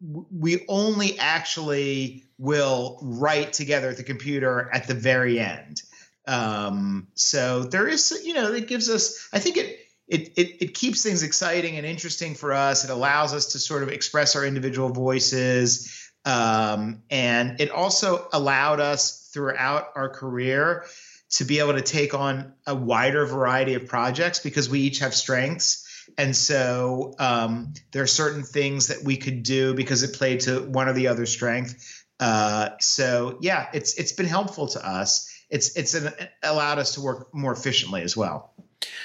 w- 0.00 0.26
we 0.30 0.64
only 0.68 1.18
actually 1.18 2.24
will 2.38 2.98
write 3.02 3.52
together 3.52 3.90
at 3.90 3.96
the 3.96 4.02
computer 4.04 4.68
at 4.72 4.86
the 4.88 4.94
very 4.94 5.38
end. 5.38 5.82
Um, 6.26 7.08
so 7.14 7.64
there 7.64 7.88
is, 7.88 8.22
you 8.24 8.34
know, 8.34 8.52
it 8.52 8.68
gives 8.68 8.88
us. 8.88 9.28
I 9.32 9.38
think 9.38 9.56
it 9.56 9.78
it, 10.08 10.32
it 10.36 10.62
it 10.62 10.74
keeps 10.74 11.02
things 11.02 11.22
exciting 11.22 11.76
and 11.78 11.86
interesting 11.86 12.34
for 12.34 12.52
us. 12.52 12.84
It 12.84 12.90
allows 12.90 13.32
us 13.32 13.52
to 13.52 13.58
sort 13.58 13.82
of 13.82 13.88
express 13.88 14.36
our 14.36 14.44
individual 14.44 14.88
voices, 14.88 16.01
um, 16.24 17.02
and 17.10 17.60
it 17.60 17.70
also 17.70 18.28
allowed 18.32 18.80
us 18.80 19.30
throughout 19.32 19.88
our 19.94 20.08
career 20.08 20.84
to 21.30 21.44
be 21.44 21.58
able 21.58 21.72
to 21.72 21.80
take 21.80 22.14
on 22.14 22.52
a 22.66 22.74
wider 22.74 23.24
variety 23.26 23.74
of 23.74 23.86
projects 23.86 24.40
because 24.40 24.68
we 24.68 24.80
each 24.80 24.98
have 24.98 25.14
strengths. 25.14 25.88
And 26.18 26.36
so 26.36 27.14
um, 27.18 27.72
there 27.92 28.02
are 28.02 28.08
certain 28.08 28.42
things 28.42 28.88
that 28.88 29.02
we 29.02 29.16
could 29.16 29.42
do 29.42 29.74
because 29.74 30.02
it 30.02 30.14
played 30.14 30.40
to 30.40 30.60
one 30.60 30.88
or 30.88 30.92
the 30.92 31.08
other 31.08 31.26
strength. 31.26 32.04
Uh, 32.20 32.70
so 32.80 33.38
yeah, 33.40 33.68
it's 33.72 33.98
it's 33.98 34.12
been 34.12 34.26
helpful 34.26 34.68
to 34.68 34.86
us. 34.86 35.28
It's 35.48 35.76
it's 35.76 35.94
an, 35.94 36.12
allowed 36.42 36.78
us 36.78 36.94
to 36.94 37.00
work 37.00 37.34
more 37.34 37.52
efficiently 37.52 38.02
as 38.02 38.16
well. 38.16 38.52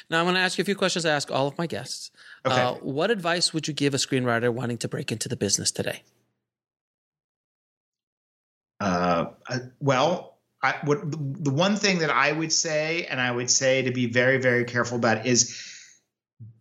Now 0.10 0.19
I'm 0.19 0.26
going 0.26 0.35
to 0.35 0.41
ask 0.41 0.57
you 0.57 0.64
a 0.64 0.65
few 0.65 0.76
questions. 0.76 1.06
I 1.06 1.11
ask 1.11 1.31
all 1.31 1.48
of 1.48 1.57
my 1.57 1.68
guests. 1.68 2.11
Okay. 2.45 2.61
Uh, 2.61 2.73
what 2.76 3.10
advice 3.10 3.53
would 3.53 3.68
you 3.68 3.73
give 3.73 3.94
a 3.94 3.98
screenwriter 3.98 4.52
wanting 4.52 4.77
to 4.80 4.88
break 4.88 5.11
into 5.11 5.30
the 5.30 5.38
business 5.38 5.72
today? 5.72 6.03
Uh, 8.80 9.28
well, 9.80 10.38
I, 10.62 10.76
what 10.84 11.12
the, 11.12 11.52
one 11.52 11.76
thing 11.76 11.99
that 11.99 12.10
I 12.10 12.32
would 12.32 12.52
say, 12.52 13.06
and 13.06 13.22
I 13.22 13.32
would 13.32 13.49
say 13.49 13.84
to 13.84 13.91
be 13.91 14.08
very, 14.08 14.38
very 14.38 14.66
careful 14.66 14.98
about, 14.98 15.26
is 15.26 15.64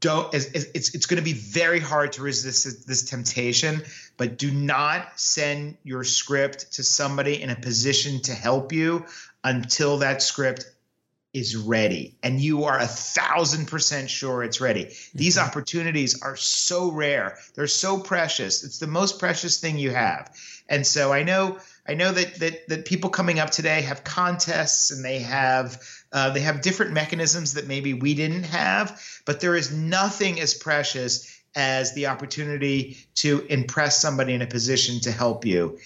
don't. 0.00 0.32
It's 0.34 0.90
it's 0.90 1.06
going 1.06 1.18
to 1.18 1.24
be 1.24 1.34
very 1.34 1.80
hard 1.80 2.12
to 2.12 2.22
resist 2.22 2.64
this, 2.64 2.84
this 2.84 3.02
temptation, 3.04 3.82
but 4.16 4.38
do 4.38 4.50
not 4.50 5.18
send 5.18 5.76
your 5.82 6.04
script 6.04 6.74
to 6.74 6.84
somebody 6.84 7.42
in 7.42 7.50
a 7.50 7.56
position 7.56 8.20
to 8.22 8.32
help 8.32 8.72
you 8.72 9.04
until 9.44 9.98
that 9.98 10.22
script 10.22 10.66
is 11.36 11.54
ready 11.54 12.16
and 12.22 12.40
you 12.40 12.64
are 12.64 12.78
a 12.78 12.86
thousand 12.86 13.68
percent 13.68 14.08
sure 14.08 14.42
it's 14.42 14.58
ready. 14.58 14.90
These 15.14 15.36
opportunities 15.36 16.22
are 16.22 16.36
so 16.36 16.90
rare. 16.90 17.36
They're 17.54 17.66
so 17.66 17.98
precious. 17.98 18.64
It's 18.64 18.78
the 18.78 18.86
most 18.86 19.18
precious 19.18 19.60
thing 19.60 19.76
you 19.76 19.90
have. 19.90 20.34
And 20.66 20.86
so 20.86 21.12
I 21.12 21.24
know 21.24 21.58
I 21.88 21.94
know 21.94 22.12
that 22.12 22.34
that 22.36 22.68
that 22.68 22.84
people 22.84 23.10
coming 23.10 23.38
up 23.38 23.50
today 23.50 23.82
have 23.82 24.04
contests 24.04 24.90
and 24.90 25.04
they 25.04 25.20
have 25.20 25.80
uh, 26.12 26.30
they 26.30 26.40
have 26.40 26.62
different 26.62 26.92
mechanisms 26.92 27.54
that 27.54 27.66
maybe 27.66 27.94
we 27.94 28.14
didn't 28.14 28.44
have, 28.44 29.00
but 29.24 29.40
there 29.40 29.54
is 29.54 29.72
nothing 29.72 30.40
as 30.40 30.54
precious 30.54 31.32
as 31.54 31.94
the 31.94 32.06
opportunity 32.06 32.98
to 33.14 33.40
impress 33.48 34.00
somebody 34.00 34.34
in 34.34 34.42
a 34.42 34.46
position 34.46 35.00
to 35.00 35.10
help 35.10 35.44
you. 35.44 35.78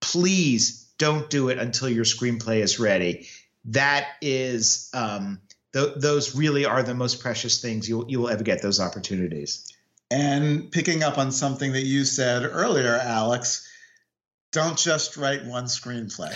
Please 0.00 0.88
don't 0.98 1.30
do 1.30 1.48
it 1.48 1.58
until 1.58 1.88
your 1.88 2.04
screenplay 2.04 2.58
is 2.60 2.80
ready. 2.80 3.28
That 3.66 4.08
is, 4.20 4.90
um, 4.94 5.40
th- 5.72 5.94
those 5.96 6.34
really 6.34 6.64
are 6.64 6.82
the 6.82 6.94
most 6.94 7.20
precious 7.20 7.60
things 7.60 7.88
you'll 7.88 8.10
you 8.10 8.20
will 8.20 8.28
ever 8.28 8.42
get. 8.42 8.62
Those 8.62 8.80
opportunities. 8.80 9.72
And 10.10 10.72
picking 10.72 11.02
up 11.02 11.18
on 11.18 11.30
something 11.30 11.72
that 11.72 11.84
you 11.84 12.04
said 12.04 12.44
earlier, 12.44 12.94
Alex, 12.94 13.67
don't 14.52 14.78
just 14.78 15.16
write 15.16 15.44
one 15.44 15.64
screenplay. 15.64 16.34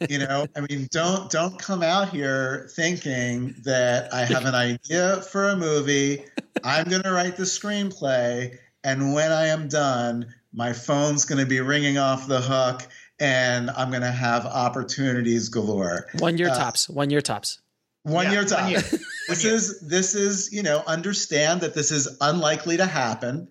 you 0.10 0.18
know, 0.18 0.46
I 0.56 0.60
mean, 0.60 0.88
don't 0.90 1.30
don't 1.30 1.58
come 1.58 1.82
out 1.82 2.10
here 2.10 2.68
thinking 2.74 3.54
that 3.64 4.12
I 4.14 4.24
have 4.24 4.44
an 4.44 4.54
idea 4.54 5.20
for 5.22 5.48
a 5.48 5.56
movie, 5.56 6.24
I'm 6.64 6.88
going 6.88 7.02
to 7.02 7.12
write 7.12 7.36
the 7.36 7.44
screenplay, 7.44 8.56
and 8.84 9.12
when 9.14 9.32
I 9.32 9.46
am 9.48 9.68
done, 9.68 10.32
my 10.52 10.72
phone's 10.72 11.24
going 11.24 11.40
to 11.40 11.46
be 11.46 11.60
ringing 11.60 11.98
off 11.98 12.26
the 12.26 12.40
hook 12.40 12.86
and 13.20 13.70
I'm 13.70 13.90
going 13.90 14.02
to 14.02 14.10
have 14.10 14.46
opportunities 14.46 15.48
galore. 15.48 16.06
One 16.18 16.38
year 16.38 16.50
Uh, 16.50 16.54
tops. 16.56 16.88
One 16.88 17.10
year 17.10 17.20
tops. 17.20 17.58
one 18.04 18.26
Yeah, 18.26 18.30
year 18.32 18.40
one 18.42 18.48
time. 18.48 18.70
year. 18.70 18.80
this 19.28 19.44
is 19.44 19.80
this 19.80 20.14
is 20.14 20.52
you 20.52 20.62
know 20.62 20.82
understand 20.86 21.60
that 21.62 21.74
this 21.74 21.90
is 21.90 22.16
unlikely 22.20 22.76
to 22.76 22.86
happen, 22.86 23.48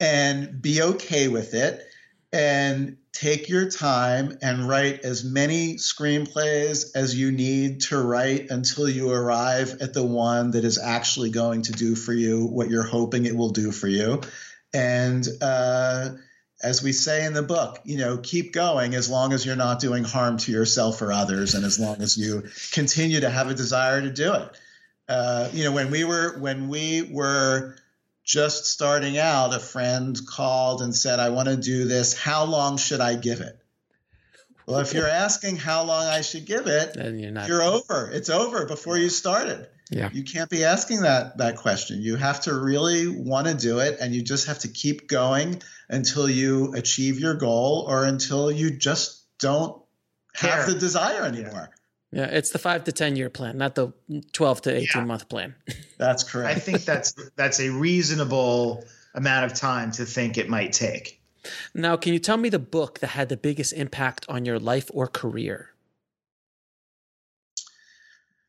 and 0.00 0.62
be 0.62 0.80
okay 0.80 1.28
with 1.28 1.52
it, 1.54 1.84
and 2.32 2.96
take 3.20 3.48
your 3.48 3.70
time 3.70 4.38
and 4.42 4.68
write 4.68 5.00
as 5.00 5.24
many 5.24 5.74
screenplays 5.74 6.90
as 6.94 7.18
you 7.18 7.32
need 7.32 7.80
to 7.80 8.00
write 8.00 8.50
until 8.50 8.88
you 8.88 9.10
arrive 9.10 9.76
at 9.80 9.94
the 9.94 10.04
one 10.04 10.52
that 10.52 10.64
is 10.64 10.78
actually 10.78 11.30
going 11.30 11.62
to 11.62 11.72
do 11.72 11.94
for 11.94 12.12
you 12.12 12.46
what 12.46 12.70
you're 12.70 12.82
hoping 12.82 13.26
it 13.26 13.36
will 13.36 13.50
do 13.50 13.72
for 13.72 13.88
you, 13.88 14.20
and. 14.72 15.26
Uh, 15.40 16.10
as 16.60 16.82
we 16.82 16.90
say 16.90 17.24
in 17.24 17.34
the 17.34 17.42
book, 17.42 17.78
you 17.84 17.96
know, 17.98 18.18
keep 18.18 18.52
going 18.52 18.96
as 18.96 19.08
long 19.08 19.32
as 19.32 19.46
you're 19.46 19.54
not 19.54 19.78
doing 19.78 20.02
harm 20.02 20.38
to 20.38 20.50
yourself 20.50 21.00
or 21.00 21.12
others, 21.12 21.54
and 21.54 21.64
as 21.64 21.78
long 21.78 22.02
as 22.02 22.16
you 22.18 22.42
continue 22.72 23.20
to 23.20 23.30
have 23.30 23.48
a 23.48 23.54
desire 23.54 24.00
to 24.00 24.10
do 24.10 24.34
it. 24.34 24.50
Uh, 25.08 25.48
you 25.52 25.64
know, 25.64 25.72
when 25.72 25.90
we 25.90 26.04
were 26.04 26.36
when 26.38 26.68
we 26.68 27.02
were 27.02 27.76
just 28.28 28.66
starting 28.66 29.16
out, 29.18 29.54
a 29.54 29.58
friend 29.58 30.16
called 30.26 30.82
and 30.82 30.94
said, 30.94 31.18
"I 31.18 31.30
want 31.30 31.48
to 31.48 31.56
do 31.56 31.86
this. 31.86 32.12
How 32.14 32.44
long 32.44 32.76
should 32.76 33.00
I 33.00 33.14
give 33.16 33.40
it?" 33.40 33.58
Well, 34.66 34.80
if 34.80 34.92
you're 34.92 35.08
asking 35.08 35.56
how 35.56 35.84
long 35.84 36.06
I 36.06 36.20
should 36.20 36.44
give 36.44 36.66
it, 36.66 36.92
Then 36.92 37.18
you're 37.18 37.30
not. 37.30 37.48
you're 37.48 37.62
over. 37.62 38.10
It's 38.12 38.28
over 38.28 38.66
before 38.66 38.98
you 38.98 39.08
started. 39.08 39.66
Yeah. 39.90 40.10
You 40.12 40.22
can't 40.22 40.50
be 40.50 40.64
asking 40.64 41.00
that 41.00 41.38
that 41.38 41.56
question. 41.56 42.02
You 42.02 42.16
have 42.16 42.42
to 42.42 42.52
really 42.54 43.08
want 43.08 43.46
to 43.46 43.54
do 43.54 43.78
it 43.78 43.96
and 43.98 44.14
you 44.14 44.20
just 44.22 44.46
have 44.48 44.58
to 44.58 44.68
keep 44.68 45.08
going 45.08 45.62
until 45.88 46.28
you 46.28 46.74
achieve 46.74 47.18
your 47.18 47.32
goal 47.32 47.86
or 47.88 48.04
until 48.04 48.52
you 48.52 48.70
just 48.70 49.24
don't 49.38 49.80
have 50.34 50.66
Care. 50.66 50.74
the 50.74 50.78
desire 50.78 51.22
anymore. 51.22 51.70
Yeah, 52.10 52.24
it's 52.24 52.50
the 52.50 52.58
five 52.58 52.84
to 52.84 52.92
ten 52.92 53.16
year 53.16 53.28
plan, 53.28 53.58
not 53.58 53.74
the 53.74 53.92
twelve 54.32 54.62
to 54.62 54.74
eighteen 54.74 55.06
month 55.06 55.28
plan. 55.28 55.54
That's 55.98 56.22
correct. 56.24 56.56
I 56.56 56.60
think 56.60 56.84
that's 56.84 57.12
that's 57.36 57.60
a 57.60 57.70
reasonable 57.70 58.84
amount 59.14 59.44
of 59.50 59.54
time 59.58 59.90
to 59.92 60.04
think 60.04 60.38
it 60.38 60.48
might 60.48 60.72
take. 60.72 61.20
Now, 61.74 61.96
can 61.96 62.12
you 62.12 62.18
tell 62.18 62.36
me 62.36 62.48
the 62.48 62.58
book 62.58 63.00
that 63.00 63.08
had 63.08 63.28
the 63.28 63.36
biggest 63.36 63.72
impact 63.72 64.24
on 64.28 64.44
your 64.44 64.58
life 64.58 64.90
or 64.94 65.06
career? 65.06 65.70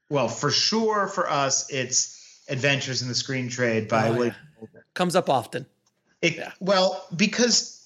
Well, 0.09 0.27
for 0.27 0.51
sure, 0.51 1.07
for 1.07 1.29
us, 1.29 1.69
it's 1.71 2.43
Adventures 2.49 3.01
in 3.01 3.07
the 3.07 3.15
Screen 3.15 3.49
Trade 3.49 3.87
by 3.87 4.09
Oh, 4.09 4.13
William. 4.13 4.35
Comes 4.93 5.15
up 5.15 5.29
often. 5.29 5.65
It, 6.21 6.39
Well, 6.59 7.05
because 7.15 7.78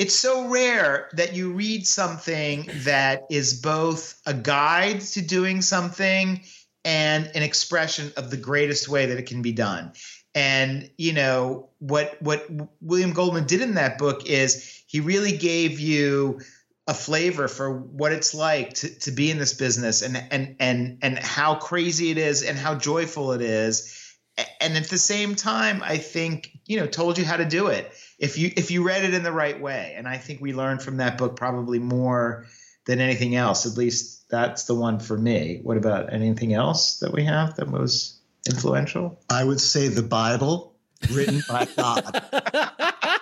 it's 0.00 0.18
so 0.18 0.48
rare 0.48 1.10
that 1.12 1.34
you 1.34 1.52
read 1.52 1.86
something 1.86 2.70
that 2.84 3.26
is 3.28 3.60
both 3.60 4.18
a 4.24 4.32
guide 4.32 5.02
to 5.02 5.20
doing 5.20 5.60
something 5.60 6.40
and 6.86 7.30
an 7.34 7.42
expression 7.42 8.10
of 8.16 8.30
the 8.30 8.38
greatest 8.38 8.88
way 8.88 9.04
that 9.04 9.18
it 9.18 9.26
can 9.26 9.42
be 9.42 9.52
done. 9.52 9.92
And 10.34 10.90
you 10.96 11.12
know 11.12 11.68
what 11.80 12.16
what 12.22 12.46
William 12.80 13.12
Goldman 13.12 13.44
did 13.44 13.60
in 13.60 13.74
that 13.74 13.98
book 13.98 14.24
is 14.24 14.82
he 14.86 15.00
really 15.00 15.36
gave 15.36 15.78
you 15.78 16.40
a 16.86 16.94
flavor 16.94 17.46
for 17.46 17.70
what 17.70 18.12
it's 18.12 18.32
like 18.32 18.72
to, 18.74 18.98
to 19.00 19.10
be 19.10 19.30
in 19.30 19.36
this 19.36 19.52
business 19.52 20.00
and 20.00 20.16
and 20.30 20.56
and 20.60 20.98
and 21.02 21.18
how 21.18 21.56
crazy 21.56 22.10
it 22.10 22.16
is 22.16 22.42
and 22.42 22.56
how 22.56 22.74
joyful 22.74 23.32
it 23.32 23.42
is 23.42 24.16
and 24.62 24.78
at 24.78 24.88
the 24.88 24.98
same 24.98 25.34
time 25.34 25.82
i 25.84 25.98
think 25.98 26.50
you 26.66 26.80
know 26.80 26.86
told 26.86 27.18
you 27.18 27.24
how 27.24 27.36
to 27.36 27.44
do 27.44 27.66
it 27.66 27.92
if 28.20 28.38
you 28.38 28.52
if 28.56 28.70
you 28.70 28.84
read 28.84 29.02
it 29.02 29.12
in 29.14 29.24
the 29.24 29.32
right 29.32 29.60
way 29.60 29.94
and 29.96 30.06
i 30.06 30.16
think 30.16 30.40
we 30.40 30.52
learned 30.52 30.80
from 30.82 30.98
that 30.98 31.18
book 31.18 31.34
probably 31.36 31.80
more 31.80 32.46
than 32.86 33.00
anything 33.00 33.34
else 33.34 33.66
at 33.66 33.76
least 33.76 34.28
that's 34.30 34.64
the 34.64 34.74
one 34.74 35.00
for 35.00 35.18
me 35.18 35.58
what 35.62 35.76
about 35.76 36.12
anything 36.12 36.54
else 36.54 36.98
that 37.00 37.12
we 37.12 37.24
have 37.24 37.56
that 37.56 37.68
was 37.68 38.20
influential 38.48 39.20
I 39.28 39.42
would 39.44 39.60
say 39.60 39.88
the 39.88 40.02
Bible 40.02 40.74
written 41.12 41.42
by 41.48 41.66
God. 41.76 42.04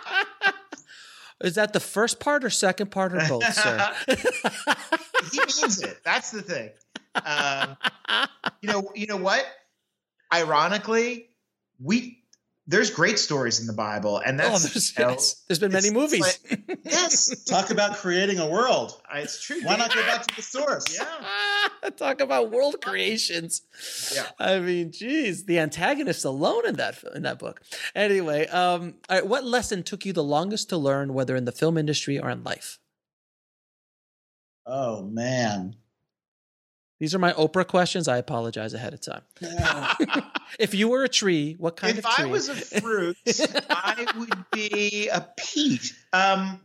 Is 1.41 1.55
that 1.55 1.73
the 1.73 1.81
first 1.81 2.19
part 2.19 2.45
or 2.45 2.51
second 2.51 2.91
part 2.91 3.13
or 3.13 3.21
both, 3.29 3.53
sir? 3.53 3.95
he 4.09 5.39
means 5.39 5.81
it. 5.81 5.99
That's 6.05 6.33
the 6.33 6.43
thing. 6.43 6.71
Um, 7.15 7.77
you 8.61 8.69
know, 8.69 8.91
you 8.97 9.07
know 9.07 9.19
what? 9.19 9.47
ironically, 10.33 11.31
we 11.81 12.18
there's 12.69 12.91
great 12.91 13.19
stories 13.19 13.61
in 13.61 13.67
the 13.67 13.73
Bible, 13.73 14.19
and 14.19 14.39
that's 14.39 14.67
oh, 14.67 14.69
there's, 14.69 14.97
you 14.97 15.05
know, 15.05 15.11
yes. 15.13 15.43
there's 15.49 15.59
been 15.59 15.73
many 15.73 15.91
movies. 15.91 16.21
like- 16.21 16.79
yes, 16.85 17.45
Talk 17.45 17.71
about 17.71 17.97
creating 17.97 18.39
a 18.39 18.47
world. 18.47 19.01
it's 19.15 19.43
true. 19.43 19.63
Why 19.63 19.77
not 19.77 19.95
go 19.95 20.03
back 20.03 20.27
to 20.27 20.37
the 20.37 20.43
source? 20.43 20.85
Yeah. 20.95 21.91
Talk 21.97 22.21
about 22.21 22.51
world 22.51 22.83
creations. 22.83 23.63
Yeah. 24.15 24.27
I 24.39 24.59
mean, 24.59 24.93
geez, 24.93 25.47
the 25.47 25.59
antagonist 25.59 26.27
alone 26.27 26.67
in 26.67 26.77
that 26.77 27.03
in 27.15 27.23
that 27.23 27.39
book. 27.39 27.63
Anyway, 27.95 28.47
um, 28.49 28.97
all 29.09 29.17
right, 29.17 29.27
what 29.27 29.45
lesson 29.45 29.83
took 29.83 30.05
you 30.05 30.13
the 30.13 30.23
longest 30.23 30.69
to 30.69 30.77
learn, 30.77 31.15
whether 31.15 31.37
in 31.37 31.47
the 31.47 31.53
film 31.53 31.79
industry 31.79 32.19
or 32.19 32.29
in 32.29 32.45
life? 32.45 32.79
Oh 34.67 35.03
man. 35.03 35.77
These 37.01 37.15
are 37.15 37.19
my 37.19 37.33
Oprah 37.33 37.67
questions. 37.67 38.09
I 38.09 38.19
apologize 38.19 38.75
ahead 38.75 38.93
of 38.93 39.01
time. 39.01 39.23
if 40.59 40.75
you 40.75 40.89
were 40.89 41.05
a 41.05 41.09
tree, 41.09 41.55
what 41.59 41.77
kind 41.77 41.99
if 41.99 42.05
of 42.05 42.11
tree? 42.13 42.25
If 42.25 42.29
I 42.29 42.33
was 42.33 42.49
a 42.49 42.55
fruit, 42.55 43.17
I 43.71 44.07
would 44.19 44.51
be 44.53 45.09
a 45.09 45.27
peach. 45.37 45.95
Um, 46.13 46.61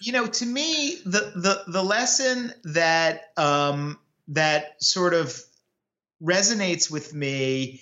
you 0.00 0.12
know, 0.12 0.26
to 0.26 0.46
me, 0.46 0.96
the 1.04 1.32
the 1.34 1.62
the 1.66 1.82
lesson 1.82 2.52
that 2.64 3.32
um, 3.36 3.98
that 4.28 4.82
sort 4.82 5.14
of 5.14 5.38
resonates 6.22 6.90
with 6.90 7.14
me 7.14 7.80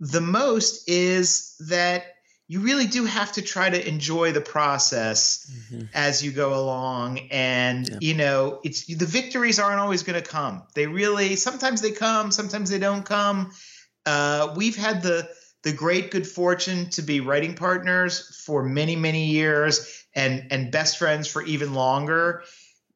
the 0.00 0.20
most 0.20 0.88
is 0.88 1.56
that 1.68 2.04
you 2.48 2.60
really 2.60 2.86
do 2.86 3.04
have 3.04 3.32
to 3.32 3.42
try 3.42 3.68
to 3.68 3.88
enjoy 3.88 4.30
the 4.30 4.40
process 4.40 5.50
as 5.92 6.24
you 6.24 6.30
go 6.30 6.54
along. 6.54 7.18
And 7.30 7.98
you 8.00 8.14
know 8.14 8.60
it's 8.62 8.86
the 8.86 9.06
victories 9.06 9.58
aren't 9.58 9.80
always 9.80 10.02
going 10.02 10.22
to 10.22 10.28
come. 10.28 10.62
They 10.74 10.86
really 10.86 11.36
sometimes 11.36 11.82
they 11.82 11.90
come 11.90 12.30
sometimes 12.30 12.70
they 12.70 12.78
don't 12.78 13.04
come 13.04 13.52
uh, 14.06 14.54
we've 14.56 14.76
had 14.76 15.02
the 15.02 15.28
the 15.62 15.72
great 15.72 16.12
good 16.12 16.26
fortune 16.26 16.88
to 16.90 17.02
be 17.02 17.20
writing 17.20 17.54
partners 17.54 18.40
for 18.46 18.62
many 18.62 18.94
many 18.94 19.26
years 19.26 20.04
and 20.14 20.46
and 20.50 20.70
best 20.70 20.98
friends 20.98 21.26
for 21.26 21.42
even 21.42 21.74
longer. 21.74 22.44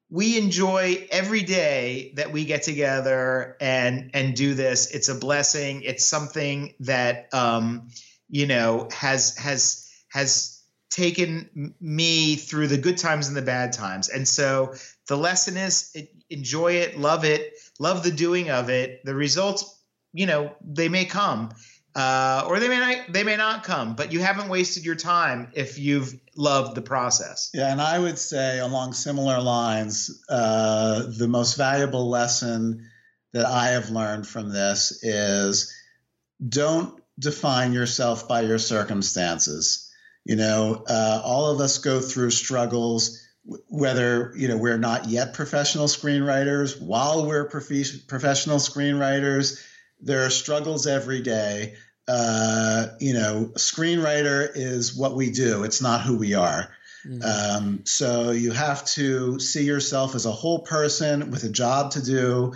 We 0.09 0.39
enjoy 0.39 1.07
every 1.11 1.43
day 1.43 2.13
that 2.17 2.33
we 2.33 2.45
get 2.45 2.63
together 2.63 3.57
and 3.61 4.11
and 4.15 4.35
do 4.35 4.55
this. 4.55 4.91
It's 4.93 5.09
a 5.09 5.15
blessing. 5.15 5.83
It's 5.83 6.07
something 6.07 6.75
that 6.81 7.33
um 7.35 7.89
you 8.29 8.47
know 8.47 8.89
has 8.93 9.37
has 9.37 9.91
has 10.09 10.63
taken 10.91 11.75
me 11.81 12.35
through 12.37 12.67
the 12.67 12.79
good 12.79 12.99
times 12.99 13.29
and 13.29 13.37
the 13.37 13.43
bad 13.43 13.73
times. 13.73 14.09
And 14.09 14.27
so 14.27 14.75
the 15.07 15.17
lesson 15.17 15.57
is 15.57 15.97
enjoy 16.29 16.75
it 16.75 16.99
love 16.99 17.25
it 17.25 17.53
love 17.81 18.03
the 18.03 18.11
doing 18.11 18.51
of 18.51 18.71
it. 18.71 19.05
The 19.05 19.15
results 19.15 19.80
you 20.13 20.27
know 20.27 20.55
they 20.61 20.89
may 20.89 21.05
come 21.05 21.51
uh, 21.95 22.45
or 22.47 22.61
they 22.61 22.69
may 22.69 22.79
not 22.79 23.13
they 23.13 23.25
may 23.25 23.37
not 23.37 23.65
come 23.65 23.97
but 23.97 24.13
you 24.13 24.21
haven't 24.21 24.49
wasted 24.49 24.85
your 24.85 24.95
time 24.95 25.51
if 25.55 25.79
you've 25.79 26.15
loved 26.37 26.75
the 26.75 26.83
process 26.83 27.51
Yeah, 27.53 27.71
and 27.71 27.81
I 27.81 27.99
would 27.99 28.19
say 28.19 28.59
along 28.59 28.93
similar 28.93 29.41
lines, 29.41 30.23
uh, 30.29 31.05
the 31.19 31.29
most 31.29 31.57
valuable 31.57 32.09
lesson 32.09 32.89
that 33.33 33.47
I 33.47 33.69
have 33.69 33.91
learned 33.91 34.27
from 34.27 34.51
this 34.51 35.03
is 35.03 35.75
don't 36.47 37.01
define 37.19 37.73
yourself 37.73 38.27
by 38.27 38.41
your 38.43 38.59
circumstances. 38.59 39.93
You 40.25 40.37
know, 40.37 40.85
uh, 40.89 41.21
all 41.25 41.51
of 41.51 41.61
us 41.61 41.79
go 41.79 42.01
through 42.01 42.31
struggles, 42.31 43.21
whether 43.69 44.33
you 44.37 44.49
know 44.49 44.57
we're 44.57 44.79
not 44.79 45.09
yet 45.09 45.35
professional 45.35 45.87
screenwriters, 45.87 46.81
while 46.81 47.27
we're 47.27 47.49
profe- 47.49 48.07
professional 48.07 48.59
screenwriters, 48.59 49.61
there 50.03 50.25
are 50.25 50.31
struggles 50.31 50.87
every 50.87 51.23
day. 51.23 51.75
Uh, 52.09 52.89
you 52.99 53.13
know, 53.13 53.53
screenwriter 53.55 54.51
is 54.55 54.97
what 54.97 55.15
we 55.15 55.31
do; 55.31 55.65
it's 55.65 55.81
not 55.81 56.03
who 56.03 56.17
we 56.17 56.35
are. 56.35 56.71
Um, 57.23 57.81
so 57.85 58.31
you 58.31 58.53
have 58.53 58.85
to 58.87 59.39
see 59.39 59.65
yourself 59.65 60.15
as 60.15 60.27
a 60.27 60.33
whole 60.33 60.61
person 60.61 61.31
with 61.31 61.45
a 61.45 61.49
job 61.49 61.93
to 61.93 62.03
do. 62.03 62.53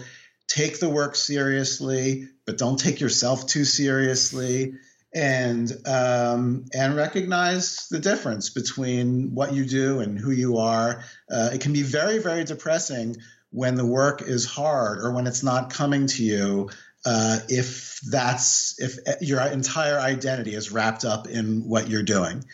Take 0.48 0.80
the 0.80 0.90
work 0.90 1.16
seriously, 1.16 2.28
but 2.44 2.58
don't 2.58 2.78
take 2.78 3.00
yourself 3.00 3.46
too 3.46 3.64
seriously, 3.64 4.74
and 5.14 5.72
um, 5.86 6.66
and 6.74 6.94
recognize 6.96 7.88
the 7.88 8.00
difference 8.00 8.50
between 8.50 9.34
what 9.34 9.54
you 9.54 9.64
do 9.64 10.00
and 10.00 10.18
who 10.18 10.30
you 10.30 10.58
are. 10.58 11.02
Uh, 11.30 11.50
it 11.52 11.60
can 11.60 11.72
be 11.72 11.82
very 11.82 12.18
very 12.18 12.44
depressing 12.44 13.16
when 13.50 13.76
the 13.76 13.86
work 13.86 14.20
is 14.20 14.44
hard 14.44 14.98
or 14.98 15.12
when 15.12 15.26
it's 15.26 15.42
not 15.42 15.70
coming 15.70 16.06
to 16.08 16.22
you. 16.22 16.68
Uh, 17.04 17.38
if 17.48 18.00
that's 18.10 18.80
if 18.80 18.98
your 19.20 19.40
entire 19.40 19.98
identity 19.98 20.54
is 20.54 20.72
wrapped 20.72 21.04
up 21.04 21.26
in 21.26 21.68
what 21.68 21.88
you're 21.88 22.02
doing. 22.02 22.44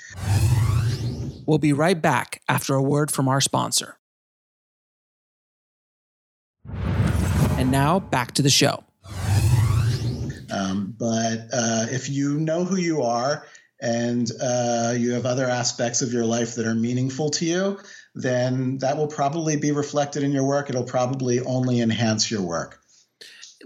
We'll 1.46 1.58
be 1.58 1.72
right 1.72 2.00
back 2.00 2.42
after 2.48 2.74
a 2.74 2.82
word 2.82 3.10
from 3.10 3.28
our 3.28 3.40
sponsor. 3.40 3.96
And 6.66 7.70
now 7.70 8.00
back 8.00 8.32
to 8.32 8.42
the 8.42 8.50
show. 8.50 8.84
Um, 10.52 10.94
but 10.98 11.48
uh, 11.52 11.86
if 11.90 12.08
you 12.08 12.40
know 12.40 12.64
who 12.64 12.76
you 12.76 13.02
are 13.02 13.46
and 13.80 14.30
uh, 14.42 14.94
you 14.96 15.12
have 15.12 15.26
other 15.26 15.46
aspects 15.46 16.02
of 16.02 16.12
your 16.12 16.24
life 16.24 16.54
that 16.56 16.66
are 16.66 16.74
meaningful 16.74 17.30
to 17.30 17.44
you, 17.44 17.78
then 18.14 18.78
that 18.78 18.96
will 18.96 19.06
probably 19.06 19.56
be 19.56 19.72
reflected 19.72 20.22
in 20.22 20.32
your 20.32 20.44
work. 20.44 20.68
It'll 20.68 20.82
probably 20.84 21.40
only 21.40 21.80
enhance 21.80 22.30
your 22.30 22.42
work. 22.42 22.79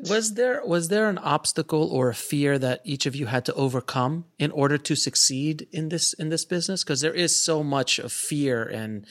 Was 0.01 0.35
there 0.35 0.61
was 0.65 0.89
there 0.89 1.09
an 1.09 1.19
obstacle 1.19 1.89
or 1.89 2.09
a 2.09 2.15
fear 2.15 2.59
that 2.59 2.81
each 2.85 3.07
of 3.07 3.15
you 3.15 3.27
had 3.27 3.45
to 3.45 3.55
overcome 3.55 4.25
in 4.39 4.51
order 4.51 4.77
to 4.77 4.97
succeed 4.97 5.69
in 5.71 5.89
this 5.89 6.13
in 6.15 6.31
this 6.31 6.45
business? 6.45 6.83
Because 6.83 7.01
there 7.01 7.15
is 7.15 7.41
so 7.41 7.63
much 7.63 7.99
of 8.01 8.13
fear 8.13 8.65
and 8.65 9.07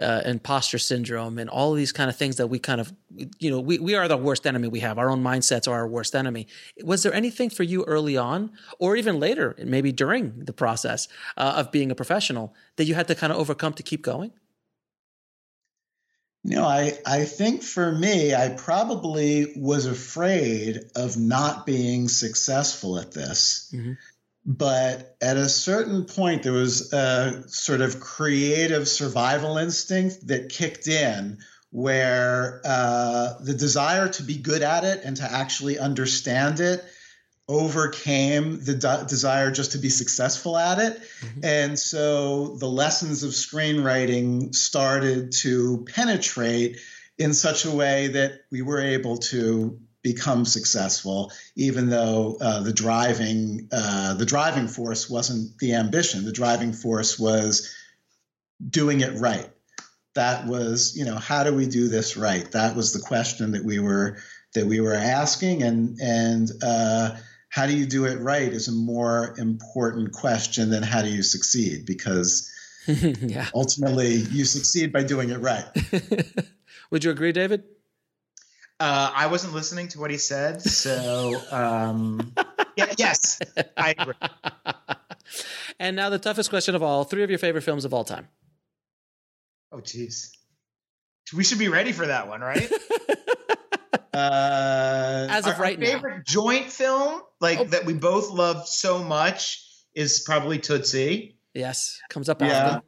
uh, 0.00 0.22
imposter 0.24 0.78
syndrome 0.78 1.38
and 1.38 1.50
all 1.50 1.72
these 1.72 1.92
kind 1.92 2.08
of 2.08 2.16
things 2.16 2.36
that 2.36 2.46
we 2.46 2.58
kind 2.58 2.80
of 2.80 2.92
you 3.38 3.50
know 3.50 3.58
we, 3.58 3.78
we 3.78 3.94
are 3.94 4.06
the 4.06 4.16
worst 4.16 4.46
enemy 4.46 4.68
we 4.68 4.80
have. 4.80 4.98
Our 4.98 5.10
own 5.10 5.22
mindsets 5.22 5.66
are 5.66 5.74
our 5.74 5.88
worst 5.88 6.14
enemy. 6.14 6.46
Was 6.84 7.02
there 7.02 7.14
anything 7.14 7.50
for 7.50 7.62
you 7.62 7.84
early 7.84 8.16
on 8.16 8.52
or 8.78 8.96
even 8.96 9.18
later 9.18 9.56
maybe 9.64 9.92
during 9.92 10.44
the 10.44 10.52
process 10.52 11.08
uh, 11.36 11.54
of 11.56 11.72
being 11.72 11.90
a 11.90 11.94
professional 11.94 12.54
that 12.76 12.84
you 12.84 12.94
had 12.94 13.08
to 13.08 13.14
kind 13.14 13.32
of 13.32 13.38
overcome 13.38 13.72
to 13.74 13.82
keep 13.82 14.02
going 14.02 14.32
You 16.44 16.56
know, 16.56 16.64
I, 16.64 16.96
I 17.04 17.24
think 17.24 17.62
for 17.62 17.90
me, 17.90 18.34
I 18.34 18.50
probably 18.50 19.52
was 19.56 19.86
afraid 19.86 20.80
of 20.94 21.16
not 21.16 21.66
being 21.66 22.08
successful 22.08 22.98
at 22.98 23.12
this. 23.12 23.74
But 24.46 25.16
at 25.20 25.36
a 25.36 25.48
certain 25.48 26.04
point, 26.04 26.42
there 26.42 26.52
was 26.52 26.92
a 26.92 27.44
sort 27.48 27.82
of 27.82 28.00
creative 28.00 28.88
survival 28.88 29.58
instinct 29.58 30.28
that 30.28 30.48
kicked 30.48 30.88
in 30.88 31.38
where 31.70 32.62
uh, 32.64 33.34
the 33.40 33.52
desire 33.52 34.08
to 34.08 34.22
be 34.22 34.38
good 34.38 34.62
at 34.62 34.84
it 34.84 35.02
and 35.04 35.18
to 35.18 35.30
actually 35.30 35.78
understand 35.78 36.60
it 36.60 36.82
overcame 37.48 38.62
the 38.62 38.74
de- 38.74 39.04
desire 39.08 39.50
just 39.50 39.72
to 39.72 39.78
be 39.78 39.88
successful 39.88 40.56
at 40.56 40.78
it. 40.78 41.00
And 41.42 41.78
so 41.78 42.56
the 42.56 42.68
lessons 42.68 43.22
of 43.22 43.30
screenwriting 43.30 44.54
started 44.54 45.32
to 45.42 45.86
penetrate 45.88 46.78
in 47.16 47.32
such 47.32 47.64
a 47.64 47.70
way 47.70 48.08
that 48.08 48.42
we 48.50 48.62
were 48.62 48.80
able 48.80 49.16
to 49.16 49.80
become 50.02 50.44
successful, 50.44 51.32
even 51.56 51.88
though 51.88 52.36
uh, 52.40 52.60
the 52.60 52.72
driving 52.72 53.68
uh, 53.72 54.14
the 54.14 54.26
driving 54.26 54.68
force 54.68 55.10
wasn't 55.10 55.58
the 55.58 55.74
ambition. 55.74 56.24
The 56.24 56.32
driving 56.32 56.72
force 56.72 57.18
was 57.18 57.74
doing 58.68 59.00
it 59.00 59.18
right. 59.18 59.48
That 60.14 60.46
was, 60.46 60.96
you 60.96 61.04
know, 61.04 61.16
how 61.16 61.44
do 61.44 61.54
we 61.54 61.66
do 61.66 61.88
this 61.88 62.16
right? 62.16 62.50
That 62.52 62.76
was 62.76 62.92
the 62.92 63.00
question 63.00 63.52
that 63.52 63.64
we 63.64 63.78
were 63.78 64.18
that 64.54 64.66
we 64.66 64.80
were 64.80 64.94
asking, 64.94 65.62
and 65.62 65.98
and 66.00 66.50
uh, 66.62 67.16
how 67.48 67.66
do 67.66 67.76
you 67.76 67.86
do 67.86 68.04
it 68.04 68.18
right 68.20 68.52
is 68.52 68.68
a 68.68 68.72
more 68.72 69.34
important 69.38 70.12
question 70.12 70.70
than 70.70 70.82
how 70.82 71.02
do 71.02 71.08
you 71.08 71.22
succeed 71.22 71.86
because 71.86 72.50
yeah. 72.86 73.48
ultimately 73.54 74.14
you 74.14 74.44
succeed 74.44 74.92
by 74.92 75.02
doing 75.02 75.30
it 75.30 75.38
right. 75.38 75.66
Would 76.90 77.04
you 77.04 77.10
agree, 77.10 77.32
David? 77.32 77.64
Uh, 78.80 79.10
I 79.14 79.26
wasn't 79.26 79.54
listening 79.54 79.88
to 79.88 80.00
what 80.00 80.10
he 80.10 80.18
said, 80.18 80.62
so 80.62 81.40
um, 81.50 82.32
yeah, 82.76 82.92
yes, 82.96 83.40
I 83.76 83.94
agree. 83.98 84.14
And 85.80 85.94
now 85.94 86.10
the 86.10 86.18
toughest 86.18 86.50
question 86.50 86.74
of 86.74 86.82
all: 86.82 87.04
three 87.04 87.22
of 87.22 87.30
your 87.30 87.38
favorite 87.38 87.62
films 87.62 87.84
of 87.84 87.94
all 87.94 88.02
time. 88.02 88.28
Oh, 89.70 89.78
jeez, 89.78 90.30
we 91.36 91.44
should 91.44 91.58
be 91.58 91.68
ready 91.68 91.92
for 91.92 92.06
that 92.06 92.26
one, 92.26 92.40
right? 92.40 92.68
Uh, 94.18 95.26
As 95.30 95.46
of 95.46 95.54
our, 95.54 95.60
right 95.62 95.76
our 95.76 95.80
now. 95.82 95.86
favorite 95.86 96.26
joint 96.26 96.70
film, 96.72 97.22
like 97.40 97.70
that 97.70 97.84
we 97.84 97.94
both 97.94 98.30
love 98.30 98.66
so 98.66 99.02
much, 99.02 99.64
is 99.94 100.20
probably 100.20 100.58
Tootsie. 100.58 101.38
Yes, 101.54 102.00
comes 102.10 102.28
up 102.28 102.40
Yeah. 102.42 102.66
often. 102.78 102.82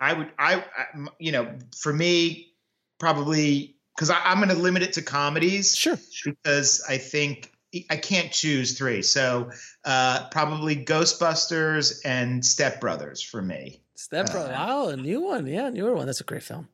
I 0.00 0.12
would, 0.14 0.28
I, 0.38 0.54
I 0.56 0.86
you 1.18 1.32
know, 1.32 1.58
for 1.78 1.92
me, 1.92 2.54
probably 2.98 3.76
because 3.94 4.10
I'm 4.10 4.38
going 4.38 4.48
to 4.48 4.54
limit 4.54 4.82
it 4.82 4.94
to 4.94 5.02
comedies. 5.02 5.76
Sure. 5.76 5.98
Because 6.24 6.82
I 6.88 6.96
think 6.96 7.52
I 7.90 7.96
can't 7.96 8.32
choose 8.32 8.78
three. 8.78 9.02
So 9.02 9.50
uh, 9.84 10.28
probably 10.30 10.76
Ghostbusters 10.76 12.00
and 12.04 12.44
Step 12.44 12.80
Brothers 12.80 13.22
for 13.22 13.42
me. 13.42 13.82
Step 13.96 14.30
Brothers. 14.30 14.52
wow, 14.52 14.88
a 14.88 14.96
new 14.96 15.20
one. 15.20 15.46
Yeah, 15.46 15.68
newer 15.68 15.94
one. 15.94 16.06
That's 16.06 16.20
a 16.22 16.24
great 16.24 16.42
film. 16.42 16.68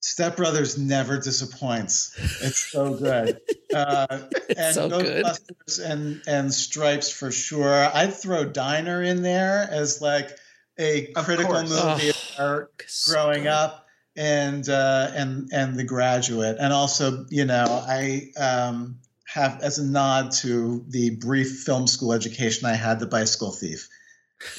Step 0.00 0.36
Brothers 0.36 0.78
never 0.78 1.18
disappoints. 1.18 2.16
It's 2.42 2.58
so 2.58 2.94
good. 2.94 3.40
Uh, 3.72 4.22
and 4.56 4.74
so 4.74 4.88
good. 4.88 5.24
Ghostbusters 5.24 5.84
and 5.88 6.20
and 6.26 6.52
Stripes 6.52 7.08
for 7.08 7.30
sure. 7.30 7.88
I'd 7.94 8.12
throw 8.12 8.44
Diner 8.44 9.00
in 9.00 9.22
there 9.22 9.68
as 9.70 10.00
like 10.00 10.36
a 10.76 11.12
critical 11.12 11.52
course. 11.54 11.70
movie 11.70 12.10
Oh, 12.36 12.56
about 12.56 12.70
growing 13.06 13.46
up 13.46 13.86
and 14.16 14.68
uh, 14.68 15.12
and 15.14 15.50
and 15.52 15.76
The 15.78 15.84
Graduate, 15.84 16.56
and 16.58 16.72
also 16.72 17.26
you 17.30 17.44
know 17.44 17.64
I 17.64 18.32
um, 18.36 18.98
have 19.24 19.60
as 19.62 19.78
a 19.78 19.84
nod 19.84 20.32
to 20.40 20.84
the 20.88 21.10
brief 21.10 21.60
film 21.60 21.86
school 21.86 22.12
education 22.12 22.66
I 22.66 22.74
had, 22.74 22.98
The 22.98 23.06
Bicycle 23.06 23.52
Thief. 23.52 23.88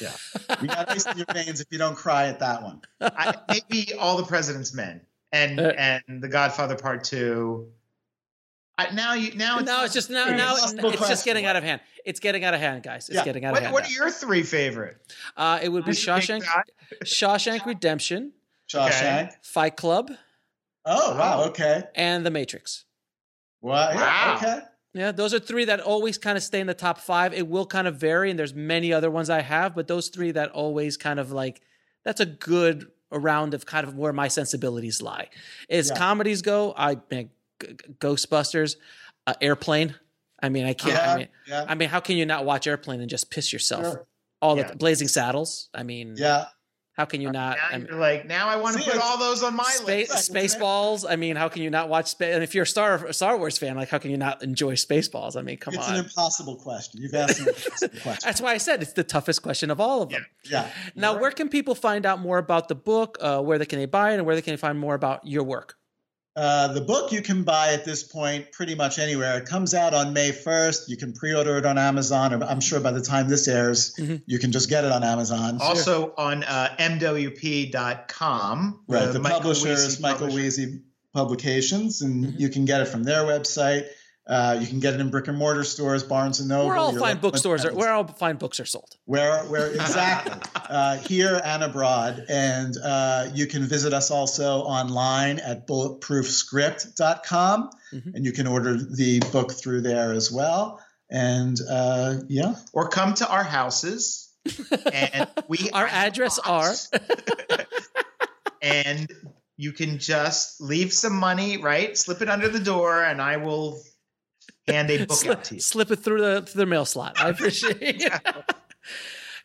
Yeah, 0.00 0.12
you 0.62 0.68
got 0.68 0.90
ice 0.90 1.06
in 1.06 1.18
your 1.18 1.26
veins 1.34 1.60
if 1.60 1.66
you 1.70 1.76
don't 1.76 1.96
cry 1.96 2.28
at 2.28 2.40
that 2.40 2.62
one. 2.62 2.80
I, 3.00 3.34
maybe 3.48 3.92
All 3.94 4.16
the 4.16 4.24
President's 4.24 4.72
Men 4.72 5.02
and 5.32 5.58
Uh, 5.60 5.72
and 5.76 6.02
The 6.22 6.28
Godfather 6.28 6.76
Part 6.76 7.04
Two. 7.04 7.68
I, 8.78 8.90
now 8.94 9.12
you 9.14 9.34
now 9.34 9.58
it's, 9.58 9.66
now 9.66 9.84
it's 9.84 9.92
just 9.94 10.08
now 10.10 10.26
now 10.30 10.54
it's, 10.56 10.72
it's 10.72 11.08
just 11.08 11.24
getting 11.24 11.44
out 11.44 11.56
of 11.56 11.62
hand. 11.62 11.80
It's 12.04 12.20
getting 12.20 12.42
out 12.44 12.54
of 12.54 12.60
hand, 12.60 12.82
guys. 12.82 13.08
It's 13.08 13.16
Yeah. 13.16 13.24
getting 13.24 13.44
out 13.44 13.52
what, 13.52 13.58
of 13.58 13.64
hand. 13.64 13.74
What 13.74 13.86
are 13.86 13.90
your 13.92 14.10
three 14.10 14.42
favorite? 14.42 14.96
Uh, 15.36 15.58
it 15.62 15.68
would 15.68 15.84
be 15.84 15.92
Did 15.92 16.00
Shawshank, 16.00 16.44
Shawshank 17.04 17.66
Redemption, 17.66 18.32
Shawshank. 18.68 19.32
Fight 19.42 19.76
Club, 19.76 20.10
Oh 20.84 21.16
wow, 21.16 21.44
okay. 21.48 21.84
and 21.94 22.24
The 22.26 22.30
Matrix. 22.30 22.84
Wow, 23.60 23.90
yeah, 23.90 23.96
Wow. 23.96 24.36
okay. 24.36 24.58
Yeah, 24.94 25.12
those 25.12 25.32
are 25.32 25.38
three 25.38 25.64
that 25.66 25.80
always 25.80 26.18
kind 26.18 26.36
of 26.36 26.42
stay 26.42 26.60
in 26.60 26.66
the 26.66 26.74
top 26.74 26.98
five. 26.98 27.32
It 27.32 27.48
will 27.48 27.64
kind 27.66 27.86
of 27.88 27.96
vary, 27.96 28.30
and 28.30 28.38
there's 28.38 28.52
many 28.54 28.92
other 28.92 29.10
ones 29.10 29.30
I 29.30 29.40
have, 29.40 29.74
but 29.74 29.86
those 29.86 30.08
three 30.08 30.32
that 30.32 30.50
always 30.50 30.96
kind 30.96 31.18
of 31.20 31.30
like 31.32 31.60
that's 32.04 32.20
a 32.20 32.26
good 32.26 32.90
round 33.18 33.54
of 33.54 33.66
kind 33.66 33.86
of 33.86 33.96
where 33.96 34.12
my 34.12 34.28
sensibilities 34.28 35.02
lie. 35.02 35.28
As 35.70 35.88
Yeah. 35.90 35.96
comedies 35.96 36.42
go, 36.42 36.74
I 36.76 36.96
mean, 37.10 37.30
Ghostbusters, 37.98 38.76
uh, 39.26 39.34
Airplane. 39.40 39.94
I 40.42 40.48
mean, 40.48 40.64
I 40.66 40.72
can't. 40.74 40.94
Yeah, 40.94 41.12
I 41.12 41.16
mean, 41.16 41.28
yeah. 41.46 41.64
I 41.68 41.74
mean, 41.74 41.88
how 41.88 42.00
can 42.00 42.16
you 42.16 42.26
not 42.26 42.44
watch 42.44 42.66
Airplane 42.66 43.00
and 43.00 43.08
just 43.08 43.30
piss 43.30 43.52
yourself? 43.52 43.84
Sure. 43.84 44.06
All 44.40 44.56
the 44.56 44.74
Blazing 44.76 45.06
Saddles. 45.08 45.68
I 45.72 45.84
mean, 45.84 46.16
Yeah. 46.18 46.46
How 46.94 47.06
can 47.06 47.22
you 47.22 47.32
not? 47.32 47.56
Now 47.56 47.62
I 47.70 47.78
mean, 47.78 47.86
you're 47.88 47.98
like, 47.98 48.26
now 48.26 48.48
I 48.48 48.56
want 48.56 48.76
to 48.76 48.82
put 48.82 49.00
all 49.00 49.18
those 49.18 49.42
on 49.42 49.56
my 49.56 49.64
Space, 49.64 50.10
list. 50.10 50.32
Spaceballs. 50.34 51.06
I 51.08 51.16
mean, 51.16 51.36
how 51.36 51.48
can 51.48 51.62
you 51.62 51.70
not 51.70 51.88
watch? 51.88 52.08
Spa- 52.08 52.26
and 52.26 52.42
if 52.42 52.54
you're 52.54 52.64
a 52.64 52.66
Star 52.66 53.06
a 53.06 53.14
Star 53.14 53.38
Wars 53.38 53.56
fan, 53.56 53.76
like 53.76 53.88
how 53.88 53.98
can 53.98 54.10
you 54.10 54.18
not 54.18 54.42
enjoy 54.42 54.74
Spaceballs? 54.74 55.36
I 55.36 55.42
mean, 55.42 55.56
come 55.56 55.74
it's 55.74 55.88
on. 55.88 55.94
It's 55.94 56.00
an 56.00 56.04
impossible 56.04 56.56
question. 56.56 57.00
You've 57.00 57.14
asked 57.14 57.40
an 57.40 57.48
impossible 57.48 57.98
question. 58.02 58.20
That's 58.28 58.40
why 58.42 58.52
I 58.52 58.58
said 58.58 58.82
it's 58.82 58.92
the 58.92 59.04
toughest 59.04 59.42
question 59.42 59.70
of 59.70 59.80
all 59.80 60.02
of 60.02 60.10
them. 60.10 60.26
Yeah. 60.44 60.68
Now, 60.94 61.18
where 61.18 61.30
can 61.30 61.48
people 61.48 61.74
find 61.74 62.04
out 62.04 62.20
more 62.20 62.38
about 62.38 62.68
the 62.68 62.74
book? 62.74 63.16
Uh, 63.20 63.40
where 63.40 63.58
they 63.58 63.66
can 63.66 63.78
they 63.78 63.86
buy 63.86 64.12
it, 64.12 64.16
and 64.16 64.26
where 64.26 64.34
they 64.34 64.42
can 64.42 64.56
find 64.58 64.78
more 64.78 64.94
about 64.94 65.26
your 65.26 65.44
work? 65.44 65.76
Uh, 66.34 66.72
the 66.72 66.80
book 66.80 67.12
you 67.12 67.20
can 67.20 67.42
buy 67.42 67.74
at 67.74 67.84
this 67.84 68.02
point 68.02 68.50
pretty 68.52 68.74
much 68.74 68.98
anywhere. 68.98 69.36
It 69.36 69.44
comes 69.44 69.74
out 69.74 69.92
on 69.92 70.14
May 70.14 70.30
1st. 70.30 70.88
You 70.88 70.96
can 70.96 71.12
pre-order 71.12 71.58
it 71.58 71.66
on 71.66 71.76
Amazon. 71.76 72.32
Or 72.32 72.42
I'm 72.44 72.60
sure 72.60 72.80
by 72.80 72.90
the 72.92 73.02
time 73.02 73.28
this 73.28 73.46
airs, 73.48 73.98
you 74.26 74.38
can 74.38 74.50
just 74.50 74.70
get 74.70 74.84
it 74.84 74.92
on 74.92 75.04
Amazon. 75.04 75.58
Also 75.60 76.14
on 76.16 76.42
uh, 76.44 76.74
mwp.com. 77.72 78.80
right. 78.88 79.06
The, 79.12 79.18
Michael 79.18 79.38
publisher 79.40 79.68
Wiese 79.68 79.78
is 79.84 80.00
Michael 80.00 80.28
publisher. 80.28 80.42
Wiese 80.62 80.78
Publications, 81.14 82.00
and 82.00 82.24
Mm-hmm. 82.24 82.40
you 82.40 82.48
can 82.48 82.64
get 82.64 82.80
it 82.80 82.86
from 82.88 83.02
their 83.04 83.24
website. 83.24 83.86
Uh, 84.26 84.56
you 84.60 84.68
can 84.68 84.78
get 84.78 84.94
it 84.94 85.00
in 85.00 85.10
brick 85.10 85.26
and 85.26 85.36
mortar 85.36 85.64
stores, 85.64 86.04
Barnes 86.04 86.38
and 86.38 86.48
Noble. 86.48 86.68
where 86.68 86.76
all 86.76 86.96
fine 86.96 87.18
bookstores 87.18 87.64
are 87.64 87.74
where 87.74 87.92
all 87.92 88.06
fine 88.06 88.36
books 88.36 88.60
are 88.60 88.64
sold. 88.64 88.96
Where, 89.04 89.42
where 89.44 89.66
exactly? 89.74 90.34
uh, 90.68 90.98
here 90.98 91.40
and 91.44 91.64
abroad. 91.64 92.24
And 92.28 92.76
uh, 92.82 93.28
you 93.34 93.46
can 93.46 93.64
visit 93.64 93.92
us 93.92 94.10
also 94.10 94.60
online 94.60 95.40
at 95.40 95.66
bulletproofscript.com. 95.66 97.70
And 98.14 98.24
you 98.24 98.32
can 98.32 98.46
order 98.46 98.78
the 98.78 99.20
book 99.32 99.52
through 99.52 99.82
there 99.82 100.12
as 100.12 100.32
well. 100.32 100.80
And 101.10 101.58
uh, 101.68 102.20
yeah. 102.28 102.54
Or 102.72 102.88
come 102.88 103.12
to 103.14 103.28
our 103.28 103.44
houses. 103.44 104.30
And 104.90 105.28
we 105.48 105.68
Our 105.70 105.86
address 105.86 106.38
are 106.38 106.72
and 108.62 109.10
you 109.56 109.72
can 109.72 109.98
just 109.98 110.60
leave 110.60 110.92
some 110.92 111.16
money, 111.16 111.58
right? 111.58 111.96
Slip 111.98 112.22
it 112.22 112.28
under 112.28 112.48
the 112.48 112.60
door, 112.60 113.02
and 113.02 113.20
I 113.20 113.36
will 113.36 113.82
hand 114.68 114.88
they 114.88 114.98
book 115.06 115.16
slip, 115.18 115.38
out 115.38 115.44
to 115.44 115.54
you. 115.54 115.60
slip 115.60 115.90
it 115.90 115.96
through 115.96 116.20
the 116.20 116.42
through 116.42 116.60
the 116.60 116.66
mail 116.66 116.84
slot. 116.84 117.20
I 117.20 117.28
appreciate 117.28 117.78
it. 117.80 118.12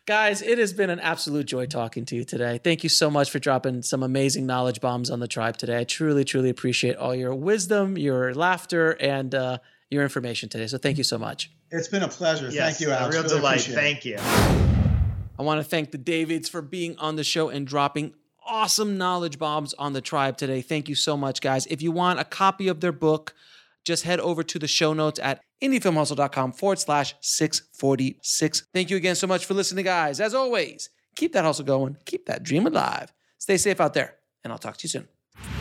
Guys, 0.06 0.40
it 0.40 0.56
has 0.58 0.72
been 0.72 0.88
an 0.88 1.00
absolute 1.00 1.44
joy 1.44 1.66
talking 1.66 2.06
to 2.06 2.16
you 2.16 2.24
today. 2.24 2.58
Thank 2.64 2.82
you 2.82 2.88
so 2.88 3.10
much 3.10 3.30
for 3.30 3.38
dropping 3.38 3.82
some 3.82 4.02
amazing 4.02 4.46
knowledge 4.46 4.80
bombs 4.80 5.10
on 5.10 5.20
the 5.20 5.28
tribe 5.28 5.58
today. 5.58 5.78
I 5.80 5.84
truly, 5.84 6.24
truly 6.24 6.48
appreciate 6.48 6.96
all 6.96 7.14
your 7.14 7.34
wisdom, 7.34 7.98
your 7.98 8.34
laughter, 8.34 8.92
and 9.00 9.34
uh, 9.34 9.58
your 9.90 10.02
information 10.02 10.48
today. 10.48 10.66
So 10.66 10.78
thank 10.78 10.96
you 10.96 11.04
so 11.04 11.18
much. 11.18 11.50
It's 11.70 11.88
been 11.88 12.02
a 12.02 12.08
pleasure. 12.08 12.48
Yes, 12.48 12.78
Thank 12.78 12.88
you, 12.88 12.94
a 12.94 13.10
real 13.10 13.22
Really 13.22 13.36
delight. 13.36 13.60
Thank 13.60 14.06
you. 14.06 14.16
I 15.38 15.42
want 15.42 15.60
to 15.60 15.64
thank 15.64 15.90
the 15.90 15.98
Davids 15.98 16.48
for 16.48 16.62
being 16.62 16.96
on 16.96 17.16
the 17.16 17.24
show 17.24 17.50
and 17.50 17.66
dropping 17.66 18.14
awesome 18.46 18.96
knowledge 18.96 19.38
bombs 19.38 19.74
on 19.74 19.92
the 19.92 20.00
tribe 20.00 20.38
today. 20.38 20.62
Thank 20.62 20.88
you 20.88 20.94
so 20.94 21.18
much, 21.18 21.42
guys. 21.42 21.66
If 21.66 21.82
you 21.82 21.92
want 21.92 22.18
a 22.18 22.24
copy 22.24 22.68
of 22.68 22.80
their 22.80 22.92
book, 22.92 23.34
just 23.88 24.04
head 24.04 24.20
over 24.20 24.44
to 24.44 24.58
the 24.58 24.68
show 24.68 24.92
notes 24.92 25.18
at 25.20 25.40
indiefilmhustle.com 25.62 26.52
forward 26.52 26.78
slash 26.78 27.14
646. 27.20 28.68
Thank 28.72 28.90
you 28.90 28.96
again 28.96 29.16
so 29.16 29.26
much 29.26 29.46
for 29.46 29.54
listening, 29.54 29.84
guys. 29.84 30.20
As 30.20 30.34
always, 30.34 30.90
keep 31.16 31.32
that 31.32 31.44
hustle 31.44 31.64
going, 31.64 31.96
keep 32.04 32.26
that 32.26 32.44
dream 32.44 32.66
alive. 32.66 33.12
Stay 33.38 33.56
safe 33.56 33.80
out 33.80 33.94
there, 33.94 34.14
and 34.44 34.52
I'll 34.52 34.58
talk 34.58 34.76
to 34.76 34.84
you 34.84 34.90
soon. 34.90 35.08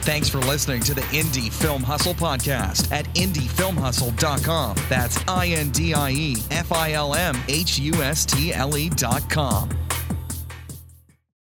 Thanks 0.02 0.28
for 0.30 0.40
listening 0.40 0.82
to 0.82 0.94
the 0.94 1.02
Indie 1.02 1.52
Film 1.52 1.84
Hustle 1.84 2.14
podcast 2.14 2.92
at 2.92 3.06
indiefilmhustle.com. 3.16 4.78
That's 4.90 5.24
I 5.28 5.48
N 5.48 5.70
D 5.70 5.94
I 5.94 6.12
E 6.12 6.36
F 6.52 6.72
I 6.72 6.94
L 6.94 7.14
M 7.14 7.38
H 7.48 7.80
U 7.80 7.94
S 7.96 8.26
T 8.26 8.54
L 8.54 8.78
E.com. 8.78 9.70